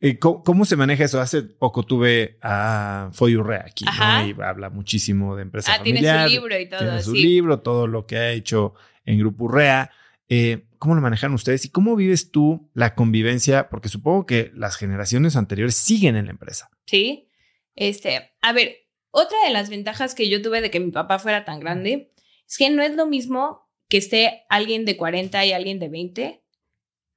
sí. 0.00 0.18
¿Cómo, 0.20 0.44
¿Cómo, 0.44 0.64
se 0.64 0.76
maneja 0.76 1.02
eso? 1.02 1.20
Hace 1.20 1.42
poco 1.42 1.82
tuve 1.82 2.38
a 2.42 3.10
Foyurrea 3.12 3.64
aquí, 3.66 3.84
¿no? 3.84 4.28
Y 4.28 4.36
habla 4.40 4.70
muchísimo 4.70 5.34
de 5.34 5.42
empresa 5.42 5.72
ah, 5.72 5.78
familiar. 5.78 6.28
tiene 6.28 6.28
su 6.28 6.32
libro 6.32 6.60
y 6.60 6.68
todo. 6.68 6.78
Tiene 6.78 7.02
su 7.02 7.10
sí. 7.10 7.22
libro, 7.24 7.58
todo 7.58 7.88
lo 7.88 8.06
que 8.06 8.18
ha 8.18 8.30
hecho 8.30 8.74
en 9.04 9.18
Grupo 9.18 9.46
Urrea. 9.46 9.90
Eh, 10.28 10.68
¿Cómo 10.78 10.94
lo 10.94 11.00
manejan 11.00 11.34
ustedes 11.34 11.64
y 11.64 11.70
cómo 11.70 11.96
vives 11.96 12.30
tú 12.30 12.70
la 12.72 12.94
convivencia? 12.94 13.68
Porque 13.68 13.88
supongo 13.88 14.26
que 14.26 14.52
las 14.54 14.76
generaciones 14.76 15.34
anteriores 15.34 15.74
siguen 15.74 16.14
en 16.14 16.26
la 16.26 16.30
empresa. 16.30 16.70
Sí. 16.86 17.30
Este, 17.74 18.30
a 18.42 18.52
ver, 18.52 18.76
otra 19.10 19.38
de 19.44 19.52
las 19.52 19.70
ventajas 19.70 20.14
que 20.14 20.28
yo 20.28 20.40
tuve 20.40 20.60
de 20.60 20.70
que 20.70 20.78
mi 20.78 20.92
papá 20.92 21.18
fuera 21.18 21.44
tan 21.44 21.58
grande 21.58 22.12
es 22.48 22.58
que 22.58 22.70
no 22.70 22.84
es 22.84 22.94
lo 22.94 23.06
mismo 23.06 23.65
que 23.88 23.98
esté 23.98 24.42
alguien 24.48 24.84
de 24.84 24.96
40 24.96 25.44
y 25.46 25.52
alguien 25.52 25.78
de 25.78 25.88
20 25.88 26.42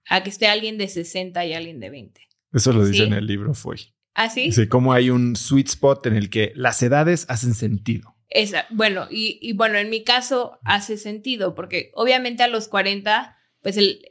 a 0.07 0.23
que 0.23 0.29
esté 0.29 0.47
alguien 0.47 0.77
de 0.77 0.87
60 0.87 1.45
y 1.45 1.53
alguien 1.53 1.79
de 1.79 1.89
20. 1.89 2.21
Eso 2.53 2.73
lo 2.73 2.85
dice 2.85 2.99
Sí. 3.03 3.07
en 3.07 3.13
el 3.13 3.27
libro, 3.27 3.53
fue. 3.53 3.75
¿Ah, 4.15 4.29
sí? 4.29 4.51
Sí, 4.51 4.67
cómo 4.67 4.91
hay 4.93 5.09
un 5.11 5.35
sweet 5.35 5.67
spot 5.69 6.05
en 6.07 6.15
el 6.15 6.29
que 6.29 6.51
las 6.55 6.81
edades 6.83 7.25
hacen 7.29 7.53
sentido. 7.53 8.15
Esa, 8.29 8.65
bueno, 8.71 9.07
y, 9.09 9.39
y 9.41 9.53
bueno, 9.53 9.77
en 9.77 9.89
mi 9.89 10.03
caso 10.03 10.59
hace 10.63 10.97
sentido, 10.97 11.55
porque 11.55 11.91
obviamente 11.93 12.43
a 12.43 12.47
los 12.47 12.67
40, 12.67 13.35
pues 13.61 13.77
el, 13.77 14.01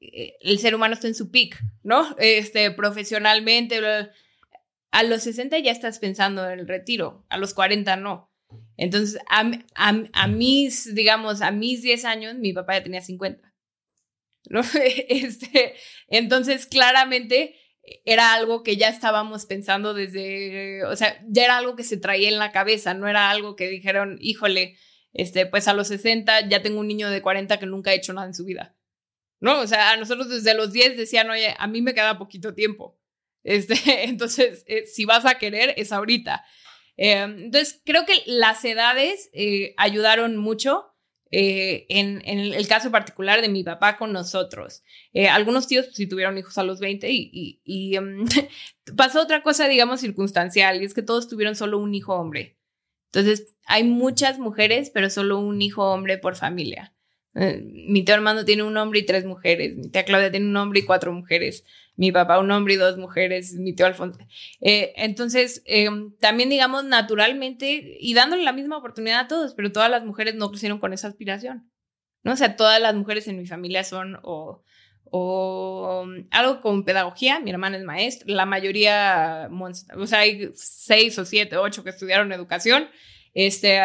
eh, 0.00 0.34
el 0.40 0.58
ser 0.58 0.74
humano 0.74 0.94
está 0.94 1.08
en 1.08 1.14
su 1.14 1.30
peak, 1.30 1.60
¿no? 1.82 2.16
Este, 2.18 2.70
profesionalmente, 2.70 3.80
bla, 3.80 4.02
bla. 4.02 4.12
a 4.92 5.02
los 5.02 5.22
60 5.22 5.58
ya 5.58 5.72
estás 5.72 5.98
pensando 5.98 6.48
en 6.48 6.58
el 6.60 6.68
retiro, 6.68 7.26
a 7.28 7.36
los 7.36 7.54
40 7.54 7.96
no. 7.96 8.29
Entonces, 8.80 9.20
a, 9.28 9.42
a, 9.74 10.02
a 10.14 10.26
mis, 10.26 10.94
digamos, 10.94 11.42
a 11.42 11.50
mis 11.50 11.82
10 11.82 12.06
años, 12.06 12.34
mi 12.36 12.54
papá 12.54 12.78
ya 12.78 12.82
tenía 12.82 13.02
50. 13.02 13.52
¿no? 14.48 14.62
Este, 15.08 15.74
entonces, 16.08 16.64
claramente 16.64 17.56
era 18.06 18.32
algo 18.32 18.62
que 18.62 18.78
ya 18.78 18.88
estábamos 18.88 19.44
pensando 19.44 19.92
desde, 19.92 20.82
o 20.86 20.96
sea, 20.96 21.22
ya 21.28 21.44
era 21.44 21.58
algo 21.58 21.76
que 21.76 21.84
se 21.84 21.98
traía 21.98 22.30
en 22.30 22.38
la 22.38 22.52
cabeza, 22.52 22.94
no 22.94 23.06
era 23.06 23.28
algo 23.28 23.54
que 23.54 23.68
dijeron, 23.68 24.16
híjole, 24.18 24.78
este, 25.12 25.44
pues 25.44 25.68
a 25.68 25.74
los 25.74 25.88
60 25.88 26.48
ya 26.48 26.62
tengo 26.62 26.80
un 26.80 26.88
niño 26.88 27.10
de 27.10 27.20
40 27.20 27.58
que 27.58 27.66
nunca 27.66 27.90
ha 27.90 27.94
hecho 27.94 28.14
nada 28.14 28.28
en 28.28 28.34
su 28.34 28.46
vida. 28.46 28.78
¿No? 29.40 29.60
O 29.60 29.66
sea, 29.66 29.92
a 29.92 29.96
nosotros 29.98 30.30
desde 30.30 30.54
los 30.54 30.72
10 30.72 30.96
decían, 30.96 31.28
oye, 31.28 31.54
a 31.58 31.66
mí 31.66 31.82
me 31.82 31.92
queda 31.92 32.18
poquito 32.18 32.54
tiempo. 32.54 32.98
Este, 33.44 33.74
entonces, 34.04 34.64
eh, 34.66 34.86
si 34.86 35.04
vas 35.04 35.26
a 35.26 35.36
querer, 35.36 35.74
es 35.76 35.92
ahorita. 35.92 36.44
Eh, 37.00 37.22
entonces, 37.22 37.80
creo 37.86 38.04
que 38.04 38.22
las 38.26 38.62
edades 38.62 39.30
eh, 39.32 39.72
ayudaron 39.78 40.36
mucho 40.36 40.90
eh, 41.30 41.86
en, 41.88 42.20
el 42.26 42.68
caso 42.68 42.90
particular 42.90 43.40
de 43.40 43.48
mi 43.48 43.64
papá 43.64 43.96
con 43.96 44.12
nosotros. 44.12 44.82
Eh, 45.14 45.26
algunos 45.26 45.66
tíos 45.66 45.86
pues, 45.86 45.96
sí 45.96 46.06
tuvieron 46.06 46.36
hijos 46.36 46.58
a 46.58 46.62
los 46.62 46.78
20 46.78 47.08
y, 47.10 47.98
um, 47.98 48.26
pasó 48.96 49.22
otra 49.22 49.42
cosa, 49.42 49.66
digamos, 49.66 50.00
circunstancial, 50.00 50.82
y 50.82 50.84
es 50.84 50.92
que 50.92 51.02
todos 51.02 51.26
tuvieron 51.26 51.56
solo 51.56 51.78
un 51.78 51.94
hijo 51.94 52.14
hombre. 52.14 52.58
Entonces, 53.06 53.56
hay 53.64 53.84
muchas 53.84 54.38
mujeres, 54.38 54.90
pero 54.92 55.08
solo 55.08 55.38
un 55.38 55.62
hijo 55.62 55.90
hombre 55.90 56.18
por 56.18 56.36
familia. 56.36 56.94
Mi 57.32 58.04
tío 58.04 58.14
Armando 58.14 58.44
tiene 58.44 58.62
un 58.64 58.76
hombre 58.76 59.00
y 59.00 59.06
tres 59.06 59.24
mujeres. 59.24 59.76
Mi 59.76 59.88
tía 59.88 60.04
Claudia 60.04 60.30
tiene 60.30 60.46
un 60.46 60.56
hombre 60.56 60.80
y 60.80 60.84
cuatro 60.84 61.12
mujeres. 61.12 61.64
Mi 62.00 62.12
papá 62.12 62.38
un 62.38 62.50
hombre 62.50 62.72
y 62.72 62.76
dos 62.78 62.96
mujeres. 62.96 63.52
Mi 63.56 63.74
tío 63.74 63.84
Alfonso. 63.84 64.18
Eh, 64.62 64.94
entonces, 64.96 65.62
eh, 65.66 65.86
también 66.18 66.48
digamos 66.48 66.82
naturalmente 66.84 67.98
y 68.00 68.14
dándole 68.14 68.42
la 68.42 68.54
misma 68.54 68.78
oportunidad 68.78 69.20
a 69.20 69.28
todos, 69.28 69.52
pero 69.52 69.70
todas 69.70 69.90
las 69.90 70.02
mujeres 70.02 70.34
no 70.34 70.48
crecieron 70.48 70.78
con 70.78 70.94
esa 70.94 71.08
aspiración. 71.08 71.70
¿no? 72.22 72.32
O 72.32 72.36
sea, 72.36 72.56
todas 72.56 72.80
las 72.80 72.94
mujeres 72.94 73.28
en 73.28 73.36
mi 73.36 73.44
familia 73.44 73.84
son 73.84 74.18
o, 74.22 74.62
o 75.10 76.04
um, 76.06 76.26
algo 76.30 76.62
con 76.62 76.86
pedagogía. 76.86 77.38
Mi 77.38 77.50
hermana 77.50 77.76
es 77.76 77.84
maestra. 77.84 78.32
La 78.32 78.46
mayoría, 78.46 79.50
o 79.94 80.06
sea, 80.06 80.20
hay 80.20 80.52
seis 80.54 81.18
o 81.18 81.26
siete, 81.26 81.58
ocho 81.58 81.84
que 81.84 81.90
estudiaron 81.90 82.32
educación 82.32 82.88
este, 83.34 83.80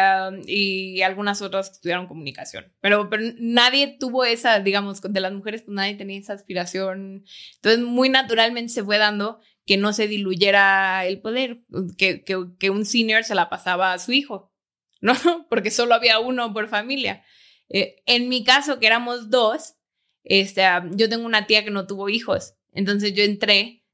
y 0.46 1.02
algunas 1.02 1.42
otras 1.42 1.68
que 1.68 1.74
estudiaron 1.74 2.06
comunicación. 2.06 2.72
Pero, 2.80 3.08
pero 3.08 3.22
nadie 3.38 3.96
tuvo 3.98 4.24
esa, 4.24 4.60
digamos, 4.60 5.00
de 5.00 5.20
las 5.20 5.32
mujeres, 5.32 5.62
pues 5.62 5.74
nadie 5.74 5.94
tenía 5.94 6.18
esa 6.18 6.32
aspiración. 6.32 7.24
Entonces, 7.56 7.80
muy 7.80 8.08
naturalmente 8.08 8.72
se 8.72 8.84
fue 8.84 8.98
dando 8.98 9.40
que 9.64 9.76
no 9.76 9.92
se 9.92 10.08
diluyera 10.08 11.04
el 11.06 11.20
poder, 11.20 11.62
que, 11.98 12.24
que, 12.24 12.70
un 12.70 12.84
senior 12.84 13.24
se 13.24 13.34
la 13.34 13.48
pasaba 13.48 13.92
a 13.92 13.98
su 13.98 14.12
hijo, 14.12 14.52
¿no? 15.00 15.14
Porque 15.50 15.70
solo 15.70 15.94
había 15.94 16.20
uno 16.20 16.52
por 16.52 16.68
familia. 16.68 17.24
Eh, 17.68 18.02
en 18.06 18.28
mi 18.28 18.44
caso, 18.44 18.78
que 18.78 18.86
éramos 18.86 19.30
dos, 19.30 19.74
este, 20.22 20.62
yo 20.92 21.08
tengo 21.08 21.26
una 21.26 21.46
tía 21.46 21.64
que 21.64 21.70
no 21.70 21.86
tuvo 21.86 22.08
hijos. 22.08 22.54
Entonces 22.72 23.14
yo 23.14 23.24
entré 23.24 23.84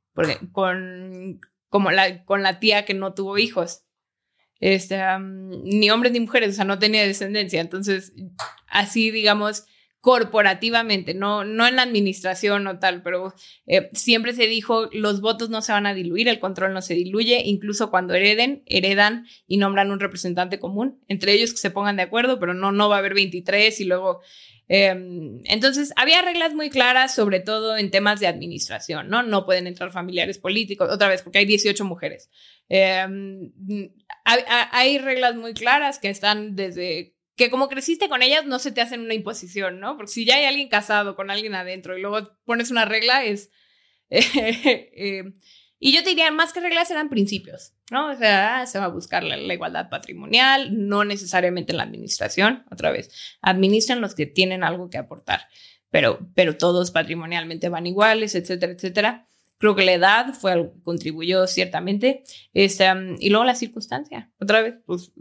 con, 0.52 1.40
como 1.68 1.90
la, 1.90 2.24
con 2.24 2.42
la 2.42 2.58
tía 2.58 2.84
que 2.84 2.94
no 2.94 3.14
tuvo 3.14 3.38
hijos 3.38 3.84
este, 4.62 4.96
ni 5.64 5.90
hombres 5.90 6.12
ni 6.12 6.20
mujeres, 6.20 6.50
o 6.50 6.52
sea, 6.52 6.64
no 6.64 6.78
tenía 6.78 7.02
descendencia. 7.02 7.60
Entonces, 7.60 8.12
así, 8.68 9.10
digamos, 9.10 9.64
corporativamente, 10.00 11.14
no, 11.14 11.44
no 11.44 11.66
en 11.66 11.76
la 11.76 11.82
administración 11.82 12.68
o 12.68 12.78
tal, 12.78 13.02
pero 13.02 13.34
eh, 13.66 13.90
siempre 13.92 14.32
se 14.34 14.46
dijo, 14.46 14.88
los 14.92 15.20
votos 15.20 15.50
no 15.50 15.62
se 15.62 15.72
van 15.72 15.86
a 15.86 15.94
diluir, 15.94 16.28
el 16.28 16.38
control 16.38 16.74
no 16.74 16.80
se 16.80 16.94
diluye, 16.94 17.42
incluso 17.44 17.90
cuando 17.90 18.14
hereden, 18.14 18.62
heredan 18.66 19.26
y 19.48 19.56
nombran 19.56 19.90
un 19.90 19.98
representante 19.98 20.60
común, 20.60 21.00
entre 21.08 21.32
ellos 21.32 21.50
que 21.50 21.58
se 21.58 21.70
pongan 21.70 21.96
de 21.96 22.02
acuerdo, 22.02 22.38
pero 22.38 22.54
no, 22.54 22.70
no 22.70 22.88
va 22.88 22.96
a 22.96 22.98
haber 23.00 23.14
23 23.14 23.80
y 23.80 23.84
luego... 23.84 24.20
Eh, 24.68 24.88
entonces, 25.44 25.92
había 25.96 26.22
reglas 26.22 26.54
muy 26.54 26.70
claras, 26.70 27.14
sobre 27.14 27.40
todo 27.40 27.76
en 27.76 27.90
temas 27.90 28.20
de 28.20 28.26
administración, 28.26 29.08
¿no? 29.08 29.22
No 29.22 29.44
pueden 29.44 29.66
entrar 29.66 29.90
familiares 29.90 30.38
políticos, 30.38 30.88
otra 30.90 31.08
vez, 31.08 31.20
porque 31.20 31.40
hay 31.40 31.44
18 31.44 31.84
mujeres. 31.84 32.30
Eh, 32.70 33.06
hay, 34.24 34.42
hay, 34.70 34.98
reglas 34.98 35.34
muy 35.34 35.54
claras 35.54 35.98
que 35.98 36.08
están 36.08 36.56
desde 36.56 37.16
que 37.36 37.50
como 37.50 37.68
creciste 37.68 38.08
con 38.08 38.22
ellas 38.22 38.44
no 38.46 38.58
se 38.58 38.72
te 38.72 38.80
hacen 38.80 39.00
una 39.00 39.14
imposición, 39.14 39.80
¿no? 39.80 39.96
Porque 39.96 40.12
si 40.12 40.24
ya 40.24 40.36
hay 40.36 40.44
alguien 40.44 40.68
casado 40.68 41.16
con 41.16 41.30
alguien 41.30 41.54
adentro 41.54 41.96
y 41.96 42.02
luego 42.02 42.36
pones 42.44 42.70
una 42.70 42.84
regla 42.84 43.24
es... 43.24 43.50
Eh, 44.10 45.24
y 45.84 45.92
yo 45.92 46.04
te 46.04 46.10
diría, 46.10 46.30
más 46.30 46.52
que 46.52 46.60
reglas 46.60 46.92
eran 46.92 47.08
principios, 47.08 47.72
¿no? 47.90 48.10
O 48.12 48.14
sea, 48.14 48.66
se 48.66 48.78
va 48.78 48.84
a 48.84 48.88
buscar 48.88 49.24
la, 49.24 49.36
la, 49.36 49.54
igualdad 49.54 49.88
patrimonial, 49.88 50.86
no 50.86 51.02
necesariamente 51.02 51.72
en 51.72 51.78
la 51.78 51.82
administración, 51.82 52.64
otra 52.70 52.92
vez, 52.92 53.10
administran 53.40 54.00
los 54.00 54.14
que 54.14 54.26
tienen 54.26 54.62
algo 54.62 54.90
que 54.90 54.98
aportar, 54.98 55.48
pero, 55.90 56.20
pero 56.36 56.56
todos 56.56 56.92
patrimonialmente 56.92 57.68
van 57.68 57.88
iguales, 57.88 58.36
etcétera, 58.36 58.72
etcétera. 58.72 59.28
Creo 59.62 59.76
que 59.76 59.84
la 59.84 59.92
edad 59.92 60.34
fue 60.34 60.50
algo 60.50 60.72
que 60.72 60.82
contribuyó 60.82 61.46
ciertamente. 61.46 62.24
Este, 62.52 62.84
y 63.20 63.30
luego 63.30 63.44
la 63.44 63.54
circunstancia. 63.54 64.28
Otra 64.40 64.60
vez, 64.60 64.74
pues 64.84 65.12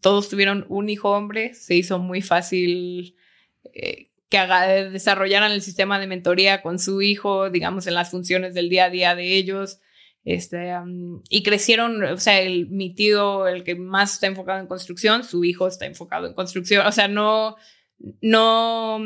todos 0.00 0.28
tuvieron 0.28 0.64
un 0.68 0.88
hijo 0.88 1.10
hombre. 1.10 1.54
Se 1.54 1.74
hizo 1.74 1.98
muy 1.98 2.22
fácil 2.22 3.16
eh, 3.74 4.12
que 4.28 4.38
haga, 4.38 4.68
desarrollaran 4.68 5.50
el 5.50 5.60
sistema 5.60 5.98
de 5.98 6.06
mentoría 6.06 6.62
con 6.62 6.78
su 6.78 7.02
hijo, 7.02 7.50
digamos, 7.50 7.88
en 7.88 7.94
las 7.94 8.12
funciones 8.12 8.54
del 8.54 8.68
día 8.68 8.84
a 8.84 8.90
día 8.90 9.16
de 9.16 9.34
ellos. 9.34 9.80
Este, 10.24 10.72
y 11.28 11.42
crecieron, 11.42 12.04
o 12.04 12.16
sea, 12.18 12.40
el, 12.40 12.68
mi 12.70 12.94
tío, 12.94 13.48
el 13.48 13.64
que 13.64 13.74
más 13.74 14.14
está 14.14 14.28
enfocado 14.28 14.60
en 14.60 14.68
construcción, 14.68 15.24
su 15.24 15.42
hijo 15.42 15.66
está 15.66 15.86
enfocado 15.86 16.28
en 16.28 16.34
construcción. 16.34 16.86
O 16.86 16.92
sea, 16.92 17.08
no, 17.08 17.56
no, 18.20 19.00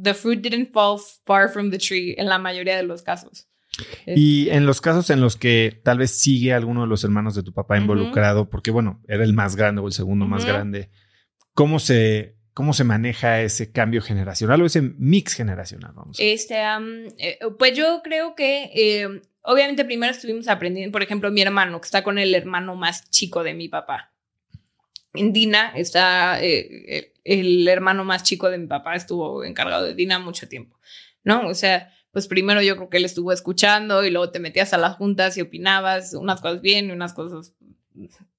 the 0.00 0.14
fruit 0.14 0.40
didn't 0.40 0.72
fall 0.72 1.00
far 1.26 1.48
from 1.48 1.72
the 1.72 1.78
tree 1.78 2.14
en 2.16 2.28
la 2.28 2.38
mayoría 2.38 2.76
de 2.76 2.84
los 2.84 3.02
casos. 3.02 3.47
Y 4.06 4.48
en 4.50 4.66
los 4.66 4.80
casos 4.80 5.10
en 5.10 5.20
los 5.20 5.36
que 5.36 5.80
tal 5.84 5.98
vez 5.98 6.10
sigue 6.10 6.52
alguno 6.52 6.82
de 6.82 6.88
los 6.88 7.04
hermanos 7.04 7.34
de 7.34 7.42
tu 7.42 7.52
papá 7.52 7.78
involucrado, 7.78 8.42
uh 8.42 8.44
-huh. 8.44 8.48
porque 8.48 8.70
bueno, 8.70 9.02
era 9.06 9.24
el 9.24 9.34
más 9.34 9.56
grande 9.56 9.80
o 9.80 9.86
el 9.86 9.92
segundo 9.92 10.24
uh 10.24 10.28
-huh. 10.28 10.32
más 10.32 10.44
grande, 10.44 10.90
¿cómo 11.54 11.78
se, 11.78 12.36
¿cómo 12.54 12.72
se 12.72 12.84
maneja 12.84 13.40
ese 13.40 13.70
cambio 13.70 14.02
generacional 14.02 14.62
o 14.62 14.66
ese 14.66 14.82
mix 14.82 15.34
generacional? 15.34 15.92
Vamos 15.94 16.16
este, 16.18 16.56
um, 16.76 17.06
eh, 17.18 17.38
pues 17.58 17.76
yo 17.76 18.00
creo 18.02 18.34
que 18.34 18.70
eh, 18.74 19.22
obviamente 19.42 19.84
primero 19.84 20.12
estuvimos 20.12 20.48
aprendiendo, 20.48 20.92
por 20.92 21.02
ejemplo, 21.02 21.30
mi 21.30 21.42
hermano, 21.42 21.80
que 21.80 21.86
está 21.86 22.02
con 22.02 22.18
el 22.18 22.34
hermano 22.34 22.74
más 22.74 23.08
chico 23.10 23.44
de 23.44 23.54
mi 23.54 23.68
papá. 23.68 24.12
En 25.14 25.32
Dina 25.32 25.72
está 25.74 26.42
eh, 26.42 27.12
el 27.24 27.66
hermano 27.68 28.04
más 28.04 28.22
chico 28.22 28.50
de 28.50 28.58
mi 28.58 28.66
papá, 28.66 28.94
estuvo 28.94 29.44
encargado 29.44 29.84
de 29.86 29.94
Dina 29.94 30.18
mucho 30.18 30.48
tiempo, 30.48 30.78
¿no? 31.24 31.46
O 31.48 31.54
sea, 31.54 31.92
pues 32.18 32.26
primero 32.26 32.60
yo 32.62 32.74
creo 32.74 32.90
que 32.90 32.96
él 32.96 33.04
estuvo 33.04 33.30
escuchando 33.30 34.04
y 34.04 34.10
luego 34.10 34.32
te 34.32 34.40
metías 34.40 34.72
a 34.72 34.76
las 34.76 34.96
juntas 34.96 35.36
y 35.36 35.40
opinabas 35.40 36.14
unas 36.14 36.40
cosas 36.40 36.60
bien 36.60 36.88
y 36.88 36.90
unas 36.90 37.14
cosas 37.14 37.54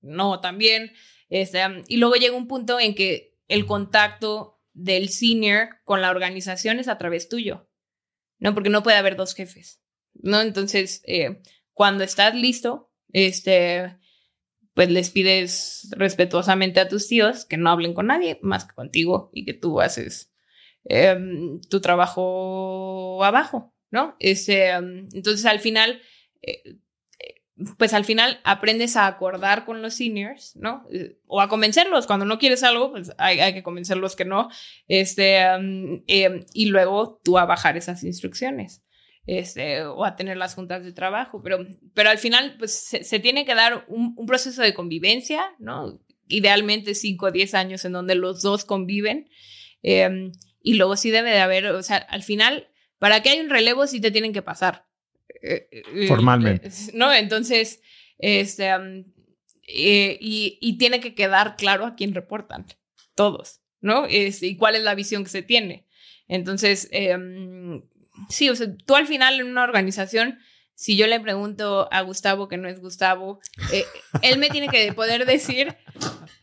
no 0.02 0.42
también. 0.42 0.92
Este, 1.30 1.60
y 1.88 1.96
luego 1.96 2.16
llega 2.16 2.36
un 2.36 2.50
punto 2.50 2.78
en 2.78 2.94
que 2.94 3.38
el 3.48 3.66
contacto 3.66 4.60
del 4.74 5.08
senior 5.08 5.78
con 5.86 6.02
la 6.02 6.10
organización 6.10 6.80
es 6.80 6.90
a 6.90 6.98
través 6.98 7.30
tuyo, 7.30 7.70
¿no? 8.38 8.54
Porque 8.54 8.70
no 8.70 8.84
puede 8.84 8.98
haber 8.98 9.16
dos 9.16 9.34
jefes, 9.34 9.82
¿no? 10.14 10.42
Entonces, 10.42 11.02
eh, 11.06 11.42
cuando 11.72 12.04
estás 12.04 12.36
listo, 12.36 12.92
este, 13.14 13.98
pues 14.74 14.90
les 14.90 15.10
pides 15.10 15.88
respetuosamente 15.92 16.82
a 16.82 16.90
tus 16.90 17.08
tíos 17.08 17.46
que 17.46 17.56
no 17.56 17.70
hablen 17.70 17.94
con 17.94 18.08
nadie 18.08 18.40
más 18.42 18.66
que 18.66 18.76
contigo 18.76 19.30
y 19.32 19.46
que 19.46 19.54
tú 19.54 19.80
haces 19.80 20.29
em, 20.90 21.62
tu 21.70 21.80
trabajo 21.82 23.24
abajo, 23.24 23.74
¿no? 23.92 24.16
Este, 24.20 24.72
em, 24.72 25.08
entonces, 25.14 25.46
al 25.46 25.60
final, 25.60 26.02
eh, 26.42 26.80
pues 27.78 27.94
al 27.94 28.06
final 28.06 28.40
aprendes 28.44 28.96
a 28.96 29.08
acordar 29.08 29.66
con 29.66 29.82
los 29.82 29.96
seniors, 29.96 30.56
¿no? 30.56 30.88
O 31.28 31.42
a 31.42 31.50
convencerlos. 31.50 32.08
Cuando 32.08 32.26
no 32.26 32.40
quieres 32.40 32.64
algo, 32.64 32.92
pues 32.92 33.12
hay, 33.18 33.54
que 33.54 33.64
convencerlos 33.64 34.16
que 34.16 34.26
no. 34.26 34.50
Este, 34.88 35.40
em, 35.42 36.02
y 36.54 36.66
luego 36.68 37.20
tú 37.24 37.38
a 37.38 37.46
bajar 37.46 37.78
esas 37.78 38.04
instrucciones. 38.04 38.82
Este, 39.26 39.84
o 39.84 40.06
a 40.06 40.16
tener 40.16 40.38
las 40.38 40.56
juntas 40.56 40.84
de 40.84 40.94
trabajo. 40.94 41.42
Pero, 41.44 41.60
pero 41.94 42.10
al 42.10 42.18
final, 42.18 42.56
pues 42.58 42.74
se, 42.74 43.20
tiene 43.20 43.46
que 43.46 43.54
dar 43.56 43.86
un, 43.88 44.16
proceso 44.26 44.62
de 44.62 44.74
convivencia, 44.74 45.44
¿no? 45.60 46.00
Idealmente 46.28 46.96
5 46.96 47.26
o 47.26 47.32
10 47.32 47.54
años 47.54 47.86
en 47.86 47.92
donde 47.92 48.16
los 48.16 48.42
dos 48.42 48.66
conviven. 48.66 49.30
Y 50.62 50.76
luego 50.76 50.96
sí 50.98 51.12
debe 51.12 51.32
de 51.32 51.40
haber, 51.40 51.68
o 51.68 51.84
sea, 51.84 51.98
al 51.98 52.24
final, 52.24 52.70
para 52.98 53.22
que 53.22 53.30
haya 53.30 53.42
un 53.42 53.50
relevo 53.50 53.88
sí 53.88 54.02
te 54.02 54.12
tienen 54.12 54.34
que 54.34 54.42
pasar. 54.42 54.86
Eh, 55.42 55.70
eh, 55.72 56.08
Formalmente. 56.08 56.70
¿No? 56.94 57.14
Entonces, 57.14 57.82
este, 58.18 58.70
y, 59.68 60.58
y, 60.62 60.78
tiene 60.78 61.00
que 61.00 61.16
quedar 61.16 61.56
claro 61.56 61.86
a 61.86 61.96
quién 61.96 62.14
reportan, 62.14 62.66
todos, 63.16 63.62
¿no? 63.82 64.06
Es, 64.06 64.44
y 64.44 64.58
cuál 64.58 64.76
es 64.76 64.84
la 64.84 64.96
visión 64.96 65.24
que 65.24 65.30
se 65.30 65.44
tiene. 65.44 65.88
Entonces, 66.28 66.90
em, 66.92 67.84
sí, 68.30 68.50
o 68.50 68.56
sea, 68.56 68.68
tú 68.86 68.96
al 68.96 69.08
final 69.08 69.40
en 69.40 69.48
una 69.48 69.64
organización, 69.64 70.40
si 70.76 70.98
yo 70.98 71.08
le 71.08 71.20
pregunto 71.20 71.88
a 71.92 72.02
Gustavo 72.02 72.48
que 72.48 72.58
no 72.58 72.68
es 72.68 72.80
Gustavo, 72.80 73.40
eh, 73.72 73.86
él 74.22 74.38
me 74.40 74.50
tiene 74.50 74.70
que 74.70 74.92
poder 74.94 75.26
decir 75.26 75.76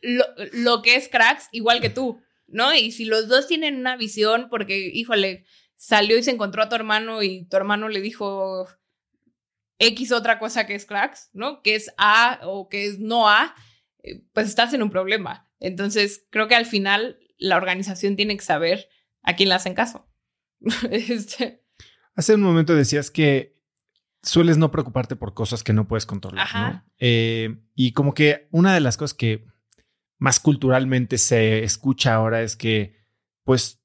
lo, 0.03 0.25
lo, 0.53 0.83
que 0.83 0.97
es 0.97 1.09
cracks 1.09 1.49
igual 1.53 1.81
que 1.81 1.91
tú, 1.91 2.21
¿no? 2.47 2.75
Y 2.75 2.93
si 2.93 3.05
los 3.05 3.29
dos 3.29 3.47
tienen 3.47 3.77
una 3.77 3.97
visión, 3.97 4.49
porque, 4.51 4.91
híjole, 4.93 5.45
salió 5.77 6.17
y 6.17 6.23
se 6.23 6.31
encontró 6.31 6.63
a 6.63 6.69
tu 6.69 6.75
hermano 6.75 7.23
y 7.23 7.45
tu 7.47 7.57
hermano 7.57 7.89
le 7.89 8.01
dijo 8.01 8.67
X 9.79 10.13
otra 10.13 10.39
cosa 10.39 10.67
que 10.67 10.75
es 10.75 10.87
cracks, 10.87 11.31
¿no? 11.33 11.63
Que 11.63 11.75
es 11.75 11.93
A 11.99 12.41
o 12.43 12.69
que 12.69 12.87
es 12.87 12.99
no 12.99 13.29
A, 13.29 13.55
eh, 14.03 14.23
pues 14.33 14.49
estás 14.49 14.73
en 14.75 14.83
un 14.83 14.91
problema. 14.91 15.49
Entonces, 15.61 16.27
creo 16.31 16.49
que 16.49 16.55
al 16.55 16.67
final 16.67 17.19
la 17.39 17.57
organización 17.57 18.17
tiene 18.17 18.37
que 18.37 18.45
saber 18.45 18.89
a 19.23 19.37
quién 19.37 19.49
le 19.49 19.55
hacen 19.55 19.75
caso. 19.75 20.09
este. 20.91 21.63
Hace 22.15 22.35
un 22.35 22.41
momento 22.41 22.75
decías 22.75 23.11
que 23.11 23.57
sueles 24.23 24.59
no 24.59 24.71
preocuparte 24.71 25.17
por 25.17 25.35
cosas 25.35 25.63
que 25.63 25.73
no 25.73 25.87
puedes 25.87 26.07
controlar, 26.07 26.49
¿no? 26.55 26.85
Eh, 26.99 27.59
y 27.75 27.93
como 27.93 28.15
que 28.15 28.49
una 28.51 28.75
de 28.75 28.81
las 28.81 28.97
cosas 28.97 29.15
que 29.15 29.45
más 30.19 30.41
culturalmente 30.41 31.19
se 31.19 31.63
escucha 31.65 32.15
ahora 32.15 32.43
es 32.43 32.57
que, 32.57 32.97
pues, 33.45 33.83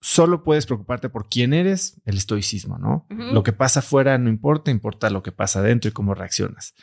solo 0.00 0.44
puedes 0.44 0.66
preocuparte 0.66 1.08
por 1.08 1.28
quién 1.28 1.54
eres, 1.54 2.00
el 2.04 2.18
estoicismo, 2.18 2.78
¿no? 2.78 3.06
Lo 3.08 3.42
que 3.42 3.52
pasa 3.52 3.80
afuera 3.80 4.18
no 4.18 4.28
importa, 4.28 4.70
importa 4.70 5.08
lo 5.08 5.22
que 5.22 5.32
pasa 5.32 5.60
adentro 5.60 5.88
y 5.88 5.92
cómo 5.92 6.14
reaccionas. 6.14 6.74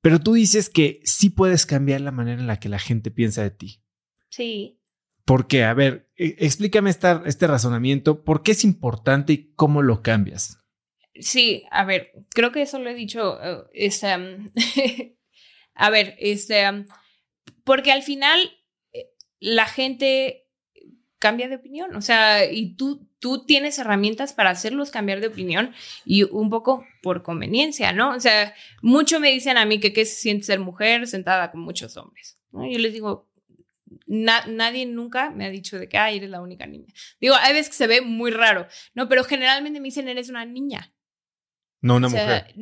Pero 0.00 0.20
tú 0.20 0.34
dices 0.34 0.70
que 0.70 1.00
sí 1.04 1.30
puedes 1.30 1.66
cambiar 1.66 2.00
la 2.00 2.12
manera 2.12 2.40
en 2.40 2.46
la 2.46 2.58
que 2.58 2.68
la 2.68 2.78
gente 2.78 3.10
piensa 3.10 3.42
de 3.42 3.50
ti. 3.50 3.82
Sí. 4.30 4.80
¿Por 5.26 5.48
qué? 5.48 5.64
A 5.64 5.74
ver, 5.74 6.08
e, 6.16 6.36
explícame 6.38 6.90
este 6.90 7.46
razonamiento. 7.46 8.24
¿Por 8.24 8.42
qué 8.42 8.52
es 8.52 8.64
importante 8.64 9.32
y 9.32 9.52
cómo 9.54 9.82
lo 9.82 10.02
cambias? 10.02 10.58
Sí, 11.14 11.64
a 11.70 11.84
ver, 11.84 12.12
creo 12.30 12.52
que 12.52 12.62
eso 12.62 12.78
lo 12.78 12.88
he 12.88 12.94
dicho. 12.94 13.36
Uh, 13.36 13.64
a 15.74 15.90
ver, 15.90 16.16
este, 16.18 16.64
porque 17.66 17.90
al 17.90 18.04
final 18.04 18.40
eh, 18.92 19.10
la 19.40 19.66
gente 19.66 20.46
cambia 21.18 21.48
de 21.48 21.56
opinión. 21.56 21.96
O 21.96 22.00
sea, 22.00 22.50
y 22.50 22.76
tú, 22.76 23.08
tú 23.18 23.44
tienes 23.44 23.78
herramientas 23.80 24.32
para 24.32 24.50
hacerlos 24.50 24.92
cambiar 24.92 25.20
de 25.20 25.26
opinión 25.26 25.74
y 26.04 26.22
un 26.22 26.48
poco 26.48 26.86
por 27.02 27.24
conveniencia, 27.24 27.92
¿no? 27.92 28.14
O 28.14 28.20
sea, 28.20 28.54
mucho 28.82 29.18
me 29.18 29.32
dicen 29.32 29.58
a 29.58 29.64
mí 29.64 29.80
que 29.80 29.92
qué 29.92 30.04
se 30.04 30.14
siente 30.14 30.44
ser 30.44 30.60
mujer 30.60 31.08
sentada 31.08 31.50
con 31.50 31.60
muchos 31.60 31.96
hombres. 31.96 32.38
Yo 32.52 32.78
les 32.78 32.92
digo, 32.92 33.28
nadie 34.06 34.86
nunca 34.86 35.30
me 35.30 35.44
ha 35.44 35.50
dicho 35.50 35.76
de 35.76 35.88
que, 35.88 35.98
ay, 35.98 36.18
eres 36.18 36.30
la 36.30 36.40
única 36.40 36.66
niña. 36.66 36.94
Digo, 37.20 37.34
hay 37.34 37.52
veces 37.52 37.70
que 37.70 37.76
se 37.76 37.88
ve 37.88 38.00
muy 38.00 38.30
raro, 38.30 38.68
¿no? 38.94 39.08
Pero 39.08 39.24
generalmente 39.24 39.80
me 39.80 39.86
dicen, 39.86 40.08
eres 40.08 40.28
una 40.30 40.44
niña. 40.46 40.94
No 41.80 41.96
una 41.96 42.08
mujer. 42.08 42.54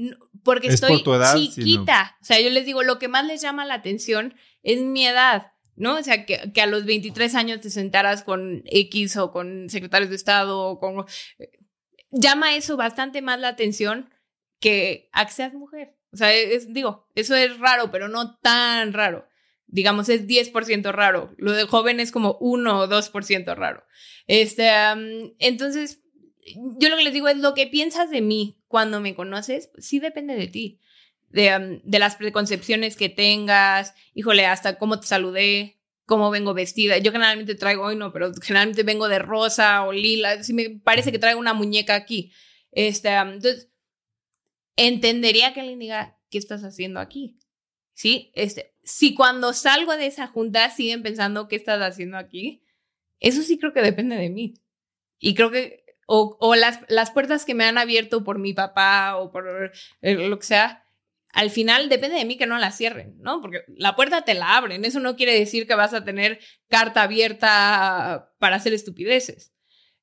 Porque 0.43 0.68
estoy 0.68 1.02
chiquita. 1.36 2.16
O 2.22 2.24
sea, 2.24 2.40
yo 2.40 2.48
les 2.48 2.64
digo, 2.64 2.82
lo 2.82 2.98
que 2.98 3.09
más 3.09 3.26
les 3.26 3.43
llama 3.43 3.66
la 3.66 3.74
atención 3.74 4.35
es 4.65 4.81
mi 4.81 5.07
edad. 5.07 5.53
¿no? 5.77 5.97
O 5.97 6.03
sea, 6.03 6.24
que, 6.27 6.53
que, 6.53 6.61
a 6.61 6.66
los 6.66 6.85
23 6.85 7.35
años 7.35 7.61
te 7.61 7.70
sentaras 7.70 8.23
con 8.23 8.62
X 8.66 9.16
o 9.16 9.32
con 9.32 9.69
secretarios 9.69 10.11
de 10.11 10.16
Estado 10.16 10.61
o 10.61 10.78
con... 10.78 11.05
Eh, 11.39 11.51
llama 12.11 12.57
eso 12.57 12.77
bastante 12.77 13.23
más 13.23 13.41
la 13.41 13.49
atención 13.49 14.11
que 14.61 15.09
a 15.12 15.27
que 15.27 15.32
seas 15.32 15.53
mujer. 15.55 15.97
O 16.12 16.16
sea, 16.16 16.32
es, 16.32 16.73
digo, 16.73 17.09
eso 17.15 17.35
es 17.35 17.59
raro, 17.59 17.91
pero 17.91 18.09
no 18.09 18.39
tan 18.39 18.93
raro. 18.93 19.27
Digamos, 19.66 20.09
es 20.09 20.27
10% 20.28 20.93
raro. 20.93 21.35
Lo 21.39 21.53
de 21.53 21.65
joven 21.65 21.99
es 21.99 22.12
como 22.12 22.39
1 22.41 22.81
o 22.81 22.89
2% 22.89 23.57
raro. 23.57 23.85
Este, 24.28 24.70
entonces, 25.41 26.03
yo 26.78 26.89
lo 26.89 26.97
que 26.97 27.05
les 27.05 27.12
digo 27.12 27.28
es 27.28 27.39
lo 27.39 27.55
que 27.55 27.66
piensas 27.66 28.11
de 28.11 28.20
mí 28.20 28.62
cuando 28.69 29.01
me 29.01 29.16
conoces, 29.16 29.70
sí 29.78 29.99
depende 29.99 30.36
de 30.36 30.47
ti 30.47 30.81
de, 31.35 31.81
de 31.82 31.98
las 31.98 32.16
preconcepciones 32.16 32.97
que 32.97 33.09
tengas, 33.09 33.94
híjole, 34.15 34.47
hasta 34.47 34.78
cómo 34.78 35.01
te 35.01 35.06
saludé, 35.06 35.81
cómo 36.06 36.31
vengo 36.31 36.55
vestida. 36.55 36.98
Yo 36.98 37.11
generalmente 37.11 37.56
traigo, 37.56 37.85
hoy 37.85 37.97
no, 37.97 38.12
pero 38.12 38.32
generalmente 38.40 38.85
vengo 38.85 39.09
de 39.09 39.19
rosa 39.19 39.85
o 39.85 39.93
lila. 39.93 40.43
Si 40.44 40.55
me 40.55 40.70
parece 40.70 41.11
que 41.11 41.19
traigo 41.19 41.40
una 41.40 41.55
muñeca 41.55 41.97
aquí. 41.97 42.32
Este, 42.70 43.11
entonces, 43.15 43.69
entendería 44.77 45.52
que 45.52 45.61
alguien 45.61 45.78
diga, 45.81 46.19
¿qué 46.31 46.39
estás 46.39 46.62
haciendo 46.62 47.01
aquí? 47.01 47.39
Sí, 47.94 48.32
este, 48.35 48.74
si 48.82 49.15
cuando 49.15 49.52
salgo 49.52 49.97
de 49.97 50.06
esa 50.06 50.28
junta 50.28 50.70
siguen 50.70 51.02
pensando, 51.02 51.48
¿qué 51.48 51.56
estás 51.56 51.81
haciendo 51.81 52.16
aquí? 52.16 52.62
Eso 53.19 53.43
sí 53.43 53.59
creo 53.59 53.73
que 53.73 53.82
depende 53.82 54.16
de 54.16 54.31
mí. 54.31 54.55
Y 55.19 55.35
creo 55.35 55.51
que, 55.51 55.85
o, 56.06 56.36
o 56.40 56.55
las, 56.55 56.81
las 56.89 57.11
puertas 57.11 57.44
que 57.44 57.55
me 57.55 57.65
han 57.65 57.78
abierto 57.78 58.23
por 58.24 58.39
mi 58.39 58.52
papá 58.52 59.16
o 59.16 59.32
por 59.32 59.73
lo 60.01 60.39
que 60.39 60.47
sea, 60.47 60.84
al 61.35 61.51
final 61.51 61.89
depende 61.89 62.16
de 62.16 62.24
mí 62.24 62.36
que 62.36 62.47
no 62.47 62.59
la 62.59 62.70
cierren, 62.70 63.16
¿no? 63.19 63.40
Porque 63.40 63.65
la 63.77 63.97
puerta 63.97 64.23
te 64.23 64.35
la 64.35 64.56
abren, 64.56 64.85
eso 64.85 65.01
no 65.01 65.16
quiere 65.16 65.36
decir 65.36 65.66
que 65.66 65.74
vas 65.74 65.93
a 65.93 66.05
tener 66.05 66.39
carta 66.69 67.02
abierta 67.02 68.32
para 68.39 68.56
hacer 68.56 68.73
estupideces. 68.73 69.52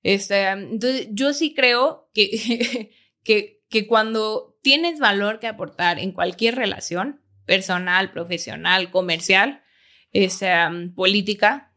Este, 0.03 0.49
entonces, 0.49 1.07
yo 1.11 1.33
sí 1.33 1.53
creo 1.53 2.09
que, 2.13 2.91
que, 3.23 3.87
cuando 3.87 4.59
tienes 4.61 4.99
valor 4.99 5.39
que 5.39 5.47
aportar 5.47 5.99
en 5.99 6.11
cualquier 6.11 6.55
relación, 6.55 7.21
personal, 7.45 8.11
profesional, 8.11 8.91
comercial, 8.91 9.63
este, 10.11 10.51
política, 10.95 11.73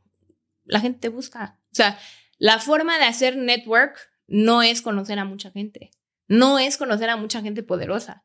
la 0.65 0.81
gente 0.81 0.99
te 0.99 1.09
busca. 1.11 1.61
O 1.71 1.77
sea, 1.77 1.97
la 2.39 2.59
forma 2.59 2.99
de 2.99 3.05
hacer 3.05 3.37
network 3.37 3.97
no 4.27 4.63
es 4.63 4.83
conocer 4.83 5.21
a 5.21 5.25
mucha 5.25 5.53
gente, 5.53 5.93
no 6.27 6.59
es 6.59 6.77
conocer 6.77 7.09
a 7.09 7.17
mucha 7.17 7.41
gente 7.41 7.63
poderosa 7.63 8.24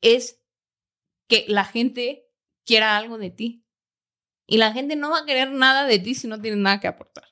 es 0.00 0.40
que 1.28 1.44
la 1.48 1.64
gente 1.64 2.28
quiera 2.64 2.96
algo 2.96 3.18
de 3.18 3.30
ti. 3.30 3.64
Y 4.46 4.56
la 4.56 4.72
gente 4.72 4.96
no 4.96 5.10
va 5.10 5.20
a 5.20 5.26
querer 5.26 5.50
nada 5.50 5.86
de 5.86 5.98
ti 5.98 6.14
si 6.14 6.26
no 6.26 6.40
tienes 6.40 6.60
nada 6.60 6.80
que 6.80 6.88
aportar. 6.88 7.24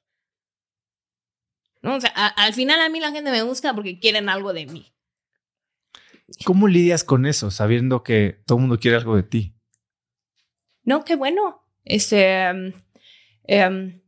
¿No? 1.81 1.97
O 1.97 2.01
sea, 2.01 2.11
al 2.11 2.53
final 2.53 2.81
a 2.81 2.89
mí 2.89 3.01
la 3.01 3.13
gente 3.13 3.31
me 3.31 3.43
busca 3.43 3.75
porque 3.75 3.99
quieren 3.99 4.29
algo 4.29 4.53
de 4.53 4.67
mí. 4.67 4.93
¿Cómo 6.45 6.69
lidias 6.69 7.05
con 7.05 7.25
eso, 7.25 7.51
sabiendo 7.51 8.03
que 8.03 8.43
todo 8.47 8.59
el 8.59 8.63
mundo 8.63 8.79
quiere 8.79 8.97
algo 8.97 9.17
de 9.17 9.23
ti? 9.23 9.55
No, 10.83 11.05
qué 11.05 11.15
bueno. 11.15 11.63
Este, 11.85 12.49
em, 12.49 12.73
em, 13.45 14.03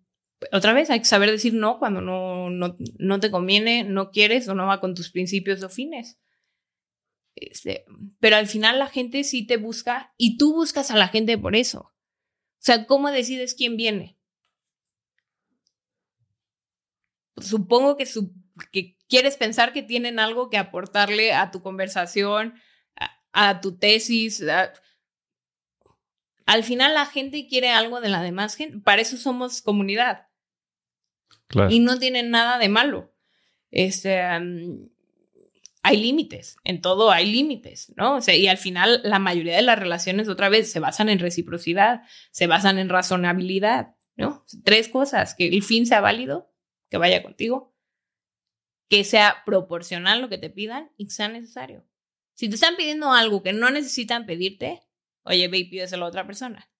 otra 0.53 0.73
vez, 0.73 0.91
hay 0.91 0.99
que 0.99 1.05
saber 1.05 1.31
decir 1.31 1.55
no 1.55 1.79
cuando 1.79 2.01
no, 2.01 2.51
no, 2.51 2.77
no 2.99 3.21
te 3.21 3.31
conviene, 3.31 3.85
no 3.85 4.11
quieres 4.11 4.49
o 4.49 4.55
no 4.55 4.67
va 4.67 4.81
con 4.81 4.95
tus 4.95 5.11
principios 5.11 5.63
o 5.63 5.69
fines. 5.69 6.19
Este, 7.35 7.85
pero 8.21 8.37
al 8.37 8.49
final 8.49 8.79
la 8.79 8.89
gente 8.89 9.25
sí 9.25 9.47
te 9.47 9.57
busca 9.57 10.13
y 10.17 10.39
tú 10.39 10.55
buscas 10.55 10.91
a 10.91 10.97
la 10.97 11.09
gente 11.09 11.39
por 11.39 11.55
eso. 11.55 11.81
O 11.81 12.61
sea, 12.61 12.87
¿cómo 12.87 13.11
decides 13.11 13.55
quién 13.55 13.77
viene? 13.77 14.19
Supongo 17.37 17.97
que 17.97 18.07
porque 18.55 18.97
quieres 19.09 19.37
pensar 19.37 19.73
que 19.73 19.85
tienen 19.85 20.19
algo 20.19 20.51
que 20.51 20.59
aportarle 20.59 21.33
a 21.33 21.53
tu 21.53 21.63
conversación, 21.63 22.55
a, 23.33 23.61
tu 23.61 23.79
tesis. 23.79 24.43
Al 26.45 26.65
final 26.65 26.95
la 26.95 27.07
gente 27.07 27.47
quiere 27.47 27.71
algo 27.71 28.01
de 28.01 28.09
la 28.09 28.23
demás 28.23 28.57
gente. 28.57 28.79
Para 28.79 29.01
eso 29.03 29.17
somos 29.17 29.63
comunidad. 29.63 30.27
Y 31.71 31.81
no 31.81 31.99
tienen 31.99 32.31
nada 32.31 32.59
de 32.59 32.69
malo. 32.69 33.15
Este, 33.71 34.21
hay 35.89 35.97
límites, 35.97 36.57
en 36.65 36.83
todo 36.83 37.11
hay 37.11 37.25
límites, 37.25 37.95
¿no? 37.97 38.17
O 38.17 38.21
sea, 38.21 38.37
y 38.37 38.47
al 38.47 38.59
final 38.59 39.01
la 39.05 39.19
mayoría 39.19 39.57
de 39.57 39.63
las 39.63 39.79
relaciones 39.79 40.29
otra 40.29 40.51
vez 40.51 40.71
se 40.71 40.81
basan 40.81 41.09
en 41.09 41.19
reciprocidad, 41.19 42.03
se 42.31 42.47
basan 42.47 42.79
en 42.79 42.91
razonabilidad, 42.91 43.97
¿no? 44.15 44.45
Tres 44.65 44.89
cosas, 44.89 45.35
que 45.35 45.49
el 45.49 45.63
fin 45.63 45.87
sea 45.87 46.03
válido, 46.03 46.53
que 46.91 46.99
vaya 46.99 47.23
contigo, 47.23 47.75
que 48.91 49.03
sea 49.03 49.43
proporcional 49.47 50.21
lo 50.21 50.29
que 50.29 50.37
te 50.37 50.51
pidan 50.51 50.93
y 50.99 51.07
que 51.07 51.11
sea 51.11 51.29
necesario. 51.29 51.87
Si 52.35 52.51
te 52.51 52.57
están 52.57 52.77
pidiendo 52.77 53.11
algo 53.13 53.43
que 53.43 53.55
no 53.55 53.71
necesitan 53.71 54.27
pedirte, 54.27 54.83
oye, 55.23 55.49
ve 55.49 55.59
y 55.59 55.65
pídeselo 55.65 56.05
a 56.05 56.09
otra 56.09 56.27
persona. 56.27 56.71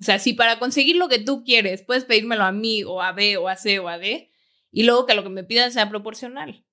O 0.00 0.04
sea, 0.04 0.20
si 0.20 0.32
para 0.32 0.60
conseguir 0.60 0.94
lo 0.94 1.08
que 1.08 1.18
tú 1.18 1.42
quieres 1.42 1.82
puedes 1.82 2.04
pedírmelo 2.04 2.44
a 2.44 2.52
mí 2.52 2.84
o 2.84 3.02
a 3.02 3.10
B 3.10 3.36
o 3.36 3.48
a 3.48 3.56
C 3.56 3.80
o 3.80 3.88
a 3.88 3.98
D, 3.98 4.30
y 4.70 4.84
luego 4.84 5.06
que 5.06 5.14
lo 5.14 5.24
que 5.24 5.28
me 5.28 5.42
pidan 5.42 5.72
sea 5.72 5.88
proporcional. 5.88 6.64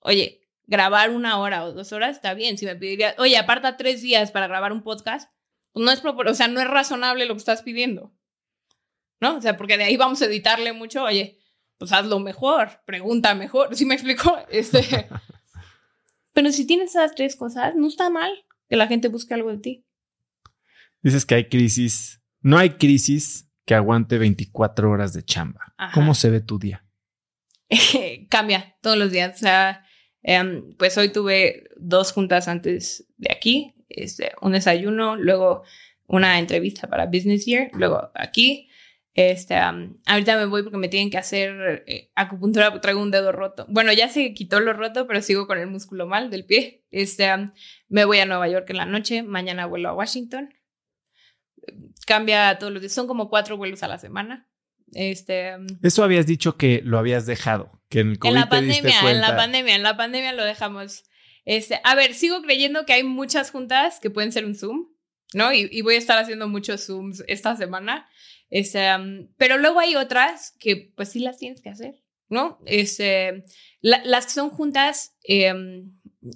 Oye, 0.00 0.45
grabar 0.66 1.10
una 1.10 1.38
hora 1.38 1.64
o 1.64 1.72
dos 1.72 1.92
horas 1.92 2.16
está 2.16 2.34
bien. 2.34 2.58
Si 2.58 2.66
me 2.66 2.76
pediría, 2.76 3.14
oye, 3.18 3.38
aparta 3.38 3.76
tres 3.76 4.02
días 4.02 4.30
para 4.30 4.46
grabar 4.46 4.72
un 4.72 4.82
podcast, 4.82 5.30
pues 5.72 5.84
no 5.84 5.92
es, 5.92 6.02
o 6.04 6.34
sea, 6.34 6.48
no 6.48 6.60
es 6.60 6.68
razonable 6.68 7.26
lo 7.26 7.34
que 7.34 7.38
estás 7.38 7.62
pidiendo. 7.62 8.14
¿No? 9.20 9.36
O 9.36 9.42
sea, 9.42 9.56
porque 9.56 9.78
de 9.78 9.84
ahí 9.84 9.96
vamos 9.96 10.20
a 10.20 10.26
editarle 10.26 10.72
mucho, 10.72 11.02
oye, 11.02 11.38
pues 11.78 11.92
hazlo 11.92 12.18
mejor, 12.18 12.82
pregunta 12.84 13.34
mejor. 13.34 13.74
¿Sí 13.76 13.84
me 13.84 13.94
explico? 13.94 14.36
Este, 14.50 15.08
pero 16.32 16.52
si 16.52 16.66
tienes 16.66 16.90
esas 16.90 17.14
tres 17.14 17.34
cosas, 17.36 17.74
no 17.74 17.88
está 17.88 18.10
mal 18.10 18.30
que 18.68 18.76
la 18.76 18.86
gente 18.86 19.08
busque 19.08 19.34
algo 19.34 19.50
de 19.50 19.58
ti. 19.58 19.86
Dices 21.02 21.24
que 21.24 21.34
hay 21.34 21.48
crisis. 21.48 22.20
No 22.40 22.58
hay 22.58 22.70
crisis 22.76 23.48
que 23.64 23.74
aguante 23.74 24.18
24 24.18 24.90
horas 24.90 25.12
de 25.12 25.24
chamba. 25.24 25.74
¿Cómo 25.94 26.14
se 26.14 26.30
ve 26.30 26.40
tu 26.40 26.58
día? 26.58 26.84
Cambia 28.28 28.76
todos 28.82 28.98
los 28.98 29.10
días. 29.10 29.36
O 29.36 29.38
sea, 29.38 29.85
em, 30.26 30.74
pues 30.76 30.98
hoy 30.98 31.10
tuve 31.10 31.70
dos 31.76 32.12
juntas 32.12 32.48
antes 32.48 33.06
de 33.16 33.32
aquí. 33.32 33.74
Este, 33.88 34.32
un 34.42 34.52
desayuno, 34.52 35.16
luego 35.16 35.62
una 36.06 36.38
entrevista 36.38 36.88
para 36.88 37.06
Business 37.06 37.46
Year, 37.46 37.70
luego 37.72 38.10
aquí. 38.14 38.68
Este, 39.14 39.54
ahorita 39.54 40.36
me 40.36 40.44
voy 40.44 40.62
porque 40.62 40.76
me 40.76 40.88
tienen 40.88 41.08
que 41.08 41.16
hacer 41.16 41.84
eh, 41.86 42.10
acupuntura 42.14 42.78
traigo 42.82 43.00
un 43.00 43.10
dedo 43.10 43.32
roto. 43.32 43.64
Bueno, 43.70 43.90
ya 43.94 44.08
se 44.08 44.34
quitó 44.34 44.60
lo 44.60 44.74
roto, 44.74 45.06
pero 45.06 45.22
sigo 45.22 45.46
con 45.46 45.56
el 45.56 45.68
músculo 45.68 46.06
mal 46.06 46.28
del 46.28 46.44
pie. 46.44 46.84
Este, 46.90 47.26
me 47.88 48.04
voy 48.04 48.18
a 48.18 48.26
Nueva 48.26 48.46
York 48.48 48.68
en 48.68 48.76
la 48.76 48.84
noche, 48.84 49.22
mañana 49.22 49.64
vuelo 49.64 49.88
a 49.88 49.94
Washington. 49.94 50.52
Cambia 52.06 52.58
todos 52.58 52.72
los 52.72 52.82
días, 52.82 52.92
son 52.92 53.06
como 53.06 53.30
cuatro 53.30 53.56
vuelos 53.56 53.82
a 53.82 53.88
la 53.88 53.98
semana. 53.98 54.50
Este, 54.92 55.56
Eso 55.82 56.04
habías 56.04 56.26
dicho 56.26 56.58
que 56.58 56.82
lo 56.84 56.98
habías 56.98 57.24
dejado, 57.24 57.75
que 57.88 58.00
en, 58.00 58.18
en 58.22 58.34
la 58.34 58.48
pandemia, 58.48 59.10
en 59.10 59.20
la 59.20 59.36
pandemia, 59.36 59.74
en 59.74 59.82
la 59.82 59.96
pandemia 59.96 60.32
lo 60.32 60.44
dejamos. 60.44 61.04
Este, 61.44 61.80
a 61.84 61.94
ver, 61.94 62.14
sigo 62.14 62.42
creyendo 62.42 62.84
que 62.84 62.92
hay 62.92 63.04
muchas 63.04 63.50
juntas 63.50 64.00
que 64.00 64.10
pueden 64.10 64.32
ser 64.32 64.44
un 64.44 64.54
Zoom, 64.54 64.88
¿no? 65.32 65.52
Y, 65.52 65.68
y 65.70 65.82
voy 65.82 65.94
a 65.94 65.98
estar 65.98 66.18
haciendo 66.18 66.48
muchos 66.48 66.86
Zooms 66.86 67.22
esta 67.28 67.56
semana. 67.56 68.08
Este, 68.50 68.86
pero 69.36 69.58
luego 69.58 69.80
hay 69.80 69.96
otras 69.96 70.54
que 70.58 70.92
pues 70.96 71.10
sí 71.10 71.20
las 71.20 71.38
tienes 71.38 71.60
que 71.60 71.70
hacer, 71.70 72.02
¿no? 72.28 72.58
Este, 72.66 73.44
las 73.80 74.26
que 74.26 74.32
son 74.32 74.50
juntas, 74.50 75.16
em, 75.24 75.92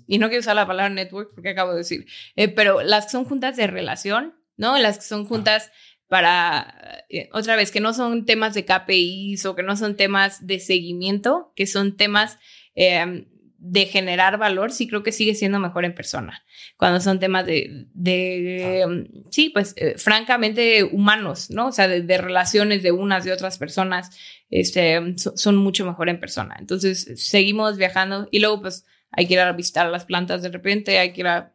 y 0.06 0.18
no 0.18 0.28
quiero 0.28 0.40
usar 0.40 0.56
la 0.56 0.66
palabra 0.66 0.92
network 0.92 1.34
porque 1.34 1.50
acabo 1.50 1.72
de 1.72 1.78
decir, 1.78 2.06
eh, 2.36 2.48
pero 2.48 2.82
las 2.82 3.06
que 3.06 3.12
son 3.12 3.24
juntas 3.24 3.56
de 3.56 3.66
relación, 3.66 4.34
¿no? 4.56 4.78
Las 4.78 4.98
que 4.98 5.04
son 5.04 5.24
juntas 5.24 5.70
para, 6.10 7.04
eh, 7.08 7.28
otra 7.32 7.54
vez, 7.54 7.70
que 7.70 7.78
no 7.78 7.94
son 7.94 8.26
temas 8.26 8.52
de 8.52 8.64
KPIs 8.64 9.46
o 9.46 9.54
que 9.54 9.62
no 9.62 9.76
son 9.76 9.96
temas 9.96 10.44
de 10.44 10.58
seguimiento, 10.58 11.52
que 11.54 11.68
son 11.68 11.96
temas 11.96 12.36
em, 12.74 13.26
de 13.58 13.86
generar 13.86 14.36
valor, 14.36 14.72
sí 14.72 14.88
creo 14.88 15.04
que 15.04 15.12
sigue 15.12 15.36
siendo 15.36 15.60
mejor 15.60 15.84
en 15.84 15.94
persona. 15.94 16.42
Cuando 16.76 16.98
son 16.98 17.20
temas 17.20 17.46
de, 17.46 17.86
de 17.94 18.84
ah. 18.84 19.28
sí, 19.30 19.50
pues 19.50 19.72
eh, 19.76 19.98
francamente 19.98 20.82
humanos, 20.82 21.48
¿no? 21.48 21.68
O 21.68 21.72
sea, 21.72 21.86
de, 21.86 22.18
relaciones 22.18 22.82
de 22.82 22.90
unas 22.90 23.24
y 23.24 23.30
otras 23.30 23.56
personas, 23.56 24.10
este, 24.50 25.14
son 25.16 25.56
mucho 25.58 25.86
mejor 25.86 26.08
en 26.08 26.18
persona. 26.18 26.56
Entonces, 26.58 27.06
seguimos 27.22 27.76
viajando 27.76 28.26
y 28.32 28.40
luego, 28.40 28.62
pues, 28.62 28.84
hay 29.12 29.28
que 29.28 29.34
ir 29.34 29.40
a 29.40 29.52
visitar 29.52 29.88
las 29.88 30.06
plantas 30.06 30.42
de 30.42 30.48
repente, 30.48 30.98
hay 30.98 31.12
que 31.12 31.20
ir 31.20 31.28
a... 31.28 31.54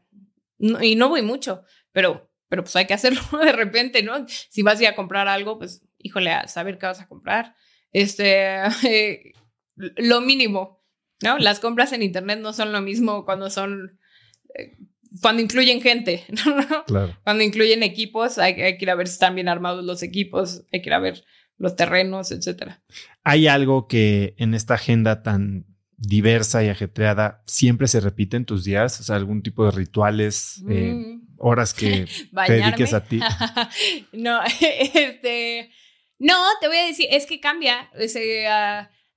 y 0.60 0.96
no 0.96 1.10
voy 1.10 1.24
mucho, 1.24 1.64
pero, 1.92 2.32
pero 2.56 2.64
pues 2.64 2.76
hay 2.78 2.86
que 2.86 2.94
hacerlo 2.94 3.20
de 3.44 3.52
repente, 3.52 4.02
¿no? 4.02 4.26
Si 4.28 4.62
vas 4.62 4.80
a 4.80 4.84
ir 4.84 4.88
a 4.88 4.96
comprar 4.96 5.28
algo, 5.28 5.58
pues, 5.58 5.84
híjole, 6.00 6.32
a 6.32 6.48
saber 6.48 6.78
qué 6.78 6.86
vas 6.86 7.02
a 7.02 7.08
comprar. 7.10 7.54
Este, 7.92 8.62
lo 9.76 10.22
mínimo, 10.22 10.82
¿no? 11.22 11.38
Las 11.38 11.60
compras 11.60 11.92
en 11.92 12.02
internet 12.02 12.40
no 12.40 12.54
son 12.54 12.72
lo 12.72 12.80
mismo 12.80 13.26
cuando 13.26 13.50
son, 13.50 14.00
eh, 14.58 14.78
cuando 15.22 15.42
incluyen 15.42 15.82
gente, 15.82 16.24
¿no? 16.46 16.86
Claro. 16.86 17.18
Cuando 17.26 17.44
incluyen 17.44 17.84
equipos, 17.84 18.38
hay, 18.38 18.56
que 18.56 18.78
ir 18.80 18.90
a 18.90 18.96
ver 18.96 19.10
si 19.10 19.16
están 19.16 19.36
bien 19.36 19.50
armados 19.50 19.84
los 19.84 20.02
equipos, 20.02 20.64
hay 20.72 20.82
que 20.82 20.88
ir 20.88 20.94
a 20.94 21.00
ver 21.00 21.26
los 21.58 21.76
terrenos, 21.76 22.32
etcétera. 22.32 22.82
¿Hay 23.26 23.48
algo 23.48 23.90
que 23.90 24.34
en 24.38 24.54
esta 24.54 24.76
agenda 24.76 25.24
tan 25.24 25.66
diversa 25.98 26.64
y 26.64 26.70
ajetreada 26.70 27.44
siempre 27.48 27.90
se 27.90 28.00
repite 28.00 28.38
en 28.38 28.46
tus 28.46 28.64
días? 28.64 28.98
O 29.02 29.04
sea, 29.04 29.18
algún 29.18 29.44
tipo 29.44 29.66
de 29.66 29.72
rituales, 29.72 30.64
eh, 30.70 30.94
mm. 30.94 31.25
Horas 31.46 31.74
que 31.74 32.08
te 32.48 32.54
dediques 32.54 32.94
a 32.94 33.04
ti. 33.04 33.20
no, 34.12 34.42
este, 34.62 35.72
no, 36.18 36.44
te 36.60 36.68
voy 36.68 36.78
a 36.78 36.88
decir, 36.88 37.08
es 37.12 37.26
que 37.26 37.40
cambia. 37.40 37.92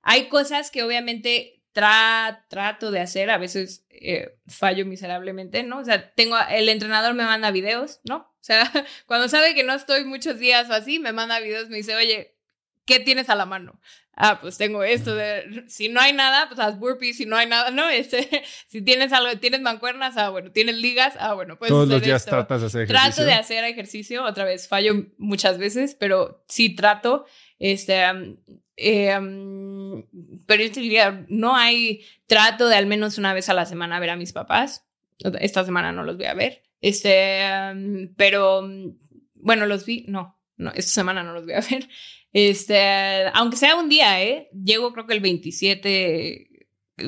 Hay 0.01 0.29
cosas 0.29 0.69
que 0.71 0.83
obviamente 0.83 1.63
trato 1.71 2.91
de 2.91 2.99
hacer, 2.99 3.29
a 3.29 3.37
veces 3.37 3.85
eh, 3.89 4.37
fallo 4.47 4.85
miserablemente, 4.85 5.63
¿no? 5.63 5.79
O 5.79 5.85
sea, 5.85 6.11
tengo, 6.13 6.35
el 6.49 6.69
entrenador 6.69 7.13
me 7.13 7.23
manda 7.23 7.51
videos, 7.51 7.99
¿no? 8.03 8.17
O 8.17 8.41
sea, 8.41 8.71
cuando 9.05 9.27
sabe 9.27 9.55
que 9.55 9.63
no 9.63 9.73
estoy 9.73 10.05
muchos 10.05 10.39
días 10.39 10.69
así, 10.69 10.99
me 10.99 11.13
manda 11.13 11.39
videos, 11.39 11.69
me 11.69 11.77
dice, 11.77 11.95
oye, 11.95 12.35
¿qué 12.85 12.99
tienes 12.99 13.29
a 13.29 13.35
la 13.35 13.45
mano? 13.45 13.79
Ah, 14.21 14.39
pues 14.41 14.57
tengo 14.57 14.83
esto 14.83 15.15
de, 15.15 15.63
si 15.67 15.87
no 15.87 16.01
hay 16.01 16.11
nada, 16.11 16.49
pues 16.49 16.59
haz 16.59 16.77
burpees, 16.77 17.15
si 17.15 17.25
no 17.25 17.37
hay 17.37 17.47
nada, 17.47 17.71
¿no? 17.71 17.89
Este, 17.89 18.43
si 18.67 18.81
tienes 18.81 19.13
algo, 19.13 19.39
tienes 19.39 19.61
mancuernas, 19.61 20.17
ah, 20.17 20.29
bueno, 20.29 20.51
tienes 20.51 20.75
ligas, 20.75 21.13
ah, 21.19 21.33
bueno, 21.35 21.57
pues 21.57 21.69
Todos 21.69 21.87
los 21.87 22.01
días 22.01 22.25
tratas 22.25 22.59
de 22.59 22.67
hacer 22.67 22.81
ejercicio. 22.81 23.01
Trato 23.01 23.23
de 23.23 23.33
hacer 23.33 23.63
ejercicio, 23.63 24.25
otra 24.25 24.43
vez, 24.43 24.67
fallo 24.67 25.05
muchas 25.17 25.57
veces, 25.57 25.95
pero 25.95 26.43
sí 26.49 26.75
trato, 26.75 27.25
este, 27.59 28.03
eh, 28.75 29.17
pero 30.45 30.63
yo 30.63 30.71
te 30.71 30.79
diría, 30.81 31.25
no 31.29 31.55
hay 31.55 32.03
trato 32.27 32.67
de 32.67 32.75
al 32.75 32.87
menos 32.87 33.17
una 33.17 33.33
vez 33.33 33.47
a 33.47 33.53
la 33.53 33.65
semana 33.65 34.01
ver 34.01 34.09
a 34.09 34.17
mis 34.17 34.33
papás. 34.33 34.85
Esta 35.39 35.63
semana 35.63 35.93
no 35.93 36.03
los 36.03 36.17
voy 36.17 36.25
a 36.25 36.33
ver. 36.33 36.63
Este, 36.81 37.41
pero 38.17 38.67
bueno, 39.35 39.65
los 39.65 39.85
vi, 39.85 40.05
no, 40.07 40.39
no, 40.57 40.71
esta 40.71 40.91
semana 40.91 41.23
no 41.23 41.33
los 41.33 41.45
voy 41.45 41.53
a 41.53 41.61
ver. 41.71 41.87
Este, 42.31 43.27
aunque 43.33 43.57
sea 43.57 43.75
un 43.75 43.89
día, 43.89 44.23
¿eh? 44.23 44.49
Llego 44.53 44.93
creo 44.93 45.07
que 45.07 45.13
el 45.13 45.19
27, 45.19 46.49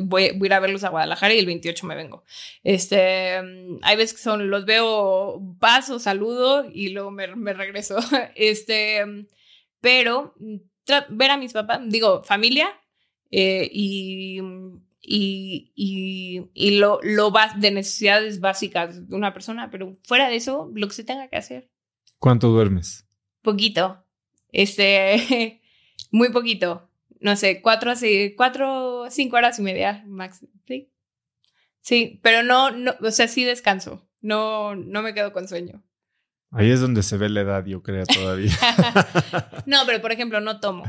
voy, 0.03 0.23
a 0.23 0.33
ir 0.33 0.53
a 0.53 0.59
verlos 0.59 0.83
a 0.83 0.89
Guadalajara 0.89 1.33
y 1.33 1.39
el 1.39 1.45
28 1.45 1.85
me 1.85 1.95
vengo. 1.95 2.23
Este, 2.63 3.35
hay 3.81 3.97
veces 3.97 4.13
que 4.13 4.23
son, 4.23 4.49
los 4.49 4.65
veo, 4.65 5.55
paso, 5.59 5.99
saludo 5.99 6.65
y 6.71 6.89
luego 6.89 7.11
me, 7.11 7.35
me 7.35 7.53
regreso. 7.53 7.97
Este, 8.35 9.27
pero 9.79 10.35
ver 11.09 11.31
a 11.31 11.37
mis 11.37 11.53
papás, 11.53 11.81
digo, 11.85 12.23
familia, 12.23 12.69
eh, 13.31 13.69
y, 13.71 14.39
y, 15.01 15.71
y, 16.53 16.77
lo, 16.77 16.99
lo 17.01 17.33
de 17.57 17.71
necesidades 17.71 18.39
básicas 18.39 19.07
de 19.07 19.15
una 19.15 19.33
persona, 19.33 19.69
pero 19.71 19.97
fuera 20.03 20.29
de 20.29 20.35
eso, 20.35 20.69
lo 20.73 20.87
que 20.87 20.93
se 20.93 21.03
tenga 21.03 21.29
que 21.29 21.37
hacer. 21.37 21.71
¿Cuánto 22.19 22.49
duermes? 22.49 23.07
Poquito. 23.41 24.05
Este, 24.51 25.61
muy 26.11 26.29
poquito. 26.29 26.89
No 27.19 27.35
sé, 27.35 27.61
cuatro, 27.61 27.93
cuatro, 28.35 29.05
cinco 29.09 29.37
horas 29.37 29.59
y 29.59 29.61
media 29.61 30.03
máximo. 30.07 30.51
Sí. 30.65 30.91
Sí, 31.81 32.19
pero 32.23 32.43
no, 32.43 32.71
no, 32.71 32.93
o 33.01 33.11
sea, 33.11 33.27
sí 33.27 33.43
descanso. 33.43 34.07
No, 34.21 34.75
no 34.75 35.01
me 35.01 35.13
quedo 35.13 35.31
con 35.33 35.47
sueño. 35.47 35.83
Ahí 36.51 36.69
es 36.69 36.81
donde 36.81 37.01
se 37.01 37.17
ve 37.17 37.29
la 37.29 37.41
edad, 37.41 37.65
yo 37.65 37.81
creo, 37.81 38.05
todavía. 38.05 38.51
no, 39.65 39.79
pero 39.85 40.01
por 40.01 40.11
ejemplo, 40.11 40.41
no 40.41 40.59
tomo. 40.59 40.83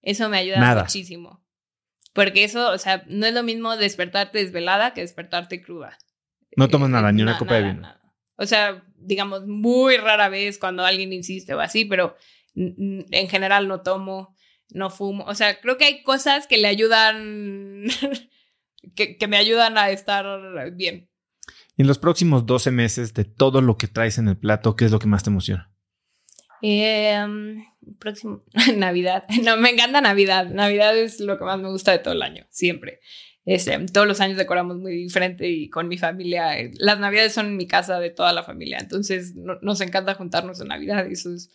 Eso 0.00 0.28
me 0.28 0.38
ayuda 0.38 0.76
muchísimo. 0.76 1.44
Porque 2.12 2.44
eso, 2.44 2.70
o 2.70 2.78
sea, 2.78 3.04
no 3.08 3.26
es 3.26 3.34
lo 3.34 3.42
mismo 3.42 3.76
despertarte 3.76 4.38
desvelada 4.38 4.94
que 4.94 5.00
despertarte 5.02 5.60
cruda. 5.60 5.98
No 6.56 6.68
tomas 6.68 6.90
nada, 6.90 7.12
ni 7.12 7.22
una 7.22 7.38
copa 7.38 7.54
de 7.54 7.72
vino. 7.72 7.88
O 8.36 8.46
sea, 8.46 8.84
digamos, 8.96 9.46
muy 9.46 9.96
rara 9.96 10.28
vez 10.28 10.58
cuando 10.58 10.84
alguien 10.84 11.12
insiste 11.12 11.54
o 11.54 11.60
así, 11.60 11.84
pero 11.84 12.16
en 12.58 13.28
general 13.28 13.68
no 13.68 13.82
tomo. 13.82 14.36
no 14.70 14.90
fumo. 14.90 15.24
O 15.24 15.34
sea, 15.34 15.60
creo 15.60 15.78
que 15.78 15.84
hay 15.84 16.02
cosas 16.02 16.46
que 16.46 16.58
le 16.58 16.68
ayudan, 16.68 17.84
que, 18.94 19.16
que, 19.16 19.28
me 19.28 19.36
ayudan 19.36 19.78
a 19.78 19.90
estar 19.90 20.72
bien. 20.72 21.08
Y 21.76 21.82
en 21.82 21.88
los 21.88 21.98
próximos 21.98 22.44
12 22.44 22.70
meses 22.70 23.14
de 23.14 23.24
todo 23.24 23.62
lo 23.62 23.76
que 23.76 23.86
traes 23.86 24.18
en 24.18 24.28
el 24.28 24.36
plato, 24.36 24.76
¿qué 24.76 24.84
es 24.84 24.90
lo 24.90 24.98
que 24.98 25.06
más 25.06 25.22
te 25.22 25.30
emociona? 25.30 25.72
Eh, 26.62 27.24
próximo, 27.98 28.44
Navidad. 28.76 29.24
No, 29.42 29.56
me 29.56 29.70
encanta 29.70 30.00
Navidad. 30.00 30.46
Navidad 30.46 30.96
es 30.96 31.20
lo 31.20 31.38
que 31.38 31.44
más 31.44 31.58
me 31.58 31.68
gusta 31.68 31.92
de 31.92 31.98
todo 31.98 32.14
el 32.14 32.22
año, 32.22 32.46
siempre. 32.50 33.00
Este, 33.44 33.78
todos 33.92 34.06
los 34.06 34.20
años 34.20 34.36
decoramos 34.36 34.76
muy 34.76 34.92
diferente 34.92 35.48
y 35.48 35.70
con 35.70 35.88
mi 35.88 35.96
familia, 35.96 36.58
eh, 36.58 36.70
las 36.74 36.98
navidades 36.98 37.32
son 37.32 37.46
en 37.46 37.56
mi 37.56 37.66
casa 37.66 37.98
de 37.98 38.10
toda 38.10 38.34
la 38.34 38.42
familia, 38.42 38.76
entonces 38.78 39.34
nos 39.34 39.80
encanta 39.80 40.16
juntarnos 40.16 40.60
en 40.60 40.68
Navidad 40.68 41.06
y 41.08 41.14
eso 41.14 41.32
es... 41.32 41.50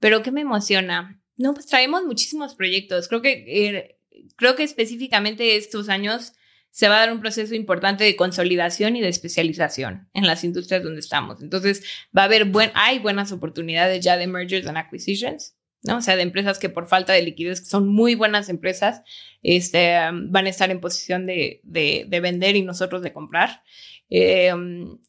Pero 0.00 0.22
¿qué 0.22 0.32
me 0.32 0.40
emociona? 0.40 1.22
No, 1.36 1.54
pues 1.54 1.66
traemos 1.66 2.04
muchísimos 2.04 2.54
proyectos. 2.54 3.08
Creo 3.08 3.22
que, 3.22 3.44
eh, 3.46 3.98
creo 4.36 4.56
que 4.56 4.64
específicamente 4.64 5.56
estos 5.56 5.88
años 5.88 6.32
se 6.70 6.88
va 6.88 6.96
a 6.96 7.00
dar 7.00 7.12
un 7.12 7.20
proceso 7.20 7.54
importante 7.54 8.04
de 8.04 8.16
consolidación 8.16 8.96
y 8.96 9.00
de 9.00 9.08
especialización 9.08 10.08
en 10.14 10.26
las 10.26 10.44
industrias 10.44 10.82
donde 10.82 11.00
estamos. 11.00 11.42
Entonces, 11.42 11.84
va 12.16 12.22
a 12.22 12.24
haber 12.26 12.46
buen, 12.46 12.70
hay 12.74 12.98
buenas 12.98 13.32
oportunidades 13.32 14.04
ya 14.04 14.16
de 14.16 14.26
mergers 14.26 14.66
and 14.66 14.78
acquisitions. 14.78 15.56
¿no? 15.82 15.96
O 15.96 16.02
sea, 16.02 16.16
de 16.16 16.22
empresas 16.22 16.58
que 16.58 16.68
por 16.68 16.86
falta 16.86 17.12
de 17.12 17.22
liquidez, 17.22 17.60
que 17.60 17.66
son 17.66 17.88
muy 17.88 18.14
buenas 18.14 18.48
empresas, 18.48 19.02
este, 19.42 19.96
van 20.12 20.46
a 20.46 20.50
estar 20.50 20.70
en 20.70 20.80
posición 20.80 21.26
de, 21.26 21.60
de, 21.64 22.04
de 22.06 22.20
vender 22.20 22.56
y 22.56 22.62
nosotros 22.62 23.02
de 23.02 23.12
comprar. 23.12 23.62
Eh, 24.10 24.52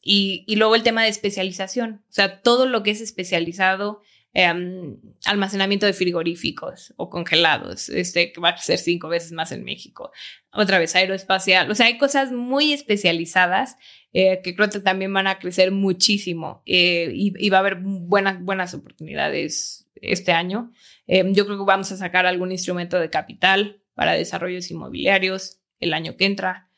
y, 0.02 0.46
y, 0.48 0.56
luego 0.56 0.76
el 0.76 0.84
tema 0.84 1.04
de 1.04 1.10
especialización, 1.10 2.04
o 2.08 2.14
sea, 2.14 2.42
todo 2.42 2.68
lo 2.68 2.84
que 2.84 2.92
es 2.92 3.02
especializado, 3.02 4.02
eh, 4.34 4.98
almacenamiento 5.26 5.86
de 5.86 5.94
frigoríficos 5.94 6.94
o 6.98 7.10
congelados, 7.10 7.90
este, 7.90 8.32
que 8.32 8.42
va 8.42 8.50
a 8.50 8.58
ser 8.58 8.78
cinco 8.80 9.10
veces 9.10 9.32
más 9.32 9.52
en 9.52 9.64
México. 9.64 10.12
Otra 10.54 10.80
vez, 10.80 10.96
aeroespacial, 10.96 11.70
o 11.70 11.76
sea, 11.76 11.88
hay 11.88 11.98
cosas 11.98 12.32
muy 12.32 12.74
especializadas 12.74 13.78
eh, 14.14 14.42
que 14.44 14.56
creo 14.56 14.70
que 14.70 14.80
también 14.82 15.14
van 15.14 15.28
a 15.28 15.40
crecer 15.40 15.72
muchísimo 15.72 16.64
eh, 16.66 17.12
y, 17.14 17.34
y, 17.38 17.50
va 17.50 17.58
a 17.58 17.60
haber 17.62 17.78
buenas, 17.80 18.42
buenas 18.42 18.74
oportunidades 18.74 19.88
este 19.96 20.34
año. 20.34 20.74
Eh, 21.08 21.24
yo 21.32 21.46
creo 21.46 21.58
que 21.58 21.64
vamos 21.64 21.92
a 21.94 21.98
sacar 21.98 22.26
algún 22.26 22.52
instrumento 22.52 23.00
de 23.00 23.10
capital 23.10 23.82
para 23.94 24.14
desarrollos 24.14 24.70
inmobiliarios 24.70 25.62
el 25.80 25.94
año 25.94 26.18
que 26.18 26.26
entra. 26.26 26.70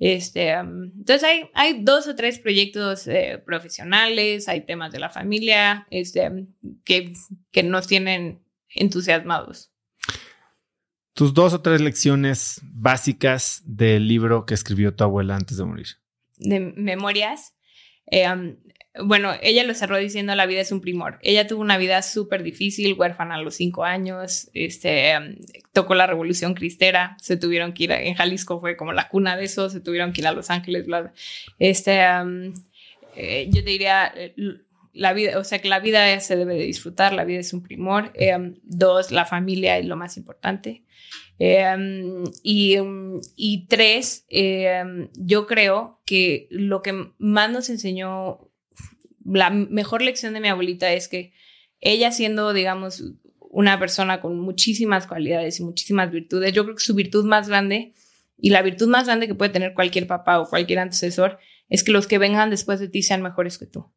Este, 0.00 0.58
um, 0.58 0.84
entonces 0.84 1.22
hay, 1.22 1.50
hay 1.52 1.84
dos 1.84 2.08
o 2.08 2.16
tres 2.16 2.38
proyectos 2.38 3.06
eh, 3.06 3.40
profesionales, 3.44 4.48
hay 4.48 4.62
temas 4.62 4.92
de 4.92 4.98
la 4.98 5.10
familia 5.10 5.86
este, 5.90 6.46
que, 6.84 7.12
que 7.50 7.62
nos 7.62 7.86
tienen 7.86 8.42
entusiasmados. 8.74 9.70
Tus 11.12 11.34
dos 11.34 11.52
o 11.52 11.60
tres 11.60 11.82
lecciones 11.82 12.62
básicas 12.62 13.62
del 13.66 14.08
libro 14.08 14.46
que 14.46 14.54
escribió 14.54 14.94
tu 14.94 15.04
abuela 15.04 15.36
antes 15.36 15.58
de 15.58 15.64
morir. 15.66 15.88
De 16.38 16.60
memorias. 16.60 17.54
Eh, 18.06 18.26
um, 18.32 18.56
bueno, 18.98 19.32
ella 19.42 19.64
lo 19.64 19.74
cerró 19.74 19.96
diciendo 19.98 20.34
la 20.34 20.46
vida 20.46 20.60
es 20.60 20.72
un 20.72 20.80
primor. 20.80 21.18
Ella 21.22 21.46
tuvo 21.46 21.60
una 21.60 21.78
vida 21.78 22.02
súper 22.02 22.42
difícil, 22.42 22.94
huérfana 22.98 23.36
a 23.36 23.42
los 23.42 23.54
cinco 23.54 23.84
años, 23.84 24.50
este, 24.52 25.16
um, 25.16 25.36
tocó 25.72 25.94
la 25.94 26.06
revolución 26.06 26.54
cristera, 26.54 27.16
se 27.20 27.36
tuvieron 27.36 27.72
que 27.72 27.84
ir, 27.84 27.92
a, 27.92 28.02
en 28.02 28.14
Jalisco 28.14 28.60
fue 28.60 28.76
como 28.76 28.92
la 28.92 29.08
cuna 29.08 29.36
de 29.36 29.44
eso, 29.44 29.70
se 29.70 29.80
tuvieron 29.80 30.12
que 30.12 30.22
ir 30.22 30.26
a 30.26 30.32
Los 30.32 30.50
Ángeles, 30.50 30.86
bla, 30.86 31.12
Este, 31.58 32.00
um, 32.20 32.52
eh, 33.14 33.48
yo 33.50 33.62
diría, 33.62 34.12
la 34.92 35.12
vida, 35.12 35.38
o 35.38 35.44
sea, 35.44 35.60
que 35.60 35.68
la 35.68 35.78
vida 35.78 36.18
se 36.20 36.36
debe 36.36 36.54
de 36.54 36.64
disfrutar, 36.64 37.12
la 37.12 37.24
vida 37.24 37.40
es 37.40 37.52
un 37.52 37.62
primor. 37.62 38.10
Eh, 38.14 38.34
um, 38.34 38.54
dos, 38.62 39.12
la 39.12 39.24
familia 39.24 39.78
es 39.78 39.86
lo 39.86 39.96
más 39.96 40.16
importante. 40.16 40.82
Eh, 41.38 42.24
y, 42.42 42.76
y, 43.36 43.66
tres, 43.66 44.26
eh, 44.28 45.08
yo 45.14 45.46
creo 45.46 46.00
que 46.04 46.48
lo 46.50 46.82
que 46.82 47.12
más 47.18 47.50
nos 47.50 47.70
enseñó 47.70 48.50
la 49.24 49.50
mejor 49.50 50.02
lección 50.02 50.34
de 50.34 50.40
mi 50.40 50.48
abuelita 50.48 50.92
es 50.92 51.08
que 51.08 51.32
ella 51.80 52.12
siendo, 52.12 52.52
digamos, 52.52 53.02
una 53.38 53.78
persona 53.78 54.20
con 54.20 54.38
muchísimas 54.38 55.06
cualidades 55.06 55.58
y 55.60 55.64
muchísimas 55.64 56.10
virtudes, 56.10 56.52
yo 56.52 56.64
creo 56.64 56.76
que 56.76 56.82
su 56.82 56.94
virtud 56.94 57.24
más 57.24 57.48
grande 57.48 57.94
y 58.38 58.50
la 58.50 58.62
virtud 58.62 58.88
más 58.88 59.06
grande 59.06 59.26
que 59.26 59.34
puede 59.34 59.52
tener 59.52 59.74
cualquier 59.74 60.06
papá 60.06 60.40
o 60.40 60.48
cualquier 60.48 60.78
antecesor 60.78 61.38
es 61.68 61.84
que 61.84 61.92
los 61.92 62.06
que 62.06 62.18
vengan 62.18 62.50
después 62.50 62.80
de 62.80 62.88
ti 62.88 63.02
sean 63.02 63.22
mejores 63.22 63.58
que 63.58 63.66
tú. 63.66 63.92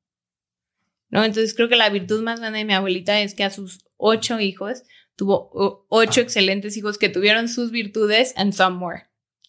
¿No? 1.10 1.24
Entonces 1.24 1.54
creo 1.54 1.70
que 1.70 1.76
la 1.76 1.90
virtud 1.90 2.24
más 2.24 2.40
grande 2.40 2.60
de 2.60 2.66
mi 2.66 2.74
abuelita 2.74 3.22
es 3.22 3.36
que 3.36 3.44
a 3.44 3.52
sus 3.52 3.86
ocho 3.98 4.40
hijos 4.40 4.84
tuvo 5.16 5.86
ocho 5.90 6.22
excelentes 6.22 6.76
hijos 6.76 6.98
que 6.98 7.10
tuvieron 7.10 7.48
sus 7.48 7.70
virtudes 7.70 8.34
and 8.36 8.54
some 8.54 8.78
more, 8.78 9.04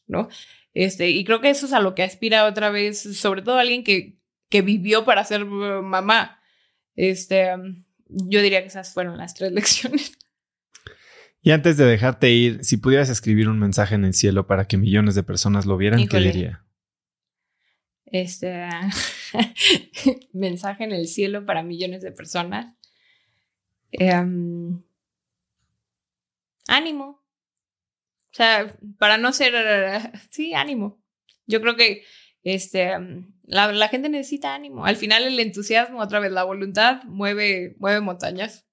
¿no? 0.07 0.29
Este, 0.75 1.09
y 1.11 1.25
creo 1.25 1.41
que 1.41 1.51
eso 1.51 1.65
es 1.67 1.73
a 1.73 1.81
lo 1.81 1.95
que 1.95 2.03
aspira 2.03 2.45
otra 2.45 2.69
vez, 2.69 3.01
sobre 3.17 3.41
todo 3.41 3.59
alguien 3.59 3.85
que 3.85 4.19
que 4.55 4.63
vivió 4.63 5.05
para 5.05 5.25
ser 5.25 5.43
uh, 5.43 5.83
mamá. 5.83 6.41
Este, 6.95 7.49
yo 8.07 8.41
diría 8.41 8.61
que 8.61 8.69
esas 8.69 8.95
fueron 8.95 9.19
las 9.19 9.35
tres 9.35 9.51
lecciones. 9.59 10.17
Y 11.43 11.51
antes 11.51 11.77
de 11.77 11.85
dejarte 11.85 12.31
ir, 12.31 12.63
si 12.65 12.77
pudieras 12.77 13.11
escribir 13.11 13.49
un 13.49 13.59
mensaje 13.59 13.97
en 13.97 14.05
el 14.05 14.15
cielo 14.15 14.47
para 14.47 14.69
que 14.69 14.77
millones 14.77 15.17
de 15.17 15.25
personas 15.25 15.67
lo 15.67 15.77
vieran, 15.77 16.07
¿qué 16.07 16.19
diría? 16.19 16.65
Este 18.07 18.69
mensaje 20.33 20.85
en 20.85 20.93
el 20.93 21.09
cielo 21.09 21.45
para 21.45 21.65
millones 21.65 22.03
de 22.03 22.13
personas. 22.13 22.77
Em, 23.91 24.85
ánimo. 26.69 27.07
O 28.31 28.37
sea, 28.37 28.73
para 29.01 29.19
no 29.19 29.33
ser, 29.33 29.53
sí, 30.31 30.55
ánimo. 30.55 31.03
Yo 31.45 31.61
creo 31.61 31.75
que 31.75 32.05
este, 32.45 32.93
la, 33.47 33.73
la, 33.73 33.89
gente 33.89 34.09
necesita 34.09 34.55
ánimo. 34.55 34.85
Al 34.85 34.97
final 34.97 35.25
el 35.25 35.39
entusiasmo, 35.39 36.01
otra 36.01 36.21
vez 36.21 36.33
la 36.33 36.45
voluntad, 36.45 37.03
mueve, 37.05 37.77
mueve 37.79 38.01
montañas. 38.01 38.67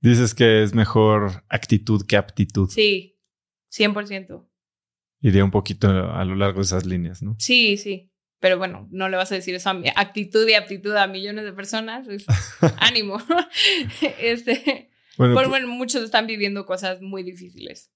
Dices 0.00 0.34
que 0.34 0.62
es 0.62 0.74
mejor 0.74 1.44
actitud 1.48 2.06
que 2.06 2.16
aptitud. 2.16 2.68
Sí, 2.70 3.18
100%. 3.70 4.46
Iría 5.20 5.44
un 5.44 5.50
poquito 5.50 5.88
a 5.88 6.24
lo 6.24 6.34
largo 6.34 6.60
de 6.60 6.64
esas 6.64 6.86
líneas, 6.86 7.22
¿no? 7.22 7.36
Sí, 7.38 7.76
sí. 7.76 8.10
Pero 8.38 8.56
bueno, 8.56 8.88
no 8.90 9.10
le 9.10 9.18
vas 9.18 9.30
a 9.32 9.34
decir 9.34 9.54
eso 9.54 9.68
a 9.68 9.82
actitud 9.96 10.48
y 10.48 10.54
aptitud 10.54 10.96
a 10.96 11.06
millones 11.06 11.44
de 11.44 11.52
personas. 11.52 12.06
ánimo. 12.78 13.18
este, 14.18 14.90
bueno, 15.18 15.34
pues, 15.34 15.48
bueno, 15.48 15.68
muchos 15.68 16.02
están 16.02 16.26
viviendo 16.26 16.64
cosas 16.64 17.02
muy 17.02 17.22
difíciles. 17.22 17.92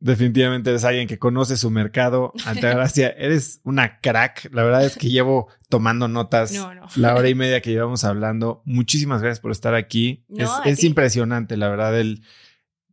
Definitivamente 0.00 0.70
eres 0.70 0.84
alguien 0.84 1.08
que 1.08 1.18
conoce 1.18 1.56
su 1.56 1.70
mercado. 1.70 2.32
Altagracia, 2.46 3.08
eres 3.10 3.60
una 3.64 4.00
crack. 4.00 4.48
La 4.52 4.62
verdad 4.62 4.84
es 4.84 4.96
que 4.96 5.10
llevo 5.10 5.48
tomando 5.68 6.06
notas 6.06 6.52
la 6.96 7.14
hora 7.14 7.28
y 7.28 7.34
media 7.34 7.60
que 7.60 7.70
llevamos 7.70 8.04
hablando. 8.04 8.62
Muchísimas 8.64 9.22
gracias 9.22 9.40
por 9.40 9.50
estar 9.50 9.74
aquí. 9.74 10.24
es, 10.64 10.84
impresionante, 10.84 11.56
la 11.56 11.68
verdad. 11.68 11.98
El, 11.98 12.22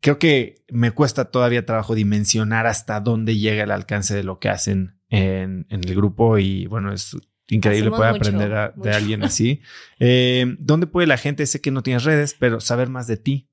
creo 0.01 0.17
que 0.17 0.63
me 0.69 0.91
cuesta 0.91 1.25
todavía 1.25 1.65
trabajo 1.65 1.93
dimensionar 1.93 2.65
hasta 2.65 2.99
dónde 2.99 3.37
llega 3.37 3.63
el 3.63 3.71
alcance 3.71 4.15
de 4.15 4.23
lo 4.23 4.39
que 4.39 4.49
hacen 4.49 4.99
en, 5.09 5.67
el 5.69 5.95
grupo 5.95 6.39
y 6.39 6.65
bueno, 6.65 6.91
es 6.91 7.15
increíble 7.47 7.91
poder 7.91 8.15
aprender 8.15 8.73
de 8.75 8.91
alguien 8.91 9.23
así. 9.23 9.61
Eh, 9.99 10.55
¿Dónde 10.57 10.87
puede 10.87 11.05
la 11.05 11.17
gente? 11.17 11.45
Sé 11.45 11.61
que 11.61 11.69
no 11.69 11.83
tienes 11.83 12.03
redes, 12.03 12.35
pero 12.37 12.59
saber 12.59 12.89
más 12.89 13.05
de 13.05 13.17
ti 13.17 13.49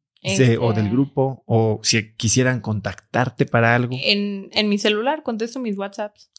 o 0.61 0.73
del 0.73 0.89
grupo, 0.89 1.43
o 1.47 1.81
si 1.82 2.15
quisieran 2.15 2.61
contactarte 2.61 3.47
para 3.47 3.74
algo. 3.74 3.97
En, 4.01 4.49
en 4.53 4.69
mi 4.69 4.78
celular 4.78 5.23
contesto 5.23 5.59
mis 5.59 5.77
WhatsApps. 5.77 6.31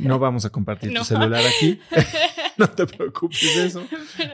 no 0.00 0.20
vamos 0.20 0.44
a 0.44 0.50
compartir 0.50 0.94
tu 0.94 1.04
celular 1.04 1.42
aquí. 1.44 1.80
no 2.56 2.70
te 2.70 2.86
preocupes 2.86 3.56
de 3.56 3.66
eso. 3.66 3.84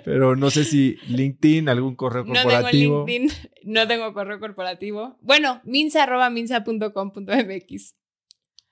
Pero 0.05 0.36
no 0.36 0.51
sé 0.51 0.64
si 0.64 0.97
LinkedIn, 1.09 1.68
algún 1.68 1.97
correo 1.97 2.27
corporativo. 2.27 2.60
No 2.60 2.70
tengo 2.70 3.06
LinkedIn, 3.06 3.31
no 3.64 3.89
tengo 3.89 4.12
correo 4.12 4.39
corporativo. 4.39 5.16
Bueno, 5.22 5.62
minsa.minsa.com.mx. 5.64 7.94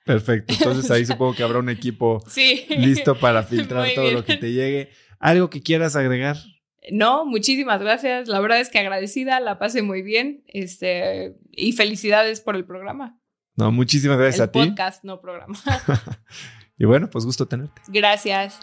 Perfecto. 0.05 0.55
Entonces 0.55 0.91
ahí 0.91 1.05
supongo 1.05 1.35
que 1.35 1.43
habrá 1.43 1.59
un 1.59 1.69
equipo 1.69 2.23
listo 2.71 3.19
para 3.19 3.43
filtrar 3.43 3.89
todo 3.95 4.11
lo 4.11 4.25
que 4.25 4.37
te 4.37 4.53
llegue. 4.53 4.89
¿Algo 5.19 5.51
que 5.51 5.63
quieras 5.63 5.97
agregar? 5.97 6.37
No, 6.91 7.25
muchísimas 7.25 7.81
gracias. 7.81 8.29
La 8.29 8.41
verdad 8.41 8.61
es 8.61 8.69
que 8.69 8.79
agradecida, 8.79 9.41
la 9.41 9.59
pasé 9.59 9.83
muy 9.83 10.03
bien. 10.03 10.45
Este, 10.47 11.37
y 11.51 11.73
felicidades 11.73 12.41
por 12.41 12.57
el 12.57 12.65
programa. 12.65 13.19
No, 13.57 13.73
muchísimas 13.73 14.19
gracias 14.19 14.49
a 14.49 14.53
ti. 14.53 14.61
Podcast, 14.61 15.05
no 15.05 15.21
programa. 15.21 15.59
y 16.79 16.85
bueno, 16.85 17.11
pues 17.11 17.25
gusto 17.25 17.47
tenerte. 17.47 17.83
Gracias. 17.89 18.61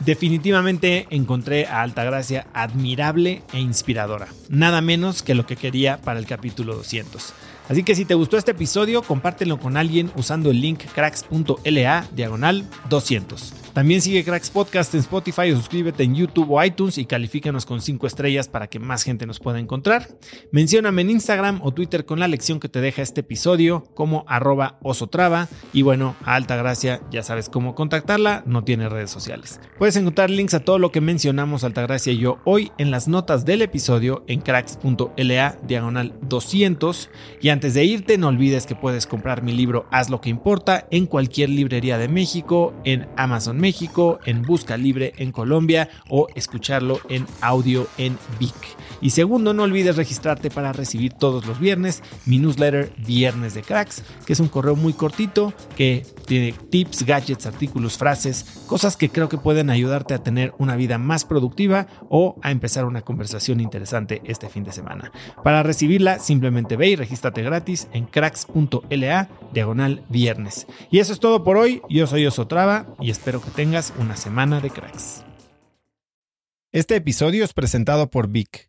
Definitivamente 0.00 1.06
encontré 1.10 1.66
a 1.66 1.80
Altagracia 1.80 2.46
admirable 2.52 3.42
e 3.54 3.60
inspiradora. 3.60 4.28
Nada 4.50 4.82
menos 4.82 5.22
que 5.22 5.34
lo 5.34 5.46
que 5.46 5.56
quería 5.56 5.98
para 6.02 6.18
el 6.18 6.26
capítulo 6.26 6.74
200. 6.76 7.32
Así 7.68 7.82
que 7.82 7.94
si 7.94 8.04
te 8.04 8.14
gustó 8.14 8.36
este 8.36 8.50
episodio, 8.50 9.02
compártelo 9.02 9.58
con 9.58 9.76
alguien 9.76 10.10
usando 10.14 10.50
el 10.50 10.60
link 10.60 10.84
cracks.la 10.94 12.06
diagonal 12.12 12.68
200. 12.90 13.65
También 13.76 14.00
sigue 14.00 14.24
Cracks 14.24 14.48
Podcast 14.48 14.94
en 14.94 15.00
Spotify 15.00 15.54
suscríbete 15.54 16.02
en 16.02 16.14
YouTube 16.14 16.50
o 16.50 16.64
iTunes 16.64 16.96
y 16.96 17.04
califícanos 17.04 17.66
con 17.66 17.82
5 17.82 18.06
estrellas 18.06 18.48
para 18.48 18.68
que 18.68 18.78
más 18.78 19.02
gente 19.02 19.26
nos 19.26 19.38
pueda 19.38 19.58
encontrar. 19.58 20.08
Mencióname 20.50 21.02
en 21.02 21.10
Instagram 21.10 21.60
o 21.62 21.74
Twitter 21.74 22.06
con 22.06 22.18
la 22.18 22.26
lección 22.26 22.58
que 22.58 22.70
te 22.70 22.80
deja 22.80 23.02
este 23.02 23.20
episodio 23.20 23.84
como 23.94 24.24
arroba 24.28 24.78
osotrava. 24.82 25.48
Y 25.74 25.82
bueno, 25.82 26.16
a 26.24 26.36
Alta 26.36 26.56
Gracia 26.56 27.02
ya 27.10 27.22
sabes 27.22 27.50
cómo 27.50 27.74
contactarla, 27.74 28.44
no 28.46 28.64
tiene 28.64 28.88
redes 28.88 29.10
sociales. 29.10 29.60
Puedes 29.76 29.96
encontrar 29.96 30.30
links 30.30 30.54
a 30.54 30.60
todo 30.60 30.78
lo 30.78 30.90
que 30.90 31.02
mencionamos 31.02 31.62
Altagracia 31.62 32.14
y 32.14 32.16
yo 32.16 32.38
hoy 32.46 32.72
en 32.78 32.90
las 32.90 33.08
notas 33.08 33.44
del 33.44 33.60
episodio 33.60 34.24
en 34.26 34.40
cracks.la 34.40 35.58
diagonal 35.66 36.14
200. 36.22 37.10
Y 37.42 37.50
antes 37.50 37.74
de 37.74 37.84
irte, 37.84 38.16
no 38.16 38.28
olvides 38.28 38.64
que 38.64 38.74
puedes 38.74 39.06
comprar 39.06 39.42
mi 39.42 39.52
libro 39.52 39.84
Haz 39.90 40.08
lo 40.08 40.22
que 40.22 40.30
importa 40.30 40.88
en 40.90 41.04
cualquier 41.04 41.50
librería 41.50 41.98
de 41.98 42.08
México, 42.08 42.72
en 42.84 43.06
Amazon 43.18 43.58
México, 43.58 43.65
en 44.24 44.42
Busca 44.42 44.76
Libre 44.76 45.12
en 45.16 45.32
Colombia 45.32 45.88
o 46.08 46.28
escucharlo 46.34 47.00
en 47.08 47.26
audio 47.40 47.88
en 47.98 48.16
Vic. 48.38 48.54
Y 49.00 49.10
segundo, 49.10 49.54
no 49.54 49.64
olvides 49.64 49.96
registrarte 49.96 50.50
para 50.50 50.72
recibir 50.72 51.12
todos 51.12 51.46
los 51.46 51.60
viernes 51.60 52.02
mi 52.24 52.38
newsletter 52.38 52.92
Viernes 52.98 53.54
de 53.54 53.62
Cracks, 53.62 54.02
que 54.24 54.32
es 54.32 54.40
un 54.40 54.48
correo 54.48 54.76
muy 54.76 54.92
cortito 54.92 55.52
que 55.76 56.04
tiene 56.26 56.52
tips, 56.52 57.04
gadgets, 57.04 57.46
artículos, 57.46 57.96
frases, 57.96 58.62
cosas 58.66 58.96
que 58.96 59.08
creo 59.08 59.28
que 59.28 59.38
pueden 59.38 59.70
ayudarte 59.70 60.14
a 60.14 60.22
tener 60.22 60.54
una 60.58 60.76
vida 60.76 60.98
más 60.98 61.24
productiva 61.24 61.86
o 62.08 62.36
a 62.42 62.50
empezar 62.50 62.84
una 62.84 63.02
conversación 63.02 63.60
interesante 63.60 64.22
este 64.24 64.48
fin 64.48 64.64
de 64.64 64.72
semana. 64.72 65.12
Para 65.42 65.62
recibirla, 65.62 66.18
simplemente 66.18 66.76
ve 66.76 66.88
y 66.88 66.96
regístrate 66.96 67.42
gratis 67.42 67.88
en 67.92 68.06
cracks.la 68.06 69.28
diagonal 69.52 70.02
viernes. 70.08 70.66
Y 70.90 70.98
eso 70.98 71.12
es 71.12 71.20
todo 71.20 71.44
por 71.44 71.56
hoy. 71.56 71.82
Yo 71.88 72.06
soy 72.06 72.26
Osotrava 72.26 72.86
y 73.00 73.10
espero 73.10 73.40
que 73.40 73.50
tengas 73.50 73.92
una 73.98 74.16
semana 74.16 74.60
de 74.60 74.70
cracks. 74.70 75.22
Este 76.72 76.96
episodio 76.96 77.44
es 77.44 77.54
presentado 77.54 78.10
por 78.10 78.28
Vic. 78.28 78.68